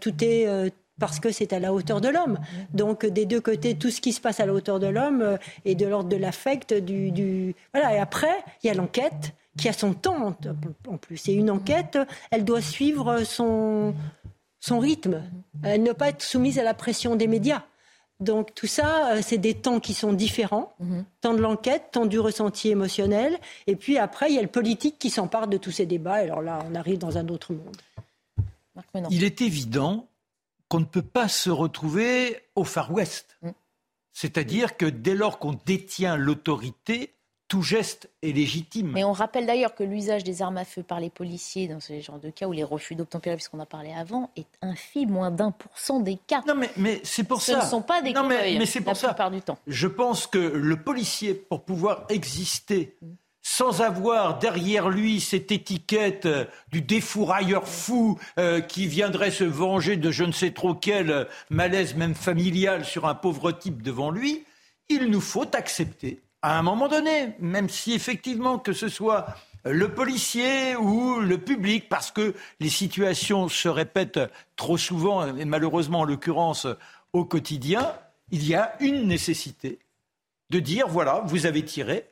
tout 0.00 0.14
est 0.24 0.72
parce 0.98 1.20
que 1.20 1.30
c'est 1.30 1.52
à 1.52 1.58
la 1.58 1.72
hauteur 1.72 2.00
de 2.00 2.08
l'homme. 2.08 2.38
Donc 2.72 3.04
des 3.06 3.26
deux 3.26 3.40
côtés, 3.40 3.76
tout 3.76 3.90
ce 3.90 4.00
qui 4.00 4.12
se 4.12 4.20
passe 4.20 4.40
à 4.40 4.46
la 4.46 4.52
hauteur 4.52 4.80
de 4.80 4.86
l'homme 4.86 5.22
euh, 5.22 5.36
est 5.64 5.74
de 5.74 5.86
l'ordre 5.86 6.08
de 6.08 6.16
l'affect, 6.16 6.74
du, 6.74 7.54
voilà. 7.72 7.94
Et 7.94 7.98
après, 7.98 8.44
il 8.62 8.68
y 8.68 8.70
a 8.70 8.74
l'enquête 8.74 9.34
qui 9.58 9.68
a 9.68 9.72
son 9.72 9.94
temps 9.94 10.36
en 10.88 10.96
plus. 10.96 11.28
Et 11.28 11.32
une 11.32 11.50
enquête, 11.50 11.98
elle 12.30 12.44
doit 12.44 12.60
suivre 12.60 13.24
son 13.24 13.94
son 14.58 14.78
rythme, 14.80 15.22
elle 15.62 15.82
ne 15.82 15.92
pas 15.92 16.08
être 16.08 16.22
soumise 16.22 16.58
à 16.58 16.64
la 16.64 16.74
pression 16.74 17.14
des 17.14 17.28
médias. 17.28 17.62
Donc 18.18 18.54
tout 18.54 18.66
ça, 18.66 19.12
euh, 19.12 19.20
c'est 19.22 19.38
des 19.38 19.54
temps 19.54 19.78
qui 19.78 19.92
sont 19.92 20.12
différents, 20.12 20.74
temps 21.20 21.34
de 21.34 21.40
l'enquête, 21.40 21.90
temps 21.92 22.06
du 22.06 22.18
ressenti 22.18 22.70
émotionnel, 22.70 23.38
et 23.66 23.76
puis 23.76 23.98
après, 23.98 24.30
il 24.30 24.34
y 24.34 24.38
a 24.38 24.42
le 24.42 24.48
politique 24.48 24.98
qui 24.98 25.10
s'empare 25.10 25.48
de 25.48 25.58
tous 25.58 25.70
ces 25.70 25.86
débats, 25.86 26.22
et 26.22 26.24
alors 26.24 26.40
là, 26.40 26.58
on 26.68 26.74
arrive 26.74 26.98
dans 26.98 27.18
un 27.18 27.28
autre 27.28 27.52
monde. 27.52 27.76
Il 29.10 29.22
est 29.22 29.42
évident 29.42 30.06
qu'on 30.68 30.80
ne 30.80 30.84
peut 30.84 31.02
pas 31.02 31.28
se 31.28 31.50
retrouver 31.50 32.40
au 32.54 32.64
Far 32.64 32.92
West. 32.92 33.38
Mm. 33.42 33.50
C'est-à-dire 34.12 34.76
que 34.76 34.86
dès 34.86 35.14
lors 35.14 35.38
qu'on 35.38 35.58
détient 35.66 36.16
l'autorité, 36.16 37.12
tout 37.48 37.62
geste 37.62 38.10
est 38.22 38.32
légitime. 38.32 38.90
Mais 38.92 39.04
on 39.04 39.12
rappelle 39.12 39.46
d'ailleurs 39.46 39.74
que 39.74 39.84
l'usage 39.84 40.24
des 40.24 40.42
armes 40.42 40.56
à 40.56 40.64
feu 40.64 40.82
par 40.82 40.98
les 40.98 41.10
policiers 41.10 41.68
dans 41.68 41.80
ce 41.80 42.00
genre 42.00 42.18
de 42.18 42.30
cas, 42.30 42.46
où 42.48 42.52
les 42.52 42.64
refus 42.64 42.96
d'obtempérer, 42.96 43.36
puisqu'on 43.36 43.60
a 43.60 43.66
parlé 43.66 43.92
avant, 43.92 44.30
est 44.36 44.48
infime, 44.62 45.10
moins 45.10 45.30
d'un 45.30 45.52
pour 45.52 45.78
cent 45.78 46.00
des 46.00 46.16
cas. 46.16 46.42
Non, 46.46 46.54
mais, 46.54 46.70
mais 46.76 47.00
c'est 47.04 47.24
pour 47.24 47.42
ce 47.42 47.52
ça. 47.52 47.60
Ce 47.60 47.66
ne 47.66 47.70
sont 47.70 47.82
pas 47.82 48.02
des 48.02 48.12
non, 48.12 48.26
mais, 48.26 48.56
mais 48.58 48.66
c'est 48.66 48.80
pour 48.80 48.92
la 48.92 48.94
ça. 48.96 49.08
plupart 49.08 49.30
du 49.30 49.42
temps. 49.42 49.58
Je 49.66 49.86
pense 49.86 50.26
que 50.26 50.38
le 50.38 50.82
policier, 50.82 51.34
pour 51.34 51.64
pouvoir 51.64 52.06
exister, 52.08 52.96
sans 53.48 53.80
avoir 53.80 54.40
derrière 54.40 54.88
lui 54.88 55.20
cette 55.20 55.52
étiquette 55.52 56.26
euh, 56.26 56.46
du 56.72 56.80
défourailleur 56.82 57.68
fou 57.68 58.18
euh, 58.40 58.60
qui 58.60 58.88
viendrait 58.88 59.30
se 59.30 59.44
venger 59.44 59.96
de 59.96 60.10
je 60.10 60.24
ne 60.24 60.32
sais 60.32 60.50
trop 60.50 60.74
quel 60.74 61.12
euh, 61.12 61.24
malaise, 61.48 61.94
même 61.94 62.16
familial, 62.16 62.84
sur 62.84 63.06
un 63.06 63.14
pauvre 63.14 63.52
type 63.52 63.82
devant 63.82 64.10
lui, 64.10 64.44
il 64.88 65.04
nous 65.10 65.20
faut 65.20 65.46
accepter 65.54 66.22
à 66.42 66.58
un 66.58 66.62
moment 66.62 66.88
donné, 66.88 67.36
même 67.38 67.68
si 67.68 67.92
effectivement 67.92 68.58
que 68.58 68.72
ce 68.72 68.88
soit 68.88 69.26
le 69.64 69.94
policier 69.94 70.74
ou 70.74 71.20
le 71.20 71.38
public, 71.38 71.88
parce 71.88 72.10
que 72.10 72.34
les 72.58 72.68
situations 72.68 73.48
se 73.48 73.68
répètent 73.68 74.20
trop 74.56 74.76
souvent, 74.76 75.36
et 75.36 75.44
malheureusement 75.44 76.00
en 76.00 76.04
l'occurrence 76.04 76.66
au 77.12 77.24
quotidien, 77.24 77.94
il 78.32 78.44
y 78.44 78.56
a 78.56 78.74
une 78.80 79.06
nécessité 79.06 79.78
de 80.50 80.58
dire, 80.58 80.88
voilà, 80.88 81.22
vous 81.26 81.46
avez 81.46 81.64
tiré, 81.64 82.06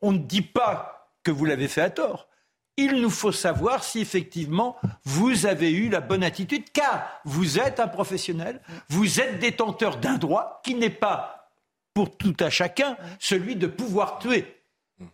on 0.00 0.12
ne 0.12 0.18
dit 0.18 0.42
pas 0.42 1.10
que 1.22 1.30
vous 1.30 1.44
l'avez 1.44 1.68
fait 1.68 1.82
à 1.82 1.90
tort. 1.90 2.28
Il 2.76 3.00
nous 3.02 3.10
faut 3.10 3.32
savoir 3.32 3.84
si 3.84 4.00
effectivement 4.00 4.76
vous 5.04 5.46
avez 5.46 5.70
eu 5.70 5.90
la 5.90 6.00
bonne 6.00 6.24
attitude, 6.24 6.64
car 6.72 7.20
vous 7.24 7.58
êtes 7.58 7.80
un 7.80 7.88
professionnel, 7.88 8.60
vous 8.88 9.20
êtes 9.20 9.38
détenteur 9.38 9.98
d'un 9.98 10.16
droit 10.16 10.60
qui 10.64 10.74
n'est 10.74 10.90
pas 10.90 11.50
pour 11.92 12.16
tout 12.16 12.34
à 12.40 12.48
chacun 12.48 12.96
celui 13.18 13.56
de 13.56 13.66
pouvoir 13.66 14.18
tuer. 14.18 14.62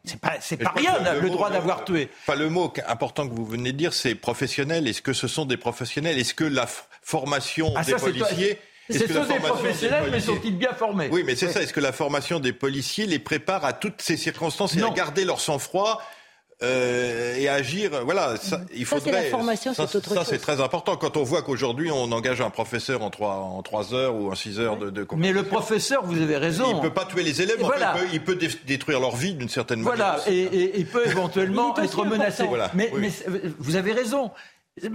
C'est 0.05 0.21
pas, 0.21 0.35
c'est 0.41 0.57
pas 0.57 0.73
rien, 0.77 0.99
le, 1.15 1.21
le 1.21 1.31
droit 1.31 1.51
d'avoir 1.51 1.85
tué. 1.85 2.11
Enfin, 2.23 2.39
le 2.39 2.51
mot 2.51 2.73
important 2.87 3.27
que 3.29 3.35
vous 3.35 3.47
venez 3.47 3.73
de 3.73 3.79
dire, 3.79 3.95
c'est 3.95 4.15
professionnel. 4.15 4.87
Est-ce 4.87 5.03
que 5.03 5.13
ce 5.15 5.27
sont 5.27 5.47
des 5.47 5.57
professionnels? 5.57 6.19
Est-ce 6.19 6.35
que 6.35 6.45
la 6.45 6.67
formation 7.03 7.73
ah, 7.75 7.83
des 7.83 7.93
ça, 7.93 7.99
policiers 7.99 8.59
ce 8.91 9.07
sont 9.07 9.25
des 9.25 9.39
professionnels, 9.39 10.05
des 10.05 10.11
mais 10.11 10.21
sont-ils 10.21 10.57
bien 10.57 10.73
formés 10.73 11.09
Oui, 11.11 11.23
mais 11.25 11.37
c'est 11.37 11.51
ça. 11.51 11.63
Est-ce 11.63 11.73
que 11.73 11.81
la 11.81 11.93
formation 11.93 12.41
des 12.41 12.53
policiers 12.53 13.07
les 13.07 13.19
prépare 13.19 13.65
à 13.65 13.73
toutes 13.73 14.01
ces 14.03 14.17
circonstances 14.17 14.75
et 14.77 14.81
non. 14.81 14.91
à 14.91 14.95
garder 14.95 15.25
leur 15.25 15.41
sang-froid 15.41 16.01
euh, 16.61 17.37
et 17.37 17.49
agir. 17.49 17.93
Voilà, 18.05 18.37
ça, 18.37 18.63
il 18.75 18.85
ça, 18.85 18.97
faudrait. 18.97 19.23
La 19.23 19.31
formation, 19.31 19.73
ça, 19.75 19.87
c'est 19.87 19.99
autre 19.99 20.13
ça, 20.13 20.25
c'est 20.25 20.39
très 20.39 20.61
important. 20.61 20.97
Quand 20.97 21.17
on 21.17 21.23
voit 21.23 21.43
qu'aujourd'hui, 21.43 21.89
on 21.93 22.11
engage 22.11 22.41
un 22.41 22.51
professeur 22.51 23.03
en 23.03 23.11
trois, 23.11 23.35
en 23.35 23.63
trois 23.63 23.95
heures 23.95 24.17
ou 24.17 24.33
en 24.33 24.35
six 24.35 24.59
heures 24.59 24.77
de, 24.77 24.91
de 24.91 25.07
Mais 25.17 25.31
le 25.31 25.45
professeur, 25.45 26.05
vous 26.05 26.21
avez 26.21 26.37
raison. 26.37 26.65
Il 26.75 26.81
peut 26.81 26.93
pas 26.93 27.05
tuer 27.05 27.23
les 27.23 27.43
élèves, 27.43 27.59
voilà. 27.61 27.95
il, 28.13 28.21
peut, 28.21 28.37
il, 28.41 28.49
peut, 28.49 28.59
détruire 28.67 28.99
leur 28.99 29.15
vie 29.15 29.35
d'une 29.35 29.49
certaine 29.49 29.83
voilà. 29.83 30.17
manière. 30.17 30.23
Voilà, 30.25 30.37
et, 30.37 30.57
et, 30.57 30.79
il 30.81 30.87
peut 30.87 31.07
éventuellement 31.07 31.75
il 31.79 31.85
être 31.85 32.05
menacé. 32.05 32.45
Voilà. 32.49 32.73
Mais, 32.75 32.91
oui. 32.93 33.03
mais, 33.29 33.41
vous 33.61 33.77
avez 33.77 33.93
raison. 33.93 34.33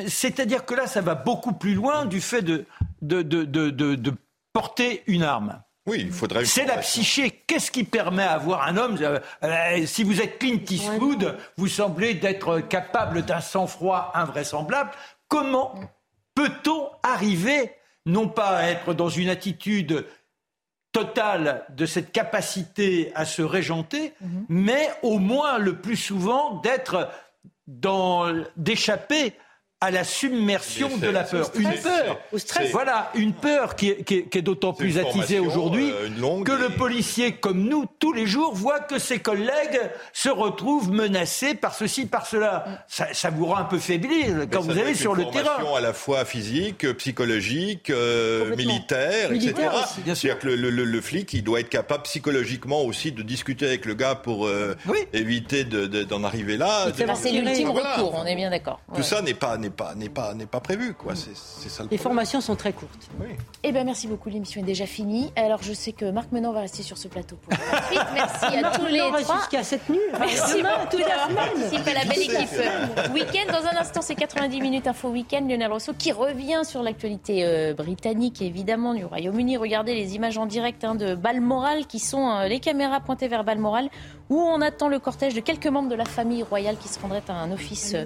C'est-à-dire 0.08 0.66
que 0.66 0.74
là, 0.74 0.88
ça 0.88 1.02
va 1.02 1.16
beaucoup 1.16 1.54
plus 1.54 1.74
loin 1.74 2.06
du 2.06 2.22
fait 2.22 2.42
de, 2.42 2.66
de, 3.02 3.22
de, 3.22 3.46
de, 3.46 3.96
de 3.96 4.14
porter 4.54 5.04
une 5.08 5.24
arme. 5.24 5.62
Oui, 5.86 5.98
il 6.02 6.12
faudrait. 6.12 6.46
C'est 6.46 6.66
la 6.66 6.78
psyché. 6.78 7.44
Qu'est-ce 7.46 7.70
qui 7.70 7.84
permet 7.84 8.24
à 8.24 8.34
avoir 8.34 8.66
un 8.68 8.78
homme 8.78 8.98
euh, 9.02 9.20
euh, 9.44 9.86
Si 9.86 10.04
vous 10.04 10.22
êtes 10.22 10.40
Clint 10.40 10.64
Eastwood, 10.70 11.38
vous 11.58 11.68
semblez 11.68 12.14
d'être 12.14 12.62
capable 12.62 13.24
d'un 13.24 13.42
sang-froid 13.42 14.12
invraisemblable. 14.16 14.92
Comment 15.28 15.76
peut-on 16.36 16.90
arriver, 17.04 17.72
non 18.06 18.30
pas 18.30 18.58
à 18.58 18.68
être 18.70 18.94
dans 18.94 19.10
une 19.10 19.30
attitude 19.30 20.06
totale 20.94 21.66
de 21.70 21.86
cette 21.86 22.12
capacité 22.12 23.12
à 23.16 23.26
se 23.26 23.42
régenter, 23.42 24.14
mm 24.22 24.28
-hmm. 24.28 24.46
mais 24.48 24.90
au 25.02 25.20
moins 25.20 25.58
le 25.58 25.74
plus 25.82 25.98
souvent 25.98 26.62
d'être 26.62 27.10
dans 27.68 28.32
d'échapper 28.56 29.34
à 29.84 29.92
la 29.92 30.06
submersion 30.06 30.96
de 30.98 31.10
la 31.10 31.24
peur. 31.24 31.52
Une 31.56 31.74
peur, 31.74 32.18
au 32.32 32.38
stress. 32.38 32.72
voilà, 32.72 33.12
une 33.16 33.34
peur 33.34 33.76
qui 33.76 33.90
est, 33.90 34.04
qui 34.06 34.16
est, 34.20 34.30
qui 34.30 34.38
est 34.38 34.42
d'autant 34.42 34.72
plus 34.72 34.98
attisée 34.98 35.40
aujourd'hui 35.40 35.92
euh, 35.92 36.44
que 36.46 36.54
le 36.54 36.70
policier, 36.70 37.34
comme 37.34 37.66
nous, 37.68 37.86
tous 38.00 38.14
les 38.14 38.26
jours, 38.26 38.56
voit 38.56 38.80
que 38.80 38.98
ses 38.98 39.20
collègues 39.20 39.82
se 40.14 40.30
retrouvent 40.30 40.90
menacés 40.90 41.54
par 41.54 41.76
ceci, 41.76 42.06
par 42.06 42.28
cela. 42.28 42.86
Ça, 42.88 43.08
ça 43.12 43.30
vous 43.30 43.46
rend 43.46 43.58
un 43.58 43.66
peu 43.66 43.78
fébrile 43.78 44.48
quand 44.50 44.62
vous 44.62 44.72
allez 44.72 44.96
sur 44.96 45.16
le 45.16 45.26
terrain. 45.26 45.58
à 45.76 45.82
la 45.82 45.92
fois 45.92 46.24
physique, 46.24 46.90
psychologique, 46.94 47.90
euh, 47.90 48.56
militaire, 48.56 49.32
militaire 49.32 49.74
etc. 49.74 50.14
C'est-à-dire 50.16 50.40
que 50.40 50.48
le, 50.48 50.70
le, 50.70 50.86
le, 50.86 51.02
flic, 51.02 51.34
il 51.34 51.44
doit 51.44 51.60
être 51.60 51.68
capable 51.68 52.04
psychologiquement 52.04 52.84
aussi 52.84 53.12
de 53.12 53.22
discuter 53.22 53.68
avec 53.68 53.86
le 53.86 53.96
gars 53.96 54.16
pour 54.16 54.48
euh, 54.48 54.78
oui. 54.88 55.00
éviter 55.12 55.66
d'en 55.66 55.88
de, 55.88 55.88
de, 55.88 56.24
arriver 56.24 56.56
là. 56.56 56.88
C'est 56.96 57.32
l'ultime 57.34 57.72
recours, 57.72 58.14
on 58.16 58.26
est 58.26 58.36
bien 58.36 58.50
d'accord. 58.50 58.80
Tout 58.94 59.00
ouais. 59.00 59.04
ça 59.04 59.22
n'est 59.22 59.34
pas 59.34 59.58
pas 59.74 59.96
n'est 59.96 60.10
pas 60.10 60.34
n'est 60.34 60.46
pas 60.46 60.60
prévu 60.60 60.94
quoi. 60.94 61.14
C'est 61.16 61.36
ça 61.70 61.84
le 61.84 61.90
les 61.90 61.98
formations 61.98 62.42
sont 62.42 62.56
très 62.56 62.74
courtes. 62.74 63.10
Oui. 63.20 63.28
eh 63.64 63.72
ben 63.72 63.86
merci 63.86 64.08
beaucoup. 64.08 64.30
L'émission 64.30 64.62
est 64.62 64.66
déjà 64.66 64.86
finie. 64.86 65.32
Alors 65.36 65.62
je 65.62 65.74
sais 65.74 65.92
que 65.92 66.10
Marc 66.12 66.32
Menon 66.32 66.52
va 66.54 66.62
rester 66.62 66.84
sur 66.84 66.98
ce 66.98 67.08
plateau 67.08 67.36
pour 67.36 67.52
la 67.52 67.82
suite. 67.88 68.00
Merci 68.14 68.58
à 68.58 68.72
tous 68.72 68.86
les 68.86 69.00
trois. 69.00 69.40
jusqu'à 69.40 69.64
cette 69.64 69.88
nuit 69.90 70.00
merci 70.20 70.62
beaucoup 70.62 70.98
d'avoir 70.98 71.30
participé 71.30 71.92
à 71.92 71.94
la 71.94 72.06
belle 72.06 72.22
équipe. 72.22 73.14
Week-end 73.14 73.52
dans 73.52 73.68
un 73.68 73.80
instant 73.80 74.02
c'est 74.02 74.16
90 74.16 74.62
minutes 74.62 74.88
info 74.88 75.10
week-end. 75.10 75.42
Lionel 75.48 75.72
Rousseau 75.72 75.94
qui 75.98 76.12
revient 76.12 76.62
sur 76.64 76.84
l'actualité 76.84 77.44
euh, 77.46 77.74
britannique 77.74 78.42
évidemment 78.42 78.94
du 78.94 79.06
Royaume-Uni. 79.06 79.58
Regardez 79.58 79.94
les 79.96 80.16
images 80.16 80.38
en 80.38 80.46
direct 80.46 80.84
hein, 80.84 80.96
de 80.96 81.16
Balmoral 81.16 81.86
qui 81.88 82.00
sont 82.00 82.30
euh, 82.30 82.48
les 82.48 82.60
caméras 82.60 83.00
pointées 83.02 83.28
vers 83.28 83.44
Balmoral 83.44 83.90
où 84.34 84.42
on 84.42 84.62
attend 84.62 84.88
le 84.88 84.98
cortège 84.98 85.36
de 85.36 85.42
quelques 85.42 85.68
membres 85.68 85.90
de 85.90 85.96
la 85.96 86.06
famille 86.06 86.42
royale 86.42 86.78
qui 86.78 86.88
se 86.88 87.00
rendraient 87.00 87.22
à 87.28 87.34
un 87.34 87.52
office 87.52 87.94
euh, 87.94 88.06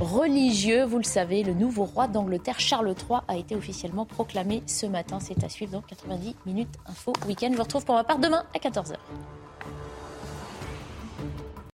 religieux 0.00 0.84
vous 0.84 0.98
le 0.98 1.04
savez 1.04 1.42
le 1.42 1.54
nouveau 1.54 1.84
roi 1.84 2.08
d'Angleterre, 2.08 2.60
Charles 2.60 2.88
III, 2.88 3.20
a 3.26 3.36
été 3.36 3.56
officiellement 3.56 4.04
proclamé 4.04 4.62
ce 4.66 4.84
matin. 4.84 5.18
C'est 5.20 5.42
à 5.42 5.48
suivre 5.48 5.72
dans 5.72 5.80
90 5.80 6.36
minutes 6.44 6.74
info 6.86 7.14
week-end. 7.26 7.48
Je 7.50 7.56
vous 7.56 7.62
retrouve 7.62 7.84
pour 7.84 7.94
ma 7.94 8.04
part 8.04 8.18
demain 8.18 8.44
à 8.54 8.58
14h. 8.58 8.96